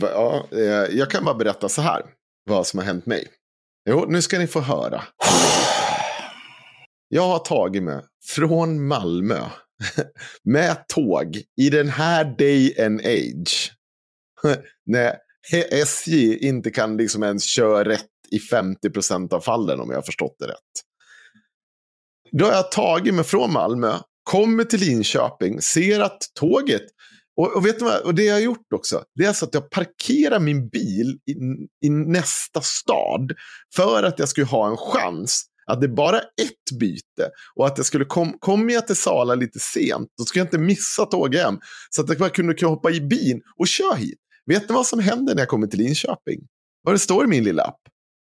Ja, 0.00 0.48
eh, 0.52 0.96
jag 0.98 1.10
kan 1.10 1.24
bara 1.24 1.34
berätta 1.34 1.68
så 1.68 1.82
här. 1.82 2.02
Vad 2.44 2.66
som 2.66 2.78
har 2.78 2.86
hänt 2.86 3.06
mig. 3.06 3.28
Jo, 3.88 4.06
nu 4.08 4.22
ska 4.22 4.38
ni 4.38 4.46
få 4.46 4.60
höra. 4.60 5.02
Jag 7.08 7.22
har 7.22 7.38
tagit 7.38 7.82
mig 7.82 8.02
från 8.24 8.86
Malmö 8.86 9.40
med 10.44 10.88
tåg 10.88 11.42
i 11.56 11.70
den 11.70 11.88
här 11.88 12.24
day 12.24 12.84
and 12.84 13.00
age. 13.00 13.72
När 14.86 15.16
SJ 15.70 16.36
inte 16.48 16.70
kan 16.70 16.96
liksom 16.96 17.22
ens 17.22 17.44
köra 17.44 17.84
rätt 17.84 18.06
i 18.30 18.38
50 18.38 18.90
procent 18.90 19.32
av 19.32 19.40
fallen 19.40 19.80
om 19.80 19.90
jag 19.90 19.96
har 19.96 20.02
förstått 20.02 20.36
det 20.38 20.46
rätt. 20.46 20.84
Då 22.32 22.44
har 22.44 22.52
jag 22.52 22.72
tagit 22.72 23.14
mig 23.14 23.24
från 23.24 23.52
Malmö, 23.52 23.98
kommer 24.22 24.64
till 24.64 24.80
Linköping, 24.80 25.60
ser 25.60 26.00
att 26.00 26.22
tåget 26.34 26.82
och, 27.40 27.56
och, 27.56 27.66
vet 27.66 27.78
du 27.78 27.84
vad? 27.84 28.00
Och 28.00 28.14
det 28.14 28.24
jag 28.24 28.34
har 28.34 28.40
gjort 28.40 28.72
också, 28.74 29.04
det 29.14 29.24
är 29.24 29.28
alltså 29.28 29.44
att 29.44 29.54
jag 29.54 29.70
parkerar 29.70 30.40
min 30.40 30.68
bil 30.68 31.18
i, 31.26 31.32
i 31.86 31.90
nästa 31.90 32.60
stad 32.60 33.32
för 33.76 34.02
att 34.02 34.18
jag 34.18 34.28
skulle 34.28 34.46
ha 34.46 34.70
en 34.70 34.76
chans 34.76 35.46
att 35.66 35.80
det 35.80 35.86
är 35.86 35.94
bara 35.94 36.18
ett 36.18 36.78
byte 36.80 37.30
och 37.56 37.66
att 37.66 37.78
jag 37.78 37.86
skulle 37.86 38.04
kom, 38.04 38.38
kommer 38.38 38.74
jag 38.74 38.86
till 38.86 38.96
Sala 38.96 39.34
lite 39.34 39.58
sent, 39.58 40.08
då 40.18 40.24
skulle 40.24 40.40
jag 40.40 40.46
inte 40.46 40.58
missa 40.58 41.06
tåget 41.06 41.42
hem. 41.42 41.58
Så 41.90 42.02
att 42.02 42.08
jag 42.08 42.18
bara 42.18 42.30
kunde 42.30 42.66
hoppa 42.66 42.90
i 42.90 43.00
bilen 43.00 43.40
och 43.58 43.68
köra 43.68 43.94
hit. 43.94 44.18
Vet 44.46 44.68
ni 44.68 44.74
vad 44.74 44.86
som 44.86 45.00
händer 45.00 45.34
när 45.34 45.42
jag 45.42 45.48
kommer 45.48 45.66
till 45.66 45.78
Linköping? 45.78 46.40
Vad 46.82 46.94
det 46.94 46.98
står 46.98 47.24
i 47.24 47.28
min 47.28 47.44
lilla 47.44 47.62
app? 47.62 47.80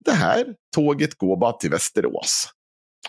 Det 0.05 0.13
här 0.13 0.47
tåget 0.75 1.15
går 1.15 1.41
bara 1.41 1.53
till 1.53 1.71
Västerås. 1.71 2.49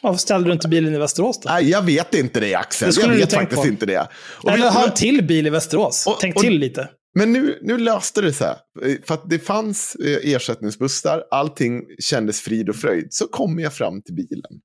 Varför 0.04 0.20
ställde 0.20 0.50
du 0.50 0.54
inte 0.54 0.68
bilen 0.68 0.96
i 0.96 0.98
Västerås 0.98 1.40
då? 1.40 1.50
Nej, 1.50 1.70
jag 1.70 1.82
vet 1.82 2.14
inte 2.14 2.40
det 2.40 2.56
Axel. 2.56 2.94
Det 2.94 3.02
jag 3.02 3.10
vet 3.10 3.34
faktiskt 3.34 3.62
på. 3.62 3.68
inte 3.68 3.86
det. 3.86 4.08
Och 4.44 4.52
Eller 4.52 4.72
ha 4.72 4.86
en 4.88 4.94
till 4.94 5.28
bil 5.28 5.48
i 5.48 5.50
Västerås. 5.50 6.08
Och, 6.08 6.18
Tänk 6.20 6.36
och, 6.36 6.42
till 6.42 6.60
lite. 6.60 6.90
Men 7.16 7.34
nu, 7.34 7.60
nu 7.62 7.78
löste 7.78 8.22
det 8.22 8.34
sig. 8.34 8.56
För 9.04 9.14
att 9.14 9.30
det 9.30 9.40
fanns 9.40 9.96
eh, 9.96 10.34
ersättningsbussar. 10.34 11.24
Allting 11.32 11.82
kändes 12.00 12.42
frid 12.42 12.70
och 12.70 12.76
fröjd. 12.76 13.08
Så 13.10 13.28
kommer 13.28 13.64
jag 13.64 13.74
fram 13.74 14.02
till 14.02 14.16
bilen. 14.16 14.62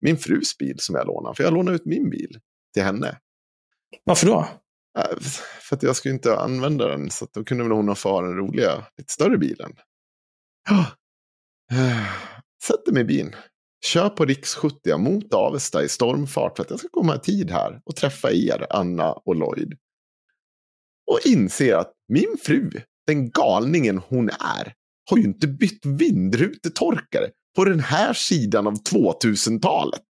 Min 0.00 0.16
frus 0.16 0.58
bil 0.58 0.76
som 0.78 0.94
jag 0.94 1.06
lånade. 1.06 1.36
För 1.36 1.44
jag 1.44 1.54
lånade 1.54 1.76
ut 1.76 1.84
min 1.84 2.10
bil 2.10 2.38
till 2.74 2.82
henne. 2.82 3.18
Varför 4.04 4.26
då? 4.26 4.48
För 5.60 5.76
att 5.76 5.82
jag 5.82 5.96
skulle 5.96 6.14
inte 6.14 6.36
använda 6.36 6.88
den. 6.88 7.10
Så 7.10 7.26
då 7.32 7.44
kunde 7.44 7.64
väl 7.64 7.72
hon 7.72 7.88
ha 7.88 7.94
fara 7.94 8.26
den 8.26 8.36
roliga, 8.36 8.86
lite 8.98 9.12
större 9.12 9.38
bilen. 9.38 9.72
Ja. 10.70 10.86
Sätter 12.64 12.92
mig 12.92 13.02
i 13.02 13.04
bilen. 13.04 13.34
Kör 13.84 14.08
på 14.08 14.24
riks 14.24 14.54
70 14.54 14.98
mot 14.98 15.34
Avesta 15.34 15.82
i 15.84 15.88
stormfart 15.88 16.56
för 16.56 16.64
att 16.64 16.70
jag 16.70 16.78
ska 16.78 16.88
komma 16.88 17.16
i 17.16 17.18
tid 17.18 17.50
här 17.50 17.80
och 17.84 17.96
träffa 17.96 18.32
er, 18.32 18.66
Anna 18.70 19.12
och 19.12 19.36
Lloyd. 19.36 19.72
Och 21.10 21.20
inser 21.24 21.74
att 21.74 21.92
min 22.08 22.36
fru, 22.42 22.70
den 23.06 23.30
galningen 23.30 23.98
hon 23.98 24.28
är, 24.28 24.74
har 25.10 25.16
ju 25.16 25.24
inte 25.24 25.46
bytt 25.46 25.86
vindrutetorkare 25.86 27.28
på 27.56 27.64
den 27.64 27.80
här 27.80 28.12
sidan 28.12 28.66
av 28.66 28.74
2000-talet. 28.74 30.02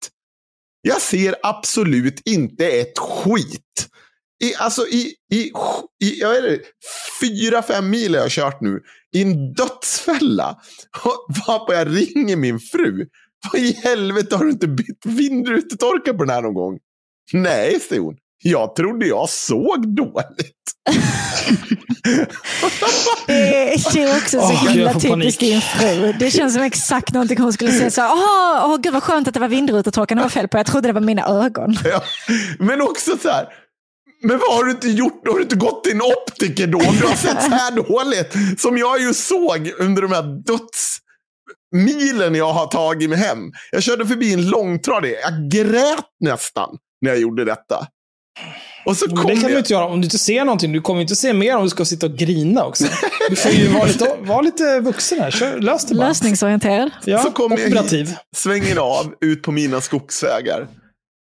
Jag 0.82 1.00
ser 1.00 1.34
absolut 1.42 2.28
inte 2.28 2.66
ett 2.66 2.98
skit. 2.98 3.88
I, 4.42 4.54
alltså 4.54 4.86
i, 4.86 5.14
i, 5.32 5.52
i 6.04 6.20
jag 6.20 6.42
vet 6.42 6.60
fyra, 7.20 7.62
fem 7.62 7.90
mil 7.90 8.14
har 8.14 8.22
jag 8.22 8.30
kört 8.30 8.60
nu. 8.60 8.82
I 9.12 9.22
en 9.22 9.52
dödsfälla. 9.52 10.60
Varpå 11.46 11.72
jag 11.72 11.96
ringer 11.96 12.36
min 12.36 12.58
fru. 12.58 13.06
Vad 13.52 13.62
i 13.62 13.72
helvete 13.72 14.36
har 14.36 14.44
du 14.44 14.50
inte 14.50 14.68
bytt 14.68 15.06
vindrutetorkar 15.06 16.12
på 16.12 16.24
den 16.24 16.34
här 16.34 16.42
någon 16.42 16.54
gång? 16.54 16.78
Nej, 17.32 17.80
säger 17.80 18.02
hon. 18.02 18.16
Jag 18.42 18.76
trodde 18.76 19.06
jag 19.06 19.28
såg 19.28 19.96
dåligt. 19.96 20.56
det 23.26 23.74
är 24.02 24.16
också 24.16 24.40
så 24.40 24.46
oh, 24.46 24.68
himla 24.68 24.94
typiskt 24.94 25.40
din 25.40 25.60
fru. 25.60 26.12
Det 26.18 26.30
känns 26.30 26.54
som 26.54 26.62
exakt 26.62 27.14
någonting 27.14 27.38
hon 27.38 27.52
skulle 27.52 27.72
säga. 27.72 27.90
Så, 27.90 28.02
Åh, 28.02 28.74
oh, 28.74 28.80
gud 28.80 28.92
vad 28.92 29.02
skönt 29.02 29.28
att 29.28 29.34
det 29.34 29.40
var 29.40 29.48
vindrutetorkarna 29.48 30.20
det 30.20 30.24
var 30.24 30.30
fel 30.30 30.48
på. 30.48 30.58
Jag 30.58 30.66
trodde 30.66 30.88
det 30.88 30.92
var 30.92 31.00
mina 31.00 31.26
ögon. 31.26 31.76
Ja, 31.84 32.02
men 32.58 32.80
också 32.80 33.18
så 33.22 33.28
här. 33.28 33.46
Men 34.22 34.38
vad 34.38 34.56
har 34.56 34.64
du 34.64 34.70
inte 34.70 34.88
gjort? 34.88 35.28
Har 35.28 35.34
du 35.34 35.42
inte 35.42 35.56
gått 35.56 35.84
till 35.84 35.92
en 35.92 36.02
optiker 36.02 36.66
då? 36.66 36.78
Om 36.78 36.96
du 37.00 37.06
har 37.06 37.16
sett 37.16 37.42
så 37.42 37.50
här 37.50 37.70
dåligt. 37.70 38.60
Som 38.60 38.78
jag 38.78 39.00
ju 39.00 39.14
såg 39.14 39.72
under 39.78 40.02
de 40.02 40.12
här 40.12 40.22
döds 40.22 40.98
milen 41.76 42.34
jag 42.34 42.52
har 42.52 42.66
tagit 42.66 43.10
mig 43.10 43.18
hem. 43.18 43.52
Jag 43.72 43.82
körde 43.82 44.06
förbi 44.06 44.34
en 44.34 44.48
långtradare. 44.48 45.10
Jag 45.10 45.50
grät 45.50 46.04
nästan 46.20 46.76
när 47.00 47.10
jag 47.10 47.20
gjorde 47.20 47.44
detta. 47.44 47.86
Och 48.84 48.96
så 48.96 49.06
kom 49.06 49.16
det 49.16 49.34
kan 49.34 49.42
jag... 49.42 49.50
du 49.50 49.58
inte 49.58 49.72
göra 49.72 49.86
om 49.86 50.00
du 50.00 50.04
inte 50.04 50.18
ser 50.18 50.44
någonting. 50.44 50.72
Du 50.72 50.80
kommer 50.80 51.00
inte 51.00 51.16
se 51.16 51.32
mer 51.32 51.56
om 51.56 51.64
du 51.64 51.70
ska 51.70 51.84
sitta 51.84 52.06
och 52.06 52.16
grina 52.16 52.64
också. 52.64 52.84
Du 53.30 53.36
får 53.36 53.52
ju 53.52 53.68
vara 53.68 53.84
lite, 53.84 54.16
vara 54.20 54.40
lite 54.40 54.80
vuxen 54.80 55.20
här. 55.20 55.30
Kör, 55.30 55.58
lös 55.58 55.86
det 55.86 55.94
bara. 55.94 56.08
Lösningsorienterad. 56.08 56.90
Ja, 57.04 57.18
så 57.18 57.30
kommer 57.30 57.58
jag 57.58 57.82
hit, 57.82 58.08
svänger 58.36 58.76
av 58.76 59.14
ut 59.20 59.42
på 59.42 59.52
mina 59.52 59.80
skogsvägar. 59.80 60.68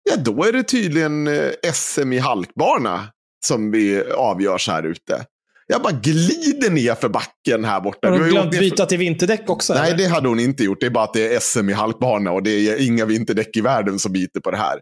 Ja, 0.10 0.16
då 0.18 0.44
är 0.44 0.52
det 0.52 0.64
tydligen 0.64 1.28
eh, 1.28 1.50
SM 1.74 2.14
i 2.14 2.20
halkbana 2.20 3.08
som 3.46 3.72
vi 3.72 4.04
avgörs 4.18 4.68
här 4.68 4.84
ute. 4.84 5.26
Jag 5.68 5.82
bara 5.82 5.94
glider 5.94 6.70
ner 6.70 6.96
för 6.96 7.10
backen 7.10 7.66
här 7.66 7.82
borta. 7.82 8.10
Har 8.10 8.20
du 8.20 8.30
glömt 8.30 8.52
byta 8.52 8.86
till 8.86 8.98
vinterdäck 8.98 9.50
också? 9.50 9.74
Nej, 9.74 9.88
eller? 9.88 9.98
det 9.98 10.08
hade 10.08 10.28
hon 10.28 10.40
inte 10.40 10.64
gjort. 10.64 10.80
Det 10.80 10.86
är 10.86 10.90
bara 10.90 11.04
att 11.04 11.14
det 11.14 11.36
är 11.36 11.40
SM 11.40 11.70
i 11.70 11.74
halkbana 11.74 12.32
och 12.32 12.44
det 12.44 12.52
är 12.52 12.88
inga 12.88 13.06
vinterdäck 13.06 13.58
i 13.58 13.62
världen 13.62 14.00
som 14.00 14.12
biter 14.12 14.40
på 14.40 14.52
det 14.52 14.58
här. 14.58 14.80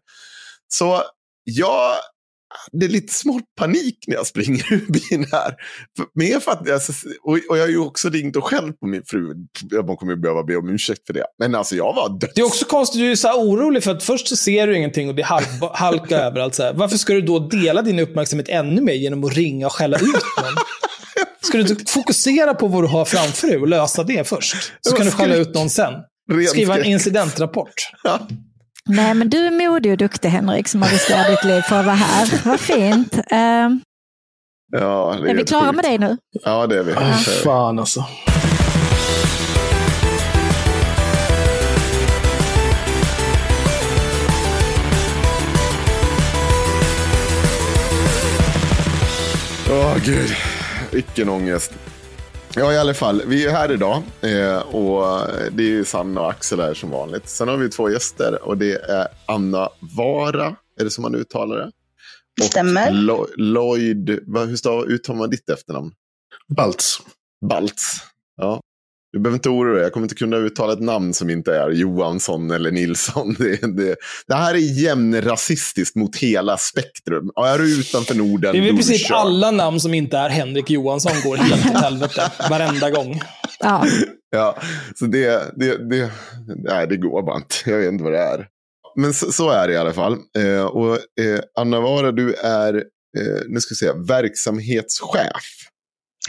Så 0.67 1.01
jag 1.43 1.93
det 2.71 2.85
är 2.85 2.89
lite 2.89 3.13
smått 3.13 3.43
panik 3.59 3.97
när 4.07 4.15
jag 4.15 4.27
springer 4.27 4.63
ur 4.73 4.85
bilen 4.87 5.27
här. 5.31 5.55
Mer 6.13 6.39
för 6.39 6.51
att, 6.51 6.69
alltså, 6.69 6.93
och, 7.23 7.39
och, 7.49 7.57
jag 7.57 7.63
har 7.63 7.69
ju 7.69 7.77
också 7.77 8.09
ringt 8.09 8.35
och 8.35 8.43
själv 8.43 8.73
på 8.73 8.87
min 8.87 9.03
fru. 9.05 9.35
Man 9.87 9.97
kommer 9.97 10.15
behöva 10.15 10.43
be 10.43 10.55
om 10.55 10.69
ursäkt 10.69 11.05
för 11.07 11.13
det. 11.13 11.25
Men 11.39 11.55
alltså 11.55 11.75
jag 11.75 11.93
var 11.95 12.19
döds... 12.19 12.33
Det 12.35 12.41
är 12.41 12.45
också 12.45 12.65
konstigt, 12.65 13.01
du 13.01 13.11
är 13.11 13.15
så 13.15 13.41
orolig 13.41 13.83
för 13.83 13.91
att 13.91 14.03
först 14.03 14.27
så 14.27 14.35
ser 14.35 14.67
du 14.67 14.77
ingenting 14.77 15.09
och 15.09 15.15
det 15.15 15.21
är 15.21 15.25
halk, 15.25 15.47
halka 15.73 16.17
överallt. 16.17 16.55
Så 16.55 16.63
här. 16.63 16.73
Varför 16.73 16.97
ska 16.97 17.13
du 17.13 17.21
då 17.21 17.39
dela 17.39 17.81
din 17.81 17.99
uppmärksamhet 17.99 18.49
ännu 18.49 18.81
mer 18.81 18.93
genom 18.93 19.23
att 19.23 19.33
ringa 19.33 19.65
och 19.65 19.73
skälla 19.73 19.97
ut 19.97 20.03
någon? 20.03 20.55
Ska 21.43 21.57
du 21.57 21.75
fokusera 21.87 22.53
på 22.53 22.67
vad 22.67 22.83
du 22.83 22.87
har 22.87 23.05
framför 23.05 23.47
dig 23.47 23.57
och 23.57 23.67
lösa 23.67 24.03
det 24.03 24.27
först? 24.27 24.55
Så 24.81 24.95
kan 24.95 25.05
du 25.05 25.11
skälla 25.11 25.35
ut 25.35 25.55
någon 25.55 25.69
sen. 25.69 25.93
Skriva 26.49 26.77
en 26.77 26.85
incidentrapport. 26.85 27.73
Ja. 28.03 28.19
Nej, 28.85 29.13
men 29.13 29.29
du 29.29 29.37
är 29.47 29.51
modig 29.51 29.91
och 29.91 29.97
duktig 29.97 30.29
Henrik 30.29 30.67
som 30.67 30.81
har 30.81 30.89
riskerat 30.89 31.27
ditt 31.27 31.43
liv 31.43 31.61
för 31.61 31.79
att 31.79 31.85
vara 31.85 31.95
här. 31.95 32.41
Vad 32.45 32.59
fint. 32.59 33.17
Uh, 33.17 33.77
Ja, 34.75 35.17
det 35.23 35.29
Är 35.29 35.35
vi 35.35 35.43
klara 35.43 35.71
med 35.71 35.85
det 35.85 35.97
nu? 35.97 36.17
Ja, 36.43 36.67
det 36.67 36.79
är 36.79 36.83
vi. 36.83 36.93
Ah, 36.93 37.13
fan 37.43 37.79
alltså. 37.79 38.05
Åh, 49.71 49.97
gud. 50.05 50.29
Vilken 50.93 51.29
ångest. 51.29 51.71
Ja, 52.55 52.73
i 52.73 52.77
alla 52.77 52.93
fall. 52.93 53.21
Vi 53.25 53.45
är 53.45 53.51
här 53.51 53.71
idag. 53.71 54.03
Eh, 54.21 54.57
och 54.57 55.27
det 55.51 55.77
är 55.77 55.83
Sanna 55.83 56.21
och 56.21 56.29
Axel 56.29 56.59
här 56.59 56.73
som 56.73 56.89
vanligt. 56.89 57.29
Sen 57.29 57.47
har 57.47 57.57
vi 57.57 57.69
två 57.69 57.89
gäster. 57.89 58.43
Och 58.43 58.57
det 58.57 58.73
är 58.73 59.07
Anna 59.25 59.69
Vara. 59.97 60.55
Är 60.79 60.83
det 60.83 60.89
som 60.89 61.01
man 61.01 61.15
uttalar 61.15 61.55
det? 61.57 61.71
Och 62.41 62.45
Stämmer. 62.47 62.91
Lo- 62.91 63.27
Lloyd. 63.37 64.09
Hur 64.09 64.85
uttalar 64.91 65.19
man 65.19 65.29
ditt 65.29 65.49
efternamn? 65.49 65.91
Baltz. 66.55 66.99
Baltz. 67.49 67.95
Ja. 68.37 68.61
Du 69.13 69.19
behöver 69.19 69.35
inte 69.37 69.49
oroa 69.49 69.73
dig. 69.73 69.83
Jag 69.83 69.93
kommer 69.93 70.05
inte 70.05 70.15
kunna 70.15 70.37
uttala 70.37 70.73
ett 70.73 70.79
namn 70.81 71.13
som 71.13 71.29
inte 71.29 71.55
är 71.55 71.69
Johansson 71.69 72.51
eller 72.51 72.71
Nilsson. 72.71 73.33
Det, 73.39 73.77
det, 73.77 73.95
det 74.27 74.33
här 74.35 74.53
är 74.53 74.81
jämnrasistiskt 74.81 75.95
mot 75.95 76.15
hela 76.15 76.57
spektrum. 76.57 77.31
Ja, 77.35 77.47
Är 77.47 77.57
du 77.57 77.79
utanför 77.79 78.15
Norden, 78.15 78.53
Det 78.53 78.69
är 78.69 78.73
princip 78.73 79.07
kör. 79.07 79.15
alla 79.15 79.51
namn 79.51 79.79
som 79.79 79.93
inte 79.93 80.17
är 80.17 80.29
Henrik 80.29 80.69
Johansson 80.69 81.11
går 81.23 81.37
helt 81.37 81.65
åt 81.75 81.81
helvete. 81.81 82.31
Varenda 82.49 82.89
gång. 82.89 83.21
Ja. 83.59 83.85
Ja, 84.31 84.57
så 84.95 85.05
det, 85.05 85.53
det, 85.55 85.89
det, 85.89 86.11
nej, 86.63 86.87
det 86.87 86.97
går 86.97 87.23
bara 87.23 87.35
inte. 87.37 87.55
Jag 87.65 87.77
vet 87.77 87.91
inte 87.91 88.03
vad 88.03 88.13
det 88.13 88.19
är. 88.19 88.47
Men 88.95 89.13
så, 89.13 89.31
så 89.31 89.49
är 89.49 89.67
det 89.67 89.73
i 89.73 89.77
alla 89.77 89.93
fall. 89.93 90.17
Eh, 90.37 90.63
och 90.63 90.93
eh, 90.95 91.39
Anna 91.59 91.79
Vara, 91.79 92.11
du 92.11 92.33
är, 92.33 92.73
eh, 93.17 93.41
nu 93.47 93.59
ska 93.59 93.71
vi 93.71 93.75
se, 93.75 93.91
verksamhetschef. 94.07 95.43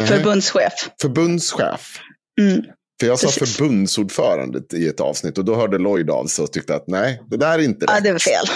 Förbundschef. 0.01 0.73
Förbundschef. 1.01 1.99
Mm. 2.41 2.63
För 3.01 3.07
jag 3.07 3.19
sa 3.19 3.27
Precis. 3.27 3.57
förbundsordförande 3.57 4.61
i 4.73 4.89
ett 4.89 5.01
avsnitt 5.01 5.39
och 5.39 5.45
då 5.45 5.55
hörde 5.55 5.79
Lloyd 5.79 6.11
av 6.11 6.27
sig 6.27 6.43
och 6.43 6.53
tyckte 6.53 6.75
att 6.75 6.85
nej, 6.89 7.23
det 7.31 7.37
där 7.37 7.59
är 7.59 7.63
inte 7.63 7.85
Ja, 7.89 7.97
rätt. 7.97 8.05
det 8.05 8.13
var 8.13 8.19
fel. 8.19 8.47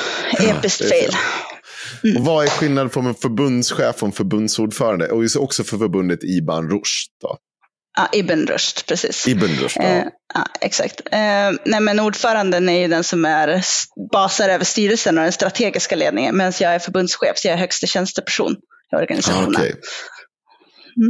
Episkt 0.57 0.81
är 0.81 0.89
fel. 0.89 1.11
fel. 2.03 2.17
Och 2.17 2.25
vad 2.25 2.45
är 2.45 2.49
skillnaden 2.51 2.91
på 2.91 3.01
en 3.01 3.15
förbundschef 3.15 4.03
och 4.03 4.07
en 4.09 4.13
förbundsordförande? 4.13 5.09
Och 5.09 5.25
också 5.39 5.65
för 5.65 5.79
förbundet 5.79 6.25
Iban 6.25 6.71
Rushd. 6.71 7.11
Då. 7.23 7.37
Ja, 7.97 8.09
Ibn 8.13 8.47
Rushd, 8.47 8.87
precis. 8.87 9.29
Ibn 9.29 9.45
Rushd, 9.47 9.77
Eh, 9.81 9.97
ja. 9.99 10.11
ja, 10.35 10.47
exakt. 10.61 11.01
Eh, 11.13 11.19
nej, 11.65 11.81
men 11.81 12.01
ordföranden 12.01 12.69
är 12.69 12.81
ju 12.81 12.89
den 12.89 13.05
som 13.05 13.25
är 13.25 13.65
basar 14.13 14.49
över 14.49 14.65
styrelsen 14.65 15.19
och 15.19 15.25
den 15.25 15.33
strategiska 15.33 15.97
ledningen, 15.97 16.37
medan 16.37 16.53
jag 16.61 16.75
är 16.75 16.79
förbundschef, 16.79 17.33
så 17.39 17.49
jag 17.49 17.55
är 17.55 17.59
högsta 17.59 17.87
tjänsteperson 17.87 18.53
i 18.93 18.97
organisationen. 18.97 19.55
Okej. 19.57 19.75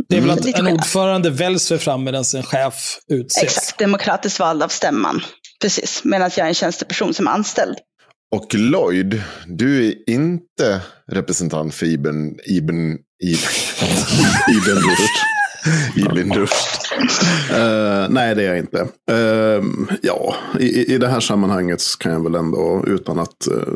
Det 0.09 0.17
är 0.17 0.21
väl 0.21 0.31
Mm. 0.31 0.39
att 0.39 0.59
en 0.59 0.67
ordförande 0.67 1.31
väljs 1.31 1.69
för 1.69 1.79
fram 1.79 2.05
medan 2.05 2.25
en 2.37 2.43
chef 2.43 2.99
utses. 3.13 3.43
Exakt, 3.43 3.79
demokratiskt 3.79 4.41
vald 4.41 4.63
av 4.63 4.69
stämman. 4.69 5.21
Precis, 5.63 6.01
medan 6.05 6.31
jag 6.37 6.45
är 6.45 6.49
en 6.49 6.55
tjänsteperson 6.55 7.15
som 7.15 7.27
är 7.27 7.31
anställd. 7.31 7.77
Och 8.37 8.55
Lloyd, 8.55 9.23
du 9.47 9.87
är 9.89 9.95
inte 10.11 10.81
representant 11.13 11.75
för 11.75 11.87
Ibn, 11.87 12.35
Ibn, 12.47 12.97
Ibn, 13.25 13.47
Ibn 14.59 14.77
Rushd. 14.77 15.19
Ibn 15.97 16.33
Rushd. 16.33 16.93
Eh, 17.53 18.07
nej, 18.09 18.35
det 18.35 18.43
är 18.43 18.49
jag 18.49 18.59
inte. 18.59 18.81
Eh, 19.11 19.63
ja, 20.03 20.35
i, 20.61 20.95
i 20.95 20.99
det 20.99 21.09
här 21.09 21.21
sammanhanget 21.21 21.83
kan 21.99 22.13
jag 22.13 22.23
väl 22.23 22.35
ändå, 22.35 22.85
utan 22.87 23.19
att 23.19 23.47
eh, 23.47 23.75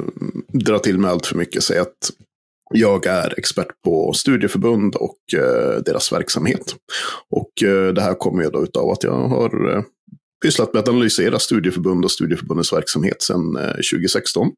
dra 0.66 0.78
till 0.78 0.98
med 0.98 1.10
allt 1.10 1.26
för 1.26 1.36
mycket, 1.36 1.64
säga 1.64 1.82
att 1.82 2.10
jag 2.72 3.06
är 3.06 3.38
expert 3.38 3.82
på 3.84 4.12
studieförbund 4.12 4.94
och 4.94 5.18
eh, 5.34 5.82
deras 5.84 6.12
verksamhet. 6.12 6.74
Och 7.30 7.62
eh, 7.68 7.92
det 7.92 8.02
här 8.02 8.14
kommer 8.14 8.42
jag 8.42 8.52
då 8.52 8.62
utav 8.62 8.90
att 8.90 9.04
jag 9.04 9.28
har 9.28 9.76
eh, 9.76 9.82
pysslat 10.42 10.72
med 10.72 10.80
att 10.80 10.88
analysera 10.88 11.38
studieförbund 11.38 12.04
och 12.04 12.10
studieförbundens 12.10 12.72
verksamhet 12.72 13.22
sedan 13.22 13.56
eh, 13.56 13.74
2016. 13.92 14.48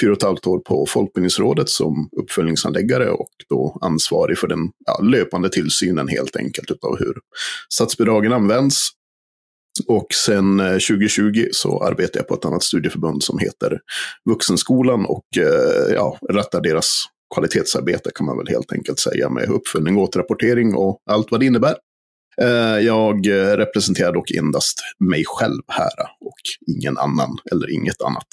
Fyra 0.00 0.10
och 0.10 0.16
ett 0.16 0.22
halvt 0.22 0.46
år 0.46 0.58
på 0.58 0.86
Folkbildningsrådet 0.86 1.68
som 1.68 2.08
uppföljningsanläggare 2.20 3.10
och 3.10 3.30
då 3.48 3.78
ansvarig 3.80 4.38
för 4.38 4.48
den 4.48 4.70
ja, 4.86 5.02
löpande 5.02 5.50
tillsynen 5.50 6.08
helt 6.08 6.36
enkelt 6.36 6.70
utav 6.70 6.98
hur 6.98 7.14
statsbidragen 7.68 8.32
används. 8.32 8.90
Och 9.88 10.06
sen 10.14 10.60
eh, 10.60 10.72
2020 10.72 11.48
så 11.52 11.84
arbetar 11.84 12.20
jag 12.20 12.28
på 12.28 12.34
ett 12.34 12.44
annat 12.44 12.62
studieförbund 12.62 13.22
som 13.22 13.38
heter 13.38 13.78
Vuxenskolan 14.30 15.06
och 15.06 15.24
eh, 15.36 15.94
ja, 15.94 16.18
rattar 16.30 16.60
deras 16.60 17.04
kvalitetsarbete 17.34 18.10
kan 18.14 18.26
man 18.26 18.38
väl 18.38 18.48
helt 18.48 18.72
enkelt 18.72 18.98
säga 18.98 19.30
med 19.30 19.50
uppföljning, 19.50 19.98
återrapportering 19.98 20.74
och 20.74 21.02
allt 21.10 21.30
vad 21.30 21.40
det 21.40 21.46
innebär. 21.46 21.74
Eh, 22.40 22.78
jag 22.78 23.28
representerar 23.58 24.12
dock 24.12 24.30
endast 24.30 24.78
mig 24.98 25.24
själv 25.26 25.62
här 25.68 26.08
och 26.20 26.40
ingen 26.76 26.98
annan 26.98 27.38
eller 27.52 27.70
inget 27.70 28.02
annat. 28.02 28.28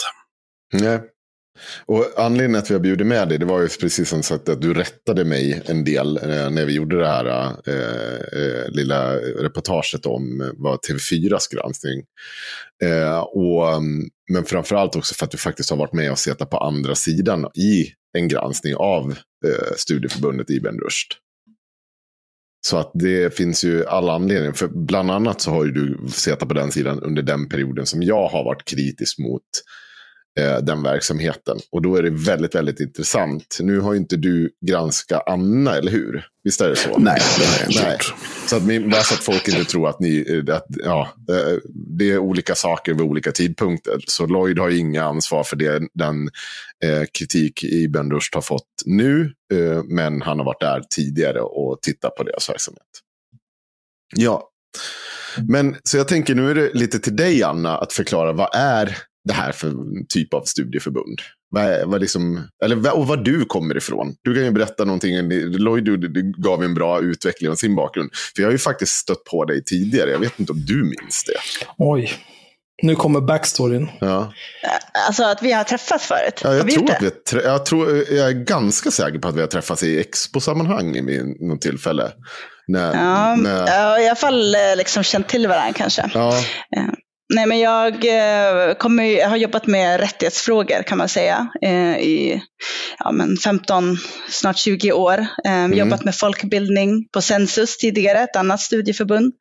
Nej. 0.74 1.02
Och 1.86 2.06
anledningen 2.18 2.60
att 2.60 2.70
vi 2.70 2.74
har 2.74 2.82
bjudit 2.82 3.08
med 3.08 3.30
dig, 3.30 3.38
det 3.38 3.46
var 3.46 3.62
ju 3.62 3.68
precis 3.68 4.10
som 4.10 4.24
sagt 4.24 4.50
att 4.50 4.62
du 4.62 4.74
rättade 4.74 5.26
mig 5.26 5.62
en 5.66 5.84
del 5.84 6.18
eh, 6.18 6.50
när 6.50 6.66
vi 6.66 6.74
gjorde 6.74 7.00
det 7.00 7.08
här 7.08 7.26
eh, 7.68 7.74
eh 8.42 8.70
lilla 8.70 9.16
reportaget 9.16 10.06
om 10.06 10.42
eh, 10.42 10.48
vad 10.54 10.80
TV4s 10.80 11.56
granskning. 11.56 12.04
Eh, 12.84 13.20
och, 13.20 13.74
mm, 13.74 14.10
men 14.32 14.46
framförallt 14.46 14.96
också 14.96 15.16
för 15.16 15.26
att 15.26 15.32
du 15.32 15.38
faktiskt 15.38 15.70
har 15.70 15.78
varit 15.78 15.94
med 15.94 16.12
och 16.12 16.20
suttit 16.20 16.50
på 16.50 16.58
andra 16.58 16.96
sidan 16.96 17.48
i 17.56 17.86
en 18.18 18.28
granskning 18.28 18.76
av 18.76 19.12
eh, 19.46 19.76
studieförbundet 19.78 20.50
Ibn 20.50 20.80
Rushd. 20.80 21.14
Så 22.62 22.78
att 22.78 22.92
det 22.94 23.38
finns 23.38 23.64
ju 23.64 23.86
alla 23.86 24.14
anledningar. 24.14 24.54
För 24.54 24.68
bland 24.68 25.12
annat 25.12 25.42
så 25.42 25.52
har 25.52 25.66
ju 25.66 25.72
du 25.72 25.98
suttit 26.08 26.48
på 26.48 26.54
den 26.54 26.72
sidan 26.72 27.00
under 27.00 27.22
den 27.22 27.50
perioden 27.50 27.86
som 27.86 28.04
jag 28.04 28.28
har 28.28 28.44
varit 28.44 28.66
kritisk 28.66 29.20
mot 29.20 29.44
den 30.62 30.84
verksamheten. 30.84 31.58
Och 31.72 31.82
då 31.82 31.96
är 31.96 32.04
det 32.04 32.10
väldigt, 32.10 32.56
väldigt 32.56 32.80
intressant. 32.80 33.58
Nu 33.62 33.80
har 33.80 33.94
ju 33.94 34.00
inte 34.00 34.16
du 34.16 34.50
granskat 34.68 35.24
Anna, 35.26 35.76
eller 35.76 35.92
hur? 35.92 36.26
Visst 36.44 36.62
är 36.62 36.70
det 36.70 36.76
så? 36.76 36.98
Nej, 36.98 37.22
Nej. 37.70 37.98
Så 38.48 38.58
att, 38.58 38.68
ni, 38.68 38.80
bara 38.80 39.02
så 39.02 39.14
att 39.14 39.24
folk 39.24 39.48
inte 39.48 39.64
tror 39.64 39.90
att, 39.90 40.00
ni, 40.00 40.44
att 40.52 40.66
ja, 40.70 41.10
eh, 41.30 41.58
det 41.74 42.12
är 42.12 42.18
olika 42.18 42.56
saker 42.56 42.94
vid 42.94 43.02
olika 43.02 43.32
tidpunkter. 43.32 44.04
Så 44.08 44.26
Lloyd 44.26 44.60
har 44.60 44.70
ju 44.70 44.78
inga 44.78 45.04
ansvar 45.04 45.44
för 45.44 45.56
det, 45.56 45.82
den 45.94 46.30
eh, 46.84 47.04
kritik 47.20 47.64
Ibn 47.64 48.12
Rushd 48.12 48.36
har 48.36 48.42
fått 48.42 48.68
nu. 48.86 49.34
Eh, 49.54 49.84
men 49.84 50.22
han 50.22 50.38
har 50.38 50.46
varit 50.46 50.60
där 50.62 50.84
tidigare 50.90 51.42
och 51.42 51.82
tittat 51.82 52.16
på 52.16 52.24
deras 52.24 52.50
verksamhet. 52.50 52.84
Ja, 54.16 54.50
men 55.48 55.76
så 55.84 55.98
jag 55.98 56.08
tänker 56.08 56.36
nu 56.36 56.52
är 56.52 56.56
det 56.56 56.74
lite 56.74 57.00
till 57.00 57.16
dig 57.16 57.44
Anna 57.44 57.78
att 57.78 57.94
förklara 57.94 58.32
vad 58.32 58.50
är 58.54 58.98
det 59.24 59.34
här 59.34 59.52
för 59.52 59.74
typ 60.10 60.34
av 60.34 60.44
studieförbund? 60.44 61.20
Vad 61.52 61.90
vad 61.90 62.02
liksom, 62.02 62.48
eller, 62.66 62.76
vad- 62.76 62.94
och 62.94 63.08
var 63.08 63.18
du 63.18 63.46
kommer 63.46 63.78
ifrån. 63.78 64.16
Du 64.24 64.36
kan 64.36 64.44
ju 64.44 64.52
berätta 64.52 64.86
någonting. 64.86 65.30
Lloyd 65.58 65.84
du, 65.86 65.98
du 65.98 66.34
gav 66.38 66.64
en 66.64 66.74
bra 66.74 67.00
utveckling 67.02 67.50
av 67.50 67.56
sin 67.56 67.76
bakgrund. 67.76 68.10
För 68.36 68.42
jag 68.42 68.48
har 68.48 68.52
ju 68.52 68.58
faktiskt 68.58 68.92
stött 68.96 69.24
på 69.24 69.46
dig 69.46 69.64
tidigare. 69.64 70.10
Jag 70.12 70.20
vet 70.20 70.40
inte 70.40 70.52
om 70.52 70.66
du 70.66 70.84
minns 70.84 71.24
det. 71.28 71.66
Oj. 71.78 72.12
Nu 72.82 72.96
kommer 72.96 73.22
backstoryn. 73.22 73.90
Ja. 74.00 74.34
Alltså 75.08 75.24
att 75.24 75.44
vi 75.44 75.52
har 75.52 75.64
träffats 75.64 76.06
förut. 76.08 76.42
Ja, 76.44 76.54
jag, 76.56 76.64
vi 76.64 76.72
tror 76.72 76.92
att 76.92 77.02
vi, 77.02 77.10
trä- 77.10 77.44
jag, 77.44 77.66
tror, 77.66 77.90
jag 78.12 78.28
är 78.28 78.32
ganska 78.44 78.92
säker 78.92 79.20
på 79.20 79.28
att 79.28 79.36
vi 79.36 79.42
har 79.42 79.48
träffats 79.48 79.84
i 79.84 80.00
expo-sammanhang 80.00 80.96
i 80.96 81.02
min- 81.02 81.38
något 81.40 81.62
tillfälle. 81.62 82.12
När, 82.68 82.94
Ja, 82.96 83.36
när, 83.36 83.68
ja, 83.68 84.00
i 84.02 84.08
alla 84.08 84.16
fall 84.16 84.56
eh, 84.56 84.62
liksom 84.78 85.04
känt 85.04 85.28
till 85.30 85.48
varandra 85.48 85.74
kanske. 85.74 86.12
ja, 86.14 86.34
Nej, 87.34 87.46
men 87.46 87.60
jag, 87.60 87.94
eh, 87.94 88.74
kommer, 88.74 89.04
jag 89.04 89.30
har 89.30 89.38
jobbat 89.38 89.68
med 89.68 90.00
rättighetsfrågor 90.00 90.84
kan 90.84 90.98
man 90.98 91.10
säga 91.10 91.48
eh, 91.62 91.98
i 91.98 92.42
ja, 93.00 93.12
men 93.12 93.38
15, 93.38 93.98
snart 94.30 94.58
20 94.58 94.92
år. 94.92 95.26
Eh, 95.46 95.68
Jobbat 95.68 96.06
med 96.06 96.16
folkbildning 96.16 97.08
på 97.14 97.22
Sensus 97.22 97.78
tidigare, 97.78 98.20
ett 98.20 98.36
annat 98.36 98.62
studieförbund. 98.62 99.34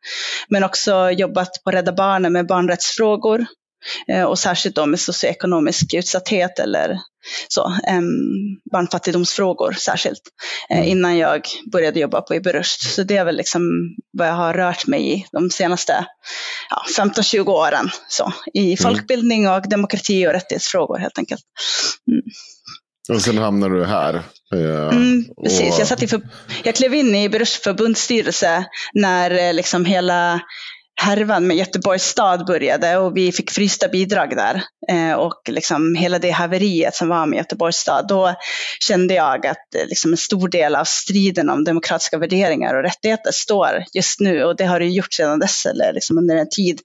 Men 0.48 0.64
också 0.64 1.10
jobbat 1.10 1.64
på 1.64 1.70
Rädda 1.70 1.92
Barnen 1.92 2.32
med 2.32 2.46
barnrättsfrågor. 2.46 3.46
Eh, 4.12 4.24
och 4.24 4.38
särskilt 4.38 4.76
då 4.76 4.86
med 4.86 5.00
socioekonomisk 5.00 5.94
utsatthet 5.94 6.58
eller 6.58 6.98
så, 7.48 7.72
barnfattigdomsfrågor 8.72 9.72
särskilt. 9.72 10.20
Eh, 10.70 10.88
innan 10.90 11.18
jag 11.18 11.42
började 11.72 12.00
jobba 12.00 12.20
på 12.20 12.34
Ibn 12.34 12.48
Rushd. 12.48 12.80
Så 12.82 13.02
det 13.02 13.16
är 13.16 13.24
väl 13.24 13.36
liksom 13.36 13.62
vad 14.12 14.28
jag 14.28 14.32
har 14.34 14.54
rört 14.54 14.86
mig 14.86 15.12
i 15.14 15.26
de 15.32 15.50
senaste 15.50 16.06
ja, 16.70 16.82
15-20 17.04 17.48
åren. 17.48 17.88
Så, 18.08 18.32
I 18.54 18.76
folkbildning 18.76 19.48
och 19.48 19.68
demokrati 19.68 20.26
och 20.26 20.32
rättighetsfrågor 20.32 20.98
helt 20.98 21.18
enkelt. 21.18 21.42
och 23.08 23.22
sen 23.22 23.38
hamnar 23.38 23.68
du 23.70 23.84
här. 23.84 24.14
Eh, 24.54 24.88
Mm, 24.88 25.24
precis, 25.44 25.60
och- 25.74 25.80
jag, 25.80 25.86
satt 25.86 26.02
i 26.02 26.08
för, 26.08 26.20
jag 26.64 26.74
klev 26.74 26.94
in 26.94 27.14
i 27.14 27.28
Rushds 27.28 27.62
förbundsstyrelse 27.62 28.64
när 28.92 29.30
eh, 29.48 29.54
liksom 29.54 29.84
hela 29.84 30.40
härvan 31.00 31.46
med 31.46 31.56
Göteborgs 31.56 32.02
stad 32.02 32.46
började 32.46 32.96
och 32.96 33.16
vi 33.16 33.32
fick 33.32 33.50
frysta 33.50 33.88
bidrag 33.88 34.36
där. 34.36 34.62
Eh, 34.88 35.12
och 35.12 35.42
liksom 35.48 35.94
hela 35.94 36.18
det 36.18 36.30
haveriet 36.30 36.94
som 36.94 37.08
var 37.08 37.26
med 37.26 37.36
Göteborgs 37.36 37.76
stad, 37.76 38.08
då 38.08 38.34
kände 38.80 39.14
jag 39.14 39.46
att 39.46 39.74
eh, 39.74 39.86
liksom 39.86 40.10
en 40.10 40.16
stor 40.16 40.48
del 40.48 40.74
av 40.74 40.84
striden 40.84 41.50
om 41.50 41.64
demokratiska 41.64 42.18
värderingar 42.18 42.74
och 42.74 42.82
rättigheter 42.82 43.30
står 43.32 43.84
just 43.92 44.20
nu 44.20 44.44
och 44.44 44.56
det 44.56 44.64
har 44.64 44.80
det 44.80 44.86
gjort 44.86 45.12
sedan 45.12 45.38
dess, 45.38 45.66
eller 45.66 45.92
liksom 45.92 46.18
under 46.18 46.36
en 46.36 46.48
tid 46.48 46.80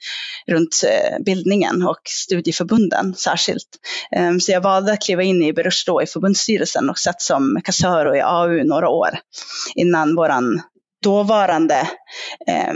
runt 0.48 0.84
eh, 0.88 1.24
bildningen 1.24 1.88
och 1.88 2.02
studieförbunden 2.06 3.16
särskilt. 3.16 3.70
Eh, 4.16 4.38
så 4.38 4.52
jag 4.52 4.62
valde 4.62 4.94
att 4.94 5.02
kliva 5.02 5.24
in 5.24 5.44
i 5.44 5.54
Berush 5.54 6.04
i 6.04 6.06
förbundsstyrelsen 6.06 6.90
och 6.90 7.00
satt 7.00 7.22
som 7.22 7.62
kassör 7.64 8.16
i 8.16 8.22
AU 8.22 8.64
några 8.64 8.90
år 8.90 9.20
innan 9.76 10.16
våran 10.16 10.62
dåvarande 11.04 11.90
eh, 12.48 12.74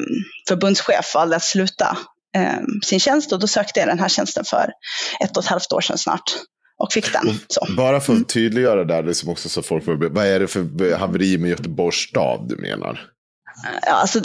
förbundschef 0.48 1.15
valde 1.15 1.36
att 1.36 1.43
sluta 1.43 1.98
eh, 2.36 2.60
sin 2.86 3.00
tjänst 3.00 3.31
och 3.31 3.39
då 3.39 3.48
sökte 3.48 3.79
jag 3.79 3.89
den 3.89 4.00
här 4.00 4.10
tjänsten 4.10 4.46
för 4.46 4.72
ett 5.19 5.38
och 5.38 5.43
ett 5.43 5.50
halvt 5.50 5.74
år 5.74 5.81
sedan 5.81 5.98
snart 5.98 6.34
och 6.77 6.93
fick 6.93 7.13
den. 7.13 7.39
Så. 7.48 7.67
Bara 7.77 8.00
för 8.00 8.13
att 8.13 8.17
mm. 8.17 8.24
tydliggöra 8.24 8.84
där, 8.84 9.03
liksom 9.03 9.29
också 9.29 9.50
så 9.50 9.62
folk 9.62 9.84
vad 9.88 10.25
är 10.25 10.39
det 10.39 10.48
för 10.48 10.96
haveri 10.96 11.38
med 11.38 11.50
Göteborgs 11.50 11.98
stad 12.10 12.46
du 12.50 12.55
menar? 12.55 13.00
Ja, 13.86 13.91
alltså, 13.91 14.19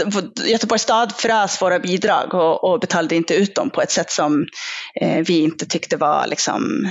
Göteborgs 0.47 0.83
stad 0.83 1.13
frös 1.17 1.63
våra 1.63 1.79
bidrag 1.79 2.35
och, 2.35 2.65
och 2.65 2.81
betalade 2.81 3.17
inte 3.17 3.35
ut 3.35 3.55
dem 3.55 3.71
på 3.71 3.83
ett 3.83 3.91
sätt 3.91 4.11
som 4.11 4.47
eh, 5.01 5.25
vi 5.27 5.41
inte 5.41 5.67
tyckte 5.67 5.97
var 5.97 6.27
liksom, 6.27 6.89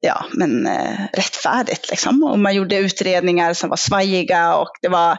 ja, 0.00 0.24
men, 0.32 0.66
eh, 0.66 0.98
rättfärdigt. 1.12 1.90
Liksom. 1.90 2.22
Och 2.24 2.38
man 2.38 2.54
gjorde 2.54 2.76
utredningar 2.76 3.54
som 3.54 3.70
var 3.70 3.76
svajiga 3.76 4.56
och 4.56 4.70
det 4.82 4.88
var 4.88 5.18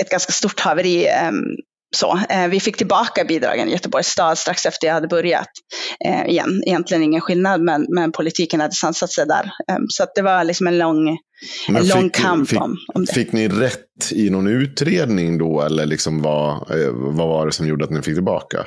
ett 0.00 0.10
ganska 0.10 0.32
stort 0.32 0.60
haveri. 0.60 1.06
Eh, 1.06 1.32
så, 1.96 2.20
eh, 2.28 2.48
vi 2.48 2.60
fick 2.60 2.76
tillbaka 2.76 3.24
bidragen 3.24 3.68
i 3.68 3.72
Göteborgs 3.72 4.06
stad 4.06 4.38
strax 4.38 4.66
efter 4.66 4.86
jag 4.86 4.94
hade 4.94 5.08
börjat. 5.08 5.48
Eh, 6.04 6.26
igen, 6.26 6.62
egentligen 6.66 7.02
ingen 7.02 7.20
skillnad, 7.20 7.60
men, 7.60 7.86
men 7.88 8.12
politiken 8.12 8.60
hade 8.60 8.74
sansat 8.74 9.12
sig 9.12 9.26
där. 9.26 9.44
Eh, 9.44 9.78
så 9.88 10.06
det 10.14 10.22
var 10.22 10.44
liksom 10.44 10.66
en 10.66 10.78
lång, 10.78 11.18
en 11.68 11.88
lång 11.88 12.10
kamp 12.10 12.48
fick, 12.48 12.60
om, 12.60 12.76
om 12.94 13.04
det. 13.04 13.12
Fick 13.12 13.32
ni 13.32 13.48
rätt 13.48 14.12
i 14.12 14.30
någon 14.30 14.46
utredning 14.46 15.38
då, 15.38 15.62
eller 15.62 15.86
liksom 15.86 16.22
vad, 16.22 16.52
eh, 16.52 16.90
vad 16.92 17.28
var 17.28 17.46
det 17.46 17.52
som 17.52 17.66
gjorde 17.66 17.84
att 17.84 17.90
ni 17.90 18.02
fick 18.02 18.14
tillbaka? 18.14 18.66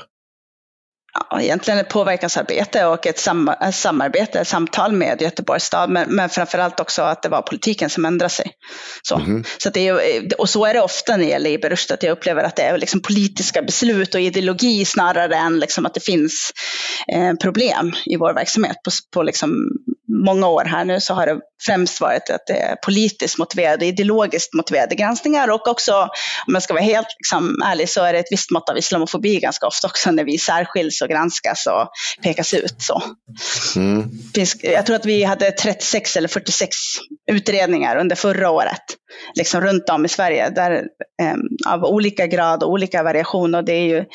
Ja, 1.13 1.41
egentligen 1.41 1.79
ett 1.79 1.89
påverkansarbete 1.89 2.85
och 2.85 3.07
ett, 3.07 3.19
sam 3.19 3.51
samarbete, 3.73 4.39
ett 4.39 4.47
samtal 4.47 4.91
med 4.91 5.21
Göteborgs 5.21 5.63
stad, 5.63 5.89
men, 5.89 6.15
men 6.15 6.29
framförallt 6.29 6.79
också 6.79 7.01
att 7.01 7.21
det 7.21 7.29
var 7.29 7.41
politiken 7.41 7.89
som 7.89 8.05
ändrade 8.05 8.29
sig. 8.29 8.51
Så, 9.01 9.15
mm. 9.15 9.43
så 9.57 9.69
det 9.69 9.87
är, 9.87 10.41
och 10.41 10.49
så 10.49 10.65
är 10.65 10.73
det 10.73 10.81
ofta 10.81 11.11
när 11.11 11.23
det 11.23 11.29
gäller 11.29 11.49
Iberust, 11.49 11.91
att 11.91 12.03
jag 12.03 12.11
upplever 12.11 12.43
att 12.43 12.55
det 12.55 12.63
är 12.63 12.77
liksom 12.77 13.01
politiska 13.01 13.61
beslut 13.61 14.15
och 14.15 14.21
ideologi 14.21 14.85
snarare 14.85 15.35
än 15.35 15.59
liksom 15.59 15.85
att 15.85 15.93
det 15.93 16.03
finns 16.03 16.51
eh, 17.13 17.33
problem 17.33 17.93
i 18.05 18.15
vår 18.15 18.33
verksamhet 18.33 18.77
på, 18.83 18.91
på 19.13 19.23
liksom 19.23 19.55
många 20.09 20.47
år 20.47 20.65
här 20.65 20.85
nu 20.85 20.99
så 20.99 21.13
har 21.13 21.25
det 21.25 21.39
främst 21.65 22.01
varit 22.01 22.29
att 22.29 22.47
det 22.47 22.53
är 22.53 22.75
politiskt 22.75 23.37
motiverade, 23.37 23.85
ideologiskt 23.85 24.53
motiverade 24.53 24.95
granskningar 24.95 25.47
och 25.47 25.67
också, 25.67 25.93
om 26.47 26.53
jag 26.53 26.63
ska 26.63 26.73
vara 26.73 26.83
helt 26.83 27.07
liksom, 27.19 27.61
ärlig, 27.65 27.89
så 27.89 28.03
är 28.03 28.13
det 28.13 28.19
ett 28.19 28.31
visst 28.31 28.51
mått 28.51 28.69
av 28.69 28.77
islamofobi 28.77 29.39
ganska 29.39 29.67
ofta 29.67 29.87
också 29.87 30.11
när 30.11 30.23
vi 30.23 30.37
särskiljs 30.37 31.01
och 31.01 31.09
granskas 31.09 31.67
och 31.67 31.89
pekas 32.23 32.53
ut. 32.53 32.75
Så. 32.77 33.03
Mm. 33.75 34.09
Jag 34.61 34.85
tror 34.85 34.95
att 34.95 35.05
vi 35.05 35.23
hade 35.23 35.51
36 35.51 36.15
eller 36.15 36.27
46 36.27 36.75
utredningar 37.31 37.95
under 37.95 38.15
förra 38.15 38.49
året, 38.49 38.83
liksom 39.35 39.61
runt 39.61 39.89
om 39.89 40.05
i 40.05 40.09
Sverige, 40.09 40.49
där, 40.49 40.71
eh, 41.21 41.73
av 41.73 41.83
olika 41.83 42.27
grad 42.27 42.63
och 42.63 42.71
olika 42.71 43.03
variation. 43.03 43.55
Och 43.55 43.65
det 43.65 43.73
är 43.73 43.85
ju, 43.85 44.05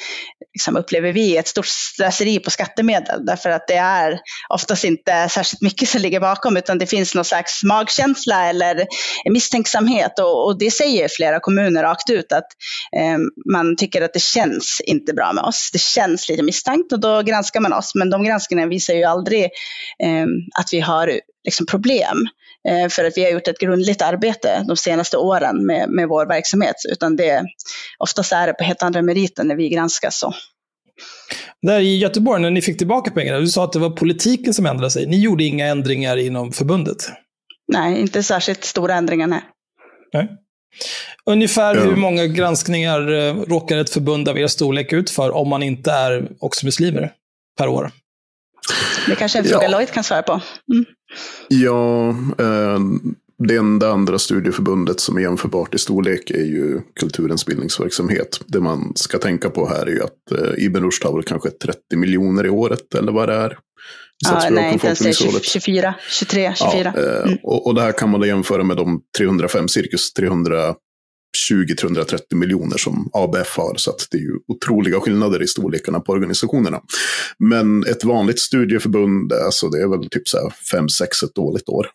liksom, 0.55 0.77
upplever 0.77 1.13
vi, 1.13 1.37
ett 1.37 1.49
stort 1.49 1.67
slöseri 1.67 2.39
på 2.39 2.51
skattemedel, 2.51 3.27
därför 3.27 3.51
att 3.51 3.69
det 3.69 3.77
är 3.77 4.21
oftast 4.49 4.85
inte 4.85 5.29
särskilt 5.29 5.63
mycket 5.63 5.84
som 5.87 6.01
ligger 6.01 6.21
bakom, 6.21 6.57
utan 6.57 6.79
det 6.79 6.87
finns 6.87 7.15
någon 7.15 7.25
slags 7.25 7.63
magkänsla 7.63 8.49
eller 8.49 8.87
misstänksamhet. 9.31 10.19
Och, 10.19 10.47
och 10.47 10.59
det 10.59 10.71
säger 10.71 11.09
flera 11.09 11.41
kommuner 11.41 11.83
rakt 11.83 12.11
ut, 12.11 12.33
att 12.33 12.47
eh, 12.97 13.19
man 13.53 13.77
tycker 13.77 14.03
att 14.03 14.13
det 14.13 14.23
känns 14.23 14.81
inte 14.85 15.13
bra 15.13 15.33
med 15.33 15.45
oss. 15.45 15.71
Det 15.73 15.81
känns 15.81 16.29
lite 16.29 16.43
misstänkt 16.43 16.93
och 16.93 17.01
då 17.01 17.23
granskar 17.23 17.61
man 17.61 17.73
oss. 17.73 17.95
Men 17.95 18.11
de 18.11 18.25
granskningarna 18.25 18.69
visar 18.69 18.95
ju 18.95 19.05
aldrig 19.05 19.45
eh, 20.03 20.27
att 20.61 20.69
vi 20.73 20.81
har 20.81 21.21
liksom, 21.45 21.67
problem. 21.67 22.29
Eh, 22.69 22.89
för 22.89 23.05
att 23.05 23.17
vi 23.17 23.25
har 23.25 23.31
gjort 23.31 23.49
ett 23.49 23.59
grundligt 23.59 24.03
arbete 24.03 24.65
de 24.69 24.77
senaste 24.77 25.17
åren 25.17 25.67
med, 25.67 25.89
med 25.89 26.09
vår 26.09 26.27
verksamhet. 26.27 26.77
Utan 26.89 27.17
det, 27.17 27.45
oftast 27.99 28.33
är 28.33 28.47
det 28.47 28.53
på 28.53 28.65
helt 28.65 28.83
andra 28.83 29.03
meriter 29.03 29.45
när 29.45 29.57
vi 29.57 29.69
granskas. 29.69 30.19
Så. 30.19 30.35
Där 31.67 31.81
i 31.81 31.99
Göteborg, 31.99 32.43
när 32.43 32.51
ni 32.51 32.63
fick 32.63 32.79
tillbaka 32.79 33.11
pengarna, 33.11 33.39
du 33.39 33.47
sa 33.47 33.65
att 33.65 33.73
det 33.73 33.79
var 33.79 33.91
politiken 33.91 34.55
som 34.55 34.67
ändrade 34.67 34.91
sig. 34.91 35.07
Ni 35.07 35.21
gjorde 35.21 35.45
inga 35.45 35.67
ändringar 35.67 36.17
inom 36.17 36.53
förbundet? 36.53 37.09
Nej, 37.73 38.01
inte 38.01 38.23
särskilt 38.23 38.65
stora 38.65 38.95
ändringar, 38.95 39.27
nej. 39.27 39.43
nej. 40.13 40.29
Ungefär 41.27 41.75
hur 41.75 41.97
många 41.97 42.27
granskningar 42.27 43.13
eh, 43.13 43.35
råkar 43.35 43.77
ett 43.77 43.91
förbund 43.91 44.29
av 44.29 44.39
er 44.39 44.47
storlek 44.47 44.93
ut 44.93 45.11
för 45.11 45.31
om 45.31 45.49
man 45.49 45.63
inte 45.63 45.93
är 45.93 46.29
också 46.39 46.67
muslimer 46.67 47.13
per 47.59 47.69
år? 47.69 47.91
Det 49.07 49.17
kanske 49.17 49.39
är 49.39 49.43
en 49.43 49.49
fråga 49.49 49.65
ja. 49.65 49.71
Lloyd 49.71 49.91
kan 49.91 50.05
svara 50.05 50.23
på. 50.23 50.41
Mm. 50.73 50.85
Ja, 51.49 52.09
eh, 52.39 52.79
det 53.39 53.57
enda 53.57 53.91
andra 53.91 54.19
studieförbundet 54.19 55.01
som 55.01 55.17
är 55.17 55.21
jämförbart 55.21 55.75
i 55.75 55.79
storlek 55.79 56.31
är 56.31 56.45
ju 56.45 56.81
kulturens 57.01 57.47
bildningsverksamhet. 57.47 58.41
Det 58.47 58.61
man 58.61 58.93
ska 58.97 59.19
tänka 59.19 59.51
på 59.51 59.69
här 59.69 59.87
är 59.87 59.91
ju 59.91 60.03
att 60.03 60.33
eh, 60.39 60.65
Ibn 60.65 60.85
Rushd 60.85 61.05
har 61.05 61.15
väl 61.15 61.23
kanske 61.23 61.51
30 61.51 61.97
miljoner 61.97 62.47
i 62.47 62.49
året 62.49 62.95
eller 62.95 63.13
vad 63.13 63.29
det 63.29 63.35
är. 63.35 63.59
Ja, 64.25 64.49
nej, 64.51 64.73
inte 64.73 64.87
ens 64.87 64.99
det. 64.99 65.13
24, 65.13 65.95
23, 66.11 66.53
24. 66.57 66.93
Ja, 66.97 67.03
eh, 67.03 67.23
mm. 67.23 67.39
och, 67.43 67.67
och 67.67 67.75
det 67.75 67.83
här 67.83 67.93
kan 67.93 68.11
man 68.11 68.21
då 68.21 68.27
jämföra 68.27 68.65
med 68.65 68.77
de 68.77 69.01
305, 69.19 69.69
cirkus 69.69 70.13
300 70.13 70.75
20-330 71.51 72.19
miljoner 72.35 72.77
som 72.77 73.11
ABF 73.13 73.57
har. 73.57 73.75
Så 73.77 73.97
det 74.11 74.17
är 74.17 74.21
ju 74.23 74.39
otroliga 74.49 75.01
skillnader 75.01 75.43
i 75.43 75.47
storlekarna 75.47 76.01
på 76.01 76.13
organisationerna. 76.13 76.81
Men 77.39 77.87
ett 77.87 78.05
vanligt 78.05 78.41
studieförbund, 78.41 79.33
alltså 79.33 79.69
det 79.69 79.83
är 79.83 79.89
väl 79.89 80.09
typ 80.11 80.23
5-6 80.73 81.25
ett 81.25 81.35
dåligt 81.35 81.69
år. 81.69 81.87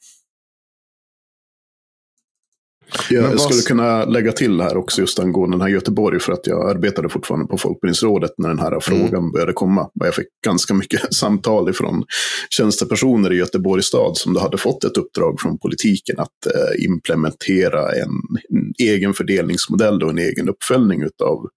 Jag 3.10 3.30
vad... 3.30 3.42
skulle 3.42 3.62
kunna 3.62 4.06
lägga 4.06 4.32
till 4.32 4.62
här 4.62 4.78
också 4.78 5.02
just 5.02 5.20
angående 5.20 5.58
den 5.58 5.62
här 5.62 5.70
Göteborg 5.70 6.20
för 6.20 6.34
att 6.34 6.48
jag 6.48 6.70
arbetade 6.70 7.10
fortfarande 7.10 7.48
på 7.48 7.58
Folkbildningsrådet 7.58 8.32
när 8.38 8.50
den 8.50 8.60
här 8.60 8.68
mm. 8.68 8.82
frågan 8.82 9.32
började 9.32 9.54
komma. 9.54 9.82
Och 9.82 10.08
jag 10.08 10.16
fick 10.16 10.28
ganska 10.46 10.74
mycket 10.74 11.14
samtal 11.14 11.70
ifrån 11.70 12.04
tjänstepersoner 12.50 13.34
i 13.34 13.36
Göteborgs 13.36 13.86
stad 13.86 14.18
som 14.18 14.34
då 14.34 14.40
hade 14.40 14.58
fått 14.58 14.84
ett 14.84 14.98
uppdrag 14.98 15.42
från 15.42 15.58
politiken 15.58 16.20
att 16.20 16.46
eh, 16.46 16.86
implementera 16.86 17.92
en, 17.92 18.10
en, 18.50 18.59
egen 18.80 19.14
fördelningsmodell 19.14 20.04
och 20.04 20.10
en 20.10 20.18
egen 20.18 20.50
uppföljning 20.50 21.04
av 21.04 21.50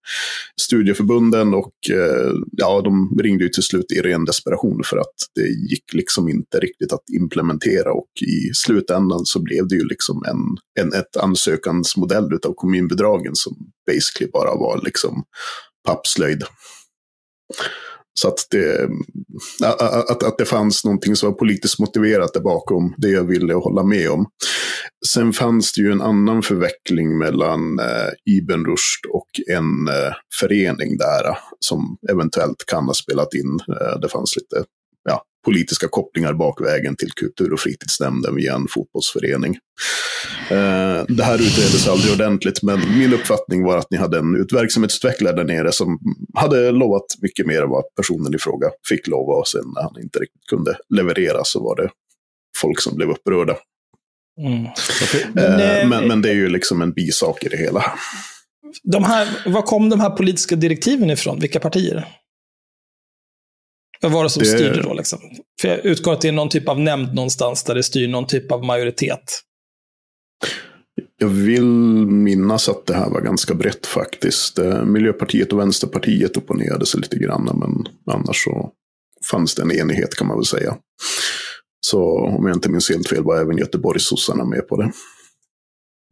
studieförbunden. 0.61 1.55
Och 1.55 1.73
eh, 1.91 2.33
ja, 2.53 2.81
de 2.81 3.19
ringde 3.23 3.45
ju 3.45 3.51
till 3.51 3.63
slut 3.63 3.93
i 3.93 4.01
ren 4.01 4.25
desperation 4.25 4.83
för 4.85 4.97
att 4.97 5.15
det 5.35 5.71
gick 5.71 5.95
liksom 5.95 6.29
inte 6.29 6.59
riktigt 6.59 6.93
att 6.93 7.11
implementera 7.17 7.93
och 7.93 8.11
i 8.23 8.55
slutändan 8.55 9.21
så 9.25 9.43
blev 9.43 9.69
det 9.69 9.75
ju 9.75 9.85
liksom 9.85 10.25
en, 10.29 10.85
en, 10.85 10.93
ett 10.93 11.17
ansökansmodell 11.17 12.39
av 12.47 12.55
kommunbidragen 12.55 13.35
som 13.35 13.57
basically 13.87 14.31
bara 14.31 14.55
var 14.55 14.81
liksom 14.85 15.25
pappslöjd. 15.87 16.45
Så 18.15 18.29
att 18.29 18.47
det, 18.51 18.89
att, 20.11 20.23
att 20.23 20.39
det 20.39 20.45
fanns 20.45 20.85
någonting 20.85 21.17
som 21.17 21.31
var 21.31 21.39
politiskt 21.39 21.79
motiverat 21.79 22.33
där 22.35 22.41
bakom, 22.41 22.95
det 22.97 23.09
jag 23.09 23.25
ville 23.25 23.55
hålla 23.55 23.83
med 23.83 24.11
om. 24.11 24.27
Sen 25.07 25.33
fanns 25.33 25.73
det 25.73 25.81
ju 25.81 25.93
en 25.93 26.03
annan 26.03 26.43
förveckling 26.43 27.19
mellan 27.19 27.79
eh, 27.79 28.35
Ibn 28.37 28.65
Rushd 28.65 29.07
och 29.13 29.29
en 29.49 29.89
eh, 29.89 30.15
förening 30.41 30.97
där 30.97 31.39
som 31.61 31.97
eventuellt 32.11 32.65
kan 32.67 32.85
ha 32.85 32.95
spelat 32.95 33.35
in. 33.35 33.59
Eh, 33.69 34.01
det 34.01 34.09
fanns 34.09 34.37
lite 34.37 34.65
politiska 35.45 35.89
kopplingar 35.89 36.33
bakvägen 36.33 36.97
till 36.97 37.13
kultur 37.13 37.53
och 37.53 37.61
fritidsnämnden 37.61 38.37
via 38.37 38.55
en 38.55 38.67
fotbollsförening. 38.71 39.59
Eh, 40.51 41.05
det 41.09 41.25
här 41.25 41.35
utreddes 41.35 41.89
aldrig 41.89 42.13
ordentligt, 42.13 42.63
men 42.63 42.99
min 42.99 43.13
uppfattning 43.13 43.65
var 43.65 43.79
att 43.79 43.91
ni 43.91 43.97
hade 43.97 44.19
en 44.19 44.47
verksamhetsutvecklare 44.53 45.37
där 45.37 45.45
nere 45.45 45.73
som 45.73 45.99
hade 46.35 46.71
lovat 46.71 47.07
mycket 47.23 47.47
mer 47.47 47.63
än 47.63 47.71
vad 47.71 47.85
personen 47.97 48.35
i 48.35 48.39
fråga 48.39 48.71
fick 48.89 49.07
lova. 49.07 49.35
Och 49.35 49.49
sen 49.49 49.65
när 49.75 49.83
han 49.83 50.03
inte 50.03 50.19
riktigt 50.19 50.47
kunde 50.49 50.77
leverera 50.95 51.45
så 51.45 51.65
var 51.65 51.77
det 51.77 51.91
folk 52.59 52.81
som 52.81 52.97
blev 52.97 53.11
upprörda. 53.11 53.57
Mm. 54.41 54.63
Men, 55.33 55.61
eh, 55.61 55.89
men, 55.89 56.09
men, 56.09 56.23
det 56.23 56.31
är 56.31 56.35
ju 56.35 56.49
liksom 56.49 56.83
en 56.83 56.93
bisak 56.93 57.45
i 57.45 57.49
det 57.49 57.57
hela. 57.57 57.85
De 58.83 59.05
här, 59.05 59.29
var 59.47 59.63
kom 59.63 59.89
de 59.89 60.01
här 60.01 60.11
politiska 60.11 60.57
direktiven 60.57 61.11
ifrån? 61.11 61.41
Vilka 61.41 61.61
partier? 61.61 62.07
Vad 64.03 64.13
var 64.13 64.25
det 64.25 64.31
som 64.31 64.41
det... 64.43 64.49
styrde 64.49 64.83
då? 64.83 64.95
Liksom? 64.95 65.19
För 65.61 65.69
jag 65.69 65.85
utgår 65.85 66.13
att 66.13 66.21
det 66.21 66.29
är 66.29 66.33
någon 66.33 66.49
typ 66.49 66.69
av 66.69 66.81
nämnd 66.81 67.15
någonstans 67.15 67.65
där 67.65 67.75
det 67.75 67.83
styr 67.83 68.09
någon 68.09 68.27
typ 68.27 68.53
av 68.53 68.65
majoritet. 68.65 69.41
jag 71.19 71.29
vill 71.29 71.65
minnas 72.07 72.69
att 72.69 72.87
det 72.87 72.95
här 72.95 73.11
var 73.11 73.21
ganska 73.21 73.55
brett 73.55 73.87
faktiskt. 73.87 74.59
Eh, 74.59 74.85
Miljöpartiet 74.85 75.53
och 75.53 75.59
Vänsterpartiet 75.59 76.37
opponerade 76.37 76.87
sig 76.87 77.01
lite 77.01 77.19
grann, 77.19 77.45
men 77.45 77.87
annars 78.15 78.45
så 78.45 78.71
fanns 79.31 79.55
det 79.55 79.63
en 79.63 79.73
enighet 79.73 80.15
kan 80.15 80.27
man 80.27 80.37
väl 80.37 80.47
säga. 80.47 80.77
Så 81.81 82.19
om 82.19 82.47
jag 82.47 82.57
inte 82.57 82.71
minns 82.71 82.91
helt 82.91 83.09
fel 83.09 83.23
var 83.25 83.41
även 83.41 83.59
Göteborgssossarna 83.59 84.45
med 84.45 84.69
på 84.69 84.77
det. 84.77 84.93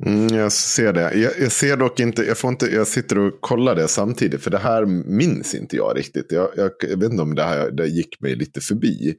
Mm, 0.06 0.36
jag 0.36 0.52
ser 0.52 0.92
det. 0.92 1.14
Jag, 1.14 1.32
jag, 1.40 1.52
ser 1.52 1.76
dock 1.76 2.00
inte 2.00 2.22
jag, 2.22 2.38
får 2.38 2.50
inte, 2.50 2.66
jag 2.66 2.86
sitter 2.86 3.18
och 3.18 3.40
kollar 3.40 3.74
det 3.74 3.88
samtidigt, 3.88 4.42
för 4.42 4.50
det 4.50 4.58
här 4.58 4.86
minns 4.86 5.54
inte 5.54 5.76
jag 5.76 5.96
riktigt. 5.96 6.26
Jag, 6.28 6.50
jag, 6.56 6.70
jag 6.80 7.00
vet 7.00 7.10
inte 7.10 7.22
om 7.22 7.34
det 7.34 7.44
här 7.44 7.70
det 7.70 7.86
gick 7.86 8.20
mig 8.20 8.34
lite 8.36 8.60
förbi. 8.60 9.14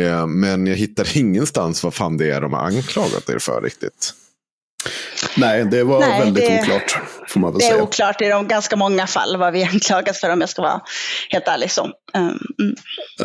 Eh, 0.00 0.26
men 0.26 0.66
jag 0.66 0.76
hittar 0.76 1.16
ingenstans 1.18 1.84
vad 1.84 1.94
fan 1.94 2.16
det 2.16 2.30
är 2.30 2.40
de 2.40 2.52
har 2.52 2.60
anklagat 2.60 3.30
er 3.30 3.38
för 3.38 3.62
riktigt. 3.62 4.12
Nej, 5.36 5.64
det 5.64 5.84
var 5.84 6.00
Nej, 6.00 6.20
väldigt 6.20 6.46
det, 6.46 6.60
oklart. 6.62 6.98
Får 7.28 7.40
man 7.40 7.52
väl 7.52 7.58
det 7.58 7.64
säga. 7.64 7.76
är 7.76 7.82
oklart 7.82 8.22
i 8.22 8.28
de 8.28 8.48
ganska 8.48 8.76
många 8.76 9.06
fall 9.06 9.36
vad 9.36 9.52
vi 9.52 9.64
anklagas 9.64 10.20
för 10.20 10.30
om 10.30 10.40
jag 10.40 10.48
ska 10.48 10.62
vara 10.62 10.80
helt 11.30 11.48
ärlig. 11.48 11.70
Så. 11.70 11.84
Um, 12.14 12.38
mm. 12.60 12.74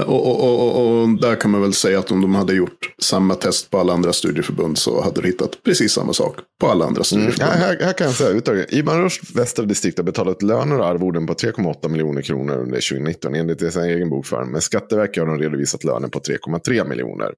och, 0.07 0.27
och, 0.27 0.43
och, 0.43 1.01
och, 1.01 1.09
där 1.09 1.35
kan 1.35 1.51
man 1.51 1.61
väl 1.61 1.73
säga 1.73 1.99
att 1.99 2.11
om 2.11 2.21
de 2.21 2.35
hade 2.35 2.53
gjort 2.53 2.93
samma 2.99 3.35
test 3.35 3.69
på 3.69 3.79
alla 3.79 3.93
andra 3.93 4.13
studieförbund 4.13 4.77
så 4.77 5.03
hade 5.03 5.21
de 5.21 5.27
hittat 5.27 5.63
precis 5.63 5.91
samma 5.93 6.13
sak 6.13 6.35
på 6.61 6.67
alla 6.67 6.85
andra 6.85 7.03
studieförbund. 7.03 7.51
Mm. 7.51 7.61
Ja, 7.61 7.67
här, 7.67 7.85
här, 7.85 7.93
kan 7.93 8.07
jag 8.07 8.15
säga 8.15 8.29
uttaget. 8.29 8.73
Ibn 8.73 8.91
Rushd 8.91 9.35
västra 9.35 9.65
distrikt 9.65 9.97
har 9.97 10.03
betalat 10.03 10.41
löner 10.41 10.79
och 10.79 10.87
arvoden 10.87 11.27
på 11.27 11.33
3,8 11.33 11.89
miljoner 11.89 12.21
kronor 12.21 12.53
under 12.53 12.89
2019 12.89 13.35
enligt 13.35 13.73
sin 13.73 13.83
egen 13.83 14.09
bokföring. 14.09 14.51
Men 14.51 14.61
Skatteverket 14.61 15.23
har 15.23 15.27
de 15.27 15.39
redovisat 15.39 15.83
löner 15.83 16.07
på 16.07 16.19
3,3 16.19 16.87
miljoner. 16.87 17.33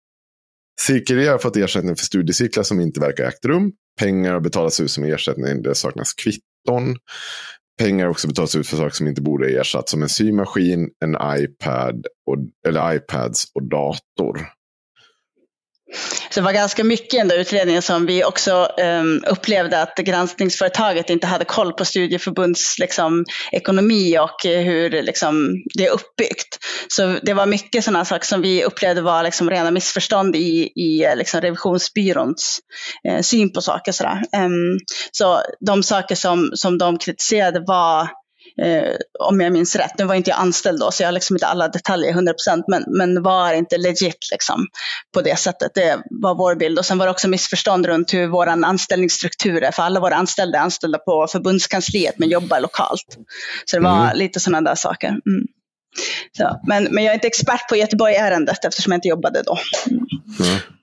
Cirkelé 0.81 1.27
har 1.27 1.37
fått 1.37 1.57
ersättning 1.57 1.95
för 1.95 2.05
studiecirklar 2.05 2.63
som 2.63 2.79
inte 2.79 2.99
verkar 2.99 3.23
ägt 3.23 3.45
rum. 3.45 3.71
Pengar 3.99 4.33
har 4.33 4.39
betalats 4.39 4.79
ut 4.79 4.91
som 4.91 5.03
ersättning. 5.03 5.61
Det 5.61 5.75
saknas 5.75 6.13
kvitton. 6.13 6.97
Pengar 7.79 8.05
har 8.05 8.11
också 8.11 8.27
betalats 8.27 8.55
ut 8.55 8.67
för 8.67 8.77
saker 8.77 8.95
som 8.95 9.07
inte 9.07 9.21
borde 9.21 9.59
ersatts. 9.59 9.91
Som 9.91 10.03
en 10.03 10.09
symaskin, 10.09 10.89
en 11.05 11.17
iPad, 11.37 12.05
och, 12.25 12.37
eller 12.67 12.95
iPads 12.95 13.45
och 13.55 13.63
dator. 13.63 14.47
Så 16.29 16.39
det 16.39 16.41
var 16.41 16.53
ganska 16.53 16.83
mycket 16.83 17.13
i 17.13 17.17
den 17.17 17.27
där 17.27 17.37
utredningen 17.37 17.81
som 17.81 18.05
vi 18.05 18.23
också 18.23 18.67
um, 18.77 19.23
upplevde 19.27 19.81
att 19.81 19.95
granskningsföretaget 19.95 21.09
inte 21.09 21.27
hade 21.27 21.45
koll 21.45 21.73
på 21.73 21.85
studieförbunds 21.85 22.79
liksom, 22.79 23.25
ekonomi 23.51 24.17
och 24.19 24.45
eh, 24.45 24.61
hur 24.61 24.89
liksom, 24.89 25.63
det 25.73 25.85
är 25.85 25.91
uppbyggt. 25.91 26.57
Så 26.87 27.15
det 27.21 27.33
var 27.33 27.45
mycket 27.45 27.83
sådana 27.83 28.05
saker 28.05 28.25
som 28.25 28.41
vi 28.41 28.63
upplevde 28.63 29.01
var 29.01 29.23
liksom, 29.23 29.49
rena 29.49 29.71
missförstånd 29.71 30.35
i, 30.35 30.71
i 30.75 31.03
eh, 31.03 31.15
liksom, 31.15 31.41
revisionsbyråns 31.41 32.59
eh, 33.07 33.21
syn 33.21 33.53
på 33.53 33.61
saker. 33.61 33.91
Sådär. 33.91 34.21
Um, 34.35 34.79
så 35.11 35.41
de 35.59 35.83
saker 35.83 36.15
som, 36.15 36.51
som 36.55 36.77
de 36.77 36.97
kritiserade 36.97 37.63
var 37.67 38.22
eh, 38.61 38.95
om 39.19 39.41
jag 39.41 39.53
minns 39.53 39.75
rätt. 39.75 39.97
Nu 39.97 40.05
var 40.05 40.15
inte 40.15 40.29
jag 40.29 40.39
anställd 40.39 40.79
då, 40.79 40.91
så 40.91 41.03
jag 41.03 41.07
har 41.07 41.11
liksom 41.11 41.35
inte 41.35 41.47
alla 41.47 41.67
detaljer 41.67 42.11
100 42.11 42.33
men, 42.67 42.83
men 42.87 43.23
var 43.23 43.53
inte 43.53 43.77
legit 43.77 44.27
liksom, 44.31 44.67
på 45.13 45.21
det 45.21 45.39
sättet. 45.39 45.71
Det 45.75 46.03
var 46.09 46.35
vår 46.35 46.55
bild. 46.55 46.79
Och 46.79 46.85
sen 46.85 46.97
var 46.97 47.05
det 47.05 47.11
också 47.11 47.27
missförstånd 47.27 47.85
runt 47.85 48.13
hur 48.13 48.27
vår 48.27 48.47
anställningsstruktur 48.47 49.63
är, 49.63 49.71
för 49.71 49.83
alla 49.83 49.99
våra 49.99 50.15
anställda 50.15 50.57
är 50.57 50.61
anställda 50.61 50.97
på 50.97 51.27
förbundskansliet 51.27 52.15
men 52.17 52.29
jobbar 52.29 52.59
lokalt. 52.59 53.17
Så 53.65 53.75
det 53.75 53.83
var 53.83 54.03
mm. 54.03 54.17
lite 54.17 54.39
sådana 54.39 54.69
där 54.69 54.75
saker. 54.75 55.09
Mm. 55.09 55.47
Så, 56.37 56.59
men, 56.67 56.83
men 56.83 57.03
jag 57.03 57.11
är 57.11 57.15
inte 57.15 57.27
expert 57.27 57.69
på 57.69 57.75
Göteborg-ärendet 57.75 58.65
eftersom 58.65 58.91
jag 58.91 58.97
inte 58.97 59.07
jobbade 59.07 59.41
då. 59.41 59.57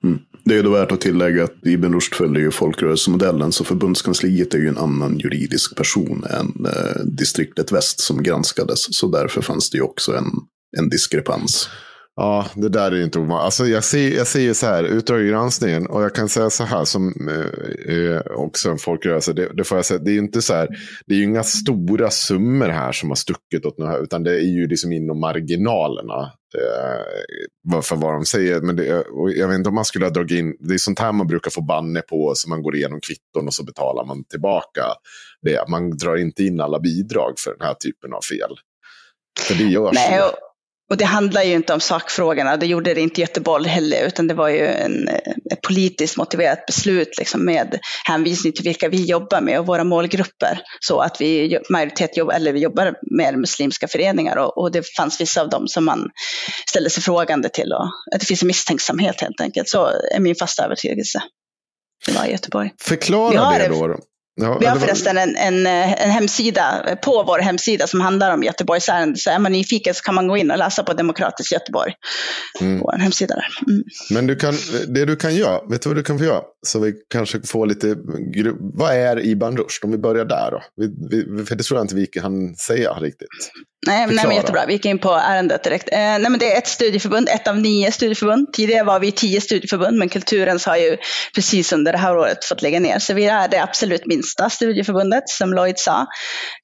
Mm. 0.03 0.19
Det 0.45 0.57
är 0.57 0.63
då 0.63 0.69
värt 0.69 0.91
att 0.91 1.01
tillägga 1.01 1.43
att 1.43 1.65
Ibn 1.65 1.93
Rushd 1.93 2.15
följer 2.15 2.41
ju 2.41 2.51
folkrörelsemodellen, 2.51 3.51
så 3.51 3.63
förbundskansliet 3.63 4.53
är 4.53 4.57
ju 4.57 4.67
en 4.67 4.77
annan 4.77 5.19
juridisk 5.19 5.75
person 5.75 6.23
än 6.29 6.65
eh, 6.65 7.05
distriktet 7.05 7.71
väst 7.71 7.99
som 7.99 8.23
granskades. 8.23 8.95
Så 8.95 9.07
därför 9.07 9.41
fanns 9.41 9.69
det 9.69 9.77
ju 9.77 9.81
också 9.81 10.15
en, 10.15 10.31
en 10.77 10.89
diskrepans. 10.89 11.69
Ja, 12.15 12.45
det 12.55 12.69
där 12.69 12.91
är 12.91 13.03
inte 13.03 13.19
ovanligt. 13.19 13.45
Alltså 13.45 13.67
jag, 13.67 13.83
ser, 13.83 14.15
jag 14.15 14.27
ser 14.27 14.53
så 14.53 14.65
här, 14.65 14.83
utdrag 14.83 15.27
granskningen, 15.27 15.87
och 15.87 16.03
jag 16.03 16.15
kan 16.15 16.29
säga 16.29 16.49
så 16.49 16.63
här 16.63 16.85
som 16.85 17.29
eh, 17.29 17.95
eh, 17.95 18.21
också 18.35 18.69
en 18.69 18.77
folkrörelse, 18.77 19.33
det, 19.33 19.51
det 19.53 19.63
får 19.63 19.77
jag 19.77 19.85
säga, 19.85 19.99
det 19.99 20.11
är 20.11 20.13
ju 20.13 20.19
inte 20.19 20.41
så 20.41 20.53
här, 20.53 20.67
det 21.05 21.13
är 21.13 21.17
ju 21.17 21.23
inga 21.23 21.43
stora 21.43 22.09
summor 22.09 22.67
här 22.67 22.91
som 22.91 23.09
har 23.09 23.15
stuckit 23.15 23.65
åt 23.65 23.77
något 23.77 24.03
utan 24.03 24.23
det 24.23 24.35
är 24.35 24.53
ju 24.55 24.67
liksom 24.67 24.91
inom 24.91 25.19
marginalerna. 25.19 26.31
Eh, 26.55 27.81
för 27.81 27.95
vad 27.95 28.13
de 28.13 28.25
säger, 28.25 28.61
men 28.61 28.75
det, 28.75 29.03
jag 29.35 29.47
vet 29.47 29.55
inte 29.55 29.69
om 29.69 29.75
man 29.75 29.85
skulle 29.85 30.05
ha 30.05 30.11
dragit 30.11 30.39
in, 30.39 30.55
det 30.59 30.73
är 30.73 30.77
sånt 30.77 30.99
här 30.99 31.11
man 31.11 31.27
brukar 31.27 31.51
få 31.51 31.61
banne 31.61 32.01
på, 32.01 32.33
så 32.35 32.49
man 32.49 32.63
går 32.63 32.75
igenom 32.75 32.99
kvitton 32.99 33.47
och 33.47 33.53
så 33.53 33.63
betalar 33.63 34.05
man 34.05 34.23
tillbaka 34.23 34.85
det. 35.41 35.69
Man 35.69 35.97
drar 35.97 36.15
inte 36.15 36.43
in 36.43 36.61
alla 36.61 36.79
bidrag 36.79 37.33
för 37.37 37.51
den 37.57 37.67
här 37.67 37.73
typen 37.73 38.13
av 38.13 38.21
fel. 38.21 38.55
För 39.39 39.55
det 39.55 39.63
görs 39.63 39.93
Nej, 39.93 40.21
och 40.21 40.50
och 40.91 40.97
det 40.97 41.05
handlar 41.05 41.43
ju 41.43 41.53
inte 41.53 41.73
om 41.73 41.79
sakfrågorna, 41.79 42.57
det 42.57 42.65
gjorde 42.65 42.93
det 42.93 43.01
inte 43.01 43.21
Göteborg 43.21 43.67
heller, 43.67 44.07
utan 44.07 44.27
det 44.27 44.33
var 44.33 44.49
ju 44.49 44.67
en, 44.67 45.07
ett 45.51 45.61
politiskt 45.61 46.17
motiverat 46.17 46.65
beslut 46.65 47.17
liksom 47.17 47.45
med 47.45 47.79
hänvisning 48.05 48.53
till 48.53 48.63
vilka 48.63 48.89
vi 48.89 49.05
jobbar 49.05 49.41
med 49.41 49.59
och 49.59 49.65
våra 49.65 49.83
målgrupper. 49.83 50.61
Så 50.79 50.99
att 50.99 51.21
vi 51.21 51.59
majoritet 51.69 52.17
jobb, 52.17 52.29
eller 52.29 52.53
vi 52.53 52.59
jobbar 52.59 52.93
med 53.01 53.39
muslimska 53.39 53.87
föreningar 53.87 54.37
och, 54.37 54.57
och, 54.57 54.71
det 54.71 54.95
fanns 54.97 55.21
vissa 55.21 55.41
av 55.41 55.49
dem 55.49 55.67
som 55.67 55.85
man 55.85 56.09
ställde 56.69 56.89
sig 56.89 57.03
frågande 57.03 57.49
till 57.49 57.73
och 57.73 57.85
att 58.13 58.19
det 58.19 58.25
finns 58.25 58.41
en 58.41 58.47
misstänksamhet 58.47 59.21
helt 59.21 59.41
enkelt. 59.41 59.69
Så 59.69 59.85
är 60.15 60.19
min 60.19 60.35
fasta 60.35 60.65
övertygelse. 60.65 61.21
Det 62.05 62.11
var 62.11 62.25
i 62.25 62.31
Göteborg. 62.31 62.71
Förklara 62.81 63.57
det 63.57 63.67
då. 63.67 63.99
Ja, 64.41 64.57
vi 64.59 64.65
har 64.65 64.79
förresten 64.79 65.17
en, 65.17 65.35
en, 65.35 65.65
en, 65.65 66.11
hemsida 66.11 66.97
på 67.03 67.23
vår 67.23 67.39
hemsida 67.39 67.87
som 67.87 68.01
handlar 68.01 68.33
om 68.33 68.43
Göteborgsärenden. 68.43 69.17
Så 69.17 69.29
är 69.29 69.39
man 69.39 69.51
nyfiken 69.51 69.93
så 69.93 70.03
kan 70.03 70.15
man 70.15 70.27
gå 70.27 70.37
in 70.37 70.51
och 70.51 70.57
läsa 70.57 70.83
på 70.83 70.93
Demokratisk 70.93 71.51
Göteborg. 71.51 71.93
Mm. 72.61 72.79
På 72.79 72.85
vår 72.85 72.97
hemsida 72.97 73.35
där. 73.35 73.47
Mm. 73.67 73.83
Men 74.09 74.27
du 74.27 74.35
kan, 74.35 74.53
det 74.87 75.05
du 75.05 75.15
kan 75.15 75.35
göra, 75.35 75.61
vet 75.69 75.81
du 75.81 75.89
vad 75.89 75.97
du 75.97 76.03
kan 76.03 76.17
få 76.17 76.25
göra? 76.25 76.41
Så 76.67 76.79
vi 76.79 76.93
kanske 77.09 77.41
får 77.41 77.65
lite, 77.65 77.95
vad 78.59 78.93
är 78.93 79.25
Iban 79.25 79.57
Rushd? 79.57 79.85
Om 79.85 79.91
vi 79.91 79.97
börjar 79.97 80.25
där 80.25 80.51
då. 80.51 80.61
Vi, 80.75 80.87
vi, 81.09 81.45
för 81.45 81.55
det 81.55 81.63
tror 81.63 81.77
jag 81.77 81.83
inte 81.83 81.95
vi 81.95 82.07
kan 82.07 82.55
säga 82.55 82.93
riktigt. 82.93 83.27
Nej, 83.87 84.07
nej 84.07 84.25
men 84.27 84.35
jättebra. 84.35 84.65
Vi 84.65 84.73
gick 84.73 84.85
in 84.85 84.99
på 84.99 85.11
ärendet 85.13 85.63
direkt. 85.63 85.89
Eh, 85.91 85.97
nej, 85.97 86.29
men 86.29 86.39
det 86.39 86.53
är 86.53 86.57
ett 86.57 86.67
studieförbund, 86.67 87.29
ett 87.29 87.47
av 87.47 87.57
nio 87.57 87.91
studieförbund. 87.91 88.53
Tidigare 88.53 88.83
var 88.83 88.99
vi 88.99 89.11
tio 89.11 89.41
studieförbund, 89.41 89.97
men 89.97 90.09
Kulturens 90.09 90.65
har 90.65 90.77
ju 90.77 90.97
precis 91.35 91.73
under 91.73 91.91
det 91.91 91.97
här 91.97 92.17
året 92.17 92.45
fått 92.45 92.61
lägga 92.61 92.79
ner. 92.79 92.99
Så 92.99 93.13
vi 93.13 93.25
är 93.25 93.47
det 93.47 93.63
absolut 93.63 94.05
minsta 94.05 94.49
studieförbundet, 94.49 95.29
som 95.29 95.53
Lloyd 95.53 95.79
sa, 95.79 96.07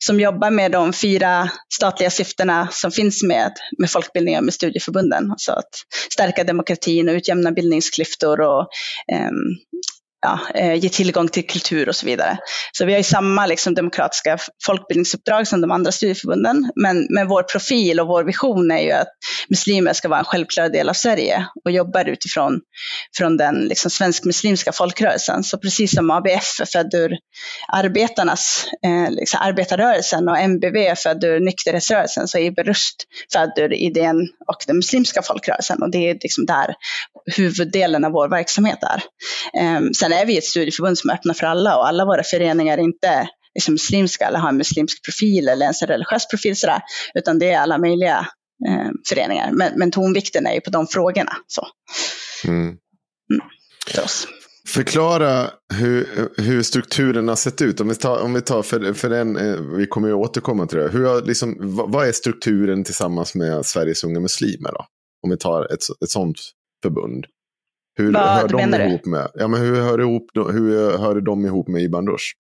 som 0.06 0.20
jobbar 0.20 0.50
med 0.50 0.72
de 0.72 0.94
fyra 0.94 1.50
statliga 1.74 2.10
syftena 2.10 2.68
som 2.72 2.92
finns 2.92 3.24
med, 3.24 3.52
med 3.78 3.92
folkbildningen 3.92 4.46
med 4.46 4.54
studieförbunden. 4.54 5.32
Alltså 5.32 5.52
att 5.52 5.70
stärka 6.14 6.44
demokratin 6.44 7.10
och 7.10 7.14
utjämna 7.14 7.52
bildningsklyftor 7.52 8.42
och 8.42 8.62
eh, 9.14 9.32
ja, 10.22 10.40
eh, 10.56 10.74
ge 10.74 10.90
tillgång 10.90 11.28
till 11.28 11.48
kultur 11.48 11.90
och 11.90 11.96
så 11.96 12.06
vidare. 12.06 12.38
Så 12.72 12.86
vi 12.86 12.92
har 12.92 12.98
ju 12.98 13.04
samma 13.04 13.46
liksom, 13.46 13.76
demokratiska 13.76 14.38
folkbildningsuppdrag 14.66 15.48
som 15.48 15.62
de 15.62 15.72
andra 15.72 15.92
studieförbunden, 15.92 16.72
men, 16.76 17.08
men 17.10 17.28
vår 17.28 17.44
profil 17.44 18.00
och 18.00 18.08
vår 18.08 18.24
vision 18.24 18.72
är 18.72 18.82
ju 18.82 18.92
att 18.92 19.08
muslimer 19.50 19.94
ska 19.94 20.10
vara 20.10 20.20
en 20.20 20.26
självklar 20.26 20.70
del 20.70 20.90
av 20.90 20.94
Sverige 20.94 21.48
och 21.66 21.72
jobbar 21.72 22.06
utifrån 22.06 22.60
från 23.18 23.38
den 23.38 23.56
liksom, 23.56 23.92
svensk-muslimska 23.92 24.72
folkrörelsen. 24.72 25.44
Så 25.44 25.58
precis 25.58 25.96
som 25.96 26.12
ABF 26.12 26.60
är 26.62 26.66
född 26.66 26.94
ur 26.94 27.18
arbetarnas, 27.74 28.66
eh, 28.86 29.12
liksom, 29.12 29.40
arbetarrörelsen 29.44 30.30
och 30.30 30.38
MBV 30.38 30.78
är 30.78 30.96
född 30.96 31.24
ur 31.24 31.40
nykterhetsrörelsen, 31.40 32.28
så 32.28 32.38
är 32.38 32.42
Ibn 32.42 32.64
Rushd 32.64 32.96
född 33.34 33.54
ur 33.58 33.74
idén 33.74 34.20
och 34.48 34.64
den 34.68 34.76
muslimska 34.76 35.22
folkrörelsen 35.22 35.82
och 35.82 35.92
det 35.92 36.10
är 36.10 36.14
liksom 36.14 36.46
där 36.46 36.76
huvuddelen 37.36 38.06
av 38.06 38.12
vår 38.12 38.30
verksamhet 38.30 38.80
är. 38.82 39.04
Eh, 39.62 39.82
sen 40.00 40.14
är 40.22 40.26
vi 40.26 40.38
ett 40.38 40.44
studieförbund 40.44 40.98
som 40.98 41.10
är 41.10 41.14
öppna 41.14 41.34
för 41.34 41.48
alla 41.48 41.78
och 41.78 41.88
alla 41.88 42.06
våra 42.06 42.24
föreningar 42.24 42.78
är 42.78 42.82
inte 42.82 43.30
liksom 43.56 43.74
muslimska 43.74 44.28
eller 44.28 44.40
har 44.40 44.50
en 44.50 44.58
muslimsk 44.58 45.06
profil 45.06 45.50
eller 45.50 45.62
ens 45.62 45.82
en 45.82 45.88
religiös 45.88 46.28
profil 46.28 46.56
sådär, 46.56 46.82
utan 47.16 47.40
det 47.40 47.52
är 47.52 47.60
alla 47.60 47.78
möjliga 47.78 48.28
eh, 48.68 48.92
föreningar. 49.10 49.52
Men, 49.52 49.80
men 49.80 49.92
tonvikten 49.92 50.48
är 50.48 50.54
ju 50.54 50.62
på 50.62 50.70
de 50.70 50.88
frågorna. 50.88 51.34
Så. 51.48 51.68
Mm. 52.48 52.66
Mm, 52.66 52.78
för 53.88 54.04
oss. 54.04 54.28
Förklara 54.68 55.52
hur, 55.74 56.30
hur 56.38 56.64
strukturen 56.64 57.28
har 57.28 57.36
sett 57.36 57.62
ut. 57.62 57.80
Om 57.80 57.88
vi 57.90 57.96
tar, 57.96 58.22
om 58.22 58.34
vi 58.34 58.42
tar 58.42 58.64
för, 58.64 58.94
för 58.94 59.10
den, 59.10 59.38
eh, 59.38 59.62
vi 59.78 59.88
kommer 59.88 60.08
ju 60.08 60.14
återkomma 60.14 60.68
till 60.68 60.78
det. 60.78 60.90
Hur 60.90 61.06
har, 61.06 61.22
liksom, 61.22 61.56
vad 61.92 62.08
är 62.08 62.12
strukturen 62.12 62.84
tillsammans 62.84 63.36
med 63.36 63.66
Sveriges 63.66 64.04
unga 64.04 64.20
muslimer? 64.20 64.72
Då? 64.72 64.86
Om 65.24 65.30
vi 65.30 65.38
tar 65.38 65.74
ett, 65.74 65.84
ett 66.04 66.10
sånt 66.10 66.38
förbund. 66.84 67.26
Hur 67.98 68.12
Vad 68.14 68.24
hör 68.24 68.48
de 68.48 68.58
menar 68.58 68.80
ihop 68.80 69.02
du? 69.04 69.10
med, 69.10 69.28
ja, 69.34 69.48
men 69.48 69.62
hur 69.62 69.82
hör, 69.82 70.00
ihop, 70.00 70.30
hur 70.36 70.98
hör 70.98 71.22
de 71.22 71.46
ihop 71.46 71.68
med 71.68 71.82
Ibn 71.82 72.08
Rushd? 72.08 72.38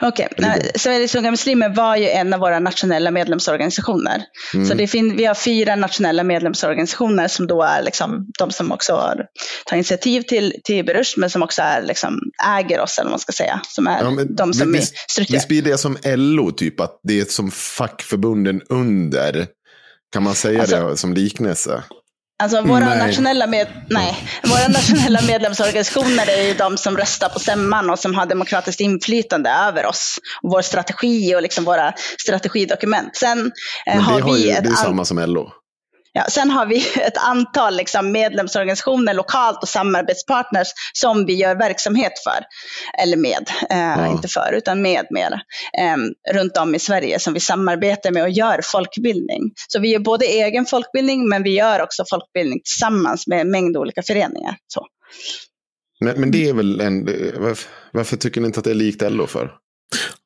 Okej, 0.00 0.28
okay. 0.38 0.70
Sveriges 0.74 1.14
Unga 1.14 1.30
Muslimer 1.30 1.74
var 1.74 1.96
ju 1.96 2.08
en 2.08 2.32
av 2.32 2.40
våra 2.40 2.58
nationella 2.58 3.10
medlemsorganisationer. 3.10 4.22
Mm. 4.54 4.66
Så 4.66 4.74
det 4.74 4.86
fin- 4.86 5.16
vi 5.16 5.24
har 5.24 5.34
fyra 5.34 5.76
nationella 5.76 6.24
medlemsorganisationer 6.24 7.28
som 7.28 7.46
då 7.46 7.62
är 7.62 7.82
liksom 7.82 8.26
de 8.38 8.50
som 8.50 8.72
också 8.72 8.92
har 8.92 9.26
tagit 9.66 9.78
initiativ 9.78 10.22
till, 10.22 10.54
till 10.64 10.84
Berush, 10.84 11.18
men 11.18 11.30
som 11.30 11.42
också 11.42 11.62
är, 11.62 11.82
liksom, 11.82 12.20
äger 12.58 12.80
oss, 12.80 12.98
eller 12.98 13.04
vad 13.04 13.12
man 13.12 13.18
ska 13.18 13.32
säga. 13.32 13.60
Som 13.68 13.86
är 13.86 14.02
ja, 14.02 14.24
de 14.28 14.54
som 14.54 14.72
visst, 14.72 14.94
Visst 15.28 15.48
blir 15.48 15.62
det 15.62 15.78
som 15.78 15.96
LO, 16.04 16.50
typ, 16.50 16.80
att 16.80 17.00
det 17.02 17.20
är 17.20 17.24
som 17.24 17.50
fackförbunden 17.50 18.60
under? 18.68 19.46
Kan 20.12 20.22
man 20.22 20.34
säga 20.34 20.60
alltså, 20.60 20.88
det 20.88 20.96
som 20.96 21.14
liknelse? 21.14 21.82
Alltså 22.42 22.62
våra, 22.62 22.88
nej. 22.88 22.98
Nationella 22.98 23.46
med, 23.46 23.66
nej, 23.90 24.28
våra 24.42 24.68
nationella 24.68 25.22
medlemsorganisationer 25.22 26.30
är 26.30 26.42
ju 26.42 26.54
de 26.54 26.76
som 26.76 26.96
röstar 26.96 27.28
på 27.28 27.38
stämman 27.38 27.90
och 27.90 27.98
som 27.98 28.14
har 28.14 28.26
demokratiskt 28.26 28.80
inflytande 28.80 29.50
över 29.50 29.86
oss. 29.86 30.18
Och 30.42 30.50
vår 30.50 30.62
strategi 30.62 31.34
och 31.34 31.42
liksom 31.42 31.64
våra 31.64 31.92
strategidokument. 32.18 33.16
Sen 33.16 33.52
eh, 33.86 34.00
har 34.00 34.22
vi... 34.22 34.48
Ju, 34.48 34.60
det 34.60 34.68
är 34.68 34.74
samma 34.74 35.04
som 35.04 35.18
LO. 35.18 35.50
Ja, 36.14 36.24
sen 36.30 36.50
har 36.50 36.66
vi 36.66 36.76
ett 37.00 37.16
antal 37.16 37.76
liksom, 37.76 38.12
medlemsorganisationer 38.12 39.14
lokalt 39.14 39.62
och 39.62 39.68
samarbetspartners 39.68 40.68
som 40.92 41.26
vi 41.26 41.34
gör 41.34 41.54
verksamhet 41.54 42.12
för. 42.24 42.44
Eller 43.02 43.16
med, 43.16 43.50
eh, 43.70 43.78
ja. 43.78 44.06
inte 44.06 44.28
för, 44.28 44.52
utan 44.52 44.82
med 44.82 45.06
mer. 45.10 45.32
Eh, 45.78 45.96
runt 46.34 46.56
om 46.56 46.74
i 46.74 46.78
Sverige 46.78 47.18
som 47.18 47.34
vi 47.34 47.40
samarbetar 47.40 48.10
med 48.10 48.22
och 48.22 48.30
gör 48.30 48.60
folkbildning. 48.64 49.52
Så 49.68 49.80
vi 49.80 49.92
gör 49.92 49.98
både 50.00 50.24
egen 50.24 50.66
folkbildning 50.66 51.28
men 51.28 51.42
vi 51.42 51.50
gör 51.50 51.82
också 51.82 52.04
folkbildning 52.10 52.60
tillsammans 52.64 53.26
med 53.26 53.40
en 53.40 53.50
mängd 53.50 53.76
olika 53.76 54.02
föreningar. 54.02 54.56
Så. 54.66 54.86
Men, 56.00 56.20
men 56.20 56.30
det 56.30 56.48
är 56.48 56.54
väl 56.54 56.80
en, 56.80 57.04
varför, 57.38 57.68
varför 57.92 58.16
tycker 58.16 58.40
ni 58.40 58.46
inte 58.46 58.58
att 58.58 58.64
det 58.64 58.70
är 58.70 58.74
likt 58.74 59.02
LO 59.02 59.26
för? 59.26 59.52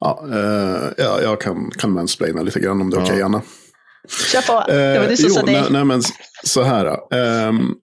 Ja, 0.01 0.25
eh, 0.33 0.93
ja 0.97 1.23
jag 1.23 1.41
kan, 1.41 1.71
kan 1.71 1.93
mansplaina 1.93 2.43
lite 2.43 2.61
grann 2.61 2.81
om 2.81 2.91
det 2.91 2.97
är 2.97 3.01
ja. 3.01 3.05
okej, 3.05 3.15
okay, 3.15 3.25
Anna. 3.25 3.43
Kör 4.33 4.41
på. 4.41 4.73
Det 4.73 4.99
var 4.99 5.09
du 5.09 5.17
som 5.17 5.27
eh, 5.27 5.33
sa 5.33 5.43
nej. 5.43 5.65
nej. 5.71 5.85
men 5.85 6.03
så 6.45 6.63
här. 6.63 6.97
Um, 7.49 7.77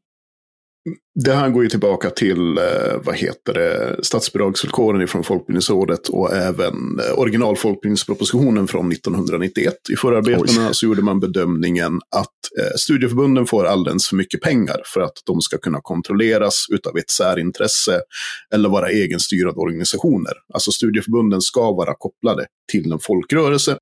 det 1.16 1.34
här 1.34 1.50
går 1.50 1.64
ju 1.64 1.70
tillbaka 1.70 2.10
till, 2.10 2.58
eh, 2.58 3.02
vad 3.04 3.16
heter 3.16 3.54
det, 3.54 4.00
statsbidragsvillkoren 4.04 5.08
från 5.08 5.24
Folkbildningsrådet 5.24 6.08
och 6.08 6.34
även 6.34 7.00
eh, 7.00 7.20
originalfolkbildningspropositionen 7.20 8.68
från 8.68 8.92
1991. 8.92 9.74
I 9.92 9.96
förarbetena 9.96 10.68
Oj. 10.68 10.74
så 10.74 10.86
gjorde 10.86 11.02
man 11.02 11.20
bedömningen 11.20 12.00
att 12.16 12.60
eh, 12.60 12.76
studieförbunden 12.76 13.46
får 13.46 13.66
alldeles 13.66 14.08
för 14.08 14.16
mycket 14.16 14.42
pengar 14.42 14.82
för 14.86 15.02
att 15.02 15.14
de 15.26 15.42
ska 15.42 15.58
kunna 15.58 15.80
kontrolleras 15.82 16.66
utav 16.70 16.98
ett 16.98 17.10
särintresse 17.10 18.02
eller 18.54 18.70
vara 18.70 18.90
egenstyrande 18.90 19.60
organisationer. 19.60 20.34
Alltså 20.54 20.72
studieförbunden 20.72 21.42
ska 21.42 21.72
vara 21.72 21.94
kopplade 21.98 22.46
till 22.72 22.92
en 22.92 23.00
folkrörelse. 23.00 23.78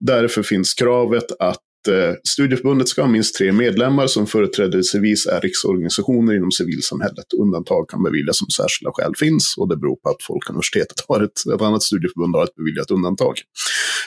Därför 0.00 0.42
finns 0.42 0.74
kravet 0.74 1.32
att 1.38 1.58
Eh, 1.58 1.67
Eh, 1.88 2.14
studieförbundet 2.28 2.88
ska 2.88 3.02
ha 3.02 3.08
minst 3.08 3.34
tre 3.34 3.52
medlemmar 3.52 4.06
som 4.06 4.26
företrädesvis 4.26 5.26
är 5.26 5.40
riksorganisationer 5.40 6.34
inom 6.36 6.50
civilsamhället. 6.50 7.26
Undantag 7.38 7.88
kan 7.88 8.02
beviljas 8.02 8.42
om 8.42 8.48
särskilda 8.50 8.92
skäl 8.92 9.12
finns 9.16 9.54
och 9.58 9.68
det 9.68 9.76
beror 9.76 9.96
på 9.96 10.08
att 10.08 10.22
Folkuniversitetet 10.22 11.04
har 11.08 11.22
ett, 11.22 11.54
ett 11.54 11.62
annat 11.62 11.82
studieförbund 11.82 12.36
har 12.36 12.44
ett 12.44 12.54
beviljat 12.54 12.90
undantag. 12.90 13.34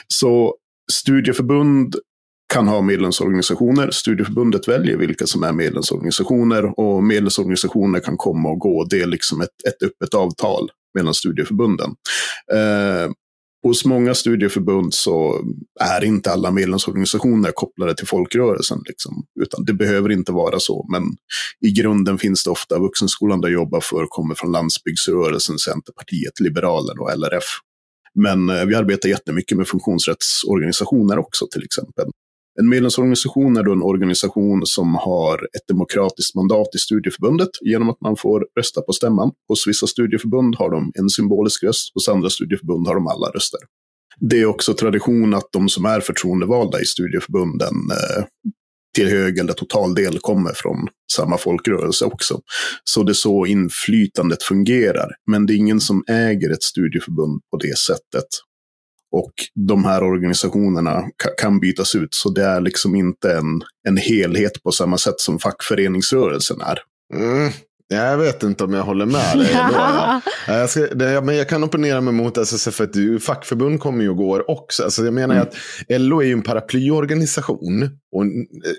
Så 0.08 0.54
studieförbund 0.92 1.96
kan 2.52 2.68
ha 2.68 2.80
medlemsorganisationer. 2.80 3.90
Studieförbundet 3.90 4.68
väljer 4.68 4.96
vilka 4.96 5.26
som 5.26 5.42
är 5.42 5.52
medlemsorganisationer 5.52 6.80
och 6.80 7.04
medlemsorganisationer 7.04 8.00
kan 8.00 8.16
komma 8.16 8.48
och 8.48 8.58
gå. 8.58 8.84
Det 8.84 9.00
är 9.00 9.06
liksom 9.06 9.40
ett, 9.40 9.66
ett 9.68 9.82
öppet 9.82 10.14
avtal 10.14 10.70
mellan 10.94 11.14
studieförbunden. 11.14 11.90
Eh, 12.52 13.10
hos 13.62 13.84
många 13.84 14.14
studieförbund 14.14 14.94
så 14.94 15.44
är 15.80 16.04
inte 16.04 16.32
alla 16.32 16.50
medlemsorganisationer 16.50 17.52
kopplade 17.52 17.94
till 17.94 18.06
folkrörelsen. 18.06 18.82
Liksom. 18.86 19.26
Utan 19.40 19.64
det 19.64 19.72
behöver 19.72 20.12
inte 20.12 20.32
vara 20.32 20.60
så. 20.60 20.86
Men 20.92 21.02
i 21.60 21.70
grunden 21.70 22.18
finns 22.18 22.44
det 22.44 22.50
ofta 22.50 22.78
vuxenskolan 22.78 23.40
där 23.40 23.48
jag 23.48 23.54
jobbar 23.54 23.80
för 23.80 24.06
kommer 24.08 24.34
från 24.34 24.52
landsbygdsrörelsen, 24.52 25.58
Centerpartiet, 25.58 26.40
Liberalerna 26.40 27.00
och 27.00 27.18
LRF. 27.18 27.44
Men 28.14 28.48
eh, 28.48 28.64
vi 28.64 28.74
arbetar 28.74 29.08
jättemycket 29.08 29.58
med 29.58 29.68
funktionsrättsorganisationer 29.68 31.18
också 31.18 31.46
till 31.52 31.64
exempel. 31.64 32.06
En 32.60 32.68
medlemsorganisation 32.68 33.56
är 33.56 33.62
då 33.62 33.72
en 33.72 33.82
organisation 33.82 34.66
som 34.66 34.94
har 34.94 35.34
ett 35.34 35.68
demokratiskt 35.68 36.34
mandat 36.34 36.68
i 36.74 36.78
studieförbundet 36.78 37.48
genom 37.60 37.90
att 37.90 38.00
man 38.00 38.16
får 38.16 38.46
rösta 38.58 38.80
på 38.80 38.92
stämman. 38.92 39.30
Hos 39.48 39.66
vissa 39.66 39.86
studieförbund 39.86 40.56
har 40.56 40.70
de 40.70 40.92
en 40.94 41.10
symbolisk 41.10 41.64
röst, 41.64 41.94
hos 41.94 42.08
andra 42.08 42.30
studieförbund 42.30 42.86
har 42.86 42.94
de 42.94 43.06
alla 43.06 43.26
röster. 43.26 43.60
Det 44.20 44.40
är 44.40 44.46
också 44.46 44.74
tradition 44.74 45.34
att 45.34 45.48
de 45.52 45.68
som 45.68 45.84
är 45.84 46.00
förtroendevalda 46.00 46.80
i 46.80 46.84
studieförbunden 46.84 47.74
eh, 47.90 48.24
till 48.94 49.08
hög 49.08 49.38
eller 49.38 49.52
total 49.52 49.94
del 49.94 50.18
kommer 50.18 50.52
från 50.54 50.88
samma 51.12 51.38
folkrörelse 51.38 52.04
också. 52.04 52.40
Så 52.84 53.02
det 53.02 53.12
är 53.12 53.14
så 53.14 53.46
inflytandet 53.46 54.42
fungerar. 54.42 55.10
Men 55.30 55.46
det 55.46 55.52
är 55.52 55.56
ingen 55.56 55.80
som 55.80 56.04
äger 56.08 56.50
ett 56.50 56.62
studieförbund 56.62 57.40
på 57.50 57.56
det 57.56 57.78
sättet. 57.78 58.26
Och 59.12 59.32
de 59.68 59.84
här 59.84 60.02
organisationerna 60.02 61.02
kan 61.40 61.60
bytas 61.60 61.94
ut. 61.94 62.14
Så 62.14 62.30
det 62.30 62.44
är 62.44 62.60
liksom 62.60 62.94
inte 62.94 63.32
en, 63.32 63.62
en 63.88 63.96
helhet 63.96 64.62
på 64.62 64.72
samma 64.72 64.98
sätt 64.98 65.20
som 65.20 65.38
fackföreningsrörelsen 65.38 66.60
är. 66.60 66.78
Mm. 67.14 67.52
Jag 67.88 68.18
vet 68.18 68.42
inte 68.42 68.64
om 68.64 68.72
jag 68.72 68.82
håller 68.82 69.06
med 69.06 69.38
dig. 69.38 69.48
Då, 70.46 70.52
jag, 70.52 70.70
ska, 70.70 70.80
det, 70.80 71.20
men 71.20 71.36
jag 71.36 71.48
kan 71.48 71.64
opponera 71.64 72.00
mig 72.00 72.14
mot 72.14 72.38
SSF, 72.38 72.74
för 72.74 72.84
att 72.84 73.22
fackförbund 73.22 73.80
kommer 73.80 74.02
ju 74.02 74.10
och 74.10 74.16
går 74.16 74.50
också. 74.50 74.84
Alltså 74.84 75.04
jag 75.04 75.14
menar 75.14 75.34
mm. 75.34 75.46
att 75.48 76.00
LO 76.00 76.20
är 76.20 76.26
ju 76.26 76.32
en 76.32 76.42
paraplyorganisation. 76.42 77.82
Och 78.12 78.24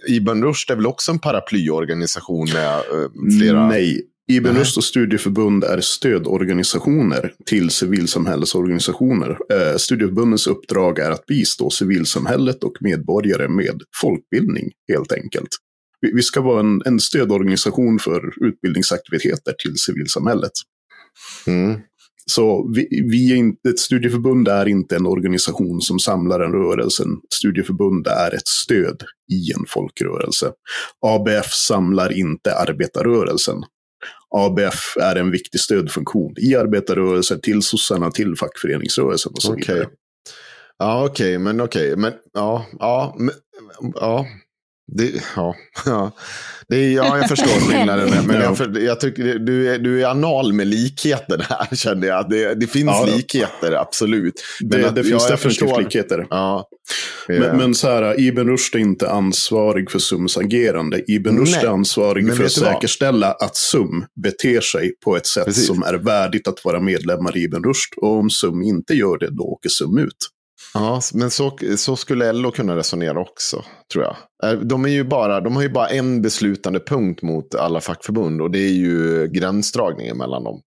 Ibn 0.08 0.44
Rushd 0.44 0.72
är 0.72 0.76
väl 0.76 0.88
också 0.88 1.12
en 1.12 1.20
paraplyorganisation 1.20 2.48
med 2.54 2.78
uh, 2.78 3.38
flera... 3.40 3.68
Nej, 3.68 4.02
Ibn 4.32 4.48
Rushd 4.48 4.78
och 4.78 4.84
studieförbund 4.84 5.64
är 5.64 5.82
stödorganisationer 5.82 7.34
till 7.46 7.70
civilsamhällesorganisationer. 7.70 9.30
Eh, 9.30 9.78
studieförbundens 9.78 10.48
uppdrag 10.48 11.00
är 11.00 11.12
att 11.12 11.26
bistå 11.26 11.70
civilsamhället 11.70 12.64
och 12.64 12.78
medborgare 12.80 13.48
med 13.48 13.82
folkbildning, 14.02 14.72
helt 14.88 15.12
enkelt. 15.12 15.50
Vi, 16.02 16.12
vi 16.14 16.22
ska 16.22 16.42
vara 16.42 16.60
en, 16.60 16.82
en, 16.86 17.00
stödorganisation 17.00 18.00
för 18.00 18.46
utbildningsaktiviteter 18.46 19.54
till 19.64 19.78
civilsamhället. 19.78 20.52
Mm. 21.48 21.80
Så 22.26 22.72
vi, 22.76 22.88
vi, 23.12 23.32
är 23.32 23.36
inte, 23.36 23.70
ett 23.70 23.80
studieförbund 23.80 24.48
är 24.48 24.68
inte 24.68 24.96
en 24.96 25.06
organisation 25.06 25.82
som 25.82 26.00
samlar 26.00 26.40
en 26.40 26.52
rörelse. 26.52 27.04
Studieförbund 27.34 28.08
är 28.08 28.36
ett 28.36 28.48
stöd 28.48 29.04
i 29.32 29.52
en 29.58 29.66
folkrörelse. 29.68 30.52
ABF 31.06 31.54
samlar 31.54 32.18
inte 32.18 32.56
arbetarrörelsen. 32.56 33.64
ABF 34.38 34.98
är 34.98 35.16
en 35.16 35.32
viktig 35.32 35.60
stödfunktion 35.60 36.34
i 36.38 36.56
arbetarrörelsen, 36.56 37.42
till 37.42 37.62
sossarna, 37.62 38.12
till 38.12 38.36
fackföreningsrörelsen 38.36 39.32
och 39.36 39.42
så 39.42 39.54
okay. 39.54 39.76
vidare. 39.76 39.90
Ja, 40.78 41.06
okej, 41.06 41.38
okay, 41.38 41.38
men 41.38 41.62
okej, 41.62 41.88
okay. 41.88 42.02
men 42.02 42.14
ja, 42.34 42.66
ja, 42.80 43.16
men, 43.20 43.34
ja. 43.94 44.26
Det, 44.92 45.24
ja, 45.36 45.56
ja. 45.86 46.12
Det, 46.68 46.92
ja, 46.92 47.18
jag 47.18 47.30
förstår 47.30 47.70
skillnaden. 47.72 48.28
men 48.28 48.42
jag, 48.42 48.78
jag 48.84 49.00
tycker 49.00 49.24
du 49.40 49.74
är, 49.74 49.80
du 49.80 50.04
är 50.04 50.08
anal 50.08 50.54
med 50.54 50.68
likheten 50.68 51.42
här, 51.50 51.76
kände 51.76 52.08
jag. 52.08 52.30
Det, 52.30 52.54
det 52.54 52.68
finns 52.68 52.86
ja, 52.86 53.06
likheter, 53.16 53.72
absolut. 53.72 54.44
Men 54.62 54.82
det, 54.82 54.92
det 54.92 55.04
finns 55.04 55.28
definitivt 55.28 55.78
likheter. 55.78 56.28
Ja. 56.30 56.68
Men, 57.28 57.58
men, 57.58 57.76
så 57.76 57.88
här, 57.88 58.20
Ibn 58.20 58.50
Rushd 58.50 58.76
är 58.76 58.80
inte 58.80 59.10
ansvarig 59.10 59.92
för 59.92 60.00
SUMs 60.00 60.38
agerande. 60.38 61.02
Ibn 61.08 61.38
Rushd 61.40 61.64
är 61.64 61.68
ansvarig 61.68 62.24
men 62.26 62.36
för 62.36 62.44
att 62.44 62.52
säkerställa 62.52 63.32
att 63.32 63.56
SUM 63.56 64.06
beter 64.24 64.62
sig 64.62 64.92
på 65.04 65.18
ett 65.18 65.28
sätt 65.28 65.46
Precis. 65.46 65.68
som 65.68 65.84
är 65.84 65.94
värdigt 65.94 66.48
att 66.48 66.66
vara 66.66 66.80
medlemmar 66.80 67.38
i 67.38 67.44
Ibn 67.44 67.64
Rushd. 67.64 67.94
Och 67.98 68.18
om 68.18 68.30
SUM 68.30 68.62
inte 68.62 68.94
gör 68.94 69.18
det, 69.18 69.30
då 69.30 69.44
åker 69.44 69.70
SUM 69.70 69.98
ut. 69.98 70.33
Ja, 70.74 71.02
men 71.14 71.32
så, 71.32 71.58
så 71.78 71.96
skulle 71.96 72.32
LO 72.32 72.52
kunna 72.52 72.76
resonera 72.76 73.20
också, 73.20 73.64
tror 73.94 74.04
jag. 74.04 74.16
Eh, 74.44 74.60
de, 74.60 74.86
är 74.86 74.90
ju 74.90 75.04
bara, 75.04 75.42
de 75.42 75.56
har 75.56 75.64
ju 75.64 75.70
bara 75.70 75.88
en 75.88 76.22
beslutande 76.22 76.80
punkt 76.80 77.22
mot 77.22 77.56
alla 77.56 77.82
fackförbund 77.82 78.42
och 78.42 78.52
det 78.52 78.60
är 78.60 78.74
ju 78.74 79.28
gränsdragningen 79.28 80.18
mellan 80.18 80.44
dem. 80.44 80.62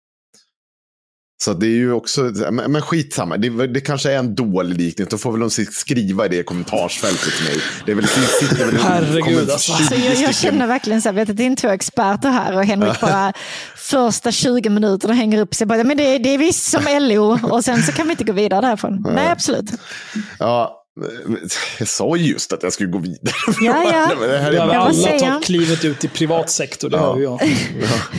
Så 1.44 1.54
det 1.54 1.66
är 1.66 1.70
ju 1.70 1.92
också, 1.92 2.22
men 2.52 2.83
skitsamma, 2.83 3.37
det, 3.37 3.66
det 3.66 3.80
kanske 3.80 4.12
är 4.12 4.18
en 4.18 4.35
dålig 4.35 4.76
liknelse. 4.76 5.11
Då 5.11 5.18
får 5.18 5.33
väl 5.33 5.40
de 5.40 5.50
skriva 5.50 6.26
i 6.26 6.28
det 6.28 6.42
kommentarsfältet 6.42 7.37
till 7.37 7.44
mig. 7.44 7.57
Det 7.87 7.92
är 7.92 7.96
väl, 7.96 8.09
sitter 8.09 8.66
väl 8.66 8.76
Herregud 8.76 9.50
alltså. 9.50 9.72
alltså 9.72 9.94
jag, 9.94 10.14
jag 10.14 10.35
känner 10.35 10.66
verkligen 10.66 11.02
så 11.02 11.09
här, 11.09 11.14
vet 11.14 11.30
att 11.30 11.37
det 11.37 11.46
är 11.46 11.57
två 11.57 11.68
experter 11.68 12.30
här 12.30 12.57
och 12.57 12.64
Henrik 12.64 13.00
bara 13.00 13.33
första 13.76 14.33
20 14.33 14.70
minuterna 14.70 15.14
hänger 15.14 15.40
upp 15.40 15.54
sig. 15.54 15.66
Bara, 15.66 15.85
men 15.85 15.96
det, 15.96 16.18
det 16.18 16.28
är 16.28 16.38
visst 16.38 16.70
som 16.70 16.83
LO 17.00 17.38
och 17.50 17.64
sen 17.64 17.83
så 17.83 17.92
kan 17.92 18.07
vi 18.07 18.11
inte 18.11 18.24
gå 18.24 18.33
vidare 18.33 18.61
därifrån. 18.61 19.02
Ja. 19.04 19.12
Nej, 19.12 19.30
absolut. 19.30 19.70
Ja, 20.38 20.80
jag 21.78 21.88
sa 21.88 22.16
just 22.16 22.52
att 22.52 22.62
jag 22.62 22.72
skulle 22.72 22.90
gå 22.90 22.98
vidare. 22.98 23.35
Ja, 23.61 23.85
ja. 23.85 24.26
det 24.26 24.38
här 24.38 24.52
är 24.52 24.57
ja, 24.57 24.62
alla 24.62 24.92
tagit 24.92 25.44
klivet 25.44 25.85
ut 25.85 26.04
i 26.04 26.09
privat 26.09 26.50
sektor, 26.50 26.90
det 26.90 26.96
ja. 26.96 27.14
hör 27.14 27.20
jag. 27.20 27.40
Ja. 27.80 28.18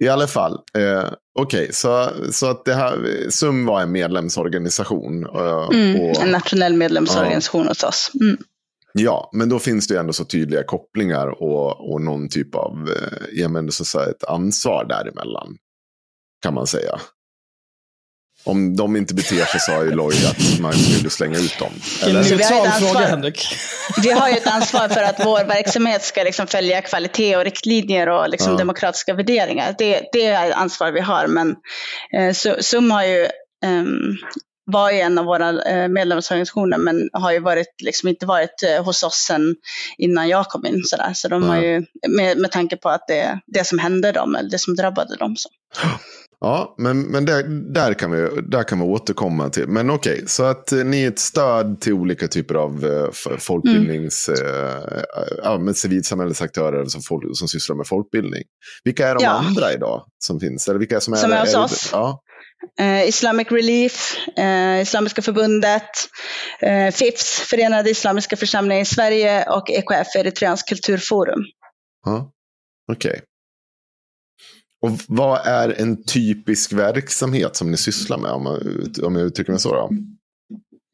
I 0.00 0.08
alla 0.08 0.26
fall. 0.26 0.52
Eh, 0.52 1.12
Okej, 1.38 1.62
okay, 1.62 1.72
så, 1.72 2.10
så 2.30 2.46
att 2.50 2.64
det 2.64 2.74
här, 2.74 3.26
SUM 3.30 3.66
var 3.66 3.80
en 3.80 3.92
medlemsorganisation. 3.92 5.26
Eh, 5.26 5.68
mm, 5.72 6.00
och, 6.00 6.22
en 6.22 6.30
nationell 6.30 6.76
medlemsorganisation 6.76 7.62
ja. 7.62 7.68
hos 7.68 7.84
oss. 7.84 8.10
Mm. 8.20 8.36
Ja, 8.92 9.30
men 9.32 9.48
då 9.48 9.58
finns 9.58 9.88
det 9.88 9.94
ju 9.94 10.00
ändå 10.00 10.12
så 10.12 10.24
tydliga 10.24 10.64
kopplingar 10.64 11.42
och, 11.42 11.92
och 11.92 12.00
någon 12.00 12.28
typ 12.28 12.54
av 12.54 12.88
eh, 12.96 13.18
ja, 13.32 13.48
men 13.48 13.72
så 13.72 13.84
säga, 13.84 14.10
ett 14.10 14.24
ansvar 14.24 14.84
däremellan. 14.84 15.56
Kan 16.42 16.54
man 16.54 16.66
säga. 16.66 17.00
Om 18.44 18.76
de 18.76 18.96
inte 18.96 19.14
beter 19.14 19.44
sig 19.44 19.60
sa 19.60 19.84
ju 19.84 19.90
Lloyd 19.90 20.26
att 20.26 20.60
man 20.60 20.72
skulle 20.72 21.10
slänga 21.10 21.38
ut 21.38 21.58
dem. 21.58 21.72
Eller? 22.02 22.22
Neutral 22.22 22.66
fråga, 22.66 23.06
Henrik. 23.06 23.46
Vi 24.02 24.10
har 24.10 24.28
ju 24.28 24.36
ett 24.36 24.46
ansvar 24.46 24.88
för 24.88 25.02
att 25.02 25.26
vår 25.26 25.44
verksamhet 25.44 26.04
ska 26.04 26.22
liksom 26.22 26.46
följa 26.46 26.82
kvalitet 26.82 27.36
och 27.36 27.44
riktlinjer 27.44 28.08
och 28.08 28.28
liksom 28.28 28.52
ja. 28.52 28.58
demokratiska 28.58 29.14
värderingar. 29.14 29.74
Det, 29.78 30.08
det 30.12 30.26
är 30.26 30.52
ansvar 30.52 30.92
vi 30.92 31.00
har. 31.00 31.26
Men 31.26 31.56
eh, 32.16 32.60
SUM 32.60 32.90
har 32.90 33.04
ju 33.04 33.28
um, 33.66 34.16
var 34.64 34.90
ju 34.90 35.00
en 35.00 35.18
av 35.18 35.24
våra 35.24 35.62
eh, 35.62 35.88
medlemsorganisationer 35.88 36.78
men 36.78 37.08
har 37.12 37.32
ju 37.32 37.38
varit, 37.38 37.82
liksom 37.82 38.08
inte 38.08 38.26
varit 38.26 38.62
eh, 38.62 38.84
hos 38.84 39.02
oss 39.02 39.24
sen 39.28 39.56
innan 39.98 40.28
jag 40.28 40.46
kom 40.46 40.66
in. 40.66 40.82
Så, 40.84 40.96
där. 40.96 41.12
så 41.14 41.28
de 41.28 41.42
har 41.42 41.60
ju, 41.60 41.86
med, 42.08 42.38
med 42.38 42.50
tanke 42.50 42.76
på 42.76 42.88
att 42.88 43.06
det, 43.08 43.40
det 43.46 43.66
som 43.66 43.78
hände 43.78 44.12
dem, 44.12 44.34
eller 44.34 44.50
det 44.50 44.58
som 44.58 44.76
drabbade 44.76 45.16
dem. 45.16 45.36
Så. 45.36 45.48
Ja, 46.42 46.74
men, 46.78 47.02
men 47.02 47.24
där, 47.24 47.42
där, 47.72 47.94
kan 47.94 48.10
vi, 48.10 48.42
där 48.42 48.62
kan 48.62 48.78
vi 48.78 48.84
återkomma 48.84 49.48
till. 49.48 49.68
Men 49.68 49.90
okej, 49.90 50.12
okay, 50.12 50.26
så 50.26 50.44
att 50.44 50.72
eh, 50.72 50.78
ni 50.78 51.02
är 51.02 51.08
ett 51.08 51.18
stöd 51.18 51.80
till 51.80 51.92
olika 51.92 52.28
typer 52.28 52.54
av 52.54 52.84
uh, 52.84 53.10
folkbildnings... 53.38 54.28
Mm. 54.28 54.42
Uh, 54.42 55.64
ja, 55.66 55.72
civilsamhällesaktörer 55.74 56.84
som, 56.84 57.02
folk, 57.02 57.24
som 57.32 57.48
sysslar 57.48 57.76
med 57.76 57.86
folkbildning. 57.86 58.42
Vilka 58.84 59.08
är 59.08 59.14
de 59.14 59.24
ja. 59.24 59.30
andra 59.30 59.72
idag 59.72 60.04
som 60.18 60.40
finns? 60.40 60.68
Eller 60.68 60.78
vilka 60.78 61.00
som 61.00 61.14
är, 61.14 61.18
som 61.18 61.32
är 61.32 61.40
hos 61.40 61.54
oss? 61.54 61.88
Ja. 61.92 62.20
Uh, 62.80 63.08
Islamic 63.08 63.50
Relief, 63.50 64.16
Islamiska 64.82 65.22
förbundet, 65.22 65.90
FIFS, 66.92 67.40
Förenade 67.40 67.90
Islamiska 67.90 68.36
Församlingar 68.36 68.82
i 68.82 68.84
Sverige 68.84 69.44
och 69.50 69.70
EKF, 69.70 70.16
Eritreansk 70.16 70.68
kulturforum. 70.68 71.40
Ja, 72.06 72.30
Okej. 72.92 73.10
Okay. 73.10 73.20
Och 74.82 74.90
vad 75.08 75.46
är 75.46 75.80
en 75.80 76.04
typisk 76.04 76.72
verksamhet 76.72 77.56
som 77.56 77.70
ni 77.70 77.76
sysslar 77.76 78.18
med, 78.18 78.30
om, 78.30 78.58
om 79.02 79.16
jag 79.16 79.26
uttrycker 79.26 79.52
mig 79.52 79.60
så? 79.60 79.74
Då? 79.74 79.90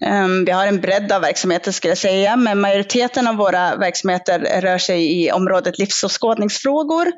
Ehm, 0.05 0.45
vi 0.45 0.53
har 0.53 0.67
en 0.67 0.81
bredd 0.81 1.13
av 1.13 1.21
verksamheter 1.21 1.73
skulle 1.73 1.91
jag 1.91 1.99
säga, 1.99 2.37
men 2.37 2.61
majoriteten 2.61 3.29
av 3.29 3.37
våra 3.37 3.77
verksamheter 3.77 4.61
rör 4.61 4.79
sig 4.79 5.23
i 5.23 5.33
området 5.33 5.79
livsåskådningsfrågor. 5.79 7.13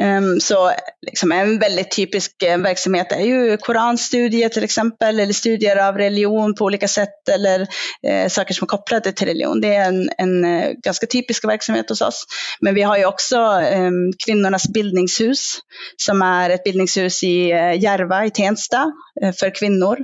Ehm, 0.00 0.40
så 0.40 0.72
liksom 1.06 1.32
en 1.32 1.58
väldigt 1.58 1.90
typisk 1.90 2.42
eh, 2.42 2.58
verksamhet 2.58 3.12
är 3.12 3.20
ju 3.20 3.56
koranstudier 3.56 4.48
till 4.48 4.64
exempel, 4.64 5.20
eller 5.20 5.32
studier 5.32 5.76
av 5.76 5.98
religion 5.98 6.54
på 6.54 6.64
olika 6.64 6.88
sätt, 6.88 7.28
eller 7.32 7.66
eh, 8.06 8.28
saker 8.28 8.54
som 8.54 8.64
är 8.64 8.68
kopplade 8.68 9.12
till 9.12 9.26
religion. 9.26 9.60
Det 9.60 9.74
är 9.74 9.88
en, 9.88 10.10
en 10.18 10.44
eh, 10.44 10.70
ganska 10.84 11.06
typisk 11.06 11.44
verksamhet 11.44 11.88
hos 11.88 12.00
oss. 12.00 12.26
Men 12.60 12.74
vi 12.74 12.82
har 12.82 12.98
ju 12.98 13.06
också 13.06 13.36
ehm, 13.36 14.12
Kvinnornas 14.26 14.68
bildningshus, 14.68 15.58
som 15.96 16.22
är 16.22 16.50
ett 16.50 16.64
bildningshus 16.64 17.22
i 17.22 17.48
Järva 17.78 18.26
i 18.26 18.30
Tensta 18.30 18.92
för 19.40 19.54
kvinnor. 19.54 19.98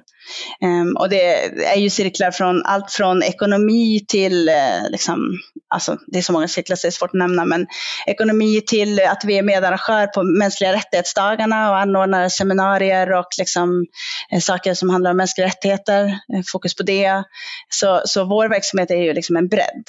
Och 0.98 1.08
det 1.08 1.34
är 1.64 1.76
ju 1.76 1.90
cirklar 2.08 2.30
från 2.30 2.62
allt 2.64 2.90
från 2.90 3.22
ekonomi 3.22 4.04
till, 4.08 4.48
eh, 4.48 4.90
liksom, 4.90 5.38
alltså, 5.68 5.96
det 6.06 6.18
är 6.18 6.22
så 6.22 6.32
många 6.32 6.48
cirklar 6.48 6.76
så 6.76 6.86
det 6.86 6.88
är 6.88 6.92
svårt 6.92 7.10
att 7.10 7.18
nämna, 7.18 7.44
men 7.44 7.66
ekonomi 8.06 8.60
till 8.60 9.00
att 9.00 9.24
vi 9.24 9.38
är 9.38 9.42
medarrangör 9.42 10.06
på 10.06 10.22
mänskliga 10.22 10.72
rättighetsdagarna 10.72 11.70
och 11.70 11.78
anordnar 11.78 12.28
seminarier 12.28 13.12
och 13.12 13.26
liksom, 13.38 13.86
eh, 14.32 14.40
saker 14.40 14.74
som 14.74 14.90
handlar 14.90 15.10
om 15.10 15.16
mänskliga 15.16 15.46
rättigheter, 15.46 16.04
eh, 16.04 16.42
fokus 16.52 16.74
på 16.74 16.82
det. 16.82 17.24
Så, 17.68 18.02
så 18.04 18.24
vår 18.24 18.48
verksamhet 18.48 18.90
är 18.90 19.02
ju 19.02 19.12
liksom 19.14 19.36
en 19.36 19.48
bredd 19.48 19.84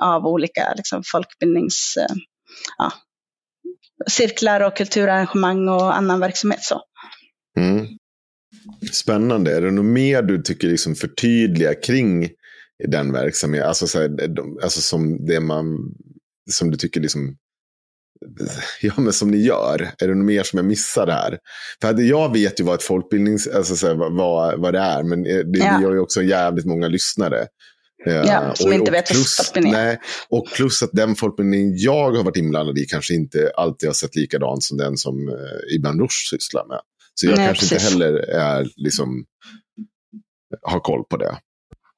av 0.00 0.26
olika 0.26 0.72
liksom, 0.76 1.02
folkbildnings 1.12 1.94
ja, 2.78 2.92
cirklar 4.06 4.60
och 4.60 4.76
kulturarrangemang 4.76 5.68
och 5.68 5.96
annan 5.96 6.20
verksamhet. 6.20 6.62
Så. 6.62 6.82
Mm. 7.58 7.86
Spännande. 8.92 9.56
Är 9.56 9.60
det 9.60 9.70
något 9.70 9.84
mer 9.84 10.22
du 10.22 10.42
tycker 10.42 10.68
liksom 10.68 10.94
förtydliga 10.94 11.74
kring 11.74 12.30
den 12.88 13.12
verksamheten? 13.12 13.68
Alltså, 13.68 13.86
så 13.86 14.00
här, 14.00 14.10
alltså 14.62 14.80
som 14.80 15.26
det 15.26 15.40
man, 15.40 15.94
som 16.50 16.70
du 16.70 16.76
tycker 16.76 17.00
liksom, 17.00 17.36
ja 18.80 18.92
men 18.96 19.12
som 19.12 19.30
ni 19.30 19.36
gör. 19.36 19.90
Är 19.98 20.08
det 20.08 20.14
något 20.14 20.26
mer 20.26 20.42
som 20.42 20.56
jag 20.56 20.66
missar 20.66 21.06
här? 21.06 21.38
För 21.82 22.00
jag 22.00 22.32
vet 22.32 22.60
ju 22.60 22.64
vad 22.64 22.74
ett 22.74 22.82
folkbildnings, 22.82 23.46
alltså 23.46 23.76
så 23.76 23.86
här, 23.86 23.94
vad, 23.94 24.60
vad 24.60 24.74
det 24.74 24.80
är, 24.80 25.02
men 25.02 25.22
det, 25.22 25.30
ja. 25.30 25.44
det 25.44 25.82
gör 25.82 25.92
ju 25.92 25.98
också 25.98 26.22
jävligt 26.22 26.66
många 26.66 26.88
lyssnare. 26.88 27.46
Ja, 28.04 28.54
som 28.54 28.68
och, 28.68 28.74
inte 28.74 28.90
vet 28.90 29.14
vad 29.14 29.26
folkbildning 29.26 29.72
är. 29.72 29.84
Nej, 29.84 30.00
och 30.28 30.46
plus 30.56 30.82
att 30.82 30.90
den 30.92 31.14
folkbildning 31.14 31.76
jag 31.76 32.12
har 32.12 32.24
varit 32.24 32.36
inblandad 32.36 32.78
i 32.78 32.84
kanske 32.84 33.14
inte 33.14 33.50
alltid 33.56 33.88
har 33.88 33.94
sett 33.94 34.16
likadant 34.16 34.62
som 34.62 34.76
den 34.76 34.96
som 34.96 35.28
eh, 35.28 35.76
Ibn 35.76 36.00
Rushd 36.00 36.28
sysslar 36.30 36.66
med. 36.68 36.80
Så 37.20 37.26
jag 37.26 37.36
Nej, 37.36 37.46
kanske 37.46 37.68
precis. 37.68 37.92
inte 37.92 38.04
heller 38.04 38.18
är, 38.30 38.66
liksom, 38.76 39.24
har 40.62 40.80
koll 40.80 41.04
på 41.04 41.16
det. 41.16 41.38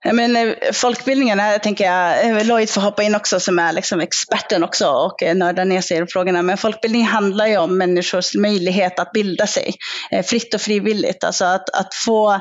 Ja, 0.05 0.13
men, 0.13 0.37
eh, 0.37 0.55
folkbildningen, 0.73 1.39
här 1.39 1.59
tänker 1.59 1.85
jag, 1.85 2.27
eh, 2.27 2.47
Lloyd 2.47 2.71
får 2.71 2.81
hoppa 2.81 3.03
in 3.03 3.15
också 3.15 3.41
som 3.41 3.59
är 3.59 3.73
liksom 3.73 4.01
experten 4.01 4.65
också 4.65 4.89
och 4.89 5.23
eh, 5.23 5.35
nördar 5.35 5.65
ner 5.65 5.81
sig 5.81 6.03
i 6.03 6.07
frågorna. 6.07 6.43
Men 6.43 6.57
folkbildning 6.57 7.05
handlar 7.05 7.47
ju 7.47 7.57
om 7.57 7.79
människors 7.79 8.35
möjlighet 8.35 8.99
att 8.99 9.13
bilda 9.13 9.47
sig 9.47 9.75
fritt 10.25 10.55
och 10.55 10.61
frivilligt. 10.61 11.25
Alltså 11.25 11.45
att, 11.45 11.71
att 11.71 11.95
få 11.95 12.41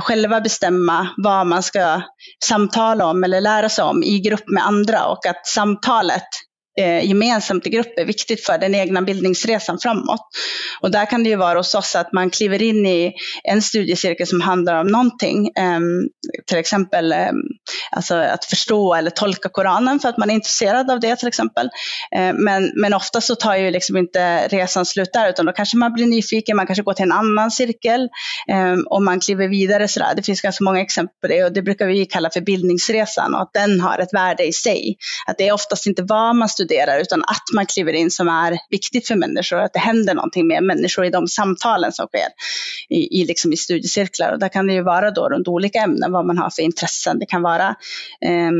själva 0.00 0.40
bestämma 0.40 1.08
vad 1.16 1.46
man 1.46 1.62
ska 1.62 2.02
samtala 2.44 3.06
om 3.06 3.24
eller 3.24 3.40
lära 3.40 3.68
sig 3.68 3.84
om 3.84 4.02
i 4.02 4.20
grupp 4.20 4.48
med 4.48 4.66
andra 4.66 5.04
och 5.04 5.26
att 5.26 5.46
samtalet 5.46 6.28
eh, 6.80 7.08
gemensamt 7.08 7.66
i 7.66 7.70
grupp 7.70 7.98
är 7.98 8.04
viktigt 8.04 8.46
för 8.46 8.58
den 8.58 8.74
egna 8.74 9.02
bildningsresan 9.02 9.78
framåt. 9.78 10.20
Och 10.80 10.90
där 10.90 11.06
kan 11.06 11.24
det 11.24 11.30
ju 11.30 11.36
vara 11.36 11.58
hos 11.58 11.74
oss 11.74 11.96
att 11.96 12.12
man 12.12 12.30
kliver 12.30 12.62
in 12.62 12.86
i 12.86 13.12
en 13.44 13.62
studiecirkel 13.62 14.26
som 14.26 14.40
handlar 14.40 14.80
om 14.80 14.86
någonting, 14.86 15.46
eh, 15.46 15.80
till 16.46 16.58
exempel 16.58 17.12
eh, 17.12 17.30
alltså 17.90 18.14
att 18.14 18.44
förstå 18.44 18.94
eller 18.94 19.10
tolka 19.10 19.48
Koranen 19.48 20.00
för 20.00 20.08
att 20.08 20.18
man 20.18 20.30
är 20.30 20.34
intresserad 20.34 20.90
av 20.90 21.00
det 21.00 21.16
till 21.16 21.28
exempel. 21.28 21.68
Eh, 22.16 22.32
men, 22.34 22.72
men 22.74 22.94
ofta 22.94 23.20
så 23.20 23.34
tar 23.34 23.56
ju 23.56 23.70
liksom 23.70 23.96
inte 23.96 24.48
resan 24.48 24.86
slut 24.86 25.12
där 25.12 25.28
utan 25.28 25.46
då 25.46 25.52
kanske 25.52 25.76
man 25.76 25.92
blir 25.92 26.06
nyfiken, 26.06 26.56
man 26.56 26.66
kanske 26.66 26.82
går 26.82 26.92
till 26.92 27.04
en 27.04 27.12
annan 27.12 27.50
cirkel 27.50 28.08
ehm, 28.48 28.86
och 28.86 29.02
man 29.02 29.20
kliver 29.20 29.48
vidare 29.48 29.88
sådär. 29.88 30.12
Det 30.16 30.22
finns 30.22 30.40
ganska 30.40 30.64
många 30.64 30.80
exempel 30.80 31.14
på 31.20 31.28
det 31.28 31.44
och 31.44 31.52
det 31.52 31.62
brukar 31.62 31.86
vi 31.86 32.06
kalla 32.06 32.30
för 32.30 32.40
bildningsresan 32.40 33.34
och 33.34 33.42
att 33.42 33.52
den 33.52 33.80
har 33.80 33.98
ett 33.98 34.14
värde 34.14 34.44
i 34.46 34.52
sig. 34.52 34.96
Att 35.26 35.38
det 35.38 35.48
är 35.48 35.52
oftast 35.52 35.86
inte 35.86 36.02
vad 36.02 36.36
man 36.36 36.48
studerar 36.48 36.63
studerar, 36.64 37.00
utan 37.00 37.22
att 37.22 37.42
man 37.54 37.66
kliver 37.66 37.92
in 37.92 38.10
som 38.10 38.28
är 38.28 38.58
viktigt 38.70 39.08
för 39.08 39.14
människor, 39.14 39.58
att 39.58 39.72
det 39.72 39.78
händer 39.78 40.14
någonting 40.14 40.46
med 40.46 40.62
människor 40.62 41.04
i 41.04 41.10
de 41.10 41.28
samtalen 41.28 41.92
som 41.92 42.06
sker 42.06 42.28
i, 42.88 43.20
i, 43.20 43.24
liksom 43.24 43.52
i 43.52 43.56
studiecirklar. 43.56 44.32
Och 44.32 44.38
där 44.38 44.48
kan 44.48 44.66
det 44.66 44.72
ju 44.72 44.82
vara 44.82 45.10
då 45.10 45.28
runt 45.28 45.48
olika 45.48 45.78
ämnen, 45.78 46.12
vad 46.12 46.26
man 46.26 46.38
har 46.38 46.50
för 46.50 46.62
intressen. 46.62 47.18
Det 47.18 47.26
kan 47.26 47.42
vara 47.42 47.68
eh, 48.24 48.52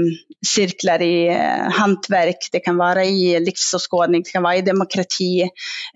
cirklar 0.46 1.02
i 1.02 1.28
eh, 1.28 1.72
hantverk, 1.72 2.48
det 2.52 2.60
kan 2.60 2.76
vara 2.76 3.04
i 3.04 3.40
livsåskådning, 3.40 4.22
det 4.22 4.30
kan 4.30 4.42
vara 4.42 4.56
i 4.56 4.62
demokrati. 4.62 5.48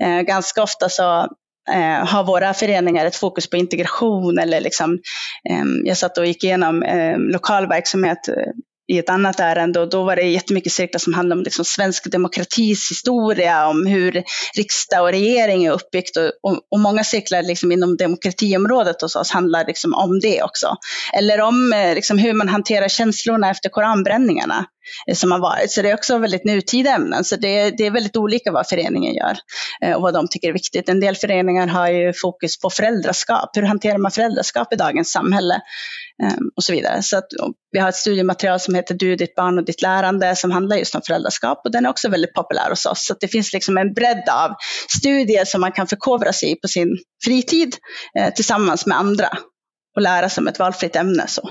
Eh, 0.03 0.21
ganska 0.21 0.63
ofta 0.63 0.89
så 0.89 1.21
eh, 1.73 2.07
har 2.07 2.25
våra 2.25 2.55
föreningar 2.55 3.07
ett 3.07 3.17
fokus 3.17 3.51
på 3.51 3.57
integration 3.57 4.39
eller 4.39 4.61
liksom, 4.61 4.99
eh, 5.51 5.65
jag 5.85 5.97
satt 5.97 6.19
och 6.19 6.27
gick 6.27 6.45
igenom 6.45 6.83
ehm, 6.83 7.13
eh, 7.13 7.19
lokal 7.19 7.69
verksamhet 7.69 8.29
i 8.93 8.99
ett 8.99 9.11
annat 9.11 9.41
ärende 9.41 9.81
och 9.81 9.91
då 9.91 10.05
var 10.05 10.17
det 10.17 10.23
jättemycket 10.23 10.73
cirklar 10.73 10.99
som 10.99 11.15
handlade 11.15 11.39
om 11.39 11.45
liksom 11.45 11.65
svensk 11.65 12.11
demokratis 12.11 12.91
historia, 12.91 13.69
om 13.69 13.87
hur 13.87 14.23
riksdag 14.57 15.03
och 15.03 15.11
regering 15.11 15.65
är 15.65 15.73
uppbyggt 15.73 16.17
och, 16.17 16.31
och, 16.43 16.61
och 16.71 16.81
många 16.81 17.05
cirklar 17.05 17.43
liksom 17.43 17.73
inom 17.73 17.97
demokratiområdet 17.97 19.03
hos 19.03 19.17
oss 19.17 19.31
handlar 19.31 19.67
liksom 19.67 19.95
om 19.95 20.21
det 20.21 20.43
också. 20.43 20.77
Eller 21.15 21.41
om 21.41 21.73
eh, 21.73 21.95
liksom 21.95 22.19
hur 22.19 22.33
man 22.33 22.49
hanterar 22.49 22.89
känslorna 22.89 23.51
efter 23.51 23.69
koranbränningarna 23.69 24.67
Eh, 25.07 25.15
som 25.15 25.33
har 25.33 25.39
varit. 25.39 25.71
Så 25.71 25.83
det 25.83 25.91
är 25.91 25.95
också 25.95 26.19
väldigt 26.19 26.45
nutida 26.45 26.91
ämnen. 26.91 27.25
Så 27.25 27.37
det, 27.37 27.71
det 27.71 27.87
är 27.87 27.91
väldigt 27.91 28.17
olika 28.17 28.53
vad 28.53 28.69
föreningen 28.69 29.15
gör 29.15 29.37
eh, 29.85 29.97
och 29.97 30.03
vad 30.03 30.15
de 30.15 30.29
tycker 30.29 30.49
är 30.49 30.53
viktigt. 30.53 30.89
En 30.89 31.01
del 31.01 31.17
föreningar 31.17 31.67
har 31.67 31.89
ju 31.89 32.13
fokus 32.13 32.61
på 32.61 32.71
föräldraskap. 32.71 33.57
Hur 33.57 33.63
hanterar 33.63 33.99
man 33.99 34.11
föräldraskap 34.11 34.73
i 34.73 34.77
dagens 34.77 35.11
samhälle? 35.11 35.61
Ehm, 36.23 36.51
och 36.57 36.65
så 36.65 36.73
vidare. 36.73 37.03
Så 37.03 37.17
att, 37.19 37.27
vi 37.71 37.79
har 37.79 37.89
ett 37.89 37.95
studiematerial 37.95 38.61
som 38.61 38.75
heter 38.75 38.95
Du, 38.95 39.17
ditt 39.17 39.35
barn 39.35 39.59
och 39.59 39.65
ditt 39.65 39.83
lärande 39.83 40.37
som 40.37 40.51
handlar 40.51 40.77
just 40.77 40.95
om 40.95 41.03
föräldraskap 41.07 41.61
och 41.65 41.73
den 41.73 41.87
är 41.87 41.91
också 41.91 42.09
väldigt 42.09 42.35
populär 42.35 42.71
hos 42.71 42.87
oss. 42.87 43.07
Så 43.07 43.15
det 43.21 43.29
finns 43.29 43.53
liksom 43.53 43.79
en 43.79 43.95
bredd 43.95 44.29
av 44.31 44.51
studier 44.99 45.45
som 45.45 45.61
man 45.61 45.73
kan 45.73 45.87
förkovra 45.87 46.33
sig 46.33 46.53
i 46.53 46.57
på 46.57 46.69
sin 46.69 46.99
fritid 47.25 47.77
eh, 48.19 48.35
tillsammans 48.35 48.87
med 48.87 48.99
andra 48.99 49.29
och 49.97 50.03
lära 50.03 50.29
sig 50.29 50.41
om 50.43 50.49
ett 50.49 50.59
valfritt 50.59 50.97
ämne. 50.97 51.27
Så. 51.27 51.49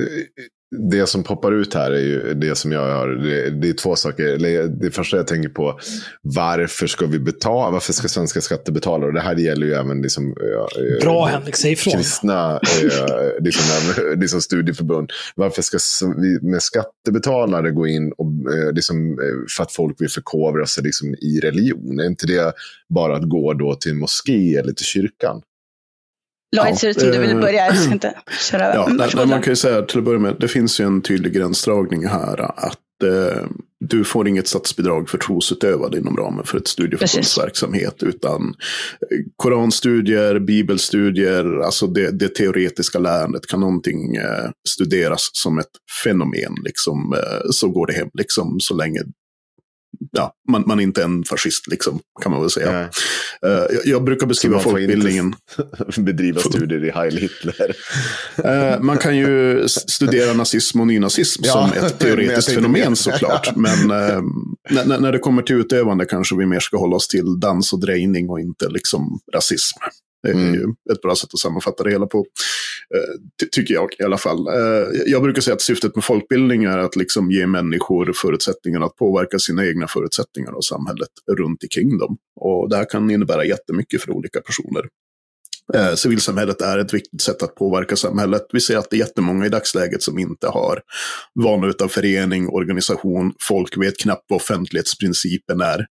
Eh, 0.00 0.44
det 0.78 1.06
som 1.06 1.22
poppar 1.22 1.52
ut 1.52 1.74
här 1.74 1.90
är 1.90 2.00
ju 2.00 2.34
det 2.34 2.54
som 2.54 2.72
jag 2.72 2.80
har. 2.80 3.08
Det, 3.08 3.50
det 3.50 3.68
är 3.68 3.72
två 3.72 3.96
saker. 3.96 4.38
Det 4.68 4.90
första 4.90 5.16
jag 5.16 5.26
tänker 5.26 5.48
på. 5.48 5.80
Varför 6.22 6.86
ska 6.86 7.06
vi 7.06 7.18
betala? 7.18 7.70
Varför 7.70 7.92
ska 7.92 8.08
svenska 8.08 8.40
skattebetalare? 8.40 9.06
Och 9.08 9.14
det 9.14 9.20
här 9.20 9.36
gäller 9.36 9.66
ju 9.66 9.72
även 9.72 10.02
liksom, 10.02 10.26
eh, 10.26 11.00
Bra 11.00 11.24
Henrik, 11.24 11.56
säg 11.56 11.72
ifrån. 11.72 11.92
kristna 11.92 12.52
eh, 12.52 13.40
liksom, 13.40 13.64
liksom 14.16 14.40
studieförbund. 14.40 15.10
Varför 15.34 15.62
ska 15.62 15.78
vi 16.16 16.50
med 16.50 16.62
skattebetalare 16.62 17.70
gå 17.70 17.86
in 17.86 18.12
och, 18.18 18.26
eh, 18.26 18.72
liksom, 18.72 19.10
eh, 19.10 19.46
för 19.56 19.62
att 19.62 19.72
folk 19.72 20.00
vill 20.00 20.10
förkovra 20.10 20.66
sig 20.66 20.84
liksom, 20.84 21.14
i 21.14 21.40
religion? 21.42 22.00
Är 22.00 22.06
inte 22.06 22.26
det 22.26 22.52
bara 22.88 23.16
att 23.16 23.28
gå 23.28 23.52
då 23.52 23.74
till 23.74 23.92
en 23.92 23.98
moské 23.98 24.56
eller 24.56 24.72
till 24.72 24.86
kyrkan? 24.86 25.42
Lloyd, 26.56 26.78
ser 26.78 26.88
ut 26.88 27.00
som 27.00 27.10
du 27.10 27.18
vill 27.18 27.30
eh, 27.30 27.40
börja. 27.40 27.66
Jag 27.66 27.76
ska 27.76 27.92
inte 27.92 28.14
köra. 28.50 28.74
Ja, 28.74 28.84
Mm, 28.86 28.96
varsågod, 28.96 29.26
nej, 29.26 29.36
man 29.36 29.42
kan 29.42 29.52
ju 29.52 29.56
säga 29.56 29.82
till 29.82 29.98
att 29.98 30.04
börja 30.04 30.18
med, 30.18 30.36
det 30.40 30.48
finns 30.48 30.80
ju 30.80 30.84
en 30.84 31.02
tydlig 31.02 31.32
gränsdragning 31.32 32.06
här. 32.06 32.40
Att 32.40 33.02
eh, 33.04 33.44
du 33.84 34.04
får 34.04 34.28
inget 34.28 34.48
statsbidrag 34.48 35.08
för 35.08 35.18
trosutövande 35.18 35.98
inom 35.98 36.16
ramen 36.16 36.44
för 36.44 36.58
ett 36.58 36.68
studieförbundsverksamhet. 36.68 38.02
Utan 38.02 38.42
eh, 38.42 39.18
koranstudier, 39.36 40.38
bibelstudier, 40.38 41.60
alltså 41.60 41.86
det, 41.86 42.10
det 42.18 42.34
teoretiska 42.34 42.98
lärandet. 42.98 43.46
Kan 43.46 43.60
någonting 43.60 44.16
eh, 44.16 44.50
studeras 44.68 45.30
som 45.32 45.58
ett 45.58 45.70
fenomen, 46.04 46.54
liksom, 46.64 47.12
eh, 47.12 47.50
så 47.50 47.68
går 47.68 47.86
det 47.86 47.92
hem. 47.92 48.08
Liksom, 48.14 48.56
så 48.60 48.74
länge 48.74 49.00
ja, 50.12 50.32
man, 50.50 50.64
man 50.66 50.80
inte 50.80 51.00
är 51.00 51.04
en 51.04 51.24
fascist, 51.24 51.66
liksom, 51.66 52.00
kan 52.22 52.32
man 52.32 52.40
väl 52.40 52.50
säga. 52.50 52.80
Eh, 52.80 52.88
jag, 53.48 53.68
jag 53.84 54.04
brukar 54.04 54.26
beskriva 54.26 54.56
inte- 54.56 54.70
folkbildningen. 54.70 55.34
Bedriva 55.98 56.40
studier 56.40 56.84
i 56.84 56.90
Heil 56.90 57.16
Hitler. 57.16 57.76
Eh, 58.44 58.80
man 58.80 58.98
kan 58.98 59.16
ju 59.16 59.64
studera 59.68 60.32
nazism 60.32 60.80
och 60.80 60.86
nynazism 60.86 61.42
Ja, 61.44 61.52
som 61.74 61.84
ett 61.84 61.98
teoretiskt 61.98 62.52
fenomen 62.54 62.80
mer. 62.88 62.94
såklart. 62.94 63.56
Men 63.56 63.88
när, 63.88 64.22
när- 64.84 64.98
när 65.00 65.12
det 65.12 65.18
kommer 65.18 65.42
till 65.42 65.56
utövande 65.56 66.04
kanske 66.04 66.36
vi 66.36 66.46
mer 66.46 66.60
ska 66.60 66.76
hålla 66.78 66.96
oss 66.96 67.08
till 67.08 67.40
dans 67.40 67.72
och 67.72 67.80
drejning 67.80 68.30
och 68.30 68.40
inte 68.40 68.68
liksom 68.68 69.18
rasism. 69.34 69.78
Det 70.26 70.38
är 70.38 70.42
Mm. 70.48 70.54
ju 70.54 70.92
ett 70.92 71.00
bra 71.02 71.14
sätt 71.16 71.30
att 71.34 71.38
sammanfatta 71.40 71.84
det 71.84 71.90
hela 71.90 72.06
på, 72.06 72.18
eh, 72.94 73.20
ty- 73.40 73.48
tycker 73.52 73.74
jag 73.74 73.88
i 73.98 74.02
alla 74.02 74.18
fall. 74.18 74.46
Eh, 74.48 74.88
jag 75.06 75.22
brukar 75.22 75.40
säga 75.42 75.54
att 75.54 75.60
syftet 75.62 75.94
med 75.94 76.04
folkbildning 76.04 76.64
är 76.64 76.78
att 76.78 76.96
liksom 76.96 77.30
ge 77.30 77.46
människor 77.46 78.12
förutsättningar 78.14 78.80
att 78.80 78.96
påverka 78.96 79.38
sina 79.38 79.66
egna 79.66 79.86
förutsättningar 79.88 80.52
och 80.52 80.64
samhället 80.64 81.08
runt 81.38 81.62
omkring 81.62 81.98
dem. 81.98 82.16
Och 82.40 82.70
det 82.70 82.76
här 82.76 82.90
kan 82.90 83.10
innebära 83.10 83.44
jättemycket 83.44 84.02
för 84.02 84.10
olika 84.10 84.40
personer. 84.40 84.84
Eh, 85.74 85.94
civilsamhället 85.94 86.60
är 86.60 86.78
ett 86.78 86.94
viktigt 86.94 87.20
sätt 87.20 87.42
att 87.42 87.54
påverka 87.54 87.96
samhället. 87.96 88.42
Vi 88.52 88.60
ser 88.60 88.76
att 88.76 88.90
det 88.90 88.96
är 88.96 88.98
jättemånga 88.98 89.46
i 89.46 89.48
dagsläget 89.48 90.02
som 90.02 90.18
inte 90.18 90.46
har 90.48 90.80
vana 91.44 91.66
utav 91.66 91.88
förening, 91.88 92.48
organisation. 92.48 93.32
Folk 93.48 93.76
vet 93.78 93.98
knappt 93.98 94.24
vad 94.28 94.36
offentlighetsprincipen 94.36 95.60
är. 95.60 95.86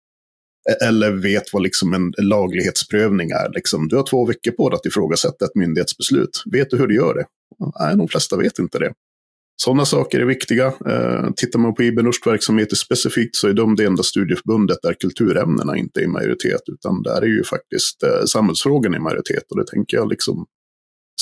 Eller 0.82 1.10
vet 1.12 1.52
vad 1.52 1.62
liksom 1.62 1.94
en 1.94 2.12
laglighetsprövning 2.18 3.30
är. 3.30 3.52
Liksom, 3.54 3.88
du 3.88 3.96
har 3.96 4.02
två 4.02 4.26
veckor 4.26 4.50
på 4.50 4.68
dig 4.68 4.76
att 4.76 4.86
ifrågasätta 4.86 5.44
ett 5.44 5.54
myndighetsbeslut. 5.54 6.42
Vet 6.52 6.70
du 6.70 6.76
hur 6.76 6.86
du 6.86 6.94
gör 6.94 7.14
det? 7.14 7.24
Nej, 7.80 7.96
de 7.96 8.08
flesta 8.08 8.36
vet 8.36 8.58
inte 8.58 8.78
det. 8.78 8.92
Sådana 9.62 9.84
saker 9.84 10.20
är 10.20 10.24
viktiga. 10.24 10.66
Eh, 10.66 11.30
tittar 11.36 11.58
man 11.58 11.74
på 11.74 11.82
Ibn 11.82 12.06
Rushd-verksamheter 12.06 12.76
specifikt 12.76 13.36
så 13.36 13.48
är 13.48 13.52
de 13.52 13.76
det 13.76 13.84
enda 13.84 14.02
studieförbundet 14.02 14.78
där 14.82 14.94
kulturämnena 15.00 15.76
inte 15.76 16.00
är 16.00 16.04
i 16.04 16.06
majoritet. 16.06 16.60
Utan 16.72 17.02
där 17.02 17.22
är 17.22 17.26
ju 17.26 17.44
faktiskt 17.44 18.02
eh, 18.02 18.24
samhällsfrågorna 18.24 18.96
i 18.96 19.00
majoritet. 19.00 19.42
Och 19.50 19.56
det 19.56 19.66
tänker 19.66 19.96
jag 19.96 20.08
liksom 20.08 20.46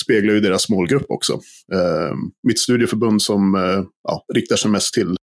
speglar 0.04 0.34
ju 0.34 0.40
deras 0.40 0.68
målgrupp 0.68 1.06
också. 1.08 1.32
Eh, 1.72 2.14
mitt 2.42 2.58
studieförbund 2.58 3.22
som 3.22 3.54
eh, 3.54 3.84
ja, 4.02 4.24
riktar 4.34 4.56
sig 4.56 4.70
mest 4.70 4.94
till 4.94 5.16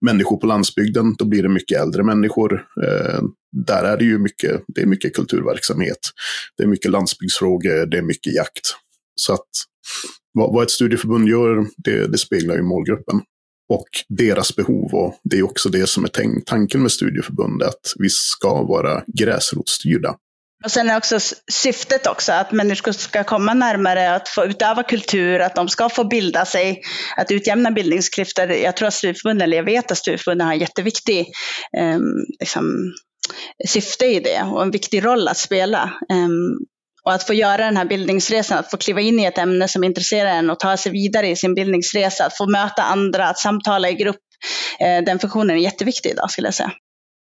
människor 0.00 0.36
på 0.36 0.46
landsbygden, 0.46 1.14
då 1.18 1.24
blir 1.24 1.42
det 1.42 1.48
mycket 1.48 1.80
äldre 1.80 2.02
människor. 2.02 2.66
Eh, 2.82 3.22
där 3.66 3.84
är 3.84 3.96
det 3.96 4.04
ju 4.04 4.18
mycket, 4.18 4.62
det 4.68 4.80
är 4.82 4.86
mycket 4.86 5.14
kulturverksamhet. 5.14 5.98
Det 6.56 6.62
är 6.62 6.66
mycket 6.66 6.90
landsbygdsfrågor, 6.90 7.86
det 7.86 7.98
är 7.98 8.02
mycket 8.02 8.34
jakt. 8.34 8.76
Så 9.14 9.32
att 9.32 9.48
vad, 10.32 10.54
vad 10.54 10.62
ett 10.62 10.70
studieförbund 10.70 11.28
gör, 11.28 11.66
det, 11.76 12.06
det 12.06 12.18
speglar 12.18 12.56
ju 12.56 12.62
målgruppen. 12.62 13.20
Och 13.68 13.88
deras 14.08 14.56
behov. 14.56 14.94
Och 14.94 15.20
det 15.24 15.38
är 15.38 15.42
också 15.42 15.68
det 15.68 15.86
som 15.86 16.04
är 16.04 16.40
tanken 16.44 16.82
med 16.82 16.92
studieförbund, 16.92 17.62
att 17.62 17.94
vi 17.98 18.08
ska 18.10 18.62
vara 18.62 19.02
gräsrotsstyrda. 19.06 20.16
Och 20.64 20.70
sen 20.70 20.90
är 20.90 20.96
också 20.96 21.18
syftet 21.52 22.06
också 22.06 22.32
att 22.32 22.52
människor 22.52 22.92
ska 22.92 23.24
komma 23.24 23.54
närmare 23.54 24.14
att 24.14 24.28
få 24.28 24.44
utöva 24.44 24.82
kultur, 24.82 25.40
att 25.40 25.54
de 25.54 25.68
ska 25.68 25.88
få 25.88 26.04
bilda 26.04 26.44
sig, 26.44 26.82
att 27.16 27.30
utjämna 27.30 27.70
bildningsklyftor. 27.70 28.50
Jag 28.50 28.76
tror 28.76 28.88
att 28.88 28.94
studieförbunden, 28.94 29.44
eller 29.44 29.56
jag 29.56 29.64
vet 29.64 29.90
att 29.90 29.98
studieförbunden 29.98 30.46
har 30.46 30.54
en 30.54 30.60
jätteviktig 30.60 31.20
eh, 31.78 31.98
liksom, 32.40 32.92
syfte 33.68 34.06
i 34.06 34.20
det 34.20 34.42
och 34.42 34.62
en 34.62 34.70
viktig 34.70 35.04
roll 35.04 35.28
att 35.28 35.38
spela. 35.38 35.82
Eh, 36.10 36.28
och 37.04 37.12
att 37.12 37.26
få 37.26 37.34
göra 37.34 37.64
den 37.64 37.76
här 37.76 37.84
bildningsresan, 37.84 38.58
att 38.58 38.70
få 38.70 38.76
kliva 38.76 39.00
in 39.00 39.20
i 39.20 39.24
ett 39.24 39.38
ämne 39.38 39.68
som 39.68 39.84
intresserar 39.84 40.30
en 40.30 40.50
och 40.50 40.60
ta 40.60 40.76
sig 40.76 40.92
vidare 40.92 41.28
i 41.28 41.36
sin 41.36 41.54
bildningsresa, 41.54 42.26
att 42.26 42.36
få 42.36 42.50
möta 42.50 42.82
andra, 42.82 43.28
att 43.28 43.38
samtala 43.38 43.90
i 43.90 43.94
grupp. 43.94 44.20
Eh, 44.80 45.04
den 45.04 45.18
funktionen 45.18 45.56
är 45.56 45.60
jätteviktig 45.60 46.10
idag 46.10 46.30
skulle 46.30 46.46
jag 46.46 46.54
säga. 46.54 46.72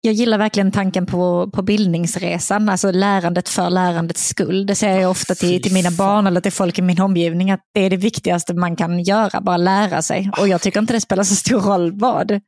Jag 0.05 0.15
gillar 0.15 0.39
verkligen 0.39 0.73
tanken 0.73 1.07
på, 1.07 1.51
på 1.51 1.63
bildningsresan, 1.63 2.69
alltså 2.69 2.91
lärandet 2.91 3.49
för 3.49 3.71
lärandets 3.71 4.29
skull. 4.29 4.67
Det 4.67 4.75
säger 4.75 5.01
jag 5.01 5.11
ofta 5.11 5.35
till, 5.35 5.63
till 5.63 5.73
mina 5.73 5.91
barn 5.91 6.27
eller 6.27 6.41
till 6.41 6.53
folk 6.53 6.79
i 6.79 6.83
min 6.83 7.01
omgivning, 7.01 7.51
att 7.51 7.61
det 7.75 7.81
är 7.81 7.91
det 7.91 7.97
viktigaste 7.97 8.55
man 8.55 8.77
kan 8.77 9.03
göra, 9.03 9.41
bara 9.41 9.57
lära 9.57 10.03
sig. 10.03 10.31
Och 10.39 10.49
jag 10.49 10.61
tycker 10.61 10.81
inte 10.81 10.93
det 10.93 11.01
spelar 11.01 11.23
så 11.23 11.35
stor 11.35 11.61
roll 11.61 11.93
vad. 11.99 12.41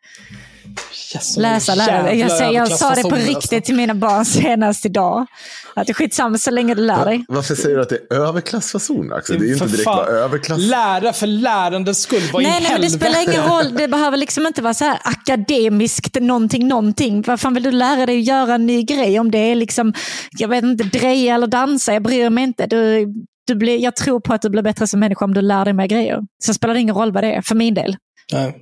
Yes, 1.14 1.36
Läsa, 1.36 1.74
lära. 1.74 2.14
Jag, 2.14 2.30
säger, 2.32 2.52
jag 2.52 2.68
sa 2.68 2.94
det 2.94 3.02
på 3.02 3.16
riktigt 3.16 3.64
till 3.64 3.74
mina 3.74 3.94
barn 3.94 4.24
senast 4.24 4.86
idag. 4.86 5.26
Att 5.74 5.86
det 5.86 5.92
är 5.92 5.94
skitsamma 5.94 6.38
så 6.38 6.50
länge 6.50 6.74
du 6.74 6.82
lär 6.82 7.04
dig. 7.04 7.24
Varför 7.28 7.54
säger 7.54 7.76
du 7.76 7.82
att 7.82 7.88
det 7.88 7.98
är 8.10 8.16
överklassfason, 8.16 9.12
Axel? 9.12 9.38
Det 9.38 9.44
är 9.44 9.46
ju 9.46 9.52
inte 9.52 9.66
direkt 9.66 10.08
överklass. 10.08 10.58
Lära 10.58 11.12
för 11.12 11.26
lärandets 11.26 12.00
skull. 12.00 12.22
Vad 12.32 12.42
i 12.42 12.46
Nej, 12.46 12.60
nej, 12.62 12.72
men 12.72 12.80
det 12.80 12.90
spelar 12.90 13.22
ingen 13.22 13.42
roll. 13.42 13.74
Det 13.76 13.88
behöver 13.88 14.16
liksom 14.16 14.46
inte 14.46 14.62
vara 14.62 14.74
så 14.74 14.84
här 14.84 14.98
akademiskt 15.04 16.20
någonting, 16.20 16.68
någonting. 16.68 17.22
Vad 17.22 17.40
fan 17.40 17.54
vill 17.54 17.62
du 17.62 17.70
lära 17.70 18.06
dig 18.06 18.18
att 18.18 18.24
göra 18.24 18.54
en 18.54 18.66
ny 18.66 18.82
grej? 18.82 19.20
Om 19.20 19.30
det 19.30 19.38
är 19.38 19.54
liksom, 19.54 19.92
jag 20.38 20.48
vet 20.48 20.64
inte, 20.64 20.84
dreja 20.84 21.34
eller 21.34 21.46
dansa, 21.46 21.92
jag 21.92 22.02
bryr 22.02 22.30
mig 22.30 22.44
inte. 22.44 22.66
Du, 22.66 23.06
du 23.46 23.54
blir, 23.54 23.78
jag 23.78 23.96
tror 23.96 24.20
på 24.20 24.34
att 24.34 24.42
du 24.42 24.50
blir 24.50 24.62
bättre 24.62 24.86
som 24.86 25.00
människa 25.00 25.24
om 25.24 25.34
du 25.34 25.40
lär 25.42 25.64
dig 25.64 25.74
mer 25.74 25.86
grejer. 25.86 26.20
Sen 26.44 26.54
spelar 26.54 26.74
det 26.74 26.80
ingen 26.80 26.94
roll 26.94 27.12
vad 27.12 27.24
det 27.24 27.32
är, 27.32 27.42
för 27.42 27.54
min 27.54 27.74
del. 27.74 27.96
Nej. 28.32 28.56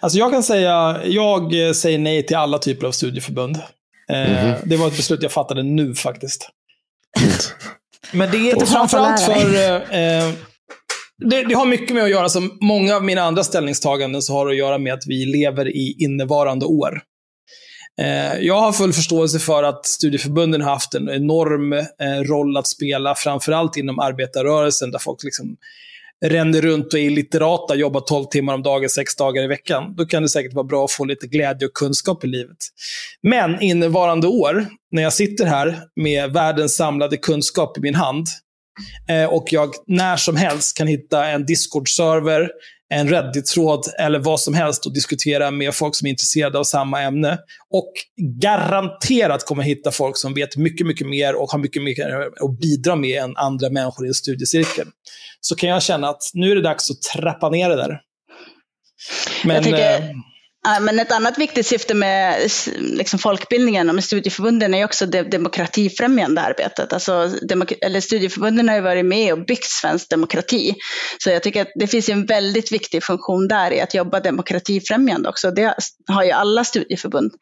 Alltså 0.00 0.18
jag 0.18 0.32
kan 0.32 0.42
säga, 0.42 1.00
jag 1.04 1.66
eh, 1.66 1.72
säger 1.72 1.98
nej 1.98 2.26
till 2.26 2.36
alla 2.36 2.58
typer 2.58 2.86
av 2.86 2.92
studieförbund. 2.92 3.56
Eh, 4.10 4.54
Det 4.64 4.76
var 4.76 4.86
ett 4.86 4.96
beslut 4.96 5.22
jag 5.22 5.32
fattade 5.32 5.62
nu 5.62 5.94
faktiskt. 5.94 6.48
Men 8.12 8.30
det 8.30 8.50
är 8.50 8.56
fan 8.56 8.66
framförallt 8.66 9.20
för... 9.20 9.54
Eh, 9.94 10.32
det, 11.18 11.42
det 11.42 11.54
har 11.54 11.66
mycket 11.66 11.94
med 11.94 12.04
att 12.04 12.10
göra, 12.10 12.28
som 12.28 12.58
många 12.60 12.96
av 12.96 13.04
mina 13.04 13.22
andra 13.22 13.44
ställningstaganden, 13.44 14.22
så 14.22 14.32
har 14.32 14.46
det 14.46 14.52
att 14.52 14.58
göra 14.58 14.78
med 14.78 14.92
att 14.94 15.06
vi 15.06 15.26
lever 15.26 15.68
i 15.68 15.96
innevarande 15.98 16.66
år. 16.66 17.00
Eh, 18.00 18.34
jag 18.40 18.60
har 18.60 18.72
full 18.72 18.92
förståelse 18.92 19.38
för 19.38 19.62
att 19.62 19.86
studieförbunden 19.86 20.62
har 20.62 20.70
haft 20.70 20.94
en 20.94 21.08
enorm 21.10 21.72
eh, 21.72 22.22
roll 22.28 22.56
att 22.56 22.66
spela, 22.66 23.14
framförallt 23.14 23.76
inom 23.76 23.98
arbetarrörelsen, 23.98 24.90
där 24.90 24.98
folk 24.98 25.24
liksom 25.24 25.56
ränner 26.24 26.60
runt 26.60 26.92
och 26.92 26.98
är 26.98 27.10
litterata, 27.10 27.74
jobbar 27.74 28.00
12 28.00 28.24
timmar 28.24 28.54
om 28.54 28.62
dagen, 28.62 28.88
sex 28.88 29.16
dagar 29.16 29.42
i 29.42 29.46
veckan. 29.46 29.94
Då 29.96 30.06
kan 30.06 30.22
det 30.22 30.28
säkert 30.28 30.54
vara 30.54 30.64
bra 30.64 30.84
att 30.84 30.90
få 30.90 31.04
lite 31.04 31.26
glädje 31.26 31.68
och 31.68 31.74
kunskap 31.74 32.24
i 32.24 32.26
livet. 32.26 32.56
Men 33.22 33.62
innevarande 33.62 34.26
år, 34.26 34.66
när 34.90 35.02
jag 35.02 35.12
sitter 35.12 35.46
här 35.46 35.80
med 35.96 36.32
världens 36.32 36.76
samlade 36.76 37.16
kunskap 37.16 37.78
i 37.78 37.80
min 37.80 37.94
hand, 37.94 38.26
eh, 39.08 39.24
och 39.24 39.44
jag 39.50 39.70
när 39.86 40.16
som 40.16 40.36
helst 40.36 40.76
kan 40.76 40.86
hitta 40.86 41.26
en 41.26 41.46
Discord-server, 41.46 42.48
en 42.90 43.08
Reddit-tråd 43.08 43.84
eller 43.98 44.18
vad 44.18 44.40
som 44.40 44.54
helst 44.54 44.86
och 44.86 44.94
diskutera 44.94 45.50
med 45.50 45.74
folk 45.74 45.94
som 45.96 46.06
är 46.06 46.10
intresserade 46.10 46.58
av 46.58 46.64
samma 46.64 47.02
ämne. 47.02 47.38
Och 47.70 47.92
garanterat 48.40 49.46
kommer 49.46 49.62
hitta 49.62 49.90
folk 49.90 50.16
som 50.16 50.34
vet 50.34 50.56
mycket, 50.56 50.86
mycket 50.86 51.06
mer 51.06 51.34
och 51.34 51.50
har 51.50 51.58
mycket 51.58 51.82
mer 51.82 52.20
att 52.44 52.58
bidra 52.60 52.96
med 52.96 53.22
än 53.22 53.36
andra 53.36 53.70
människor 53.70 54.06
i 54.06 54.08
en 54.08 54.14
studiecirkel. 54.14 54.86
Så 55.40 55.56
kan 55.56 55.68
jag 55.68 55.82
känna 55.82 56.08
att 56.08 56.22
nu 56.34 56.50
är 56.50 56.54
det 56.56 56.62
dags 56.62 56.90
att 56.90 57.02
trappa 57.02 57.50
ner 57.50 57.68
det 57.68 57.76
där. 57.76 58.00
Men, 59.44 59.54
Jag 59.56 59.64
tycker- 59.64 59.94
eh, 59.94 60.10
men 60.80 60.98
ett 60.98 61.12
annat 61.12 61.38
viktigt 61.38 61.66
syfte 61.66 61.94
med 61.94 62.50
liksom, 62.78 63.18
folkbildningen 63.18 63.88
och 63.88 63.94
med 63.94 64.04
studieförbunden 64.04 64.74
är 64.74 64.84
också 64.84 65.06
det 65.06 65.22
demokratifrämjande 65.22 66.40
arbetet. 66.40 66.92
Alltså, 66.92 67.12
demok- 67.26 67.78
eller 67.82 68.00
studieförbunden 68.00 68.68
har 68.68 68.76
ju 68.76 68.82
varit 68.82 69.04
med 69.04 69.32
och 69.32 69.46
byggt 69.46 69.64
svensk 69.64 70.10
demokrati. 70.10 70.74
Så 71.18 71.30
jag 71.30 71.42
tycker 71.42 71.62
att 71.62 71.72
det 71.74 71.86
finns 71.86 72.08
en 72.08 72.26
väldigt 72.26 72.72
viktig 72.72 73.04
funktion 73.04 73.48
där 73.48 73.72
i 73.72 73.80
att 73.80 73.94
jobba 73.94 74.20
demokratifrämjande 74.20 75.28
också. 75.28 75.50
Det 75.50 75.74
har 76.06 76.24
ju 76.24 76.30
alla 76.30 76.64
studieförbund. 76.64 77.32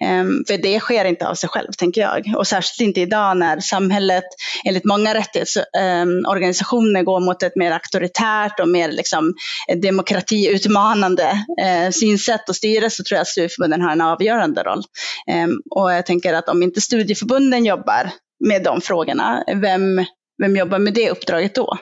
Ehm, 0.00 0.44
för 0.48 0.58
det 0.58 0.80
sker 0.80 1.04
inte 1.04 1.28
av 1.28 1.34
sig 1.34 1.48
själv, 1.48 1.72
tänker 1.78 2.00
jag. 2.00 2.34
Och 2.36 2.46
särskilt 2.46 2.80
inte 2.80 3.00
idag 3.00 3.36
när 3.36 3.60
samhället, 3.60 4.24
enligt 4.64 4.84
många 4.84 5.14
rättighetsorganisationer, 5.14 7.00
ehm, 7.00 7.04
går 7.04 7.20
mot 7.20 7.42
ett 7.42 7.56
mer 7.56 7.72
auktoritärt 7.72 8.60
och 8.60 8.68
mer 8.68 8.92
liksom, 8.92 9.34
demokratiutmanande 9.82 11.44
uh, 11.62 11.90
synsätt 11.90 12.48
och 12.48 12.56
styre 12.70 12.90
så 12.90 13.04
tror 13.04 13.16
jag 13.16 13.22
att 13.22 13.28
studieförbunden 13.28 13.82
har 13.82 13.92
en 13.92 14.00
avgörande 14.00 14.62
roll. 14.62 14.82
Ehm, 15.30 15.50
och 15.70 15.92
jag 15.92 16.06
tänker 16.06 16.34
att 16.34 16.48
om 16.48 16.62
inte 16.62 16.80
studieförbunden 16.80 17.64
jobbar 17.64 18.10
med 18.44 18.62
de 18.62 18.80
frågorna, 18.80 19.44
vem, 19.62 20.04
vem 20.42 20.56
jobbar 20.56 20.78
med 20.78 20.94
det 20.94 21.10
uppdraget 21.10 21.54
då? 21.54 21.78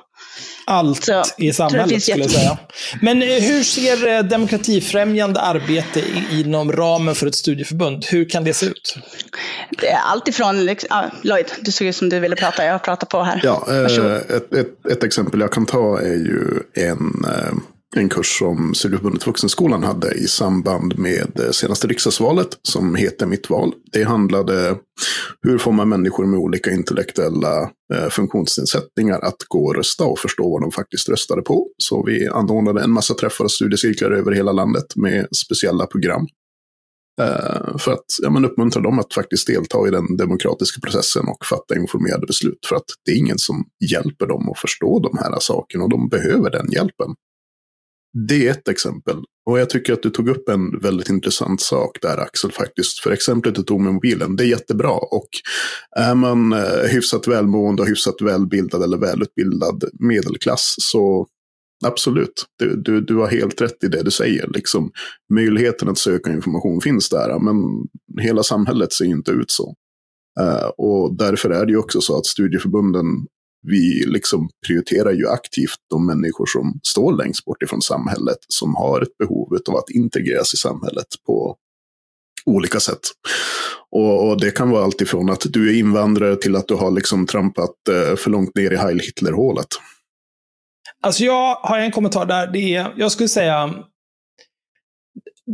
Allt 0.66 1.05
så, 1.05 1.22
i 1.39 1.53
samhället 1.53 2.03
skulle 2.03 2.22
jag 2.22 2.30
säga. 2.30 2.59
Men 3.03 3.22
eh, 3.22 3.28
hur 3.28 3.62
ser 3.62 4.09
eh, 4.09 4.22
demokratifrämjande 4.22 5.41
arbete 5.41 6.03
inom 6.32 6.72
ramen 6.72 7.14
för 7.14 7.26
ett 7.26 7.34
studieförbund, 7.34 8.05
hur 8.05 8.28
kan 8.28 8.45
det 8.45 8.55
se 8.55 8.66
ut? 8.66 8.97
Det 9.80 9.89
är 9.89 9.99
allt 9.99 10.28
ifrån, 10.28 10.64
liksom, 10.64 10.89
ah, 10.91 11.05
Lloyd, 11.22 11.47
du 11.61 11.72
såg 11.72 11.86
ut 11.86 11.97
som 11.97 12.09
du 12.09 12.20
ville 12.20 12.36
prata, 12.36 12.64
jag 12.64 12.82
pratar 12.82 13.07
på 13.07 13.22
här. 13.22 13.41
Ja, 13.45 13.66
eh, 13.68 14.36
ett, 14.36 14.53
ett, 14.53 14.86
ett, 14.86 15.05
exempel 15.05 15.41
jag 15.41 15.53
kan 15.53 15.66
ta 15.66 16.01
är 16.01 16.16
ju 16.16 16.61
en 16.74 17.24
eh, 17.24 17.53
en 17.97 18.09
kurs 18.09 18.39
som 18.39 18.74
Studieförbundet 18.74 19.26
Vuxenskolan 19.26 19.82
hade 19.82 20.14
i 20.14 20.28
samband 20.28 20.99
med 20.99 21.41
eh, 21.41 21.51
senaste 21.51 21.86
riksdagsvalet 21.86 22.49
som 22.62 22.95
heter 22.95 23.26
Mitt 23.26 23.51
val. 23.51 23.72
Det 23.93 24.03
handlade 24.03 24.76
hur 25.43 25.59
får 25.59 25.72
man 25.72 25.89
människor 25.89 26.26
med 26.26 26.39
olika 26.39 26.70
intellektuella 26.70 27.62
eh, 27.95 28.09
funktionsnedsättningar 28.11 29.18
att 29.18 29.36
gå 29.49 29.64
och 29.66 29.74
rösta 29.74 30.05
och 30.05 30.18
förstå 30.18 30.51
vad 30.51 30.62
de 30.62 30.72
faktiskt 30.72 31.09
röstade 31.09 31.43
på. 31.43 31.68
Så 31.78 32.05
vi 32.07 32.28
anordnade 32.28 32.82
en 32.82 32.91
massa 32.91 33.14
träffar 33.14 33.45
och 33.45 33.53
studiecirklar 33.53 34.11
över 34.11 34.32
hela 34.32 34.53
landet 34.53 34.97
med 34.97 35.36
speciella 35.36 35.86
program. 35.86 36.26
Eh, 37.20 37.78
för 37.78 37.93
att 37.93 38.07
ja, 38.22 38.30
men 38.30 38.45
uppmuntra 38.45 38.82
dem 38.82 38.99
att 38.99 39.14
faktiskt 39.14 39.47
delta 39.47 39.89
i 39.89 39.91
den 39.91 40.16
demokratiska 40.16 40.80
processen 40.80 41.28
och 41.28 41.47
fatta 41.47 41.76
informerade 41.76 42.26
beslut. 42.26 42.66
För 42.68 42.76
att 42.76 42.84
det 43.05 43.12
är 43.12 43.16
ingen 43.16 43.39
som 43.39 43.64
hjälper 43.91 44.26
dem 44.26 44.51
att 44.51 44.59
förstå 44.59 44.99
de 44.99 45.18
här 45.18 45.39
sakerna 45.41 45.84
och 45.84 45.91
de 45.91 46.09
behöver 46.09 46.51
den 46.51 46.72
hjälpen. 46.72 47.14
Det 48.29 48.47
är 48.47 48.51
ett 48.51 48.69
exempel. 48.69 49.17
Och 49.47 49.59
jag 49.59 49.71
tycker 49.71 49.93
att 49.93 50.03
du 50.03 50.11
tog 50.11 50.29
upp 50.29 50.49
en 50.49 50.79
väldigt 50.79 51.09
intressant 51.09 51.61
sak 51.61 51.99
där 52.03 52.19
Axel 52.19 52.53
faktiskt. 52.53 52.99
För 52.99 53.11
exemplet 53.11 53.55
du 53.55 53.63
tog 53.63 53.81
med 53.81 53.95
mobilen, 53.95 54.37
det 54.37 54.45
är 54.45 54.49
jättebra. 54.49 54.91
Och 54.91 55.29
är 55.97 56.15
man 56.15 56.53
eh, 56.53 56.89
hyfsat 56.91 57.29
välmående 57.29 57.83
och 57.83 57.89
hyfsat 57.89 58.23
välbildad 58.23 58.83
eller 58.83 58.99
välutbildad 58.99 59.85
medelklass 60.01 60.75
så 60.79 61.27
absolut, 61.87 62.45
du, 62.59 62.83
du, 62.83 63.01
du 63.01 63.17
har 63.17 63.27
helt 63.27 63.61
rätt 63.61 63.85
i 63.85 63.89
det 63.89 64.03
du 64.03 64.11
säger. 64.11 64.49
Liksom, 64.49 64.91
möjligheten 65.35 65.89
att 65.89 65.99
söka 65.99 66.33
information 66.33 66.81
finns 66.81 67.09
där, 67.09 67.39
men 67.39 67.57
hela 68.21 68.43
samhället 68.43 68.93
ser 68.93 69.05
inte 69.05 69.31
ut 69.31 69.51
så. 69.51 69.75
Eh, 70.41 70.69
och 70.79 71.17
därför 71.17 71.51
är 71.51 71.67
det 71.67 71.73
ju 71.73 71.79
också 71.79 72.01
så 72.01 72.19
att 72.19 72.27
studieförbunden 72.27 73.05
vi 73.63 74.05
liksom 74.07 74.51
prioriterar 74.67 75.13
ju 75.13 75.29
aktivt 75.29 75.79
de 75.91 76.07
människor 76.07 76.47
som 76.47 76.81
står 76.83 77.13
längst 77.13 77.45
bort 77.45 77.63
ifrån 77.63 77.83
samhället, 77.83 78.39
som 78.49 78.75
har 78.75 79.01
ett 79.01 79.19
behov 79.19 79.59
av 79.69 79.77
att 79.77 79.91
integreras 79.91 80.55
i 80.55 80.57
samhället 80.57 81.07
på 81.27 81.57
olika 82.47 82.81
sätt. 82.81 83.01
Och, 83.91 84.29
och 84.29 84.41
det 84.41 84.51
kan 84.51 84.71
vara 84.71 84.85
allt 84.85 85.01
ifrån 85.01 85.31
att 85.31 85.47
du 85.51 85.71
är 85.71 85.79
invandrare 85.79 86.37
till 86.37 86.57
att 86.57 86.69
du 86.69 86.75
har 86.75 86.91
liksom 86.91 87.27
trampat 87.27 87.75
eh, 87.91 88.17
för 88.17 88.31
långt 88.31 88.55
ner 88.55 88.73
i 88.73 88.77
Heil 88.77 89.01
Hitler-hålet. 89.01 89.67
Alltså 91.03 91.25
jag 91.25 91.55
har 91.55 91.79
en 91.79 91.91
kommentar 91.91 92.27
där. 92.27 92.47
Det 92.47 92.75
är, 92.75 92.95
jag 92.97 93.13
skulle 93.13 93.29
säga, 93.29 93.75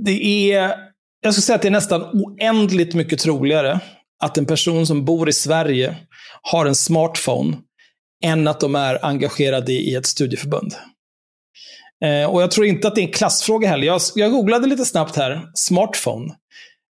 det 0.04 0.52
är, 0.52 0.74
jag 1.20 1.34
skulle 1.34 1.42
säga 1.42 1.56
att 1.56 1.62
det 1.62 1.68
är 1.68 1.72
nästan 1.72 2.02
oändligt 2.02 2.94
mycket 2.94 3.18
troligare 3.18 3.80
att 4.22 4.38
en 4.38 4.46
person 4.46 4.86
som 4.86 5.04
bor 5.04 5.28
i 5.28 5.32
Sverige 5.32 5.96
har 6.42 6.66
en 6.66 6.74
smartphone 6.74 7.56
än 8.24 8.48
att 8.48 8.60
de 8.60 8.74
är 8.74 9.04
engagerade 9.04 9.72
i 9.72 9.94
ett 9.94 10.06
studieförbund. 10.06 10.74
Eh, 12.04 12.30
och 12.30 12.42
jag 12.42 12.50
tror 12.50 12.66
inte 12.66 12.88
att 12.88 12.94
det 12.94 13.00
är 13.00 13.06
en 13.06 13.12
klassfråga 13.12 13.68
heller. 13.68 13.86
Jag, 13.86 14.00
jag 14.14 14.30
googlade 14.30 14.66
lite 14.66 14.84
snabbt 14.84 15.16
här. 15.16 15.42
Smartphone. 15.54 16.34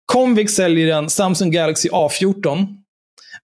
Comvik 0.06 0.50
säljer 0.50 0.98
en 0.98 1.10
Samsung 1.10 1.52
Galaxy 1.52 1.90
A14 1.90 2.68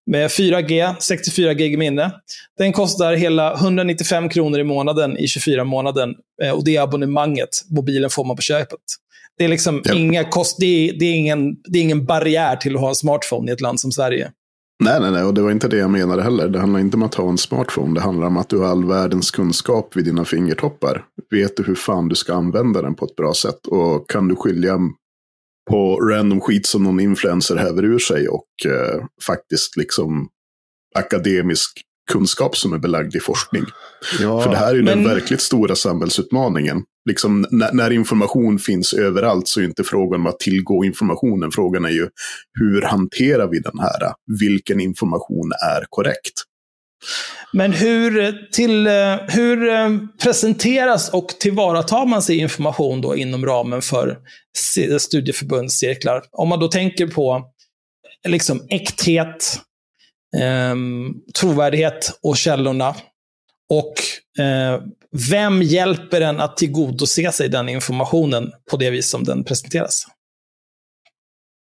med 0.05 0.29
4G, 0.29 0.95
64 0.99 1.53
GB 1.53 1.77
minne. 1.77 2.11
Den 2.57 2.73
kostar 2.73 3.13
hela 3.13 3.53
195 3.53 4.29
kronor 4.29 4.59
i 4.59 4.63
månaden 4.63 5.17
i 5.17 5.27
24 5.27 5.63
månaden. 5.63 6.15
Eh, 6.43 6.51
och 6.51 6.63
det 6.63 6.75
är 6.75 6.81
abonnemanget. 6.81 7.49
Mobilen 7.69 8.09
får 8.09 8.25
man 8.25 8.35
på 8.35 8.41
köpet. 8.41 8.79
Det 9.37 9.43
är 9.43 9.47
liksom 9.47 9.81
ja. 9.85 9.93
inga 9.93 10.23
kost, 10.23 10.57
det 10.59 10.65
är, 10.65 10.93
det, 10.99 11.05
är 11.05 11.13
ingen, 11.13 11.55
det 11.63 11.79
är 11.79 11.83
ingen 11.83 12.05
barriär 12.05 12.55
till 12.55 12.75
att 12.75 12.81
ha 12.81 12.89
en 12.89 12.95
smartphone 12.95 13.51
i 13.51 13.53
ett 13.53 13.61
land 13.61 13.79
som 13.79 13.91
Sverige. 13.91 14.31
Nej, 14.83 14.99
nej, 14.99 15.11
nej, 15.11 15.23
och 15.23 15.33
det 15.33 15.41
var 15.41 15.51
inte 15.51 15.67
det 15.67 15.77
jag 15.77 15.89
menade 15.89 16.23
heller. 16.23 16.47
Det 16.47 16.59
handlar 16.59 16.79
inte 16.79 16.97
om 16.97 17.03
att 17.03 17.15
ha 17.15 17.29
en 17.29 17.37
smartphone. 17.37 17.93
Det 17.93 18.01
handlar 18.01 18.27
om 18.27 18.37
att 18.37 18.49
du 18.49 18.57
har 18.57 18.65
all 18.65 18.85
världens 18.85 19.31
kunskap 19.31 19.95
vid 19.95 20.05
dina 20.05 20.25
fingertoppar. 20.25 21.05
Vet 21.29 21.57
du 21.57 21.63
hur 21.63 21.75
fan 21.75 22.09
du 22.09 22.15
ska 22.15 22.33
använda 22.33 22.81
den 22.81 22.95
på 22.95 23.05
ett 23.05 23.15
bra 23.15 23.33
sätt? 23.33 23.67
Och 23.67 24.09
kan 24.09 24.27
du 24.27 24.35
skilja 24.35 24.79
på 25.69 25.95
random 25.95 26.41
skit 26.41 26.65
som 26.65 26.83
någon 26.83 26.99
influencer 26.99 27.55
häver 27.55 27.83
ur 27.83 27.99
sig 27.99 28.27
och 28.27 28.47
eh, 28.65 29.05
faktiskt 29.27 29.77
liksom 29.77 30.27
akademisk 30.95 31.81
kunskap 32.11 32.57
som 32.57 32.73
är 32.73 32.77
belagd 32.77 33.15
i 33.15 33.19
forskning. 33.19 33.63
Ja, 34.21 34.41
För 34.41 34.49
det 34.49 34.57
här 34.57 34.71
är 34.71 34.75
ju 34.75 34.83
men... 34.83 35.03
den 35.03 35.13
verkligt 35.13 35.41
stora 35.41 35.75
samhällsutmaningen. 35.75 36.83
Liksom, 37.09 37.45
när, 37.51 37.73
när, 37.73 37.91
information 37.91 38.59
finns 38.59 38.93
överallt 38.93 39.47
så 39.47 39.59
är 39.59 39.63
inte 39.63 39.83
frågan 39.83 40.21
om 40.21 40.27
att 40.27 40.39
tillgå 40.39 40.85
informationen. 40.85 41.51
Frågan 41.51 41.85
är 41.85 41.89
ju 41.89 42.09
hur 42.59 42.81
hanterar 42.81 43.47
vi 43.47 43.59
den 43.59 43.79
här? 43.79 44.13
Vilken 44.39 44.79
information 44.79 45.51
är 45.75 45.85
korrekt? 45.89 46.33
Men 47.53 47.73
hur, 47.73 48.33
till, 48.51 48.87
hur 49.29 49.69
eh, 49.69 49.89
presenteras 50.23 51.09
och 51.09 51.27
tillvaratar 51.27 52.05
man 52.05 52.21
sig 52.21 52.37
information 52.37 53.01
då 53.01 53.15
inom 53.15 53.45
ramen 53.45 53.81
för 53.81 54.17
studieförbundscirklar? 54.99 56.23
Om 56.31 56.49
man 56.49 56.59
då 56.59 56.67
tänker 56.67 57.07
på 57.07 57.45
liksom 58.27 58.61
äkthet, 58.69 59.59
eh, 60.41 60.75
trovärdighet 61.39 62.19
och 62.23 62.37
källorna. 62.37 62.95
Och 63.69 63.93
eh, 64.43 64.81
vem 65.31 65.61
hjälper 65.61 66.21
en 66.21 66.39
att 66.39 66.57
tillgodose 66.57 67.31
sig 67.31 67.49
den 67.49 67.69
informationen 67.69 68.51
på 68.71 68.77
det 68.77 68.89
vis 68.89 69.09
som 69.09 69.23
den 69.23 69.43
presenteras? 69.43 70.05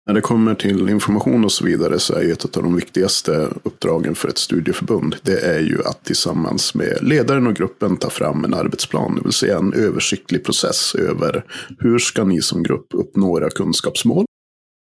När 0.10 0.14
det 0.14 0.22
kommer 0.22 0.56
till 0.56 0.90
information 0.90 1.46
och 1.46 1.52
så 1.52 1.66
vidare 1.66 2.00
så 2.00 2.14
är 2.14 2.22
ju 2.22 2.32
ett 2.32 2.58
av 2.58 2.64
de 2.64 2.76
viktigaste 2.76 3.48
uppdragen 3.64 4.16
för 4.16 4.30
ett 4.30 4.38
studieförbund. 4.38 5.16
Det 5.24 5.40
är 5.40 5.60
ju 5.60 5.78
att 5.86 6.04
tillsammans 6.04 6.76
med 6.76 6.98
ledaren 7.02 7.48
och 7.48 7.56
gruppen 7.56 7.98
ta 7.98 8.10
fram 8.10 8.46
en 8.46 8.54
arbetsplan. 8.54 9.16
Det 9.16 9.22
vill 9.22 9.34
säga 9.34 9.58
en 9.58 9.74
översiktlig 9.74 10.46
process 10.46 10.96
över 10.96 11.46
hur 11.80 12.00
ska 12.00 12.24
ni 12.24 12.42
som 12.42 12.64
grupp 12.64 12.88
uppnå 12.94 13.38
era 13.38 13.50
kunskapsmål 13.50 14.26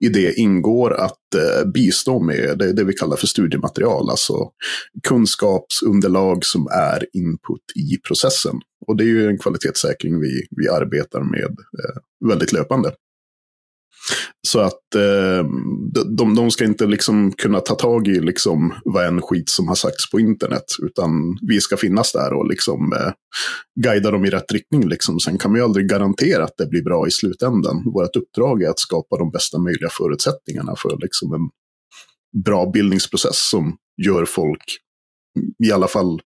i 0.06 0.10
det 0.10 0.34
ingår 0.34 0.94
att 0.94 1.36
eh, 1.36 1.72
bistå 1.74 2.20
med 2.20 2.58
det, 2.58 2.74
det, 2.74 2.84
vi 2.84 2.94
kallar 2.94 3.18
för 3.18 3.28
studiematerial, 3.28 4.10
alltså 4.10 4.50
kunskapsunderlag 5.08 6.46
som 6.46 6.68
är 6.68 7.06
input 7.14 7.64
i 7.76 7.98
processen. 8.08 8.56
Och 8.88 8.98
det 8.98 9.04
är 9.04 9.08
ju 9.08 9.28
en 9.28 9.38
kvalitetssäkring 9.38 10.20
vi, 10.20 10.48
vi 10.50 10.70
arbetar 10.70 11.22
med 11.22 11.50
eh, 11.50 12.28
väldigt 12.30 12.54
löpande. 12.54 12.92
Så 14.48 14.60
att 14.60 14.96
eh, 14.96 15.46
de, 16.18 16.36
de 16.36 16.52
ska 16.52 16.66
inte 16.66 16.86
liksom 16.86 17.32
kunna 17.32 17.60
ta 17.60 17.76
tag 17.76 18.08
i 18.08 18.20
liksom 18.20 18.74
vad 18.86 19.06
en 19.06 19.22
skit 19.22 19.50
som 19.50 19.68
har 19.68 19.76
sagts 19.76 20.12
på 20.12 20.20
internet. 20.20 20.64
Utan 20.84 21.10
vi 21.48 21.62
ska 21.62 21.78
finnas 21.78 22.12
där 22.12 22.34
och 22.34 22.48
liksom, 22.48 22.94
eh, 22.94 23.12
guida 23.82 24.12
dem 24.12 24.26
i 24.26 24.30
rätt 24.30 24.52
riktning. 24.52 24.88
Liksom. 24.88 25.20
Sen 25.20 25.38
kan 25.38 25.54
vi 25.54 25.62
aldrig 25.62 25.90
garantera 25.90 26.44
att 26.44 26.58
det 26.58 26.68
blir 26.68 26.84
bra 26.84 27.08
i 27.08 27.12
slutändan. 27.12 27.84
Vårt 27.94 28.16
uppdrag 28.16 28.64
är 28.64 28.70
att 28.70 28.80
skapa 28.80 29.18
de 29.18 29.32
bästa 29.32 29.60
möjliga 29.60 29.90
förutsättningarna 29.92 30.76
för 30.78 30.98
liksom, 31.02 31.34
en 31.34 31.50
bra 32.44 32.72
bildningsprocess 32.72 33.50
som 33.50 33.78
gör 34.04 34.26
folk 34.26 34.64
i 35.64 35.72
alla 35.72 35.88
fall 35.88 36.22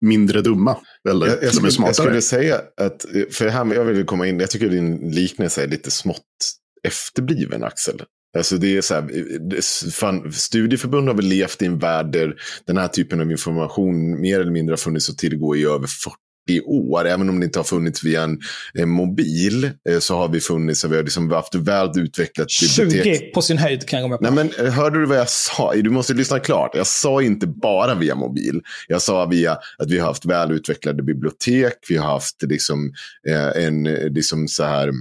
mindre 0.00 0.42
dumma. 0.42 0.76
Eller 1.08 1.26
jag, 1.26 1.42
jag, 1.42 1.54
skulle, 1.54 1.86
jag 1.86 1.96
skulle 1.96 2.22
säga 2.22 2.60
att, 2.76 3.06
för 3.30 3.48
här, 3.48 3.74
jag 3.74 3.84
vill 3.84 4.04
komma 4.04 4.26
in, 4.26 4.40
jag 4.40 4.50
tycker 4.50 4.68
din 4.68 5.10
liknelse 5.10 5.62
är 5.62 5.66
lite 5.66 5.90
smått 5.90 6.24
efterbliven 6.82 7.64
Axel. 7.64 8.02
Alltså 8.36 8.56
det 8.56 8.76
är 8.76 8.80
så 8.80 8.94
här, 8.94 9.90
fan, 9.90 10.32
studieförbund 10.32 11.08
har 11.08 11.14
väl 11.14 11.24
levt 11.24 11.62
i 11.62 11.66
en 11.66 11.78
värld 11.78 12.12
där 12.12 12.34
den 12.66 12.76
här 12.76 12.88
typen 12.88 13.20
av 13.20 13.30
information 13.30 14.20
mer 14.20 14.40
eller 14.40 14.52
mindre 14.52 14.72
har 14.72 14.78
funnits 14.78 15.10
att 15.10 15.18
tillgå 15.18 15.56
i 15.56 15.64
över 15.64 15.86
år, 16.60 17.06
även 17.06 17.28
om 17.28 17.40
det 17.40 17.46
inte 17.46 17.58
har 17.58 17.64
funnits 17.64 18.04
via 18.04 18.22
en, 18.22 18.38
en 18.74 18.88
mobil, 18.88 19.64
eh, 19.64 19.98
så 19.98 20.16
har 20.16 20.28
vi 20.28 20.40
funnits 20.40 20.84
och 20.84 20.92
vi 20.92 20.96
har 20.96 21.02
liksom 21.02 21.30
haft 21.30 21.54
väl 21.54 21.98
utvecklat 21.98 22.50
20 22.50 23.18
på 23.34 23.42
sin 23.42 23.58
höjd 23.58 23.88
kan 23.88 24.00
jag 24.00 24.04
gå 24.04 24.08
med 24.08 24.18
på. 24.18 24.34
Nej, 24.34 24.50
men 24.56 24.66
eh, 24.66 24.72
hörde 24.72 25.00
du 25.00 25.06
vad 25.06 25.18
jag 25.18 25.28
sa? 25.28 25.74
Du 25.74 25.90
måste 25.90 26.14
lyssna 26.14 26.38
klart. 26.38 26.70
Jag 26.74 26.86
sa 26.86 27.22
inte 27.22 27.46
bara 27.46 27.94
via 27.94 28.14
mobil. 28.14 28.60
Jag 28.88 29.02
sa 29.02 29.26
via 29.26 29.52
att 29.78 29.90
vi 29.90 29.98
har 29.98 30.06
haft 30.06 30.24
välutvecklade 30.24 31.02
bibliotek. 31.02 31.74
Vi 31.88 31.96
har 31.96 32.08
haft 32.08 32.42
liksom, 32.42 32.92
eh, 33.28 33.64
en 33.64 33.84
liksom 33.84 34.48
så 34.48 34.64
här 34.64 34.92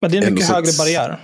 men 0.00 0.10
det 0.10 0.18
är 0.18 0.26
en 0.26 0.34
mycket 0.34 0.48
högre 0.48 0.72
barriär. 0.78 1.18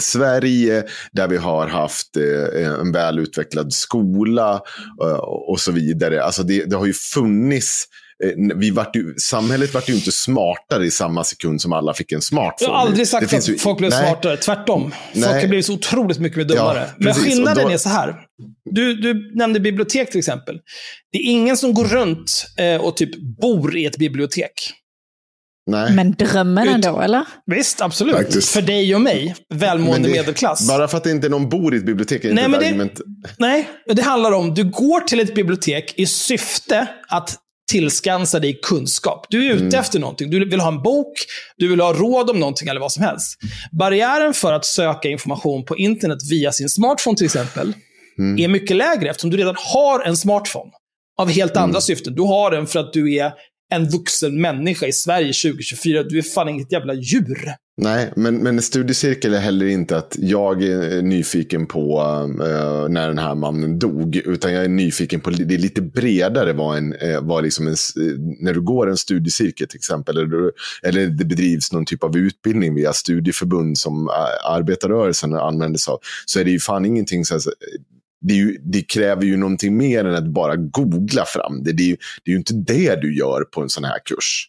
Sverige, 0.00 0.84
där 1.12 1.28
vi 1.28 1.36
har 1.36 1.66
haft 1.66 2.16
eh, 2.16 2.70
en 2.80 2.92
välutvecklad 2.92 3.72
skola 3.72 4.62
eh, 5.02 5.16
och 5.22 5.60
så 5.60 5.72
vidare. 5.72 6.22
Alltså 6.22 6.42
det, 6.42 6.64
det 6.64 6.76
har 6.76 6.86
ju 6.86 6.92
funnits, 6.92 7.84
vi 8.56 8.70
vart 8.70 8.96
ju, 8.96 9.14
samhället 9.18 9.74
vart 9.74 9.88
ju 9.88 9.94
inte 9.94 10.12
smartare 10.12 10.86
i 10.86 10.90
samma 10.90 11.24
sekund 11.24 11.60
som 11.60 11.72
alla 11.72 11.94
fick 11.94 12.12
en 12.12 12.22
smartphone. 12.22 12.68
Jag 12.70 12.74
har 12.78 12.80
aldrig 12.86 12.98
Det 13.02 13.06
sagt 13.06 13.30
finns 13.30 13.44
att 13.48 13.54
ju- 13.54 13.58
folk 13.58 13.78
blev 13.78 13.90
Nej. 13.90 14.06
smartare. 14.06 14.36
Tvärtom. 14.36 14.82
Folk 14.82 14.94
Nej. 15.26 15.40
har 15.40 15.48
blivit 15.48 15.66
så 15.66 15.72
otroligt 15.74 16.18
mycket 16.18 16.38
mer 16.38 16.44
dummare. 16.44 16.78
Ja, 16.88 16.94
Men 17.04 17.14
skillnaden 17.14 17.64
då- 17.64 17.70
är 17.70 17.76
så 17.76 17.88
här. 17.88 18.14
Du, 18.70 18.94
du 18.94 19.32
nämnde 19.34 19.60
bibliotek 19.60 20.10
till 20.10 20.18
exempel. 20.18 20.58
Det 21.12 21.18
är 21.18 21.22
ingen 21.30 21.56
som 21.56 21.74
går 21.74 21.84
runt 21.84 22.46
eh, 22.58 22.80
och 22.80 22.96
typ 22.96 23.10
bor 23.40 23.76
i 23.76 23.86
ett 23.86 23.96
bibliotek. 23.96 24.52
Nej. 25.70 25.92
Men 25.92 26.12
drömmen 26.12 26.68
Ut- 26.68 26.74
ändå, 26.74 27.00
eller? 27.00 27.24
Visst, 27.46 27.80
absolut. 27.80 28.16
Faktiskt. 28.16 28.48
För 28.50 28.62
dig 28.62 28.94
och 28.94 29.00
mig, 29.00 29.34
välmående 29.54 30.08
det- 30.08 30.14
medelklass. 30.14 30.68
Bara 30.68 30.88
för 30.88 30.96
att 30.96 31.04
det 31.04 31.10
inte 31.10 31.28
någon 31.28 31.48
bor 31.48 31.74
i 31.74 31.78
ett 31.78 31.86
bibliotek 31.86 32.24
är 32.24 32.30
inte 32.30 32.34
Nej, 32.34 32.44
ett 32.44 32.50
men 32.50 32.60
det- 32.60 32.66
argument. 32.66 33.00
Nej, 33.38 33.68
det 33.86 34.02
handlar 34.02 34.32
om 34.32 34.54
du 34.54 34.64
går 34.70 35.00
till 35.00 35.20
ett 35.20 35.34
bibliotek 35.34 35.94
i 35.96 36.06
syfte 36.06 36.86
att 37.08 37.36
tillskansa 37.72 38.38
dig 38.38 38.58
kunskap. 38.62 39.26
Du 39.30 39.46
är 39.46 39.52
ute 39.54 39.64
Mm. 39.64 39.80
efter 39.80 39.98
någonting. 39.98 40.30
Du 40.30 40.48
vill 40.48 40.60
ha 40.60 40.68
en 40.68 40.82
bok, 40.82 41.12
du 41.56 41.68
vill 41.68 41.80
ha 41.80 41.92
råd 41.92 42.30
om 42.30 42.40
någonting 42.40 42.68
eller 42.68 42.80
vad 42.80 42.92
som 42.92 43.02
helst. 43.04 43.38
Barriären 43.72 44.34
för 44.34 44.52
att 44.52 44.64
söka 44.64 45.08
information 45.08 45.64
på 45.64 45.76
internet 45.76 46.18
via 46.30 46.52
sin 46.52 46.68
smartphone 46.68 47.16
till 47.16 47.24
exempel, 47.26 47.72
Mm. 48.18 48.44
är 48.44 48.48
mycket 48.48 48.76
lägre 48.76 49.10
eftersom 49.10 49.30
du 49.30 49.36
redan 49.36 49.56
har 49.74 50.00
en 50.00 50.16
smartphone. 50.16 50.70
Av 51.18 51.30
helt 51.30 51.52
Mm. 51.52 51.62
andra 51.64 51.80
syften. 51.80 52.14
Du 52.14 52.22
har 52.22 52.50
den 52.50 52.66
för 52.66 52.80
att 52.80 52.92
du 52.92 53.14
är 53.14 53.32
en 53.74 53.88
vuxen 53.88 54.40
människa 54.40 54.86
i 54.86 54.92
Sverige 54.92 55.32
2024. 55.32 56.02
Du 56.02 56.18
är 56.18 56.22
fan 56.22 56.48
inget 56.48 56.72
jävla 56.72 56.94
djur. 56.94 57.54
Nej, 57.76 58.12
men, 58.16 58.36
men 58.36 58.56
en 58.56 58.62
studiecirkel 58.62 59.34
är 59.34 59.38
heller 59.40 59.66
inte 59.66 59.96
att 59.96 60.16
jag 60.18 60.62
är 60.62 61.02
nyfiken 61.02 61.66
på 61.66 62.00
uh, 62.40 62.88
när 62.88 63.08
den 63.08 63.18
här 63.18 63.34
mannen 63.34 63.78
dog. 63.78 64.16
Utan 64.16 64.52
jag 64.52 64.64
är 64.64 64.68
nyfiken 64.68 65.20
på, 65.20 65.30
det 65.30 65.54
är 65.54 65.58
lite 65.58 65.82
bredare 65.82 66.52
vad, 66.52 66.78
en, 66.78 66.92
eh, 66.92 67.20
vad 67.22 67.44
liksom 67.44 67.66
en, 67.66 67.72
eh, 67.72 68.18
när 68.40 68.54
du 68.54 68.60
går 68.60 68.90
en 68.90 68.96
studiecirkel 68.96 69.68
till 69.68 69.76
exempel. 69.76 70.16
Eller, 70.16 70.26
du- 70.26 70.52
eller 70.82 71.06
det 71.06 71.24
bedrivs 71.24 71.72
någon 71.72 71.84
typ 71.84 72.04
av 72.04 72.16
utbildning 72.16 72.74
via 72.74 72.92
studieförbund 72.92 73.78
som 73.78 74.08
arbetarrörelsen 74.44 75.34
använder 75.34 75.78
sig 75.78 75.92
av. 75.92 75.98
Så 76.26 76.40
är 76.40 76.44
det 76.44 76.50
ju 76.50 76.60
fan 76.60 76.84
ingenting 76.84 77.24
så 77.24 77.34
här, 77.34 77.42
det, 78.20 78.34
ju, 78.34 78.58
det 78.64 78.82
kräver 78.82 79.22
ju 79.24 79.36
någonting 79.36 79.76
mer 79.76 80.04
än 80.04 80.14
att 80.14 80.28
bara 80.28 80.56
googla 80.56 81.24
fram 81.26 81.62
det. 81.64 81.72
Det 81.72 81.82
är, 81.82 81.88
ju, 81.88 81.96
det 82.24 82.30
är 82.30 82.32
ju 82.32 82.38
inte 82.38 82.54
det 82.54 83.00
du 83.00 83.18
gör 83.18 83.44
på 83.44 83.60
en 83.62 83.68
sån 83.68 83.84
här 83.84 83.98
kurs. 84.04 84.48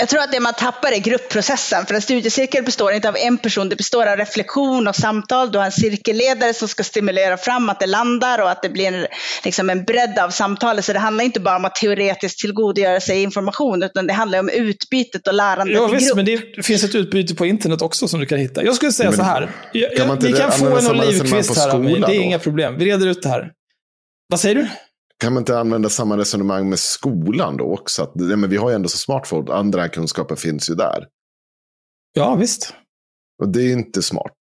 Jag 0.00 0.08
tror 0.08 0.20
att 0.20 0.32
det 0.32 0.40
man 0.40 0.54
tappar 0.54 0.92
är 0.92 0.98
gruppprocessen. 0.98 1.86
För 1.86 1.94
en 1.94 2.02
studiecirkel 2.02 2.64
består 2.64 2.92
inte 2.92 3.08
av 3.08 3.16
en 3.16 3.38
person, 3.38 3.68
det 3.68 3.76
består 3.76 4.06
av 4.06 4.16
reflektion 4.16 4.88
och 4.88 4.96
samtal. 4.96 5.52
Du 5.52 5.58
har 5.58 5.64
en 5.64 5.72
cirkelledare 5.72 6.54
som 6.54 6.68
ska 6.68 6.84
stimulera 6.84 7.36
fram 7.36 7.68
att 7.68 7.80
det 7.80 7.86
landar 7.86 8.42
och 8.42 8.50
att 8.50 8.62
det 8.62 8.68
blir 8.68 8.86
en, 8.86 9.06
liksom 9.44 9.70
en 9.70 9.84
bredd 9.84 10.18
av 10.18 10.30
samtalet. 10.30 10.84
Så 10.84 10.92
det 10.92 10.98
handlar 10.98 11.24
inte 11.24 11.40
bara 11.40 11.56
om 11.56 11.64
att 11.64 11.74
teoretiskt 11.74 12.38
tillgodogöra 12.38 13.00
sig 13.00 13.22
information, 13.22 13.82
utan 13.82 14.06
det 14.06 14.12
handlar 14.12 14.38
om 14.38 14.48
utbytet 14.48 15.28
och 15.28 15.34
lärandet 15.34 15.76
Ja, 15.76 15.88
i 15.88 15.92
visst, 15.92 16.06
grupp. 16.06 16.16
men 16.16 16.24
det 16.24 16.62
finns 16.62 16.84
ett 16.84 16.94
utbyte 16.94 17.34
på 17.34 17.46
internet 17.46 17.82
också 17.82 18.08
som 18.08 18.20
du 18.20 18.26
kan 18.26 18.38
hitta. 18.38 18.64
Jag 18.64 18.74
skulle 18.74 18.92
säga 18.92 19.10
Men 19.10 19.18
så 19.18 19.24
här. 19.24 19.50
Jag, 19.72 19.96
kan 19.96 20.06
man 20.06 20.16
inte 20.16 20.26
ni 20.28 20.32
kan 20.32 20.52
få 20.52 20.78
en 20.78 20.90
olivkvist 20.90 21.56
här 21.56 21.78
Det 21.78 21.92
är 21.92 22.00
då? 22.00 22.12
inga 22.12 22.38
problem. 22.38 22.78
Vi 22.78 22.84
reder 22.84 23.06
ut 23.06 23.22
det 23.22 23.28
här. 23.28 23.50
Vad 24.28 24.40
säger 24.40 24.54
du? 24.54 24.66
Kan 25.20 25.32
man 25.32 25.40
inte 25.40 25.58
använda 25.58 25.88
samma 25.88 26.16
resonemang 26.16 26.68
med 26.68 26.78
skolan 26.78 27.56
då 27.56 27.64
också? 27.64 28.02
Att, 28.02 28.12
ja, 28.14 28.36
men 28.36 28.50
vi 28.50 28.56
har 28.56 28.70
ju 28.70 28.74
ändå 28.74 28.88
så 28.88 28.98
smartphone, 28.98 29.52
andra 29.52 29.88
kunskaper 29.88 30.36
finns 30.36 30.70
ju 30.70 30.74
där. 30.74 31.06
Ja, 32.12 32.34
visst. 32.34 32.74
Och 33.42 33.48
det 33.48 33.62
är 33.62 33.72
inte 33.72 34.02
smart. 34.02 34.32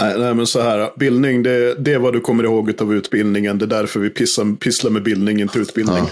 Nej, 0.00 0.18
nej, 0.18 0.34
men 0.34 0.46
så 0.46 0.60
här, 0.60 0.90
bildning, 0.98 1.42
det, 1.42 1.74
det 1.74 1.92
är 1.92 1.98
vad 1.98 2.12
du 2.12 2.20
kommer 2.20 2.44
ihåg 2.44 2.82
av 2.82 2.94
utbildningen. 2.94 3.58
Det 3.58 3.64
är 3.64 3.66
därför 3.66 4.00
vi 4.00 4.10
pissar, 4.10 4.56
pisslar 4.56 4.90
med 4.90 5.02
bildning, 5.02 5.40
inte 5.40 5.58
utbildning. 5.58 6.04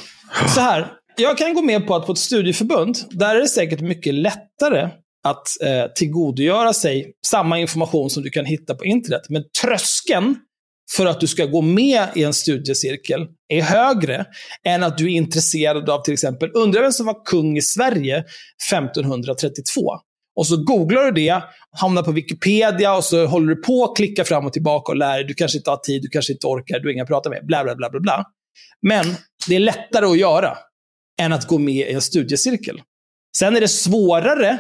Så 0.54 0.60
här. 0.60 0.92
Jag 1.16 1.38
kan 1.38 1.54
gå 1.54 1.62
med 1.62 1.86
på 1.86 1.96
att 1.96 2.06
på 2.06 2.12
ett 2.12 2.18
studieförbund, 2.18 2.96
där 3.10 3.36
är 3.36 3.40
det 3.40 3.48
säkert 3.48 3.80
mycket 3.80 4.14
lättare 4.14 4.88
att 5.24 5.46
eh, 5.64 5.92
tillgodogöra 5.94 6.72
sig 6.72 7.12
samma 7.26 7.58
information 7.58 8.10
som 8.10 8.22
du 8.22 8.30
kan 8.30 8.44
hitta 8.44 8.74
på 8.74 8.84
internet. 8.84 9.22
Men 9.28 9.42
tröskeln 9.62 10.36
för 10.96 11.06
att 11.06 11.20
du 11.20 11.26
ska 11.26 11.46
gå 11.46 11.62
med 11.62 12.08
i 12.14 12.22
en 12.22 12.34
studiecirkel 12.34 13.26
är 13.48 13.62
högre 13.62 14.24
än 14.64 14.82
att 14.82 14.98
du 14.98 15.04
är 15.04 15.16
intresserad 15.16 15.90
av 15.90 16.02
till 16.02 16.14
exempel, 16.14 16.50
undrar 16.54 16.82
vem 16.82 16.92
som 16.92 17.06
var 17.06 17.24
kung 17.24 17.56
i 17.56 17.62
Sverige 17.62 18.24
1532? 18.72 19.80
Och 20.36 20.46
så 20.46 20.56
googlar 20.56 21.04
du 21.04 21.10
det, 21.10 21.42
hamnar 21.80 22.02
på 22.02 22.12
Wikipedia 22.12 22.96
och 22.96 23.04
så 23.04 23.26
håller 23.26 23.54
du 23.54 23.62
på 23.62 23.84
att 23.84 23.96
klicka 23.96 24.24
fram 24.24 24.46
och 24.46 24.52
tillbaka 24.52 24.92
och 24.92 24.96
lär 24.96 25.14
dig. 25.14 25.24
Du 25.24 25.34
kanske 25.34 25.58
inte 25.58 25.70
har 25.70 25.76
tid, 25.76 26.02
du 26.02 26.08
kanske 26.08 26.32
inte 26.32 26.46
orkar, 26.46 26.78
du 26.78 26.88
har 26.88 26.92
inga 26.92 27.02
att 27.02 27.08
prata 27.08 27.30
med. 27.30 27.46
Bla, 27.46 27.64
bla, 27.64 27.76
bla, 27.76 27.90
bla, 27.90 28.00
bla. 28.00 28.24
Men 28.82 29.06
det 29.48 29.56
är 29.56 29.60
lättare 29.60 30.06
att 30.06 30.18
göra 30.18 30.58
än 31.20 31.32
att 31.32 31.46
gå 31.46 31.58
med 31.58 31.88
i 31.88 31.92
en 31.92 32.00
studiecirkel. 32.00 32.82
Sen 33.36 33.56
är 33.56 33.60
det 33.60 33.68
svårare 33.68 34.58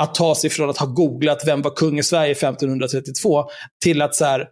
att 0.00 0.14
ta 0.14 0.34
sig 0.34 0.50
från 0.50 0.70
att 0.70 0.78
ha 0.78 0.86
googlat 0.86 1.42
vem 1.46 1.62
var 1.62 1.76
kung 1.76 1.98
i 1.98 2.02
Sverige 2.02 2.32
1532 2.32 3.44
till 3.84 4.02
att 4.02 4.14
så 4.14 4.24
här, 4.24 4.46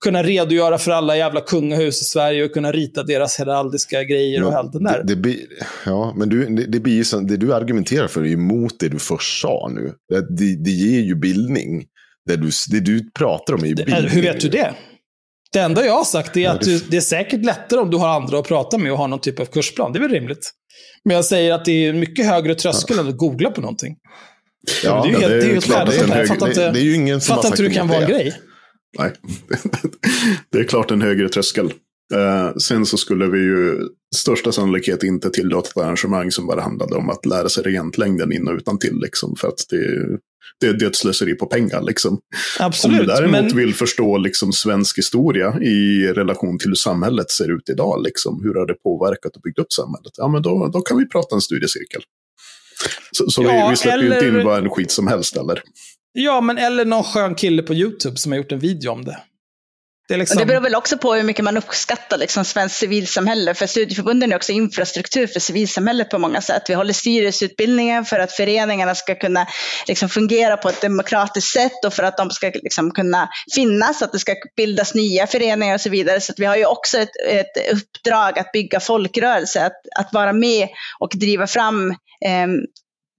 kunna 0.00 0.22
redogöra 0.22 0.78
för 0.78 0.90
alla 0.90 1.16
jävla 1.16 1.40
kungahus 1.40 2.02
i 2.02 2.04
Sverige 2.04 2.44
och 2.44 2.52
kunna 2.52 2.72
rita 2.72 3.02
deras 3.02 3.38
heraldiska 3.38 4.04
grejer 4.04 4.44
och 4.44 4.52
allt 4.52 4.72
det 4.72 4.78
där. 4.78 5.02
Det, 5.04 5.14
det 5.14 5.36
ja, 5.86 6.14
men 6.16 6.28
du, 6.28 6.46
det, 6.46 6.66
det 6.66 6.80
blir 6.80 7.28
det 7.28 7.36
du 7.36 7.54
argumenterar 7.54 8.08
för 8.08 8.20
är 8.20 8.24
ju 8.24 8.32
emot 8.32 8.80
det 8.80 8.88
du 8.88 8.98
först 8.98 9.40
sa 9.40 9.70
nu. 9.74 9.92
Det, 10.08 10.64
det, 10.64 10.70
ger 10.70 11.00
ju 11.00 11.14
bildning. 11.14 11.84
Det 12.26 12.36
du, 12.36 12.50
det 12.70 12.80
du 12.80 13.10
pratar 13.10 13.54
om 13.54 13.62
är 13.62 13.66
ju 13.66 13.74
bildning. 13.74 14.08
Hur 14.08 14.22
vet 14.22 14.40
du 14.40 14.48
det? 14.48 14.74
Det 15.52 15.58
enda 15.58 15.84
jag 15.86 15.92
har 15.92 16.04
sagt 16.04 16.36
är 16.36 16.40
Ja, 16.40 16.50
att 16.50 16.60
det- 16.60 16.66
du, 16.66 16.78
det 16.90 16.96
är 16.96 17.00
säkert 17.00 17.44
lättare 17.44 17.80
om 17.80 17.90
du 17.90 17.96
har 17.96 18.08
andra 18.08 18.38
att 18.38 18.48
prata 18.48 18.78
med 18.78 18.92
och 18.92 18.98
har 18.98 19.08
någon 19.08 19.20
typ 19.20 19.40
av 19.40 19.44
kursplan. 19.44 19.92
Det 19.92 19.98
är 19.98 20.00
väl 20.00 20.10
rimligt. 20.10 20.50
Men 21.04 21.16
jag 21.16 21.24
säger 21.24 21.52
att 21.52 21.64
det 21.64 21.86
är 21.86 21.92
mycket 21.92 22.26
högre 22.26 22.54
tröskel 22.54 22.98
än 22.98 23.08
att 23.08 23.16
googla 23.16 23.50
på 23.50 23.60
någonting. 23.60 23.96
Ja, 24.84 25.02
det 25.02 25.08
är 25.08 25.12
ju 25.12 25.12
ja, 25.12 25.28
helt, 25.28 25.30
det 25.30 25.36
är 25.36 25.38
det 25.38 25.44
är 25.44 25.46
ju 25.46 25.52
ju 25.52 25.58
ett 25.58 25.64
klart 25.64 25.88
att 25.88 25.94
värde. 25.94 26.12
en 26.12 26.18
Jag 26.18 26.28
fattar 27.24 27.48
inte, 27.48 27.62
hur 27.62 27.68
det 27.68 27.74
kan 27.74 27.88
vara 27.88 28.00
en 28.00 28.08
grej. 28.08 28.34
Nej, 28.98 29.12
det 30.50 30.58
är 30.58 30.64
klart 30.64 30.90
en 30.90 31.02
högre 31.02 31.28
tröskel. 31.28 31.72
Eh, 32.14 32.56
sen 32.56 32.86
så 32.86 32.96
skulle 32.96 33.26
vi 33.26 33.38
ju 33.38 33.88
största 34.16 34.52
sannolikhet 34.52 35.02
inte 35.02 35.30
tillåta 35.30 35.68
ett 35.68 35.76
arrangemang 35.76 36.30
som 36.30 36.46
bara 36.46 36.60
handlade 36.60 36.94
om 36.94 37.10
att 37.10 37.26
lära 37.26 37.48
sig 37.48 37.64
regentlängden 37.64 38.32
in 38.32 38.48
och 38.48 38.54
utan 38.54 38.78
till 38.78 39.00
liksom, 39.02 39.36
för 39.36 39.48
att 39.48 39.66
det, 39.70 40.06
det, 40.60 40.72
det 40.72 40.84
är 40.84 40.88
ett 40.88 40.96
slöseri 40.96 41.34
på 41.34 41.46
pengar. 41.46 41.82
Liksom. 41.82 42.18
Absolut. 42.58 43.00
Om 43.00 43.06
du 43.06 43.12
däremot 43.12 43.32
men, 43.32 43.56
vill 43.56 43.74
förstå 43.74 44.18
liksom, 44.18 44.52
svensk 44.52 44.98
historia 44.98 45.58
i 45.60 46.06
relation 46.12 46.58
till 46.58 46.68
hur 46.68 46.74
samhället 46.74 47.30
ser 47.30 47.56
ut 47.56 47.68
idag, 47.68 48.02
liksom, 48.02 48.40
hur 48.44 48.54
har 48.54 48.66
det 48.66 48.74
påverkat 48.74 49.36
och 49.36 49.42
byggt 49.42 49.58
upp 49.58 49.72
samhället? 49.72 50.12
Ja, 50.16 50.28
men 50.28 50.42
då, 50.42 50.70
då 50.72 50.80
kan 50.80 50.98
vi 50.98 51.08
prata 51.08 51.34
en 51.34 51.40
studiecirkel. 51.40 52.02
Så, 53.12 53.30
så 53.30 53.42
Ja, 53.42 53.64
vi, 53.66 53.70
vi 53.70 53.76
släpper 53.76 53.98
ju 53.98 54.06
inte 54.06 54.18
eller- 54.18 54.38
in 54.40 54.46
vad 54.46 54.58
en 54.58 54.70
skit 54.70 54.90
som 54.90 55.06
helst, 55.06 55.36
eller? 55.36 55.62
Ja, 56.12 56.40
men 56.40 56.58
eller 56.58 56.84
någon 56.84 57.04
skön 57.04 57.34
kille 57.34 57.62
på 57.62 57.74
YouTube 57.74 58.16
som 58.16 58.32
har 58.32 58.36
gjort 58.36 58.52
en 58.52 58.58
video 58.58 58.92
om 58.92 59.04
det. 59.04 59.22
Det 60.08 60.16
liksom... 60.16 60.38
det 60.38 60.46
beror 60.46 60.60
väl 60.60 60.74
också 60.74 60.98
på 60.98 61.14
hur 61.14 61.22
mycket 61.22 61.44
man 61.44 61.56
uppskattar 61.56 62.18
liksom, 62.18 62.44
svenskt 62.44 62.76
civilsamhälle. 62.76 63.54
För 63.54 63.66
studieförbunden 63.66 64.32
är 64.32 64.36
också 64.36 64.52
infrastruktur 64.52 65.26
för 65.26 65.40
civilsamhället 65.40 66.10
på 66.10 66.18
många 66.18 66.40
sätt. 66.40 66.62
Vi 66.68 66.74
håller 66.74 66.92
styrelseutbildningar 66.92 68.02
för 68.02 68.18
att 68.18 68.32
föreningarna 68.32 68.94
ska 68.94 69.14
kunna 69.14 69.46
liksom, 69.88 70.08
fungera 70.08 70.56
på 70.56 70.68
ett 70.68 70.80
demokratiskt 70.80 71.52
sätt 71.52 71.84
och 71.86 71.94
för 71.94 72.02
att 72.02 72.16
de 72.16 72.30
ska 72.30 72.50
liksom, 72.54 72.90
kunna 72.90 73.28
finnas, 73.54 74.02
att 74.02 74.12
det 74.12 74.18
ska 74.18 74.34
bildas 74.56 74.94
nya 74.94 75.26
föreningar 75.26 75.74
och 75.74 75.80
så 75.80 75.90
vidare. 75.90 76.20
Så 76.20 76.32
vi 76.36 76.44
har 76.44 76.56
ju 76.56 76.66
också 76.66 76.98
ett, 76.98 77.16
ett 77.28 77.72
uppdrag 77.72 78.38
att 78.38 78.52
bygga 78.52 78.80
folkrörelse, 78.80 79.66
att, 79.66 79.80
att 79.98 80.12
vara 80.12 80.32
med 80.32 80.68
och 81.00 81.10
driva 81.14 81.46
fram 81.46 81.94
ehm, 82.26 82.58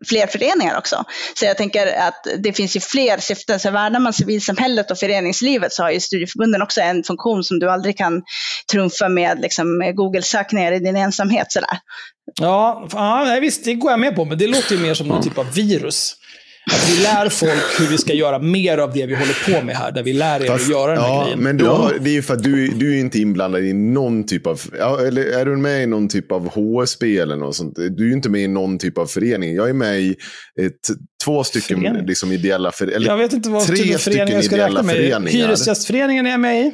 fler 0.07 0.27
föreningar 0.27 0.77
också. 0.77 1.03
Så 1.39 1.45
jag 1.45 1.57
tänker 1.57 1.87
att 2.07 2.27
det 2.39 2.53
finns 2.53 2.75
ju 2.75 2.79
fler 2.79 3.17
syften. 3.17 3.59
Så 3.59 3.71
värnar 3.71 3.99
man 3.99 4.13
civilsamhället 4.13 4.91
och 4.91 4.97
föreningslivet 4.97 5.73
så 5.73 5.83
har 5.83 5.91
ju 5.91 5.99
studieförbunden 5.99 6.61
också 6.61 6.81
en 6.81 7.03
funktion 7.03 7.43
som 7.43 7.59
du 7.59 7.69
aldrig 7.69 7.97
kan 7.97 8.23
trumfa 8.71 9.09
med 9.09 9.39
liksom, 9.41 9.93
Google-sökningar 9.95 10.71
i 10.71 10.79
din 10.79 10.95
ensamhet. 10.95 11.51
Sådär. 11.51 11.77
Ja, 12.41 12.87
ja 12.91 13.37
visst, 13.41 13.65
det 13.65 13.73
går 13.73 13.91
jag 13.91 13.99
med 13.99 14.15
på, 14.15 14.25
men 14.25 14.37
det 14.37 14.47
låter 14.47 14.75
ju 14.75 14.81
mer 14.81 14.93
som 14.93 15.07
någon 15.07 15.23
typ 15.23 15.37
av 15.37 15.53
virus. 15.53 16.15
Att 16.71 16.89
vi 16.89 17.03
lär 17.03 17.29
folk 17.29 17.79
hur 17.79 17.87
vi 17.87 17.97
ska 17.97 18.13
göra 18.13 18.39
mer 18.39 18.77
av 18.77 18.93
det 18.93 19.05
vi 19.05 19.15
håller 19.15 19.53
på 19.59 19.65
med 19.65 19.75
här. 19.75 19.91
Där 19.91 20.03
vi 20.03 20.13
lär 20.13 20.43
er 20.43 20.47
Fast- 20.47 20.65
att 20.65 20.71
göra 20.71 20.91
den 20.91 21.01
här 21.01 21.09
ja, 21.09 21.23
grejen. 21.23 21.39
Men 21.39 21.57
då, 21.57 21.65
har- 21.65 21.93
det 22.01 22.09
är 22.09 22.13
ju 22.13 22.21
för 22.21 22.33
att 22.33 22.43
du, 22.43 22.67
du 22.67 22.87
är 22.89 22.93
ju 22.93 22.99
inte 22.99 23.19
inblandad 23.19 23.63
i 23.63 23.73
någon 23.73 24.25
typ 24.25 24.47
av... 24.47 24.61
Ja, 24.79 25.01
eller 25.05 25.25
är 25.25 25.45
du 25.45 25.57
med 25.57 25.83
i 25.83 25.85
någon 25.85 26.07
typ 26.09 26.31
av 26.31 26.49
HSB 26.49 27.17
eller 27.17 27.35
något 27.35 27.55
sånt? 27.55 27.75
Du 27.75 28.03
är 28.03 28.07
ju 28.07 28.13
inte 28.13 28.29
med 28.29 28.41
i 28.41 28.47
någon 28.47 28.77
typ 28.77 28.97
av 28.97 29.05
förening. 29.05 29.55
Jag 29.55 29.69
är 29.69 29.73
med 29.73 30.01
i 30.01 30.15
ett, 30.61 30.71
två 31.25 31.43
stycken 31.43 31.79
Förening? 31.81 32.05
liksom, 32.05 32.31
ideella 32.31 32.71
föreningar. 32.71 33.09
jag 33.11 33.17
vet 33.17 33.33
inte 33.33 33.49
vad 33.49 33.67
tre 33.67 33.75
typ 33.77 33.95
av 33.95 33.99
föreningar 33.99 34.31
jag 34.35 34.43
ska 34.45 34.57
räkna 34.57 34.83
med. 34.83 34.95
föreningar. 34.95 35.31
Hyresgästföreningen 35.31 36.25
är 36.27 36.31
jag 36.31 36.39
med 36.39 36.61
i. 36.65 36.71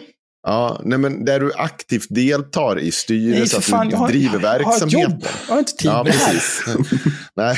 Ja, 0.47 0.81
nej, 0.83 0.97
men 0.97 1.25
där 1.25 1.39
du 1.39 1.53
aktivt 1.53 2.07
deltar 2.09 2.79
i 2.79 2.91
styrelsen, 2.91 3.75
att 3.75 3.89
du 3.89 3.95
har, 3.95 4.07
driver 4.07 4.39
jag 4.41 4.49
har 4.49 4.55
ett 4.59 4.67
verksamheten. 4.67 5.01
jobb. 5.11 5.23
Jag 5.47 5.53
har 5.53 5.59
inte 5.59 5.71
tid 5.75 5.91
Ja, 5.91 6.03
med 6.03 6.13
det 6.13 6.17
här. 6.17 6.33
precis. 6.33 6.63
Nej. 7.35 7.57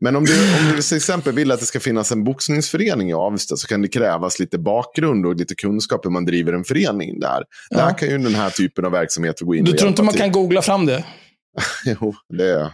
Men 0.00 0.16
om 0.16 0.24
du, 0.24 0.32
om 0.58 0.76
du 0.76 0.82
till 0.82 0.96
exempel 0.96 1.32
vill 1.34 1.50
att 1.52 1.60
det 1.60 1.66
ska 1.66 1.80
finnas 1.80 2.12
en 2.12 2.24
boxningsförening 2.24 3.10
i 3.10 3.12
Avesta 3.14 3.56
så 3.56 3.66
kan 3.66 3.82
det 3.82 3.88
krävas 3.88 4.38
lite 4.38 4.58
bakgrund 4.58 5.26
och 5.26 5.36
lite 5.36 5.54
kunskap 5.54 6.04
hur 6.04 6.10
man 6.10 6.24
driver 6.24 6.52
en 6.52 6.64
förening 6.64 7.20
där. 7.20 7.42
Där 7.70 7.98
kan 7.98 8.08
ju 8.08 8.18
den 8.18 8.34
här 8.34 8.50
typen 8.50 8.84
av 8.84 8.92
verksamhet 8.92 9.40
gå 9.40 9.54
in 9.54 9.64
Du 9.64 9.72
och 9.72 9.78
tror 9.78 9.88
inte 9.88 10.02
man 10.02 10.12
till. 10.12 10.20
kan 10.20 10.32
googla 10.32 10.62
fram 10.62 10.86
det? 10.86 11.04
Jo, 11.84 12.14
det 12.38 12.50
är... 12.50 12.72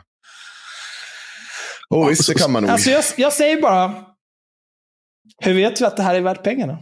Oh, 1.90 2.08
visst, 2.08 2.26
det 2.28 2.34
kan 2.34 2.52
man 2.52 2.62
nog. 2.62 2.72
Alltså 2.72 2.90
jag, 2.90 3.04
jag 3.16 3.32
säger 3.32 3.62
bara, 3.62 3.94
hur 5.42 5.54
vet 5.54 5.80
vi 5.80 5.84
att 5.84 5.96
det 5.96 6.02
här 6.02 6.14
är 6.14 6.20
värt 6.20 6.42
pengarna? 6.44 6.78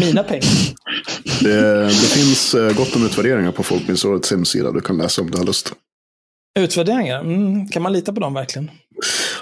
Mina 0.00 0.22
pengar. 0.22 0.44
Det, 1.42 1.84
det 1.84 1.90
finns 1.90 2.54
eh, 2.54 2.76
gott 2.76 2.96
om 2.96 3.06
utvärderingar 3.06 3.52
på 3.52 3.62
Folkbildningsrådets 3.62 4.30
hemsida. 4.30 4.72
Du 4.72 4.80
kan 4.80 4.98
läsa 4.98 5.22
om 5.22 5.30
du 5.30 5.38
har 5.38 5.44
lust. 5.44 5.72
Utvärderingar, 6.58 7.20
mm, 7.20 7.68
kan 7.68 7.82
man 7.82 7.92
lita 7.92 8.12
på 8.12 8.20
dem 8.20 8.34
verkligen? 8.34 8.70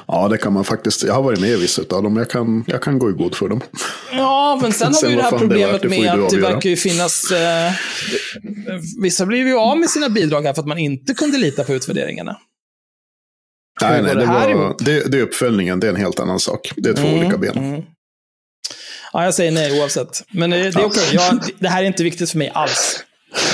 Ja, 0.07 0.29
det 0.29 0.39
kan 0.39 0.53
man 0.53 0.65
faktiskt. 0.65 1.05
Jag 1.05 1.15
har 1.15 1.23
varit 1.23 1.41
med 1.41 1.51
i 1.51 1.57
vissa 1.57 1.83
av 1.91 2.03
dem. 2.03 2.17
Jag 2.17 2.31
kan, 2.31 2.65
jag 2.67 2.83
kan 2.83 2.99
gå 2.99 3.11
i 3.11 3.13
god 3.13 3.35
för 3.35 3.49
dem. 3.49 3.61
Ja, 4.13 4.59
men 4.63 4.73
sen 4.73 4.87
har 4.93 4.95
Sen 4.95 5.09
vi 5.09 5.15
ju 5.15 5.21
det 5.21 5.23
här 5.23 5.39
problemet 5.39 5.83
det 5.83 5.89
med 5.89 6.11
att 6.11 6.31
det 6.31 6.41
verkar 6.41 6.71
ju 6.71 6.77
finnas... 6.77 7.31
Eh, 7.31 7.73
vissa 9.03 9.27
blir 9.27 9.39
ju 9.39 9.59
av 9.59 9.79
med 9.79 9.91
sina 9.91 10.09
bidrag 10.09 10.43
här 10.43 10.55
för 10.55 10.63
att 10.63 10.69
man 10.69 10.79
inte 10.79 11.15
kunde 11.15 11.39
lita 11.39 11.65
på 11.65 11.73
utvärderingarna. 11.73 12.37
Nej, 13.81 14.03
nej, 14.03 14.15
det, 14.15 14.21
det 14.21 14.27
var, 14.27 14.77
det, 14.79 15.13
det 15.13 15.19
är 15.19 15.23
uppföljningen. 15.23 15.81
Det 15.81 15.87
är 15.87 15.91
en 15.91 15.97
helt 15.97 16.21
annan 16.21 16.41
sak. 16.41 16.73
Det 16.77 16.89
är 16.89 16.95
två 16.95 17.09
olika 17.09 17.39
ben. 17.39 17.59
mm. 17.59 17.83
Ja, 19.13 19.25
jag 19.25 19.35
säger 19.35 19.53
nej 19.53 19.81
oavsett. 19.81 20.23
Men 20.33 20.51
det, 20.51 20.57
det 20.57 20.81
är 20.81 20.85
okej. 20.85 21.09
Jag, 21.13 21.41
det 21.59 21.69
här 21.69 21.83
är 21.83 21.87
inte 21.87 22.05
viktigt 22.05 22.31
för 22.31 22.39
mig 22.39 22.51
alls. 22.55 23.05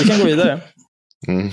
Vi 0.01 0.09
kan 0.09 0.19
gå 0.19 0.25
vidare. 0.25 0.61
Mm. 1.29 1.51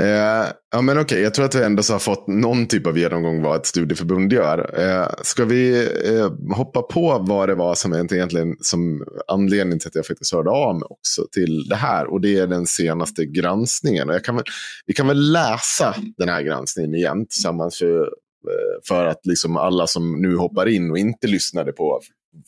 Eh, 0.00 0.46
ja, 0.72 0.80
men 0.82 0.98
okej, 0.98 1.20
jag 1.20 1.34
tror 1.34 1.44
att 1.44 1.54
vi 1.54 1.62
ändå 1.62 1.82
så 1.82 1.92
har 1.92 1.98
fått 1.98 2.26
någon 2.26 2.66
typ 2.66 2.86
av 2.86 2.98
genomgång 2.98 3.42
vad 3.42 3.56
ett 3.56 3.66
studieförbund 3.66 4.32
gör. 4.32 4.80
Eh, 4.80 5.08
ska 5.22 5.44
vi 5.44 5.88
eh, 6.04 6.54
hoppa 6.56 6.82
på 6.82 7.18
vad 7.18 7.48
det 7.48 7.54
var 7.54 7.74
som 7.74 7.92
egentligen 7.92 8.56
som 8.60 9.04
anledningen 9.28 9.78
till 9.78 9.88
att 9.88 9.94
jag 9.94 10.06
faktiskt 10.06 10.32
hörde 10.32 10.50
av 10.50 10.74
mig 10.74 10.86
också 10.90 11.26
till 11.32 11.68
det 11.68 11.76
här. 11.76 12.06
Och 12.06 12.20
det 12.20 12.38
är 12.38 12.46
den 12.46 12.66
senaste 12.66 13.26
granskningen. 13.26 14.08
Och 14.08 14.14
jag 14.14 14.24
kan 14.24 14.36
väl, 14.36 14.44
vi 14.86 14.94
kan 14.94 15.06
väl 15.06 15.32
läsa 15.32 15.94
den 16.16 16.28
här 16.28 16.42
granskningen 16.42 16.94
igen 16.94 17.26
tillsammans 17.26 17.78
för, 17.78 18.08
Eh, 18.48 18.80
för 18.88 19.06
att 19.06 19.26
liksom 19.26 19.56
alla 19.56 19.86
som 19.86 20.22
nu 20.22 20.36
hoppar 20.36 20.68
in 20.68 20.90
och 20.90 20.98
inte 20.98 21.26
lyssnade 21.26 21.72
på 21.72 22.00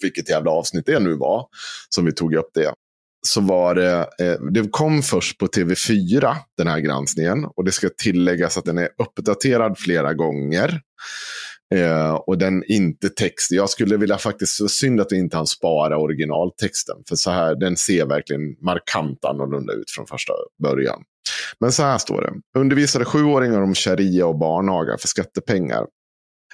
vilket 0.03 0.29
jävla 0.29 0.51
avsnitt 0.51 0.87
det 0.87 1.01
nu 1.01 1.15
var 1.15 1.47
som 1.89 2.05
vi 2.05 2.13
tog 2.13 2.35
upp 2.35 2.51
det 2.55 2.73
så 3.27 3.41
var 3.41 3.75
det, 3.75 4.09
eh, 4.19 4.41
det 4.53 4.69
kom 4.71 5.03
först 5.03 5.39
på 5.39 5.47
TV4, 5.47 6.37
den 6.57 6.67
här 6.67 6.81
granskningen. 6.81 7.45
Och 7.45 7.65
det 7.65 7.73
ska 7.73 7.89
tilläggas 7.97 8.59
att 8.59 8.65
den 8.65 8.79
är 8.79 8.89
uppdaterad 8.99 9.79
flera 9.79 10.15
gånger. 10.15 10.81
Eh, 11.75 12.15
och 12.15 12.39
den 12.39 12.65
inte 12.65 13.09
text. 13.09 13.51
Jag 13.51 13.71
skulle 13.71 13.97
vilja 13.97 14.19
faktiskt, 14.19 14.71
synd 14.71 15.01
att 15.01 15.13
vi 15.13 15.17
inte 15.19 15.37
hann 15.37 15.47
spara 15.47 15.99
originaltexten. 15.99 16.97
För 17.09 17.17
så 17.17 17.31
här, 17.31 17.55
den 17.55 17.77
ser 17.77 18.07
verkligen 18.07 18.57
markant 18.61 19.25
annorlunda 19.25 19.73
ut 19.73 19.91
från 19.91 20.07
första 20.07 20.33
början. 20.63 21.03
Men 21.61 21.73
så 21.73 21.83
här 21.83 21.99
står 21.99 22.23
det. 22.23 22.61
Undervisade 22.61 23.05
sjuåringar 23.05 23.61
om 23.61 23.75
sharia 23.75 24.27
och 24.27 24.39
barnaga 24.39 24.99
för 24.99 25.09
skattepengar. 25.09 25.87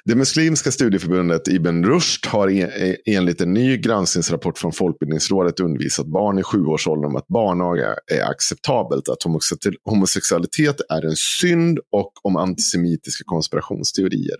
Det 0.05 0.15
muslimska 0.15 0.71
studieförbundet 0.73 1.49
Ibn 1.49 1.85
Rushd 1.85 2.27
har 2.27 2.51
e- 2.51 2.71
e- 2.77 2.97
enligt 3.07 3.41
en 3.41 3.53
ny 3.55 3.77
granskningsrapport 3.77 4.59
från 4.59 4.73
Folkbildningsrådet 4.73 5.61
undervisat 5.61 6.07
barn 6.07 6.39
i 6.39 6.43
sjuårsåldern 6.43 7.05
om 7.11 7.17
att 7.17 7.29
barnaga 7.29 7.95
är 8.13 8.31
acceptabelt, 8.31 9.09
att 9.09 9.23
homosexualitet- 9.85 10.81
är 10.89 11.05
en 11.05 11.17
synd 11.17 11.79
och 11.93 12.13
om 12.23 12.37
antisemitiska 12.37 13.25
konspirationsteorier. 13.27 14.37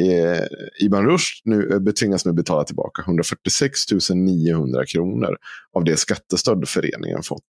Eh, 0.00 0.42
Ibn 0.80 0.96
Rushd 0.96 1.42
nu 1.44 1.70
eh, 1.72 1.78
betvingas 1.78 2.24
nu 2.24 2.32
betala 2.32 2.64
tillbaka 2.64 3.02
146 3.02 3.80
900 4.14 4.86
kronor 4.86 5.36
av 5.72 5.84
det 5.84 5.96
skattestöd 5.96 6.68
föreningen 6.68 7.22
fått. 7.22 7.42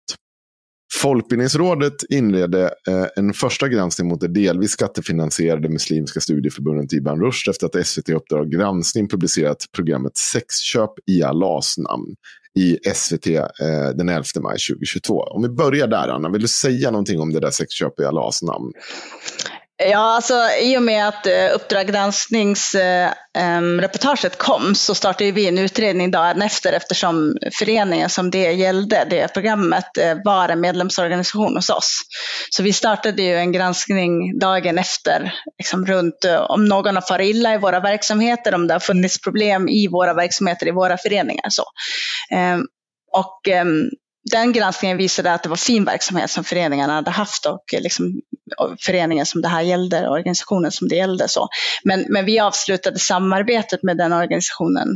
Folkbildningsrådet 1.01 2.03
inledde 2.09 2.63
eh, 2.63 3.05
en 3.15 3.33
första 3.33 3.67
granskning 3.67 4.07
mot 4.07 4.21
det 4.21 4.27
delvis 4.27 4.71
skattefinansierade 4.71 5.69
muslimska 5.69 6.19
studieförbundet 6.19 6.93
Ibn 6.93 7.21
Rushd 7.21 7.49
efter 7.49 7.65
att 7.65 7.87
SVT 7.87 8.09
Uppdrag 8.09 8.51
granskning 8.51 9.07
publicerat 9.07 9.65
programmet 9.75 10.17
Sexköp 10.17 10.91
i 11.07 11.23
Allahs 11.23 11.77
namn 11.77 12.15
i 12.59 12.77
SVT 12.93 13.27
eh, 13.27 13.43
den 13.95 14.09
11 14.09 14.23
maj 14.41 14.57
2022. 14.69 15.19
Om 15.19 15.41
vi 15.41 15.49
börjar 15.49 15.87
där, 15.87 16.07
Anna, 16.07 16.29
vill 16.29 16.41
du 16.41 16.47
säga 16.47 16.91
någonting 16.91 17.19
om 17.19 17.33
det 17.33 17.39
där 17.39 17.51
Sexköp 17.51 17.99
i 17.99 18.03
Allahs 18.03 18.41
namn? 18.41 18.71
Ja, 19.81 20.15
alltså 20.15 20.33
i 20.61 20.77
och 20.77 20.83
med 20.83 21.07
att 21.07 21.25
eh, 21.25 21.55
Uppdrag 21.55 21.87
granskningsreportaget 21.87 24.25
eh, 24.25 24.31
ehm, 24.31 24.37
kom 24.37 24.75
så 24.75 24.95
startade 24.95 25.31
vi 25.31 25.47
en 25.47 25.57
utredning 25.57 26.11
dagen 26.11 26.41
efter 26.41 26.73
eftersom 26.73 27.37
föreningen 27.59 28.09
som 28.09 28.31
det 28.31 28.51
gällde, 28.51 29.07
det 29.09 29.33
programmet, 29.33 29.97
eh, 29.97 30.17
var 30.23 30.49
en 30.49 30.61
medlemsorganisation 30.61 31.55
hos 31.55 31.69
oss. 31.69 31.99
Så 32.49 32.63
vi 32.63 32.73
startade 32.73 33.21
ju 33.21 33.35
en 33.35 33.51
granskning 33.51 34.39
dagen 34.39 34.77
efter, 34.77 35.33
liksom 35.57 35.85
runt 35.85 36.25
om 36.49 36.65
någon 36.65 36.95
har 36.95 37.07
farit 37.07 37.35
illa 37.35 37.53
i 37.53 37.57
våra 37.57 37.79
verksamheter, 37.79 38.55
om 38.55 38.67
det 38.67 38.73
har 38.73 38.79
funnits 38.79 39.21
problem 39.21 39.69
i 39.69 39.87
våra 39.87 40.13
verksamheter, 40.13 40.67
i 40.67 40.71
våra 40.71 40.97
föreningar. 40.97 41.49
Så. 41.49 41.63
Ehm, 42.31 42.65
och 43.11 43.47
ehm, 43.47 43.89
den 44.31 44.53
granskningen 44.53 44.97
visade 44.97 45.33
att 45.33 45.43
det 45.43 45.49
var 45.49 45.55
fin 45.55 45.85
verksamhet 45.85 46.31
som 46.31 46.43
föreningarna 46.43 46.93
hade 46.93 47.11
haft 47.11 47.45
och 47.45 47.73
eh, 47.73 47.81
liksom, 47.81 48.21
och 48.57 48.75
föreningen 48.79 49.25
som 49.25 49.41
det 49.41 49.47
här 49.47 49.61
gällde, 49.61 50.09
organisationen 50.09 50.71
som 50.71 50.87
det 50.87 50.95
gällde. 50.95 51.27
Så. 51.27 51.47
Men, 51.83 52.05
men 52.09 52.25
vi 52.25 52.39
avslutade 52.39 52.99
samarbetet 52.99 53.83
med 53.83 53.97
den 53.97 54.13
organisationen 54.13 54.87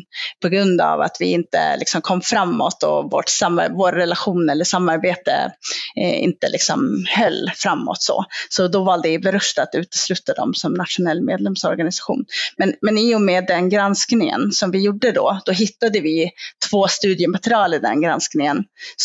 på 0.41 0.49
grund 0.49 0.81
av 0.81 1.01
att 1.01 1.17
vi 1.19 1.25
inte 1.25 1.77
liksom, 1.77 2.01
kom 2.01 2.21
framåt 2.21 2.83
och 2.83 3.11
vårt 3.11 3.29
samar- 3.29 3.69
vår 3.69 3.91
relation 3.91 4.49
eller 4.49 4.65
samarbete 4.65 5.51
eh, 5.95 6.23
inte 6.23 6.49
liksom, 6.49 7.05
höll 7.09 7.51
framåt. 7.55 8.01
Så. 8.01 8.25
så 8.49 8.67
då 8.67 8.83
valde 8.83 9.09
Ibn 9.09 9.31
Rushd 9.31 9.59
att 9.59 9.75
utesluta 9.75 10.33
dem 10.33 10.53
som 10.53 10.73
nationell 10.73 11.21
medlemsorganisation. 11.21 12.25
Men, 12.57 12.73
men 12.81 12.97
i 12.97 13.15
och 13.15 13.21
med 13.21 13.47
den 13.47 13.69
granskningen 13.69 14.51
som 14.51 14.71
vi 14.71 14.79
gjorde 14.85 15.11
då, 15.11 15.41
då 15.45 15.51
hittade 15.51 15.99
vi 15.99 16.31
två 16.69 16.87
studiematerial 16.87 17.73
i 17.73 17.79
den 17.79 18.01
granskningen 18.01 18.63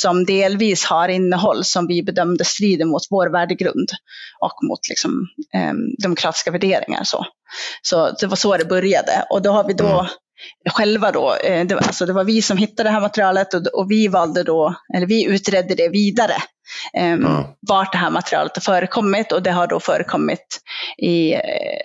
som 0.08 0.24
delvis 0.24 0.84
har 0.84 1.08
innehåll 1.08 1.64
som 1.64 1.86
vi 1.86 2.02
bedömde 2.02 2.44
strider 2.44 2.84
mot 2.84 3.02
vår 3.10 3.26
värdegrund 3.32 3.88
och 4.40 4.68
mot 4.68 4.88
liksom, 4.88 5.10
eh, 5.54 5.74
demokratiska 6.02 6.50
värderingar. 6.50 7.04
Så. 7.04 7.26
så 7.82 8.10
det 8.20 8.26
var 8.26 8.36
så 8.36 8.56
det 8.56 8.64
började. 8.64 9.26
Och 9.30 9.42
då 9.42 9.50
har 9.50 9.64
vi 9.64 9.74
då 9.74 9.86
mm 9.86 10.06
själva 10.70 11.12
då, 11.12 11.34
eh, 11.34 11.66
det, 11.66 11.74
var, 11.74 11.82
alltså 11.82 12.06
det 12.06 12.12
var 12.12 12.24
vi 12.24 12.42
som 12.42 12.56
hittade 12.58 12.88
det 12.88 12.92
här 12.92 13.00
materialet 13.00 13.54
och, 13.54 13.66
och 13.66 13.90
vi 13.90 14.08
valde 14.08 14.42
då, 14.42 14.74
eller 14.96 15.06
vi 15.06 15.24
utredde 15.24 15.74
det 15.74 15.88
vidare. 15.88 16.34
Eh, 16.98 17.16
Ja. 17.22 17.56
Vart 17.68 17.92
det 17.92 17.98
här 17.98 18.10
materialet 18.10 18.52
har 18.56 18.60
förekommit 18.60 19.32
och 19.32 19.42
det 19.42 19.50
har 19.50 19.66
då 19.66 19.80
förekommit 19.80 20.60
i 20.98 21.32
eh, 21.34 21.40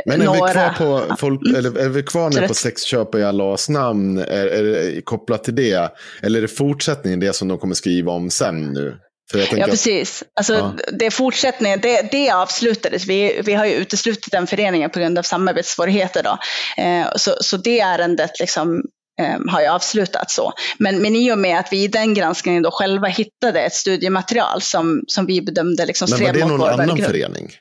Men 0.06 0.22
är 0.22 0.26
några... 0.26 0.70
vi 0.70 0.76
kvar, 0.76 1.00
på, 1.10 1.16
folk, 1.16 1.42
Mm. 1.46 1.56
eller 1.56 1.80
är 1.80 1.90
vi 1.90 2.04
kvar 2.04 2.30
nu 2.30 2.48
på 2.48 2.54
sexköp 2.54 3.16
i 3.16 3.24
Allahs 3.24 3.70
namn? 3.70 4.18
Är, 4.18 4.46
är 4.48 4.64
det 4.64 5.02
kopplat 5.02 5.44
till 5.44 5.56
det? 5.56 5.92
Eller 6.22 6.38
är 6.38 6.42
det 6.42 6.48
fortsättningen, 6.48 7.20
det 7.20 7.34
som 7.36 7.48
de 7.48 7.58
kommer 7.58 7.76
skriva 7.76 8.12
om 8.12 8.30
sen 8.30 8.74
nu? 8.74 8.98
Ja, 9.34 9.66
precis. 9.66 10.24
Alltså, 10.36 10.54
Ja. 10.54 10.74
Det 10.92 11.12
fortsättningen, 11.12 11.80
det, 11.82 12.12
det 12.12 12.32
avslutades. 12.32 13.06
Vi, 13.06 13.42
vi 13.46 13.54
har 13.54 13.66
ju 13.66 13.74
uteslutit 13.74 14.32
den 14.32 14.48
föreningen 14.48 14.90
på 14.90 15.00
grund 15.00 15.18
av 15.18 15.24
samarbetssvårigheter. 15.24 16.24
Då. 16.24 16.38
Eh, 16.84 17.08
så, 17.16 17.36
så 17.42 17.58
det 17.58 17.80
ärendet 17.80 18.40
liksom, 18.40 18.82
eh, 19.22 19.52
har 19.52 19.62
ju 19.62 19.68
avslutats 19.68 20.36
så. 20.36 20.54
Men, 20.78 21.02
men 21.02 21.16
i 21.16 21.32
och 21.32 21.38
med 21.38 21.60
att 21.60 21.68
vi 21.72 21.84
i 21.84 21.88
den 21.88 22.14
granskningen 22.14 22.64
då 22.64 22.72
själva 22.72 23.08
hittade 23.08 23.62
ett 23.62 23.74
studiematerial 23.74 24.62
som, 24.62 25.02
som 25.08 25.26
vi 25.26 25.42
bedömde 25.42 25.86
liksom 25.86 26.08
Men 26.12 26.24
var 26.24 26.34
det 26.34 26.46
någon 26.46 26.62
annan 26.62 26.78
värdegrund. 26.78 27.06
förening? 27.06 27.52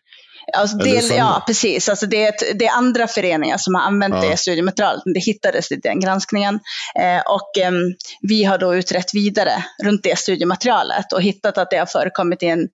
Alltså 0.53 0.77
det, 0.77 1.17
ja, 1.17 1.43
precis. 1.47 1.89
Alltså 1.89 2.07
det, 2.07 2.25
är 2.25 2.29
ett, 2.29 2.59
det 2.59 2.67
är 2.67 2.77
andra 2.77 3.09
föreningar 3.09 3.57
som 3.59 3.75
har 3.75 3.83
använt 3.83 4.15
Ja. 4.15 4.31
det 4.31 4.37
studiematerialet, 4.37 5.03
men 5.05 5.15
det 5.15 5.21
hittades 5.21 5.73
i 5.73 5.77
den 5.77 6.01
granskningen. 6.01 6.61
Eh, 7.01 7.33
och 7.33 7.59
ehm, 7.59 7.95
vi 8.21 8.45
har 8.45 8.59
då 8.59 8.75
utrett 8.75 9.15
vidare 9.15 9.65
runt 9.85 10.03
det 10.03 10.19
studiematerialet 10.19 11.13
och 11.13 11.23
hittat 11.23 11.59
att 11.59 11.71
det 11.71 11.77
har 11.77 11.87
förekommit 11.87 12.43
i 12.43 12.47
en 12.47 12.69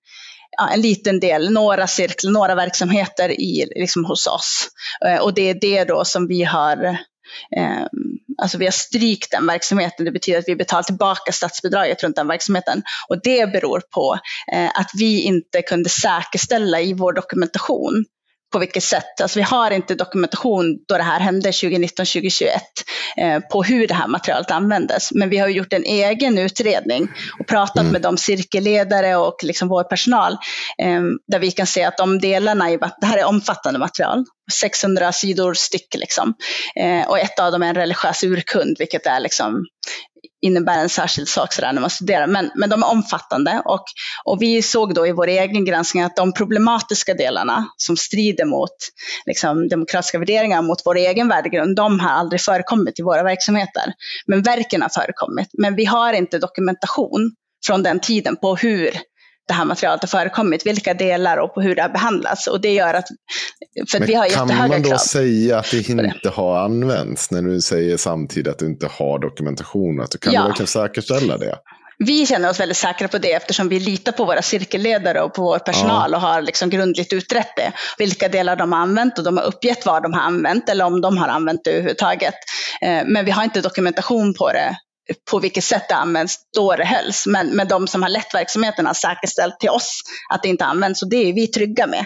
en 0.73 0.81
liten 0.81 1.19
del, 1.19 1.51
några 1.51 1.87
cirklar, 1.87 2.31
några 2.31 2.55
verksamheter 2.55 3.41
i, 3.41 3.65
liksom 3.75 4.05
hos 4.05 4.27
oss. 4.27 4.67
Eh, 5.05 5.21
och 5.21 5.33
det 5.33 5.49
är 5.49 5.57
det 5.61 5.83
då 5.83 6.05
som 6.05 6.27
vi 6.27 6.43
har 6.43 6.85
eh, 7.57 7.85
Alltså 8.41 8.57
vi 8.57 8.65
har 8.65 8.71
strykt 8.71 9.31
den 9.31 9.47
verksamheten, 9.47 10.05
det 10.05 10.11
betyder 10.11 10.39
att 10.39 10.47
vi 10.47 10.55
betalar 10.55 10.83
tillbaka 10.83 11.31
statsbidraget 11.31 12.03
runt 12.03 12.15
den 12.15 12.27
verksamheten. 12.27 12.83
Och 13.09 13.21
det 13.23 13.51
beror 13.51 13.81
på 13.93 14.19
eh, 14.53 14.69
att 14.75 14.91
vi 14.93 15.21
inte 15.21 15.61
kunde 15.61 15.89
säkerställa 15.89 16.81
i 16.81 16.93
vår 16.93 17.13
dokumentation 17.13 18.05
på 18.51 18.59
vilket 18.59 18.83
sätt. 18.83 19.21
Alltså 19.21 19.39
vi 19.39 19.43
har 19.43 19.71
inte 19.71 19.95
dokumentation 19.95 20.77
då 20.87 20.97
det 20.97 21.03
här 21.03 21.19
hände 21.19 21.51
2019-2021 21.51 22.47
eh, 23.17 23.39
på 23.39 23.63
hur 23.63 23.87
det 23.87 23.93
här 23.93 24.07
materialet 24.07 24.51
användes. 24.51 25.11
Men 25.11 25.29
vi 25.29 25.37
har 25.37 25.47
gjort 25.47 25.73
en 25.73 25.83
egen 25.83 26.37
utredning 26.37 27.07
och 27.39 27.47
pratat 27.47 27.79
mm. 27.79 27.91
med 27.91 28.01
de 28.01 28.17
cirkelledare 28.17 29.15
och 29.15 29.37
liksom 29.43 29.67
vår 29.67 29.83
personal 29.83 30.33
eh, 30.77 31.01
där 31.27 31.39
vi 31.39 31.51
kan 31.51 31.67
se 31.67 31.83
att 31.83 31.97
de 31.97 32.19
delarna 32.19 32.71
i 32.71 32.77
det 32.77 33.05
här 33.05 33.17
är 33.17 33.25
omfattande 33.25 33.79
material. 33.79 34.25
600 34.51 35.11
sidor 35.11 35.53
styck 35.53 35.95
liksom. 35.95 36.33
Eh, 36.75 37.07
och 37.07 37.19
ett 37.19 37.39
av 37.39 37.51
dem 37.51 37.63
är 37.63 37.67
en 37.67 37.75
religiös 37.75 38.23
urkund, 38.23 38.75
vilket 38.79 39.05
är 39.05 39.19
liksom 39.19 39.65
innebär 40.41 40.77
en 40.77 40.89
särskild 40.89 41.27
sak 41.27 41.53
sådär 41.53 41.73
när 41.73 41.81
man 41.81 41.89
studerar. 41.89 42.27
Men, 42.27 42.51
men 42.55 42.69
de 42.69 42.83
är 42.83 42.91
omfattande 42.91 43.61
och, 43.65 43.83
och 44.25 44.41
vi 44.41 44.61
såg 44.61 44.93
då 44.93 45.07
i 45.07 45.11
vår 45.11 45.27
egen 45.27 45.65
granskning 45.65 46.03
att 46.03 46.15
de 46.15 46.33
problematiska 46.33 47.13
delarna 47.13 47.67
som 47.77 47.97
strider 47.97 48.45
mot 48.45 48.75
liksom, 49.25 49.67
demokratiska 49.67 50.19
värderingar, 50.19 50.61
mot 50.61 50.81
vår 50.85 50.97
egen 50.97 51.27
värdegrund, 51.27 51.75
de 51.75 51.99
har 51.99 52.09
aldrig 52.09 52.41
förekommit 52.41 52.99
i 52.99 53.03
våra 53.03 53.23
verksamheter. 53.23 53.93
Men 54.25 54.41
verken 54.41 54.81
har 54.81 54.89
förekommit. 54.89 55.49
Men 55.53 55.75
vi 55.75 55.85
har 55.85 56.13
inte 56.13 56.39
dokumentation 56.39 57.31
från 57.65 57.83
den 57.83 57.99
tiden 57.99 58.35
på 58.35 58.55
hur 58.55 58.91
det 59.49 59.53
här 59.53 59.65
materialet 59.65 60.01
har 60.01 60.07
förekommit, 60.07 60.65
vilka 60.65 60.93
delar 60.93 61.37
och 61.37 61.53
på 61.53 61.61
hur 61.61 61.75
det 61.75 61.81
har 61.81 61.89
behandlats. 61.89 62.47
Och 62.47 62.61
det 62.61 62.73
gör 62.73 62.93
att, 62.93 63.07
för 63.91 64.01
att 64.01 64.09
vi 64.09 64.13
har 64.13 64.29
krav. 64.29 64.47
Kan 64.47 64.69
man 64.69 64.81
då 64.81 64.97
säga 64.97 65.59
att 65.59 65.71
det 65.71 65.89
inte 65.89 66.29
har 66.29 66.59
använts 66.59 67.31
när 67.31 67.41
du 67.41 67.61
säger 67.61 67.97
samtidigt 67.97 68.47
att 68.47 68.59
du 68.59 68.65
inte 68.65 68.87
har 68.91 69.19
dokumentation? 69.19 70.01
Att 70.01 70.11
du 70.11 70.17
kan 70.17 70.33
ja. 70.33 70.41
du 70.41 70.47
verkligen 70.47 70.67
säkerställa 70.67 71.37
det? 71.37 71.55
Vi 72.05 72.25
känner 72.25 72.49
oss 72.49 72.59
väldigt 72.59 72.77
säkra 72.77 73.07
på 73.07 73.17
det 73.17 73.33
eftersom 73.33 73.69
vi 73.69 73.79
litar 73.79 74.11
på 74.11 74.25
våra 74.25 74.41
cirkelledare 74.41 75.21
och 75.21 75.33
på 75.33 75.41
vår 75.41 75.59
personal 75.59 76.11
ja. 76.11 76.17
och 76.17 76.21
har 76.21 76.41
liksom 76.41 76.69
grundligt 76.69 77.13
utrett 77.13 77.55
det. 77.55 77.71
Vilka 77.97 78.27
delar 78.27 78.55
de 78.55 78.71
har 78.71 78.79
använt 78.79 79.17
och 79.17 79.23
de 79.23 79.37
har 79.37 79.43
uppgett 79.43 79.85
vad 79.85 80.03
de 80.03 80.13
har 80.13 80.21
använt 80.21 80.69
eller 80.69 80.85
om 80.85 81.01
de 81.01 81.17
har 81.17 81.27
använt 81.27 81.63
det 81.63 81.71
överhuvudtaget. 81.71 82.35
Eh, 82.81 83.03
men 83.05 83.25
vi 83.25 83.31
har 83.31 83.43
inte 83.43 83.61
dokumentation 83.61 84.33
på 84.33 84.51
det 84.51 84.77
på 85.31 85.39
vilket 85.39 85.63
sätt 85.63 85.89
det 85.89 85.95
används 85.95 86.35
då 86.55 86.75
det 86.75 86.85
hölls. 86.85 87.27
Men, 87.27 87.47
men 87.47 87.67
de 87.67 87.87
som 87.87 88.03
har 88.03 88.09
lett 88.09 88.33
verksamheten 88.33 88.85
har 88.85 88.93
säkerställt 88.93 89.59
till 89.59 89.69
oss 89.69 90.01
att 90.29 90.43
det 90.43 90.49
inte 90.49 90.65
används 90.65 91.01
och 91.01 91.09
det 91.09 91.29
är 91.29 91.33
vi 91.33 91.47
trygga 91.47 91.87
med. 91.87 92.05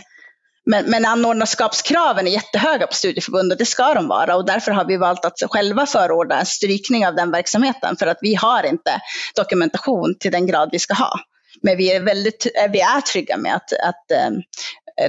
Men, 0.65 0.85
men 0.85 1.05
anordnarskapskraven 1.05 2.27
är 2.27 2.31
jättehöga 2.31 2.87
på 2.87 2.93
studieförbund 2.93 3.51
och 3.51 3.57
det 3.57 3.65
ska 3.65 3.93
de 3.93 4.07
vara 4.07 4.35
och 4.35 4.45
därför 4.45 4.71
har 4.71 4.85
vi 4.85 4.97
valt 4.97 5.25
att 5.25 5.33
själva 5.49 5.85
förorda 5.85 6.39
en 6.39 6.45
strykning 6.45 7.07
av 7.07 7.15
den 7.15 7.31
verksamheten 7.31 7.95
för 7.97 8.07
att 8.07 8.17
vi 8.21 8.35
har 8.35 8.63
inte 8.63 9.01
dokumentation 9.35 10.15
till 10.19 10.31
den 10.31 10.47
grad 10.47 10.69
vi 10.71 10.79
ska 10.79 10.93
ha. 10.93 11.19
Men 11.61 11.77
vi 11.77 11.91
är, 11.91 12.01
väldigt, 12.01 12.47
vi 12.69 12.79
är 12.79 13.01
trygga 13.01 13.37
med 13.37 13.55
att, 13.55 13.73
att 13.73 14.11
eh, 14.11 14.29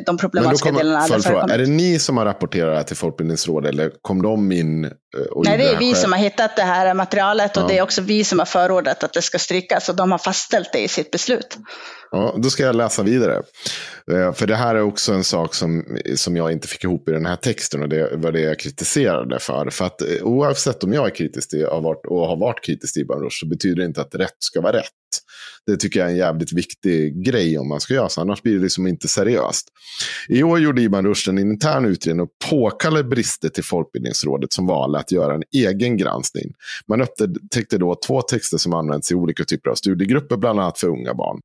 de 0.07 0.19
problematiska 0.19 0.69
kommer, 0.69 0.81
delarna 0.81 1.01
hade 1.01 1.23
förekommit. 1.23 1.55
Är 1.55 1.59
det 1.59 1.67
ni 1.67 1.99
som 1.99 2.17
har 2.17 2.25
rapporterat 2.25 2.87
till 2.87 2.97
Folkbildningsrådet 2.97 3.73
eller 3.73 3.93
kom 4.03 4.23
de 4.23 4.53
in? 4.53 4.85
Eh, 4.85 4.91
och 5.31 5.45
Nej, 5.45 5.59
det 5.59 5.65
är 5.65 5.79
vi 5.79 5.93
själv? 5.93 6.03
som 6.03 6.13
har 6.13 6.19
hittat 6.19 6.57
det 6.57 6.63
här 6.63 6.95
materialet 6.95 7.57
och 7.57 7.63
ja. 7.63 7.67
det 7.67 7.79
är 7.79 7.83
också 7.83 8.03
vi 8.03 8.25
som 8.25 8.39
har 8.39 8.47
förordat 8.47 9.05
att 9.05 9.13
det 9.13 9.23
ska 9.23 9.39
strykas 9.39 9.89
och 9.89 9.97
de 9.97 10.13
har 10.13 10.19
fastställt 10.19 10.73
det 10.73 10.79
i 10.79 10.89
sitt 10.89 11.11
beslut. 11.11 11.59
Ja, 12.17 12.35
då 12.43 12.51
ska 12.51 12.63
jag 12.63 12.77
läsa 12.77 13.03
vidare. 13.03 13.43
Eh, 14.13 14.33
för 14.33 14.47
det 14.47 14.57
här 14.57 14.75
är 14.75 14.83
också 14.83 15.13
en 15.13 15.25
sak 15.25 15.55
som, 15.55 15.99
som 16.15 16.37
jag 16.37 16.53
inte 16.53 16.69
fick 16.69 16.85
ihop 16.85 17.09
i 17.09 17.13
den 17.13 17.27
här 17.27 17.37
texten 17.37 17.83
och 17.83 17.89
det 17.89 18.17
var 18.17 18.33
det 18.33 18.41
jag 18.41 18.59
kritiserade 18.59 19.39
för. 19.39 19.71
För 19.71 19.85
att 19.85 20.03
eh, 20.03 20.23
oavsett 20.23 20.85
om 20.85 20.93
jag 20.93 21.07
är 21.07 21.15
kritisk 21.15 21.51
till, 21.51 21.67
och 21.67 22.27
har 22.27 22.37
varit 22.37 22.65
kritisk 22.65 22.95
till 22.95 23.03
Ibn 23.03 23.13
Rushd 23.13 23.41
så 23.41 23.47
betyder 23.47 23.77
det 23.77 23.85
inte 23.85 24.01
att 24.01 24.15
rätt 24.15 24.37
ska 24.39 24.61
vara 24.61 24.77
rätt. 24.77 24.91
Det 25.67 25.77
tycker 25.77 26.01
jag 26.01 26.09
är 26.09 26.13
en 26.13 26.19
jävligt 26.19 26.53
viktig 26.53 27.25
grej 27.25 27.59
om 27.59 27.69
man 27.69 27.81
ska 27.81 27.95
göra 27.95 28.09
så, 28.09 28.21
annars 28.21 28.43
blir 28.43 28.55
det 28.55 28.63
liksom 28.63 28.87
inte 28.87 29.09
seriöst. 29.09 29.69
I 30.29 30.43
år 30.43 30.61
gjorde 30.61 30.83
Ibn 30.83 31.07
Rushd 31.07 31.29
en 31.29 31.39
intern 31.39 31.85
utredning 31.85 32.23
och 32.23 32.31
påkallade 32.51 33.05
brister 33.05 33.49
till 33.49 33.65
Folkbildningsrådet 33.65 34.53
som 34.53 34.67
valde 34.67 34.99
att 34.99 35.13
göra 35.13 35.35
en 35.35 35.43
egen 35.55 35.97
granskning. 35.97 36.53
Man 36.89 37.01
upptäckte 37.01 37.79
då 37.79 37.95
två 38.07 38.23
texter 38.23 38.59
som 38.59 38.75
används 38.75 39.13
i 39.13 39.15
olika 39.15 39.45
typer 39.45 39.71
av 39.71 39.75
studiegrupper, 39.75 40.37
bland 40.37 40.61
annat 40.61 40.79
för 40.79 40.89
unga 40.89 41.15
barn. 41.15 41.41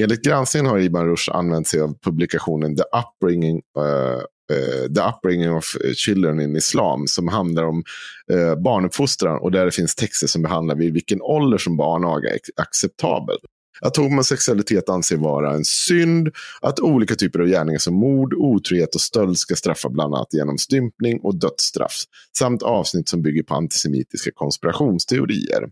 Enligt 0.00 0.24
granskningen 0.24 0.66
har 0.66 0.78
Ibn 0.78 0.98
Rushd 0.98 1.30
använt 1.32 1.68
sig 1.68 1.80
av 1.80 1.98
publikationen 2.04 2.76
The 2.76 2.82
Upbringing, 2.82 3.62
uh, 3.78 4.22
uh, 4.52 4.94
The 4.94 5.00
Upbringing 5.00 5.50
of 5.52 5.64
Children 5.96 6.40
in 6.40 6.56
Islam 6.56 7.06
som 7.06 7.28
handlar 7.28 7.64
om 7.64 7.84
uh, 8.32 8.54
barnuppfostran 8.54 9.38
och 9.40 9.52
där 9.52 9.64
det 9.64 9.72
finns 9.72 9.94
texter 9.94 10.26
som 10.26 10.42
behandlar 10.42 10.76
vid 10.76 10.92
vilken 10.92 11.22
ålder 11.22 11.58
som 11.58 11.76
barnaga 11.76 12.30
är 12.30 12.38
acceptabel. 12.56 13.36
Att 13.80 13.96
homosexualitet 13.96 14.88
anses 14.88 15.18
vara 15.18 15.52
en 15.54 15.64
synd, 15.64 16.28
att 16.60 16.80
olika 16.80 17.14
typer 17.14 17.40
av 17.40 17.46
gärningar 17.46 17.78
som 17.78 17.94
mord, 17.94 18.34
otrohet 18.34 18.94
och 18.94 19.00
stöld 19.00 19.38
ska 19.38 19.54
straffa 19.54 19.88
bland 19.88 20.14
annat 20.14 20.28
genom 20.32 20.58
stympning 20.58 21.20
och 21.20 21.38
dödsstraff, 21.38 22.04
samt 22.38 22.62
avsnitt 22.62 23.08
som 23.08 23.22
bygger 23.22 23.42
på 23.42 23.54
antisemitiska 23.54 24.30
konspirationsteorier. 24.34 25.68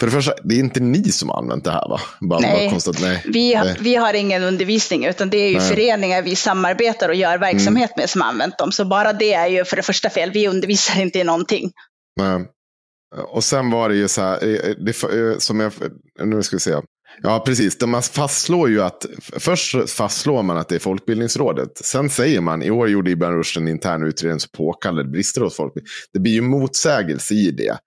För 0.00 0.06
det 0.06 0.12
första, 0.12 0.32
det 0.44 0.54
är 0.54 0.58
inte 0.58 0.80
ni 0.80 1.12
som 1.12 1.28
har 1.28 1.38
använt 1.38 1.64
det 1.64 1.70
här 1.70 1.88
va? 1.88 2.00
Bara, 2.20 2.40
nej, 2.40 2.70
bara 2.70 2.92
nej. 3.00 3.22
Vi, 3.26 3.54
har, 3.54 3.64
nej. 3.64 3.76
vi 3.80 3.94
har 3.94 4.14
ingen 4.14 4.42
undervisning 4.42 5.04
utan 5.04 5.30
det 5.30 5.36
är 5.36 5.48
ju 5.48 5.58
nej. 5.58 5.68
föreningar 5.68 6.22
vi 6.22 6.36
samarbetar 6.36 7.08
och 7.08 7.14
gör 7.14 7.38
verksamhet 7.38 7.90
mm. 7.90 8.02
med 8.02 8.10
som 8.10 8.20
har 8.20 8.28
använt 8.28 8.58
dem. 8.58 8.72
Så 8.72 8.84
bara 8.84 9.12
det 9.12 9.32
är 9.32 9.46
ju 9.46 9.64
för 9.64 9.76
det 9.76 9.82
första 9.82 10.10
fel. 10.10 10.30
Vi 10.30 10.48
undervisar 10.48 11.00
inte 11.00 11.18
i 11.18 11.24
någonting. 11.24 11.72
Nej. 12.16 12.44
Och 13.28 13.44
sen 13.44 13.70
var 13.70 13.88
det 13.88 13.94
ju 13.94 14.08
så 14.08 14.20
här, 14.20 14.34
eh, 14.34 14.74
det, 14.78 15.02
eh, 15.02 15.38
som 15.38 15.60
jag, 15.60 15.72
nu 16.24 16.42
ska 16.42 16.56
vi 16.56 16.60
se. 16.60 16.74
Ja, 17.22 17.42
precis. 17.46 17.80
Man 17.80 18.02
fastslår 18.02 18.70
ju 18.70 18.82
att, 18.82 19.06
först 19.22 19.90
fastslår 19.90 20.42
man 20.42 20.56
att 20.56 20.68
det 20.68 20.74
är 20.74 20.78
Folkbildningsrådet. 20.78 21.78
Sen 21.78 22.10
säger 22.10 22.40
man, 22.40 22.62
i 22.62 22.70
år 22.70 22.88
gjorde 22.88 23.10
Ibn 23.10 23.24
Rushd 23.24 23.56
en 23.56 23.68
intern 23.68 24.06
utredning 24.06 24.40
som 24.40 24.50
påkallade 24.56 25.08
brister 25.08 25.40
hos 25.40 25.56
folkbildning. 25.56 25.90
Det 26.12 26.18
blir 26.18 26.32
ju 26.32 26.40
motsägelse 26.40 27.34
i 27.34 27.50
det. 27.50 27.78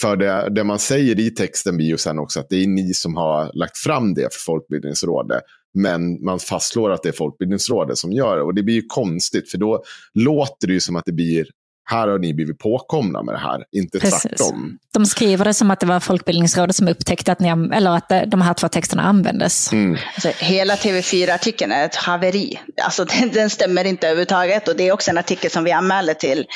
För 0.00 0.16
det, 0.16 0.48
det 0.50 0.64
man 0.64 0.78
säger 0.78 1.20
i 1.20 1.30
texten 1.30 1.76
blir 1.76 1.86
ju 1.86 1.98
sen 1.98 2.18
också 2.18 2.40
att 2.40 2.48
det 2.48 2.56
är 2.56 2.66
ni 2.66 2.94
som 2.94 3.16
har 3.16 3.50
lagt 3.54 3.78
fram 3.78 4.14
det 4.14 4.32
för 4.34 4.40
Folkbildningsrådet. 4.40 5.42
Men 5.74 6.24
man 6.24 6.38
fastslår 6.38 6.90
att 6.90 7.02
det 7.02 7.08
är 7.08 7.12
Folkbildningsrådet 7.12 7.98
som 7.98 8.12
gör 8.12 8.36
det. 8.36 8.42
Och 8.42 8.54
det 8.54 8.62
blir 8.62 8.74
ju 8.74 8.82
konstigt, 8.88 9.50
för 9.50 9.58
då 9.58 9.82
låter 10.14 10.66
det 10.66 10.72
ju 10.72 10.80
som 10.80 10.96
att 10.96 11.04
det 11.04 11.12
blir 11.12 11.46
här 11.90 12.08
har 12.08 12.18
ni 12.18 12.34
blivit 12.34 12.58
påkomna 12.58 13.22
med 13.22 13.34
det 13.34 13.38
här, 13.38 13.64
inte 13.72 13.98
Precis. 13.98 14.22
tvärtom. 14.22 14.78
De 14.94 15.06
skriver 15.06 15.44
det 15.44 15.54
som 15.54 15.70
att 15.70 15.80
det 15.80 15.86
var 15.86 16.00
Folkbildningsrådet 16.00 16.76
som 16.76 16.88
upptäckte 16.88 17.32
att, 17.32 17.40
ni, 17.40 17.48
eller 17.48 17.90
att 17.90 18.08
de 18.26 18.40
här 18.40 18.54
två 18.54 18.68
texterna 18.68 19.02
användes. 19.02 19.72
Mm. 19.72 19.98
Alltså, 20.14 20.44
hela 20.44 20.74
TV4-artikeln 20.74 21.72
är 21.72 21.84
ett 21.84 21.96
haveri. 21.96 22.60
Alltså, 22.82 23.04
den, 23.20 23.30
den, 23.30 23.50
stämmer 23.50 23.84
inte 23.84 24.06
överhuvudtaget. 24.06 24.68
Och 24.68 24.76
det 24.76 24.88
är 24.88 24.92
också 24.92 25.10
en 25.10 25.18
artikel 25.18 25.50
som 25.50 25.64
vi 25.64 25.72
anmäler 25.72 26.14
till 26.14 26.46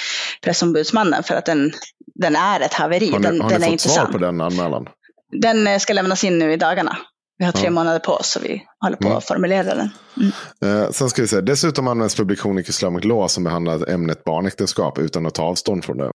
pressombudsmannen 0.42 1.22
för 1.22 1.34
att 1.34 1.46
den, 1.46 1.72
den 2.14 2.36
är 2.36 2.60
ett 2.60 2.74
haveri. 2.74 3.10
Har 3.10 3.18
ni, 3.18 3.26
den, 3.26 3.40
har 3.40 3.50
den 3.50 3.60
ni 3.60 3.70
fått 3.70 3.80
svar 3.80 4.06
på 4.06 4.18
den 4.18 4.40
anmälan? 4.40 4.86
Den 5.40 5.66
eh, 5.66 5.78
ska 5.78 5.92
lämnas 5.92 6.24
in 6.24 6.38
nu 6.38 6.52
i 6.52 6.56
dagarna. 6.56 6.96
Vi 7.38 7.44
har 7.44 7.52
tre 7.52 7.64
ja. 7.64 7.70
månader 7.70 7.98
på 7.98 8.12
oss 8.12 8.30
så 8.30 8.40
vi 8.40 8.62
håller 8.80 8.96
på 8.96 9.06
mm. 9.06 9.18
att 9.18 9.24
formulera 9.24 9.74
den. 9.74 9.90
Mm. 10.16 10.82
Eh, 10.82 10.90
sen 10.90 11.10
ska 11.10 11.22
vi 11.22 11.28
se. 11.28 11.40
Dessutom 11.40 11.88
används 11.88 12.14
publikationen 12.14 12.64
Islamic 12.68 13.04
Law 13.04 13.28
som 13.28 13.44
behandlar 13.44 13.90
ämnet 13.90 14.24
barnäktenskap 14.24 14.98
utan 14.98 15.26
att 15.26 15.34
ta 15.34 15.42
avstånd 15.42 15.84
från 15.84 15.96
det. 15.96 16.10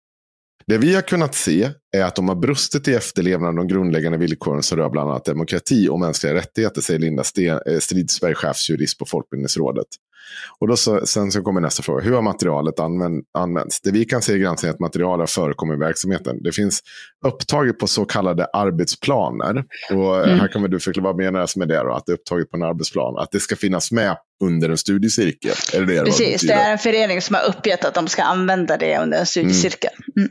Det 0.68 0.78
vi 0.78 0.96
har 0.96 1.02
kunnat 1.02 1.36
se 1.36 1.70
är 1.98 2.04
att 2.04 2.16
de 2.16 2.28
har 2.28 2.36
brustit 2.36 2.88
i 2.88 2.94
efterlevnad 2.94 3.50
av 3.50 3.56
de 3.56 3.68
grundläggande 3.68 4.18
villkoren 4.18 4.64
som 4.64 4.78
rör 4.78 4.90
bland 4.90 5.10
annat 5.10 5.26
demokrati 5.26 5.90
och 5.90 6.00
mänskliga 6.00 6.34
rättigheter, 6.34 6.82
säger 6.82 7.00
Linda 7.00 7.24
Sten, 7.24 7.60
eh, 7.66 7.80
Stridsberg, 7.80 8.36
chefsjurist 8.36 9.00
på 9.00 9.06
Folkbildningsrådet. 9.06 9.88
Och 10.60 10.68
då 10.68 10.76
så, 10.76 11.06
sen 11.06 11.32
så 11.32 11.42
kommer 11.42 11.62
nästa 11.62 11.84
fråga. 11.84 12.04
Hur 12.04 12.14
har 12.14 12.22
materialet 12.22 12.80
använd, 12.80 13.24
använts? 13.34 13.82
Det 13.82 13.92
vi 13.92 14.06
kan 14.06 14.22
se 14.22 14.34
i 14.34 14.40
granskningen 14.40 14.72
är 14.72 14.76
att 14.76 14.80
material 14.80 15.20
har 15.20 15.28
förekommit 15.28 15.76
i 15.76 15.80
verksamheten. 15.80 16.44
Det 16.44 16.52
finns 16.52 16.82
upptaget 17.26 17.80
på 17.80 17.88
så 17.88 18.06
kallade 18.06 18.46
arbetsplaner. 18.46 19.64
Och 19.92 20.24
mm. 20.24 20.40
Här 20.40 20.48
kan 20.48 20.62
du 20.62 20.80
förklara 20.80 21.04
vad 21.04 21.18
menas 21.18 21.56
med 21.56 21.68
det 21.68 21.84
då? 21.84 21.94
Att 21.94 22.06
det 22.06 22.12
är 22.12 22.14
upptaget 22.14 22.52
på 22.52 22.58
en 22.58 22.64
arbetsplan. 22.64 23.18
Att 23.18 23.32
det 23.32 23.40
ska 23.40 23.56
finnas 23.56 23.92
med 23.92 24.18
under 24.44 24.70
en 24.70 24.78
studiecirkel. 24.78 25.56
Är 25.74 25.82
det 25.82 25.96
det 25.96 26.06
Precis, 26.06 26.42
det 26.42 26.54
är 26.54 26.72
en 26.72 26.78
förening 26.78 27.22
som 27.22 27.36
har 27.36 27.44
uppgett 27.44 27.86
att 27.86 27.94
de 27.94 28.08
ska 28.08 28.24
använda 28.24 28.78
det 28.78 28.98
under 28.98 29.20
en 29.20 29.26
studiecirkel. 29.26 29.92
Mm. 30.18 30.30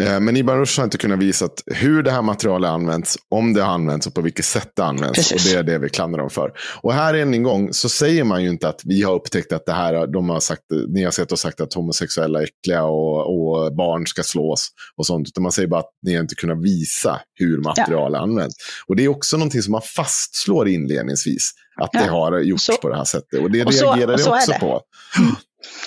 Eh, 0.00 0.20
men 0.20 0.36
Ibn 0.36 0.50
Rushd 0.50 0.78
har 0.78 0.84
inte 0.84 0.98
kunnat 0.98 1.18
visa 1.18 1.48
hur 1.66 2.02
det 2.02 2.10
här 2.10 2.22
materialet 2.22 2.70
används, 2.70 3.16
om 3.28 3.54
det 3.54 3.62
har 3.62 3.72
använts 3.72 4.06
och 4.06 4.14
på 4.14 4.20
vilket 4.20 4.44
sätt 4.44 4.72
det 4.76 4.84
används. 4.84 5.18
Precis. 5.18 5.46
Och 5.46 5.52
det 5.52 5.58
är 5.58 5.62
det 5.62 5.78
vi 5.78 5.88
klandrar 5.88 6.20
dem 6.20 6.30
för. 6.30 6.52
Och 6.82 6.92
här 6.92 7.14
än 7.14 7.34
en 7.34 7.42
gång 7.42 7.72
så 7.72 7.88
säger 7.88 8.24
man 8.24 8.42
ju 8.42 8.48
inte 8.48 8.68
att 8.68 8.80
vi 8.84 9.02
har 9.02 9.14
upptäckt 9.14 9.52
att 9.52 9.66
det 9.66 9.72
här, 9.72 10.06
de 10.06 10.28
har 10.28 10.40
sagt, 10.40 10.62
ni 10.88 11.04
har 11.04 11.10
sett 11.10 11.32
och 11.32 11.38
sagt 11.38 11.60
att 11.60 11.74
homosexuella 11.74 12.38
är 12.38 12.44
äckliga 12.44 12.84
och, 12.84 13.20
och 13.20 13.74
barn 13.76 14.06
ska 14.06 14.22
slås 14.22 14.68
och 14.96 15.06
sånt. 15.06 15.28
Utan 15.28 15.42
man 15.42 15.52
säger 15.52 15.68
bara 15.68 15.80
att 15.80 15.92
ni 16.02 16.14
har 16.14 16.20
inte 16.20 16.34
kunnat 16.34 16.62
visa 16.62 17.20
hur 17.34 17.58
material 17.58 18.12
ja. 18.14 18.20
används. 18.20 18.56
Och 18.86 18.96
det 18.96 19.04
är 19.04 19.08
också 19.08 19.36
någonting 19.36 19.62
som 19.62 19.72
man 19.72 19.82
fastslår 19.96 20.68
inledningsvis 20.68 21.52
att 21.82 21.92
det 21.92 22.04
Ja. 22.06 22.10
har 22.12 22.38
gjorts 22.38 22.64
Så- 22.64 22.76
på 22.76 22.88
det 22.88 22.96
här 22.96 23.04
sättet. 23.04 23.40
Och 23.42 23.50
det 23.50 23.64
och 23.64 23.72
reagerar 23.72 24.10
jag 24.10 24.20
så 24.20 24.30
är 24.32 24.36
också 24.36 24.52
det. 24.52 24.58
på. 24.58 24.80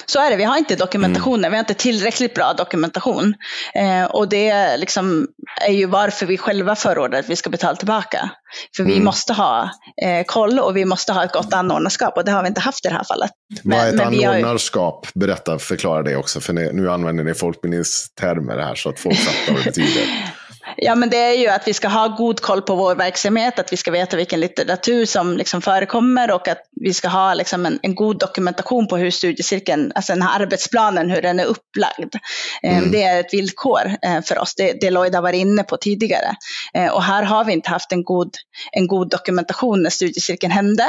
Så 0.05 0.19
är 0.19 0.29
det, 0.31 0.35
vi 0.35 0.43
har 0.43 0.57
inte 0.57 0.75
dokumentationen, 0.75 1.39
Mm. 1.39 1.51
vi 1.51 1.57
har 1.57 1.59
inte 1.63 1.73
tillräckligt 1.73 2.33
bra 2.33 2.53
dokumentation. 2.53 3.33
Eh, 3.75 4.05
och 4.05 4.29
det 4.29 4.77
liksom 4.77 5.27
är 5.67 5.71
ju 5.73 5.85
varför 5.85 6.25
vi 6.25 6.37
själva 6.37 6.75
förordar 6.75 7.19
att 7.19 7.29
vi 7.29 7.35
ska 7.35 7.49
betala 7.49 7.75
tillbaka. 7.75 8.29
För 8.75 8.83
vi 8.83 8.91
Mm. 8.93 9.05
måste 9.05 9.33
ha 9.33 9.69
eh, 10.03 10.23
koll 10.25 10.59
och 10.59 10.77
vi 10.77 10.85
måste 10.85 11.13
ha 11.13 11.23
ett 11.23 11.31
gott 11.31 11.53
anordnarskap 11.53 12.17
och 12.17 12.25
det 12.25 12.31
har 12.31 12.41
vi 12.41 12.47
inte 12.47 12.61
haft 12.61 12.85
i 12.85 12.89
det 12.89 12.93
här 12.95 13.03
fallet. 13.03 13.31
Vad 13.63 13.79
är 13.79 13.87
ett 13.87 13.93
men 13.95 14.05
har 14.05 14.13
ju- 14.13 14.25
anordnarskap? 14.25 15.07
Berätta, 15.13 15.59
förklara 15.59 16.03
det 16.03 16.15
också. 16.15 16.39
För 16.41 16.53
ni, 16.53 16.69
nu 16.73 16.91
använder 16.91 17.23
ni 17.23 17.33
folkbildningstermer 17.33 18.57
här 18.57 18.75
så 18.75 18.89
att 18.89 18.99
folk 18.99 19.17
fattar 19.17 19.53
vad 19.53 19.61
det 19.63 19.65
betyder. 19.65 20.31
Ja, 20.77 20.95
men 20.95 21.09
det 21.09 21.17
är 21.17 21.33
ju 21.37 21.47
att 21.47 21.67
vi 21.67 21.73
ska 21.73 21.87
ha 21.87 22.07
god 22.07 22.41
koll 22.41 22.61
på 22.61 22.75
vår 22.75 22.95
verksamhet, 22.95 23.59
att 23.59 23.73
vi 23.73 23.77
ska 23.77 23.91
veta 23.91 24.17
vilken 24.17 24.39
litteratur 24.39 25.05
som 25.05 25.37
liksom 25.37 25.61
förekommer 25.61 26.31
och 26.31 26.47
att 26.47 26.57
vi 26.81 26.93
ska 26.93 27.07
ha 27.07 27.33
liksom 27.33 27.65
en, 27.65 27.79
en 27.81 27.95
god 27.95 28.19
dokumentation 28.19 28.87
på 28.87 28.97
hur 28.97 29.11
studiecirkeln, 29.11 29.91
alltså 29.95 30.13
den 30.13 30.21
här 30.21 30.39
arbetsplanen, 30.41 31.09
hur 31.09 31.21
den 31.21 31.39
är 31.39 31.45
upplagd. 31.45 32.15
Eh, 32.63 32.77
Mm. 32.77 32.91
Det 32.91 33.03
är 33.03 33.19
ett 33.19 33.33
villkor 33.33 33.81
eh, 34.01 34.21
för 34.21 34.39
oss, 34.39 34.55
det, 34.55 34.73
det 34.81 34.89
Lloyd 34.89 35.15
har 35.15 35.21
varit 35.21 35.39
inne 35.41 35.63
på 35.63 35.77
tidigare. 35.77 36.35
Eh, 36.73 36.87
Och 36.87 37.03
här 37.03 37.23
har 37.23 37.45
vi 37.45 37.53
inte 37.53 37.69
haft 37.69 37.91
en 37.91 38.03
god, 38.03 38.29
en 38.71 38.87
god 38.87 39.09
dokumentation 39.09 39.83
när 39.83 39.89
studiecirkeln 39.89 40.51
hände 40.51 40.83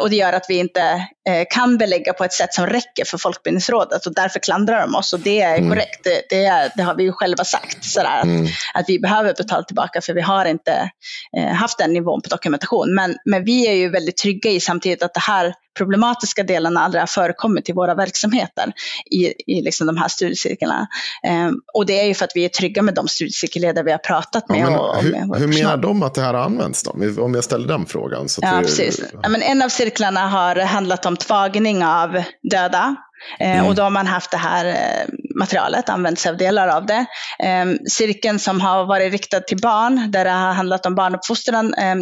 och 0.00 0.10
det 0.10 0.16
gör 0.16 0.32
att 0.32 0.44
vi 0.48 0.58
inte 0.58 1.06
kan 1.50 1.78
belägga 1.78 2.12
på 2.12 2.24
ett 2.24 2.32
sätt 2.32 2.54
som 2.54 2.66
räcker 2.66 3.04
för 3.04 3.18
Folkbildningsrådet 3.18 4.06
och 4.06 4.14
därför 4.14 4.38
klandrar 4.40 4.80
de 4.80 4.94
oss 4.94 5.12
och 5.12 5.20
det 5.20 5.40
är 5.40 5.56
Mm. 5.58 5.70
korrekt, 5.70 6.04
det, 6.04 6.22
det, 6.30 6.44
är, 6.44 6.72
det 6.76 6.82
har 6.82 6.94
vi 6.94 7.02
ju 7.02 7.12
själva 7.12 7.44
sagt. 7.44 7.84
Sådär, 7.84 8.18
att, 8.18 8.24
Mm. 8.24 8.46
att 8.74 8.84
vi 8.88 8.98
behöver 9.08 9.34
betala 9.34 9.62
tillbaka 9.62 10.00
för 10.00 10.14
vi 10.14 10.20
har 10.20 10.44
inte 10.44 10.90
eh, 11.36 11.52
haft 11.62 11.78
den 11.78 11.92
nivån 11.92 12.20
på 12.22 12.28
dokumentation. 12.28 12.94
Men, 12.94 13.16
men 13.24 13.44
vi 13.44 13.66
är 13.68 13.72
ju 13.72 13.88
väldigt 13.90 14.16
trygga 14.16 14.50
i 14.50 14.60
samtidigt 14.60 15.02
att 15.02 15.14
det 15.14 15.20
här 15.20 15.54
problematiska 15.78 16.42
delarna 16.42 16.80
aldrig 16.80 17.02
har 17.02 17.06
förekommit 17.06 17.68
i 17.68 17.72
våra 17.72 17.94
verksamheter 17.94 18.72
i, 19.10 19.52
i 19.52 19.62
liksom 19.62 19.86
de 19.86 19.96
här 19.96 20.08
studiecirklarna. 20.08 20.86
Eh, 21.28 21.50
och 21.74 21.86
det 21.86 22.00
är 22.00 22.04
ju 22.06 22.14
för 22.14 22.24
att 22.24 22.32
vi 22.34 22.44
är 22.44 22.48
trygga 22.48 22.82
med 22.82 22.94
de 22.94 23.08
studiecirkelledare 23.08 23.84
vi 23.84 23.90
har 23.90 23.98
pratat 23.98 24.44
Ja, 24.48 24.54
med. 24.54 24.64
men 24.64 24.74
och, 24.78 24.96
och 24.96 25.04
med 25.04 25.38
hur 25.38 25.38
hur 25.38 25.46
menar 25.62 25.76
de 25.76 26.02
att 26.02 26.14
det 26.14 26.20
här 26.22 26.34
har 26.34 26.40
använts 26.44 26.82
då? 26.82 26.90
Om 27.22 27.34
jag 27.34 27.44
ställer 27.44 27.68
den 27.68 27.86
frågan. 27.86 28.28
Så 28.28 28.40
Ja, 28.44 28.54
det- 28.56 28.62
precis. 28.62 29.00
Ja, 29.22 29.28
men 29.28 29.42
en 29.42 29.62
av 29.62 29.68
cirklarna 29.68 30.28
har 30.28 30.56
handlat 30.56 31.06
om 31.06 31.16
tvagning 31.16 31.84
av 31.84 32.22
döda. 32.50 32.96
Eh, 33.40 33.56
Mm. 33.56 33.66
Och 33.66 33.74
då 33.74 33.82
har 33.82 33.90
man 33.90 34.06
haft 34.06 34.30
det 34.30 34.36
här 34.36 34.64
eh, 34.66 35.08
materialet, 35.38 35.88
använt 35.88 36.18
sig 36.18 36.30
av 36.30 36.36
delar 36.36 36.68
av 36.68 36.86
det. 36.86 37.06
Eh, 37.38 37.66
cirkeln 37.88 38.38
som 38.38 38.60
har 38.60 38.84
varit 38.86 39.12
riktad 39.12 39.40
till 39.40 39.60
barn, 39.60 40.10
där 40.10 40.24
det 40.24 40.30
har 40.30 40.52
handlat 40.52 40.86
om 40.86 40.94
barnuppfostran, 40.94 41.74
eh, 41.74 41.94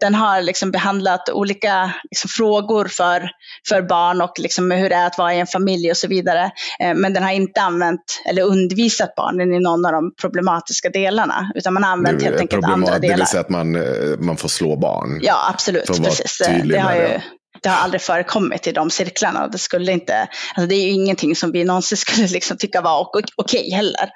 den 0.00 0.14
har 0.14 0.40
liksom 0.42 0.70
behandlat 0.70 1.28
olika 1.28 1.90
liksom, 2.10 2.28
frågor 2.28 2.84
för, 2.88 3.30
för 3.68 3.82
barn 3.82 4.20
och 4.20 4.32
liksom 4.38 4.70
hur 4.70 4.88
det 4.90 4.94
är 4.96 5.06
att 5.06 5.18
vara 5.18 5.34
i 5.34 5.40
en 5.40 5.46
familj 5.46 5.90
och 5.90 5.96
så 5.96 6.08
vidare. 6.08 6.50
Eh, 6.80 6.94
men 6.94 7.12
den 7.14 7.22
har 7.22 7.30
inte 7.32 7.60
använt 7.60 8.22
eller 8.28 8.42
undervisat 8.42 9.14
barnen 9.14 9.52
i 9.54 9.60
någon 9.60 9.86
av 9.86 9.92
de 9.92 10.12
problematiska 10.20 10.88
delarna, 10.88 11.52
utan 11.54 11.74
man 11.74 11.84
har 11.84 11.90
använt 11.92 12.18
det 12.18 12.24
helt 12.24 12.40
enkelt 12.40 12.62
problemat- 12.62 12.74
andra 12.88 12.92
Det 12.94 13.00
delar. 13.00 13.16
vill 13.16 13.26
säga 13.26 13.40
att 13.40 13.48
man, 13.48 13.76
eh, 13.76 13.82
man 14.18 14.36
får 14.36 14.48
slå 14.48 14.76
barn. 14.76 15.18
Ja, 15.22 15.50
absolut. 15.54 15.86
För 15.86 15.92
att 15.92 15.98
vara 15.98 16.08
Precis. 16.10 16.38
Det, 16.38 16.44
tydlig 16.44 16.76
det, 16.76 16.80
har 16.80 16.90
med 16.92 17.00
ju, 17.00 17.08
det 17.08 17.22
det 17.64 17.70
har 17.70 17.84
aldrig 17.84 18.00
förekommit 18.00 18.66
i 18.66 18.72
de 18.72 18.90
cirklarna. 18.90 19.48
Det, 19.48 19.58
skulle 19.58 19.92
inte, 19.92 20.28
alltså 20.54 20.68
det 20.68 20.74
är 20.74 20.84
ju 20.84 20.90
ingenting 20.90 21.36
som 21.36 21.52
vi 21.52 21.64
någonsin 21.64 21.98
skulle 22.06 22.26
liksom 22.26 22.56
tycka 22.56 22.80
var 22.80 23.08
okej 23.36 23.70
heller. 23.70 24.10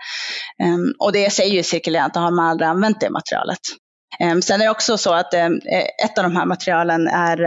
Ehm, 0.63 0.93
och 0.99 1.13
det 1.13 1.31
säger 1.31 1.55
ju 1.55 1.63
cirkulärt 1.63 2.17
att 2.17 2.23
har 2.23 2.31
man 2.31 2.47
aldrig 2.47 2.69
använt 2.69 3.01
det 3.01 3.11
materialet. 3.11 3.61
Ehm, 4.21 4.43
sen 4.43 4.61
är 4.61 4.65
det 4.65 4.71
också 4.71 4.99
så 4.99 5.15
att 5.15 5.35
ehm, 5.35 5.61
eh, 5.65 6.05
ett 6.05 6.19
av 6.19 6.25
de 6.25 6.37
här 6.37 6.47
materialen 6.47 7.09
är 7.09 7.45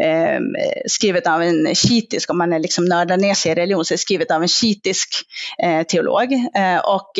ehm, 0.00 0.42
skrivet 0.86 1.26
av 1.26 1.42
en 1.42 1.74
shiitisk, 1.74 2.30
om 2.30 2.38
man 2.38 2.52
är 2.52 2.58
liksom 2.58 2.84
nördar 2.84 3.16
ner 3.16 3.34
sig 3.34 3.52
i 3.52 3.54
religion, 3.54 3.84
så 3.84 3.94
är 3.94 3.96
det 3.96 4.00
skrivet 4.00 4.30
av 4.30 4.42
en 4.42 4.48
shiitisk 4.48 5.08
eh, 5.62 5.82
teolog. 5.82 6.32
Eh, 6.32 6.78
och 6.78 7.10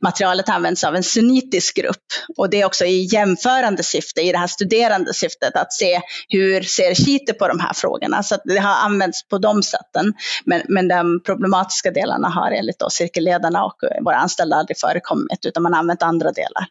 materialet 0.00 0.48
används 0.48 0.84
av 0.84 0.96
en 0.96 1.02
sunnitisk 1.02 1.76
grupp. 1.76 2.06
Och 2.36 2.50
det 2.50 2.60
är 2.60 2.64
också 2.64 2.84
i 2.84 3.08
jämförande 3.12 3.82
syfte, 3.82 4.20
i 4.20 4.32
det 4.32 4.38
här 4.38 4.46
studerande 4.46 5.14
syftet, 5.14 5.56
att 5.56 5.72
se 5.72 6.00
hur 6.28 6.62
ser 6.62 6.94
shiiter 6.94 7.32
på 7.32 7.48
de 7.48 7.60
här 7.60 7.72
frågorna. 7.72 8.22
Så 8.22 8.34
att 8.34 8.42
det 8.44 8.58
har 8.58 8.74
använts 8.74 9.28
på 9.28 9.38
de 9.38 9.62
sätten. 9.62 10.14
Men, 10.44 10.62
men 10.68 10.88
de 10.88 11.22
problematiska 11.26 11.90
delarna 11.90 12.28
har 12.28 12.50
enligt 12.50 12.78
då 12.78 12.90
cirkelledarna 12.90 13.64
och 13.64 13.76
våra 14.04 14.16
anställda 14.16 14.56
aldrig 14.56 14.78
förekommit, 14.78 15.46
utan 15.46 15.62
man 15.62 15.72
har 15.72 15.80
använt 15.80 16.02
andra 16.02 16.32
delar. 16.32 16.66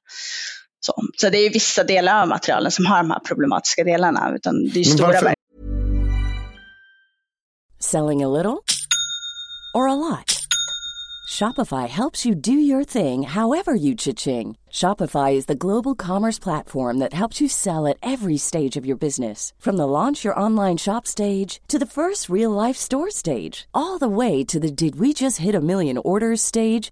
Så, 0.79 0.93
så 1.17 1.29
det 1.29 1.37
är 1.37 1.53
vissa 1.53 1.83
delar 1.83 2.21
av 2.21 2.27
materialen 2.27 2.71
som 2.71 2.85
har 2.85 2.97
de 2.97 3.11
här 3.11 3.19
problematiska 3.19 3.83
delarna. 3.83 4.33
Utan 4.35 4.65
det 4.73 4.79
är 4.79 4.83
stora 4.83 5.07
varför- 5.07 5.33
Selling 7.79 8.23
a 8.23 8.27
little 8.27 8.63
or 9.73 9.87
a 9.87 9.95
lot? 9.95 10.33
Shopify 11.29 11.87
helps 11.87 12.25
you 12.25 12.33
do 12.35 12.53
your 12.53 12.83
thing 12.85 13.23
however 13.23 13.73
you 13.75 13.95
cha-ching. 13.95 14.57
Shopify 14.71 15.33
is 15.33 15.45
the 15.45 15.55
global 15.55 15.93
commerce 15.95 16.39
platform 16.39 16.99
that 16.99 17.13
helps 17.13 17.41
you 17.41 17.49
sell 17.49 17.85
at 17.85 17.97
every 18.01 18.37
stage 18.37 18.77
of 18.79 18.85
your 18.85 18.97
business. 18.97 19.53
From 19.59 19.75
the 19.77 19.85
launch 19.87 20.23
your 20.23 20.39
online 20.39 20.77
shop 20.77 21.05
stage 21.05 21.59
to 21.67 21.77
the 21.77 21.85
first 21.85 22.29
real 22.29 22.51
life 22.67 22.77
store 22.77 23.11
stage, 23.11 23.67
all 23.73 23.99
the 23.99 24.07
way 24.07 24.43
to 24.45 24.59
the 24.59 24.71
did 24.71 24.95
we 24.99 25.13
just 25.13 25.37
hit 25.37 25.53
a 25.55 25.59
million 25.61 25.97
orders 25.97 26.41
stage. 26.41 26.91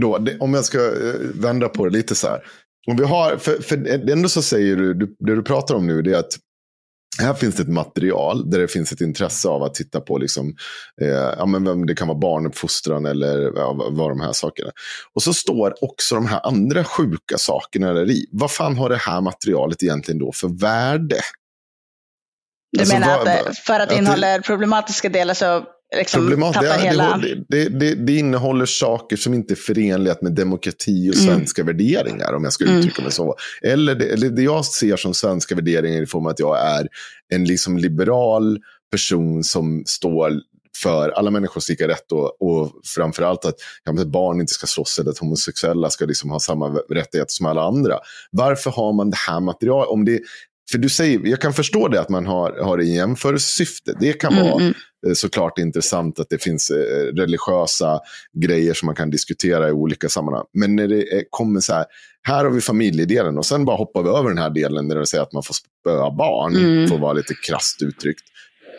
då, 0.00 0.18
det, 0.18 0.38
om 0.38 0.54
jag 0.54 0.64
ska 0.64 0.78
eh, 0.78 1.14
vända 1.34 1.68
på 1.68 1.84
det 1.84 1.90
lite 1.90 2.14
så 2.14 2.28
här. 2.28 2.40
Om 2.88 2.96
vi 2.96 3.04
har, 3.04 3.36
för, 3.36 3.62
för 3.62 4.10
ändå 4.10 4.28
så 4.28 4.42
säger 4.42 4.76
du, 4.76 4.94
det 4.94 5.34
du 5.34 5.42
pratar 5.42 5.74
om 5.74 5.86
nu, 5.86 6.02
det 6.02 6.12
är 6.14 6.18
att 6.18 6.32
här 7.20 7.34
finns 7.34 7.54
det 7.54 7.62
ett 7.62 7.68
material 7.68 8.50
där 8.50 8.58
det 8.58 8.68
finns 8.68 8.92
ett 8.92 9.00
intresse 9.00 9.48
av 9.48 9.62
att 9.62 9.74
titta 9.74 10.00
på, 10.00 10.18
liksom, 10.18 10.54
eh, 11.00 11.08
ja, 11.08 11.46
men 11.46 11.86
det 11.86 11.94
kan 11.94 12.08
vara 12.08 12.18
barnuppfostran 12.18 13.06
eller 13.06 13.52
ja, 13.56 13.72
vad- 13.90 14.10
de 14.10 14.20
här 14.20 14.32
sakerna. 14.32 14.70
Och 15.14 15.22
så 15.22 15.34
står 15.34 15.84
också 15.84 16.14
de 16.14 16.26
här 16.26 16.46
andra 16.46 16.84
sjuka 16.84 17.38
sakerna 17.38 17.92
där 17.92 18.10
i. 18.10 18.26
Vad 18.32 18.50
fan 18.50 18.76
har 18.76 18.88
det 18.88 18.96
här 18.96 19.20
materialet 19.20 19.82
egentligen 19.82 20.18
då 20.18 20.32
för 20.32 20.48
värde? 20.60 21.16
Du 22.72 22.80
Alltså, 22.80 22.94
menar 22.98 23.18
att 23.20 23.26
eh, 23.26 23.44
vad- 23.44 23.56
för 23.56 23.80
att 23.80 23.88
det- 23.88 23.94
innehåller 23.96 24.40
problematiska 24.40 25.08
delar 25.08 25.34
så 25.34 25.64
liksom 25.96 26.20
Problemat, 26.20 26.60
det, 26.60 26.72
hela... 26.80 27.16
det, 27.48 27.68
det, 27.68 27.94
det, 27.94 28.12
innehåller 28.16 28.66
saker 28.66 29.16
som 29.16 29.34
inte 29.34 29.54
är 29.54 29.56
förenliga 29.56 30.16
med 30.20 30.32
demokrati 30.32 31.10
och 31.10 31.14
Mm. 31.16 31.26
svenska 31.26 31.64
värderingar, 31.64 32.32
om 32.32 32.44
jag 32.44 32.52
ska 32.52 32.64
Mm. 32.64 32.76
uttrycka 32.76 33.02
mig 33.02 33.12
så. 33.12 33.36
Eller 33.62 33.94
det, 33.94 34.04
eller 34.04 34.30
det 34.30 34.42
jag 34.42 34.64
ser 34.64 34.96
som 34.96 35.14
svenska 35.14 35.54
värderingar 35.54 36.02
i 36.02 36.06
form 36.06 36.26
av 36.26 36.30
att 36.30 36.38
jag 36.38 36.58
är 36.66 36.88
en 37.34 37.44
liksom 37.44 37.78
liberal 37.78 38.58
person 38.90 39.44
som 39.44 39.82
står 39.86 40.32
för 40.82 41.10
alla 41.10 41.30
människors 41.30 41.68
lika 41.68 41.88
rätt 41.88 42.12
och, 42.12 42.42
och 42.42 42.72
framförallt 42.96 43.44
att 43.44 43.54
ja, 43.84 44.04
barn 44.04 44.40
inte 44.40 44.52
ska 44.52 44.66
slåss 44.66 44.98
eller 44.98 45.10
att 45.10 45.18
homosexuella 45.18 45.90
ska 45.90 46.04
liksom 46.04 46.30
ha 46.30 46.40
samma 46.40 46.68
rättigheter 46.68 47.32
som 47.32 47.46
alla 47.46 47.62
andra. 47.62 47.98
Varför 48.30 48.70
har 48.70 48.92
man 48.92 49.10
det 49.10 49.16
här 49.16 49.40
materialet? 49.40 49.88
Om 49.88 50.04
det, 50.04 50.20
för 50.70 50.78
du 50.78 50.88
säger, 50.88 51.20
jag 51.24 51.40
kan 51.40 51.52
förstå 51.52 51.88
det 51.88 52.00
att 52.00 52.08
man 52.08 52.26
har, 52.26 52.52
har 52.64 52.76
det 52.76 52.84
i 52.84 52.94
jämförelsesyfte. 52.94 53.94
Det 54.00 54.12
kan 54.12 54.32
Mm, 54.32 54.44
vara 54.44 54.60
mm. 54.62 54.74
Eh, 55.06 55.12
såklart 55.14 55.58
intressant 55.58 56.20
att 56.20 56.26
det 56.30 56.42
finns 56.42 56.70
eh, 56.70 57.14
religiösa 57.14 58.00
grejer 58.42 58.74
som 58.74 58.86
man 58.86 58.94
kan 58.94 59.10
diskutera 59.10 59.68
i 59.68 59.72
olika 59.72 60.08
sammanhang. 60.08 60.44
Men 60.52 60.76
när 60.76 60.88
det 60.88 61.24
kommer 61.30 61.60
så 61.60 61.72
här, 61.72 61.84
här 62.22 62.44
har 62.44 62.50
vi 62.50 62.60
familjedelen 62.60 63.38
och 63.38 63.46
sen 63.46 63.64
bara 63.64 63.76
hoppar 63.76 64.02
vi 64.02 64.08
över 64.08 64.28
den 64.28 64.38
här 64.38 64.50
delen 64.50 64.88
där 64.88 64.96
det 64.96 65.06
säger 65.06 65.22
att 65.22 65.32
man 65.32 65.42
får 65.42 65.54
spöa 65.54 66.10
barn, 66.10 66.56
Mm. 66.56 66.88
för 66.88 66.94
att 66.94 67.00
vara 67.00 67.12
lite 67.12 67.34
krasst 67.46 67.82
uttryckt. 67.82 68.24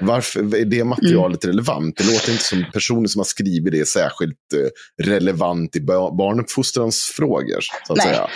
Varför 0.02 0.56
är 0.56 0.66
det 0.66 0.84
materialet 0.84 1.44
mm. 1.44 1.54
relevant? 1.54 1.98
Det 1.98 2.04
låter 2.04 2.32
inte 2.32 2.44
som 2.44 2.66
personer 2.74 3.08
som 3.08 3.20
har 3.20 3.26
skrivit 3.26 3.72
det 3.72 3.80
är 3.80 3.86
särskilt 3.86 4.54
eh, 4.54 5.06
relevant 5.06 5.76
i 5.76 5.82
barnuppfostrans 5.82 7.14
frågor. 7.16 7.60
Så 7.88 7.94
att 7.94 7.98
Nej. 7.98 8.08
Säga. 8.08 8.30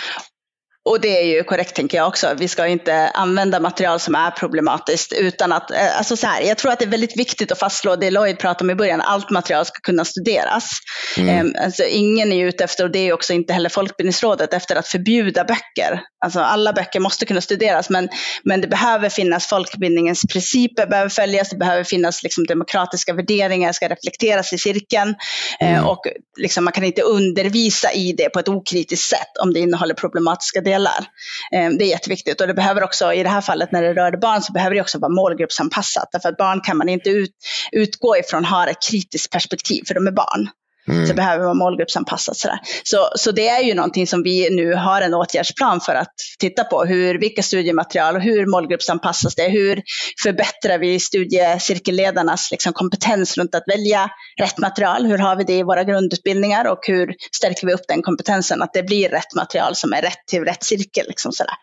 Och 0.84 1.00
det 1.00 1.20
är 1.20 1.24
ju 1.24 1.44
korrekt 1.44 1.74
tänker 1.76 1.98
jag 1.98 2.08
också. 2.08 2.34
Vi 2.38 2.48
ska 2.48 2.66
inte 2.66 3.08
använda 3.08 3.60
material 3.60 4.00
som 4.00 4.14
är 4.14 4.30
problematiskt 4.30 5.12
utan 5.12 5.52
att, 5.52 5.70
eh, 5.70 5.98
alltså 5.98 6.16
så 6.16 6.26
här, 6.26 6.42
jag 6.42 6.58
tror 6.58 6.72
att 6.72 6.78
det 6.78 6.84
är 6.84 6.90
väldigt 6.90 7.16
viktigt 7.16 7.52
att 7.52 7.58
fastslå 7.58 7.96
det 7.96 8.10
Lloyd 8.10 8.38
pratade 8.38 8.64
om 8.64 8.70
i 8.70 8.74
början, 8.74 9.00
allt 9.00 9.30
material 9.30 9.64
ska 9.64 9.80
kunna 9.80 10.04
studeras. 10.04 10.70
Mm. 11.16 11.46
Um, 11.46 11.54
alltså, 11.64 11.82
ingen 11.84 12.32
är 12.32 12.46
ute 12.46 12.64
efter, 12.64 12.84
och 12.84 12.90
det 12.90 12.98
är 12.98 13.12
också 13.12 13.32
inte 13.32 13.52
heller 13.52 13.68
Folkbildningsrådet, 13.68 14.54
efter 14.54 14.76
att 14.76 14.88
förbjuda 14.88 15.44
böcker. 15.44 16.00
Alltså 16.24 16.40
alla 16.40 16.72
böcker 16.72 17.00
måste 17.00 17.26
kunna 17.26 17.40
studeras, 17.40 17.90
men, 17.90 18.08
men 18.44 18.60
det 18.60 18.68
behöver 18.68 19.08
finnas 19.08 19.46
folkbildningens 19.46 20.22
principer, 20.32 20.86
behöver 20.86 21.10
följas, 21.10 21.50
det 21.50 21.56
behöver 21.56 21.84
finnas 21.84 22.22
liksom, 22.22 22.46
demokratiska 22.46 23.12
värderingar, 23.12 23.72
ska 23.72 23.88
reflekteras 23.88 24.52
i 24.52 24.58
cirkeln. 24.58 25.14
Mm. 25.60 25.74
Uh, 25.74 25.88
och 25.88 26.00
liksom, 26.38 26.64
man 26.64 26.72
kan 26.72 26.84
inte 26.84 27.02
undervisa 27.02 27.92
i 27.92 28.12
det 28.12 28.28
på 28.28 28.38
ett 28.38 28.48
okritiskt 28.48 29.08
sätt 29.08 29.38
om 29.42 29.52
det 29.52 29.60
innehåller 29.60 29.94
problematiska 29.94 30.60
delar 30.60 30.71
spelar. 30.72 31.06
Eh, 31.52 31.70
det 31.78 31.84
är 31.84 31.88
jätteviktigt 31.88 32.40
och 32.40 32.46
det 32.46 32.54
behöver 32.54 32.82
också, 32.82 33.12
i 33.12 33.22
det 33.22 33.28
här 33.28 33.40
fallet 33.40 33.72
när 33.72 33.82
det 33.82 33.94
rör 33.94 34.16
barn, 34.16 34.42
så 34.42 34.52
behöver 34.52 34.74
det 34.74 34.80
också 34.80 34.98
vara 34.98 35.12
målgruppsanpassat. 35.12 36.08
Därför 36.12 36.28
att 36.28 36.36
barn 36.36 36.60
kan 36.60 36.76
man 36.76 36.88
inte 36.88 37.10
ut, 37.10 37.30
utgå 37.72 38.16
ifrån 38.16 38.44
har 38.44 38.66
ett 38.66 38.82
kritiskt 38.90 39.32
perspektiv, 39.32 39.82
för 39.86 39.94
de 39.94 40.06
är 40.06 40.12
barn. 40.12 40.48
Mm. 40.88 41.06
Så 41.06 41.14
behöver 41.14 41.44
vara 41.44 41.54
målgruppsanpassat. 41.54 42.36
Sådär. 42.36 42.58
Så, 42.82 43.08
så 43.16 43.32
det 43.32 43.48
är 43.48 43.62
ju 43.62 43.74
någonting 43.74 44.06
som 44.06 44.22
vi 44.22 44.50
nu 44.50 44.74
har 44.74 45.02
en 45.02 45.14
åtgärdsplan 45.14 45.80
för 45.80 45.94
att 45.94 46.14
titta 46.38 46.64
på. 46.64 46.84
Hur, 46.84 47.18
vilka 47.18 47.42
studiematerial, 47.42 48.20
hur 48.20 48.46
målgruppsanpassas 48.46 49.34
det? 49.34 49.48
Hur 49.48 49.82
förbättrar 50.22 50.78
vi 50.78 51.00
studiecirkelledarnas 51.00 52.50
liksom, 52.50 52.72
kompetens 52.72 53.38
runt 53.38 53.54
att 53.54 53.64
välja 53.66 54.10
rätt 54.40 54.58
material? 54.58 55.06
Hur 55.06 55.18
har 55.18 55.36
vi 55.36 55.44
det 55.44 55.58
i 55.58 55.62
våra 55.62 55.84
grundutbildningar 55.84 56.64
och 56.64 56.80
hur 56.86 57.14
stärker 57.36 57.66
vi 57.66 57.72
upp 57.72 57.84
den 57.88 58.02
kompetensen? 58.02 58.62
Att 58.62 58.72
det 58.72 58.82
blir 58.82 59.08
rätt 59.08 59.34
material 59.36 59.76
som 59.76 59.92
är 59.92 60.02
rätt 60.02 60.26
till 60.30 60.44
rätt 60.44 60.64
cirkel. 60.64 61.06
Liksom, 61.08 61.32
sådär. 61.32 61.54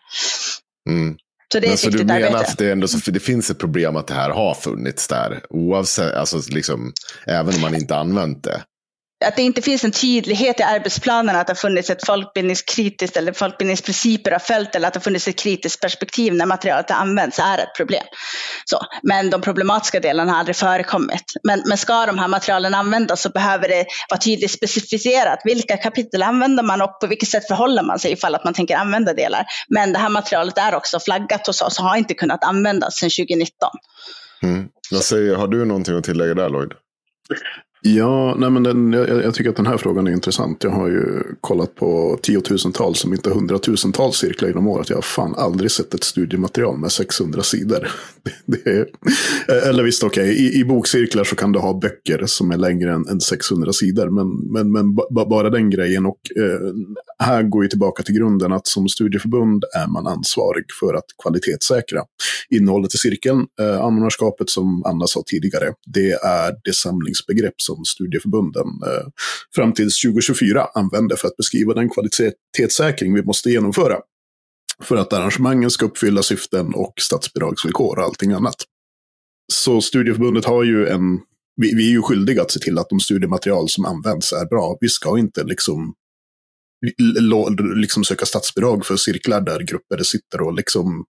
Mm. 0.88 1.16
Så 1.52 1.60
det 1.60 1.66
är 1.66 1.68
Men 1.68 1.78
så 1.78 1.90
du 1.90 2.04
menar 2.04 2.20
arbete. 2.20 2.38
att 2.38 2.58
det, 2.58 2.72
ändå, 2.72 2.88
för 2.88 3.12
det 3.12 3.20
finns 3.20 3.50
ett 3.50 3.58
problem 3.58 3.96
att 3.96 4.06
det 4.06 4.14
här 4.14 4.30
har 4.30 4.54
funnits 4.54 5.08
där? 5.08 5.40
Oavsett, 5.50 6.14
alltså 6.14 6.38
liksom, 6.50 6.92
även 7.26 7.54
om 7.54 7.60
man 7.60 7.74
inte 7.74 7.96
använt 7.96 8.44
det? 8.44 8.62
Att 9.24 9.36
det 9.36 9.42
inte 9.42 9.62
finns 9.62 9.84
en 9.84 9.92
tydlighet 9.92 10.60
i 10.60 10.62
arbetsplanen, 10.62 11.36
att 11.36 11.46
det 11.46 11.50
har 11.50 11.56
funnits 11.56 11.90
ett 11.90 12.06
folkbildningskritiskt 12.06 13.16
eller 13.16 13.32
folkbildningsprinciper 13.32 14.30
har 14.30 14.38
följt 14.38 14.74
eller 14.74 14.88
att 14.88 14.94
det 14.94 14.98
har 14.98 15.02
funnits 15.02 15.28
ett 15.28 15.38
kritiskt 15.38 15.80
perspektiv 15.80 16.34
när 16.34 16.46
materialet 16.46 16.90
har 16.90 16.96
använts 16.96 17.38
är 17.38 17.58
ett 17.58 17.76
problem. 17.76 18.04
Så, 18.64 18.80
men 19.02 19.30
de 19.30 19.40
problematiska 19.40 20.00
delarna 20.00 20.32
har 20.32 20.38
aldrig 20.38 20.56
förekommit. 20.56 21.24
Men, 21.42 21.62
men 21.66 21.78
ska 21.78 22.06
de 22.06 22.18
här 22.18 22.28
materialen 22.28 22.74
användas 22.74 23.22
så 23.22 23.30
behöver 23.30 23.68
det 23.68 23.86
vara 24.10 24.20
tydligt 24.20 24.50
specificerat 24.50 25.38
vilka 25.44 25.76
kapitel 25.76 26.22
använder 26.22 26.62
man 26.62 26.82
och 26.82 27.00
på 27.00 27.06
vilket 27.06 27.28
sätt 27.28 27.48
förhåller 27.48 27.82
man 27.82 27.98
sig 27.98 28.12
ifall 28.12 28.34
att 28.34 28.44
man 28.44 28.54
tänker 28.54 28.76
använda 28.76 29.14
delar. 29.14 29.46
Men 29.68 29.92
det 29.92 29.98
här 29.98 30.08
materialet 30.08 30.58
är 30.58 30.74
också 30.74 31.00
flaggat 31.00 31.46
hos 31.46 31.62
oss 31.62 31.78
och 31.78 31.84
har 31.84 31.96
inte 31.96 32.14
kunnat 32.14 32.44
användas 32.44 32.96
sedan 32.96 33.10
2019. 33.10 33.70
Mm. 34.42 34.68
Jag 34.90 35.02
säger, 35.02 35.34
har 35.34 35.48
du 35.48 35.64
någonting 35.64 35.98
att 35.98 36.04
tillägga 36.04 36.34
där 36.34 36.48
Lloyd? 36.48 36.72
Ja, 37.82 38.34
nej 38.38 38.50
men 38.50 38.62
den, 38.62 38.92
jag, 38.92 39.08
jag, 39.08 39.34
tycker 39.34 39.50
att 39.50 39.56
den 39.56 39.66
här 39.66 39.76
frågan 39.76 40.06
är 40.06 40.12
intressant. 40.12 40.64
Jag 40.64 40.70
har 40.70 40.88
ju 40.88 41.22
kollat 41.40 41.74
på 41.74 42.18
tiotusentals, 42.22 43.04
om 43.04 43.12
inte 43.12 43.30
hundratusentals 43.30 44.16
cirklar 44.16 44.48
genom 44.48 44.66
året. 44.66 44.88
Jag 44.90 44.96
har 44.96 45.02
fan 45.02 45.34
aldrig 45.34 45.70
sett 45.70 45.94
ett 45.94 46.04
studiematerial 46.04 46.78
med 46.78 46.92
600 46.92 47.42
sidor. 47.42 47.88
Det, 48.46 48.64
det 48.64 48.70
är, 48.70 48.86
eller 49.68 49.82
visst, 49.82 50.04
okej, 50.04 50.30
okay, 50.30 50.34
i, 50.34 50.60
i, 50.60 50.64
bokcirklar 50.64 51.24
så 51.24 51.36
kan 51.36 51.52
du 51.52 51.58
ha 51.58 51.78
böcker 51.80 52.22
som 52.26 52.50
är 52.50 52.56
längre 52.56 52.92
än, 52.92 53.08
än 53.08 53.20
600 53.20 53.72
sidor. 53.72 54.10
Men, 54.10 54.52
men, 54.52 54.72
men 54.72 54.94
bara 55.28 55.50
den 55.50 55.70
grejen. 55.70 56.06
Och 56.06 56.20
eh, 56.36 56.74
här 57.18 57.42
går 57.42 57.62
ju 57.62 57.68
tillbaka 57.68 58.02
till 58.02 58.14
grunden 58.14 58.52
att 58.52 58.66
som 58.66 58.88
studieförbund 58.88 59.64
är 59.76 59.86
man 59.86 60.06
ansvarig 60.06 60.64
för 60.80 60.94
att 60.94 61.04
kvalitetssäkra 61.22 62.02
innehållet 62.50 62.94
i 62.94 62.98
cirkeln. 62.98 63.46
Eh, 63.60 63.80
anordnarskapet 63.80 64.50
som 64.50 64.82
Anna 64.86 65.06
sa 65.06 65.22
tidigare, 65.26 65.72
det 65.86 66.12
är 66.12 66.52
det 66.64 66.74
samlingsbegrepp 66.74 67.54
som 67.76 67.84
studieförbunden 67.84 68.66
eh, 68.66 69.06
fram 69.54 69.72
till 69.72 69.90
2024 70.04 70.66
använder 70.74 71.16
för 71.16 71.28
att 71.28 71.36
beskriva 71.36 71.74
den 71.74 71.90
kvalitetssäkring 71.90 73.14
vi 73.14 73.22
måste 73.22 73.50
genomföra. 73.50 73.96
För 74.82 74.96
att 74.96 75.12
arrangemangen 75.12 75.70
ska 75.70 75.86
uppfylla 75.86 76.22
syften 76.22 76.74
och 76.74 76.94
statsbidragsvillkor 77.00 77.98
och 77.98 78.04
allting 78.04 78.32
annat. 78.32 78.56
Så 79.52 79.80
studieförbundet 79.80 80.44
har 80.44 80.64
ju 80.64 80.86
en, 80.86 81.18
vi, 81.56 81.74
vi 81.74 81.86
är 81.86 81.90
ju 81.90 82.02
skyldiga 82.02 82.42
att 82.42 82.50
se 82.50 82.60
till 82.60 82.78
att 82.78 82.88
de 82.88 83.00
studiematerial 83.00 83.68
som 83.68 83.84
används 83.84 84.32
är 84.32 84.46
bra. 84.46 84.78
Vi 84.80 84.88
ska 84.88 85.18
inte 85.18 85.44
liksom 85.44 85.94
liksom 87.76 88.04
söka 88.04 88.26
statsbidrag 88.26 88.86
för 88.86 88.96
cirklar 88.96 89.40
där 89.40 89.60
grupper 89.60 90.02
sitter 90.02 90.40
och 90.40 90.54
liksom 90.54 91.04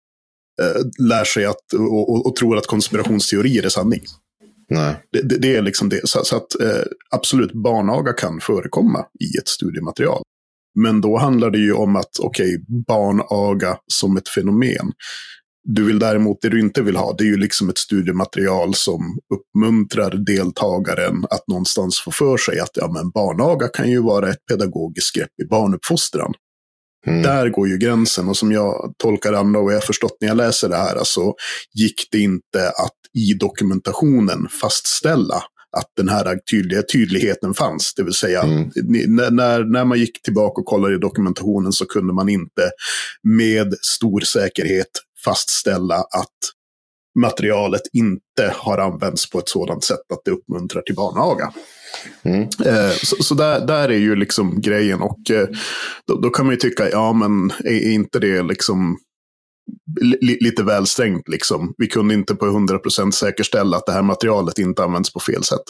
eh, 0.62 1.06
lär 1.08 1.24
sig 1.24 1.44
att 1.44 1.72
och, 1.72 2.10
och, 2.10 2.26
och 2.26 2.36
tror 2.36 2.56
att 2.56 2.66
konspirationsteorier 2.66 3.64
är 3.64 3.68
sanning. 3.68 4.00
Nej. 4.70 4.94
Det, 5.12 5.38
det, 5.38 5.56
är 5.56 5.62
liksom 5.62 5.88
det. 5.88 6.08
Så, 6.08 6.24
så 6.24 6.36
att 6.36 6.60
eh, 6.60 6.82
absolut, 7.10 7.52
barnaga 7.52 8.12
kan 8.12 8.40
förekomma 8.40 8.98
i 8.98 9.38
ett 9.38 9.48
studiematerial. 9.48 10.22
Men 10.78 11.00
då 11.00 11.18
handlar 11.18 11.50
det 11.50 11.58
ju 11.58 11.72
om 11.72 11.96
att, 11.96 12.18
okej, 12.20 12.46
okay, 12.46 12.84
barnaga 12.86 13.76
som 13.86 14.16
ett 14.16 14.28
fenomen. 14.28 14.92
Du 15.64 15.84
vill 15.84 15.98
däremot, 15.98 16.42
det 16.42 16.48
du 16.48 16.60
inte 16.60 16.82
vill 16.82 16.96
ha, 16.96 17.14
det 17.18 17.24
är 17.24 17.26
ju 17.26 17.36
liksom 17.36 17.68
ett 17.68 17.78
studiematerial 17.78 18.74
som 18.74 19.18
uppmuntrar 19.34 20.10
deltagaren 20.10 21.24
att 21.30 21.48
någonstans 21.48 22.00
få 22.00 22.10
för 22.10 22.36
sig 22.36 22.60
att 22.60 22.70
ja, 22.74 22.92
men 22.92 23.10
barnaga 23.10 23.68
kan 23.68 23.90
ju 23.90 24.02
vara 24.02 24.30
ett 24.30 24.46
pedagogiskt 24.50 25.16
grepp 25.16 25.30
i 25.42 25.46
barnuppfostran. 25.46 26.32
Mm. 27.06 27.22
Där 27.22 27.48
går 27.48 27.68
ju 27.68 27.78
gränsen 27.78 28.28
och 28.28 28.36
som 28.36 28.52
jag 28.52 28.94
tolkar 28.98 29.32
Anna 29.32 29.58
och 29.58 29.70
jag 29.70 29.76
har 29.76 29.80
förstått 29.80 30.16
när 30.20 30.28
jag 30.28 30.36
läser 30.36 30.68
det 30.68 30.76
här, 30.76 30.96
alltså 30.96 31.34
gick 31.74 32.08
det 32.10 32.18
inte 32.18 32.68
att 32.68 32.99
i 33.18 33.34
dokumentationen 33.34 34.48
fastställa 34.60 35.42
att 35.76 35.92
den 35.96 36.08
här 36.08 36.38
tydliga, 36.50 36.82
tydligheten 36.92 37.54
fanns. 37.54 37.94
Det 37.94 38.02
vill 38.02 38.14
säga, 38.14 38.42
mm. 38.42 38.70
när, 39.08 39.64
när 39.64 39.84
man 39.84 39.98
gick 39.98 40.22
tillbaka 40.22 40.60
och 40.60 40.66
kollade 40.66 40.94
i 40.94 40.98
dokumentationen 40.98 41.72
så 41.72 41.86
kunde 41.86 42.12
man 42.12 42.28
inte 42.28 42.70
med 43.22 43.74
stor 43.82 44.20
säkerhet 44.20 44.90
fastställa 45.24 45.94
att 45.96 46.38
materialet 47.18 47.82
inte 47.92 48.54
har 48.56 48.78
använts 48.78 49.30
på 49.30 49.38
ett 49.38 49.48
sådant 49.48 49.84
sätt 49.84 50.12
att 50.12 50.20
det 50.24 50.30
uppmuntrar 50.30 50.82
till 50.82 50.94
barnaga. 50.94 51.52
Mm. 52.22 52.42
Eh, 52.42 52.90
så, 53.02 53.22
så 53.22 53.34
där, 53.34 53.66
där 53.66 53.88
är 53.88 53.98
ju 53.98 54.16
liksom 54.16 54.60
grejen 54.60 55.00
och 55.00 55.30
eh, 55.30 55.48
då, 56.06 56.20
då, 56.20 56.30
kan 56.30 56.46
man 56.46 56.54
ju 56.54 56.60
tycka, 56.60 56.90
ja 56.90 57.12
men 57.12 57.52
är 57.64 57.92
inte 57.92 58.18
det 58.18 58.42
liksom 58.42 58.98
lite 60.20 60.62
väl 60.62 60.86
strängt 60.86 61.28
liksom. 61.28 61.74
Vi 61.78 61.86
kunde 61.86 62.14
inte 62.14 62.34
på 62.34 62.46
100% 62.46 63.10
säkerställa 63.10 63.76
att 63.76 63.86
det 63.86 63.92
här 63.92 64.02
materialet 64.02 64.58
inte 64.58 64.84
används 64.84 65.12
på 65.12 65.20
fel 65.20 65.44
sätt. 65.44 65.62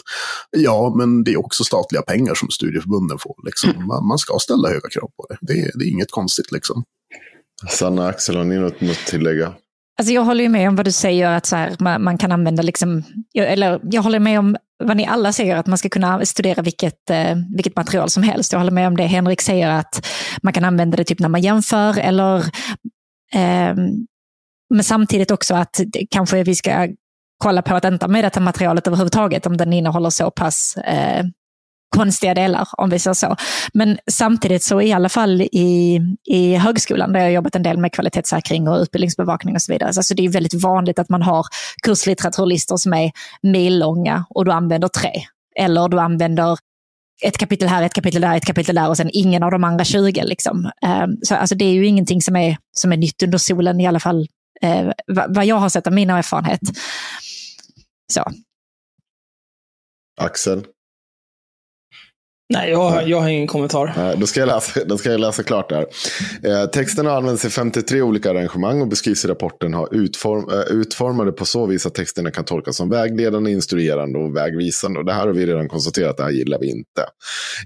Ja, 0.57 0.93
men 0.97 1.23
det 1.23 1.31
är 1.31 1.39
också 1.39 1.63
statliga 1.63 2.01
pengar 2.01 2.35
som 2.35 2.49
studieförbunden 2.49 3.19
får. 3.19 3.35
Liksom. 3.45 3.87
Man, 3.87 4.07
man, 4.07 4.17
ska 4.17 4.39
ställa 4.39 4.69
höga 4.69 4.89
krav 4.89 5.09
på 5.17 5.25
det. 5.29 5.37
Det 5.41 5.53
är, 5.53 5.71
det 5.79 5.85
är 5.85 5.89
inget 5.89 6.11
konstigt 6.11 6.51
liksom. 6.51 6.83
Sanna 7.69 8.07
Axel, 8.07 8.35
har 8.35 8.43
ni 8.43 8.57
något, 8.57 8.81
något 8.81 9.05
tillägga? 9.07 9.53
Alltså 9.99 10.13
jag 10.13 10.21
håller 10.21 10.43
ju 10.43 10.49
med 10.49 10.69
om 10.69 10.75
vad 10.75 10.85
du 10.85 10.91
säger, 10.91 11.31
att 11.31 11.45
så 11.45 11.55
här, 11.55 11.75
man, 11.79 12.03
man, 12.03 12.17
kan 12.17 12.31
använda, 12.31 12.63
liksom, 12.63 13.03
eller 13.35 13.79
jag 13.83 14.01
håller 14.01 14.19
med 14.19 14.39
om 14.39 14.57
vad 14.83 14.97
ni 14.97 15.05
alla 15.05 15.33
säger, 15.33 15.55
att 15.55 15.67
man 15.67 15.77
ska 15.77 15.89
kunna 15.89 16.25
studera 16.25 16.61
vilket, 16.61 17.09
eh, 17.09 17.35
vilket 17.55 17.75
material 17.75 18.09
som 18.09 18.23
helst. 18.23 18.51
Jag 18.51 18.59
håller 18.59 18.71
med 18.71 18.87
om 18.87 18.97
det 18.97 19.03
Henrik 19.03 19.41
säger, 19.41 19.69
att 19.69 20.07
man 20.43 20.53
kan 20.53 20.63
använda 20.63 20.97
det 20.97 21.03
typ 21.03 21.19
när 21.19 21.29
man 21.29 21.41
jämför, 21.41 21.99
eller 21.99 22.45
Ehm, 23.35 24.07
men 24.69 24.83
samtidigt 24.83 25.31
också 25.31 25.55
att 25.55 25.79
kanske 26.09 26.43
vi 26.43 26.55
ska 26.55 26.87
kolla 27.43 27.61
på 27.61 27.75
att 27.75 27.85
inte 27.85 28.07
med 28.07 28.23
detta 28.23 28.39
materialet 28.39 28.87
överhuvudtaget, 28.87 29.45
om 29.45 29.57
den 29.57 29.73
innehåller 29.73 30.09
så 30.09 30.31
pass 30.31 30.77
eh, 30.77 31.25
konstiga 31.95 32.33
delar, 32.33 32.67
om 32.71 32.89
vi 32.89 32.99
säger 32.99 33.13
så. 33.13 33.35
Men 33.73 33.97
samtidigt 34.11 34.63
så 34.63 34.81
i 34.81 34.93
alla 34.93 35.09
fall 35.09 35.41
i, 35.41 36.01
i 36.23 36.55
högskolan, 36.55 37.13
där 37.13 37.19
jag 37.19 37.27
har 37.27 37.31
jobbat 37.31 37.55
en 37.55 37.63
del 37.63 37.77
med 37.77 37.93
kvalitetssäkring 37.93 38.67
och 38.67 38.77
utbildningsbevakning 38.79 39.55
och 39.55 39.61
så 39.61 39.73
vidare, 39.73 39.91
alltså 39.97 40.15
det 40.15 40.25
är 40.25 40.29
väldigt 40.29 40.63
vanligt 40.63 40.99
att 40.99 41.09
man 41.09 41.21
har 41.21 41.45
kurslitteraturlistor 41.83 42.77
som 42.77 42.93
är 42.93 43.11
millånga 43.41 44.25
och 44.29 44.45
du 44.45 44.51
använder 44.51 44.87
tre. 44.87 45.11
Eller 45.55 45.89
du 45.89 45.99
använder 45.99 46.57
ett 47.21 47.37
kapitel 47.37 47.67
här, 47.67 47.83
ett 47.83 47.93
kapitel 47.93 48.21
där, 48.21 48.37
ett 48.37 48.45
kapitel 48.45 48.75
där 48.75 48.89
och 48.89 48.97
sen 48.97 49.09
ingen 49.13 49.43
av 49.43 49.51
de 49.51 49.63
andra 49.63 49.83
20. 49.83 50.23
Liksom. 50.23 50.71
Ehm, 50.85 51.17
så 51.21 51.35
alltså 51.35 51.55
det 51.55 51.65
är 51.65 51.73
ju 51.73 51.87
ingenting 51.87 52.21
som 52.21 52.35
är, 52.35 52.57
som 52.71 52.91
är 52.91 52.97
nytt 52.97 53.23
under 53.23 53.37
solen, 53.37 53.79
i 53.79 53.87
alla 53.87 53.99
fall 53.99 54.27
eh, 54.61 54.91
vad 55.07 55.45
jag 55.45 55.55
har 55.55 55.69
sett 55.69 55.87
av 55.87 55.93
min 55.93 56.09
erfarenhet. 56.09 56.61
Så. 58.13 58.23
Axel? 60.21 60.65
Nej, 62.51 62.69
jag, 62.69 63.07
jag 63.07 63.21
har 63.21 63.29
ingen 63.29 63.47
kommentar. 63.47 64.15
Då 64.17 64.27
ska 64.27 64.39
jag 64.39 64.47
läsa, 64.47 64.85
då 64.85 64.97
ska 64.97 65.11
jag 65.11 65.19
läsa 65.19 65.43
klart 65.43 65.69
det 65.69 65.75
här. 65.75 65.85
Eh, 66.43 66.65
texten 66.65 67.05
har 67.05 67.17
använts 67.17 67.45
i 67.45 67.49
53 67.49 68.01
olika 68.01 68.31
arrangemang 68.31 68.81
och 68.81 68.87
beskrivs 68.87 69.25
i 69.25 69.27
rapporten 69.27 69.73
ha 69.73 69.87
utform, 69.91 70.49
eh, 70.49 70.75
utformade 70.75 71.31
på 71.31 71.45
så 71.45 71.65
vis 71.65 71.85
att 71.85 71.95
texterna 71.95 72.31
kan 72.31 72.45
tolkas 72.45 72.77
som 72.77 72.89
vägledande, 72.89 73.51
instruerande 73.51 74.19
och 74.19 74.35
vägvisande. 74.35 74.99
Och 74.99 75.05
det 75.05 75.13
här 75.13 75.27
har 75.27 75.33
vi 75.33 75.45
redan 75.45 75.69
konstaterat, 75.69 76.17
det 76.17 76.23
här 76.23 76.31
gillar 76.31 76.59
vi 76.59 76.69
inte. 76.69 77.05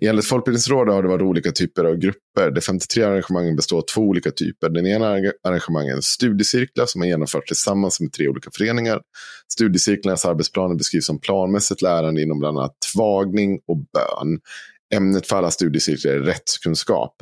Enligt 0.02 0.26
Folkbildningsrådet 0.26 0.94
har 0.94 1.04
det 1.04 1.10
varit 1.10 1.22
olika 1.22 1.52
typer 1.52 1.84
av 1.84 1.96
grupper. 1.96 2.52
De 2.56 2.62
53 2.62 3.04
arrangemangen 3.04 3.56
består 3.56 3.78
av 3.78 3.86
två 3.94 4.02
olika 4.02 4.32
typer. 4.32 4.70
Den 4.70 4.88
ena 4.88 5.06
arrangemangen 5.48 5.98
är 5.98 6.02
studiecirklar 6.02 6.86
som 6.86 7.02
har 7.02 7.08
genomförts 7.08 7.48
tillsammans 7.48 8.00
med 8.00 8.12
tre 8.12 8.28
olika 8.28 8.50
föreningar. 8.58 9.00
Studiecirklarnas 9.54 10.26
arbetsplaner 10.26 10.76
beskrivs 10.76 11.06
som 11.06 11.20
planmässigt 11.20 11.82
lärande 11.82 12.22
inom 12.22 12.40
bland 12.40 12.58
annat 12.58 12.72
tvagning 12.94 13.60
och 13.68 13.78
bön. 13.78 14.40
Ämnet 14.94 15.28
för 15.28 15.36
alla 15.36 15.52
studiecirklar 15.52 16.12
är 16.12 16.20
rättskunskap. 16.20 17.16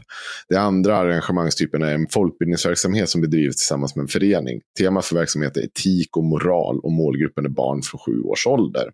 Det 0.49 0.55
andra 0.55 0.97
arrangemangstypen 0.97 1.81
är 1.81 1.93
en 1.93 2.07
folkbildningsverksamhet 2.11 3.09
som 3.09 3.21
bedrivs 3.21 3.55
tillsammans 3.55 3.95
med 3.95 4.03
en 4.03 4.07
förening. 4.07 4.61
Tema 4.79 5.01
för 5.01 5.15
verksamheten 5.15 5.63
är 5.63 5.67
etik 5.67 6.17
och 6.17 6.23
moral 6.23 6.79
och 6.79 6.91
målgruppen 6.91 7.45
är 7.45 7.49
barn 7.49 7.81
från 7.81 7.99
sju 7.99 8.21
års 8.21 8.47
ålder. 8.47 8.91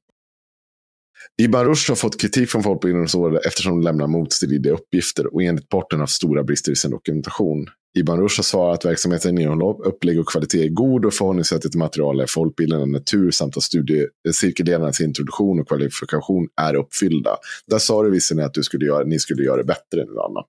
Ibn 1.41 1.57
Rushd 1.57 1.89
har 1.89 1.95
fått 1.95 2.21
kritik 2.21 2.49
från 2.49 2.63
Folkbildningsrådet 2.63 3.45
eftersom 3.45 3.71
de 3.71 3.81
lämnar 3.81 4.07
motstridiga 4.07 4.73
uppgifter 4.73 5.33
och 5.33 5.43
enligt 5.43 5.69
porten 5.69 5.99
haft 5.99 6.13
stora 6.13 6.43
brister 6.43 6.71
i 6.71 6.75
sin 6.75 6.91
dokumentation. 6.91 7.67
Ibn 7.97 8.11
Rushd 8.11 8.39
har 8.39 8.43
svarat 8.43 8.79
att 8.79 8.85
verksamheten 8.85 9.37
innehåller 9.37 9.87
upplägg 9.87 10.19
och 10.19 10.27
kvalitet 10.27 10.63
är 10.63 10.69
god 10.69 11.05
och 11.05 11.13
förhållningssättet 11.13 11.71
till 11.71 11.79
material 11.79 12.19
är 12.19 12.25
folkbildande 12.29 12.85
natur 12.85 13.31
samt 13.31 13.57
att 13.57 13.63
studiecirkelledarnas 13.63 15.01
introduktion 15.01 15.59
och 15.59 15.67
kvalifikation 15.67 16.47
är 16.61 16.75
uppfyllda. 16.75 17.37
Där 17.67 17.79
sa 17.79 18.03
du 18.03 18.09
visserligen 18.09 18.47
att 18.47 18.53
du 18.53 18.63
skulle 18.63 18.85
göra, 18.85 19.03
ni 19.03 19.19
skulle 19.19 19.43
göra 19.43 19.57
det 19.57 19.63
bättre 19.63 20.05
nu, 20.05 20.19
Anna. 20.29 20.43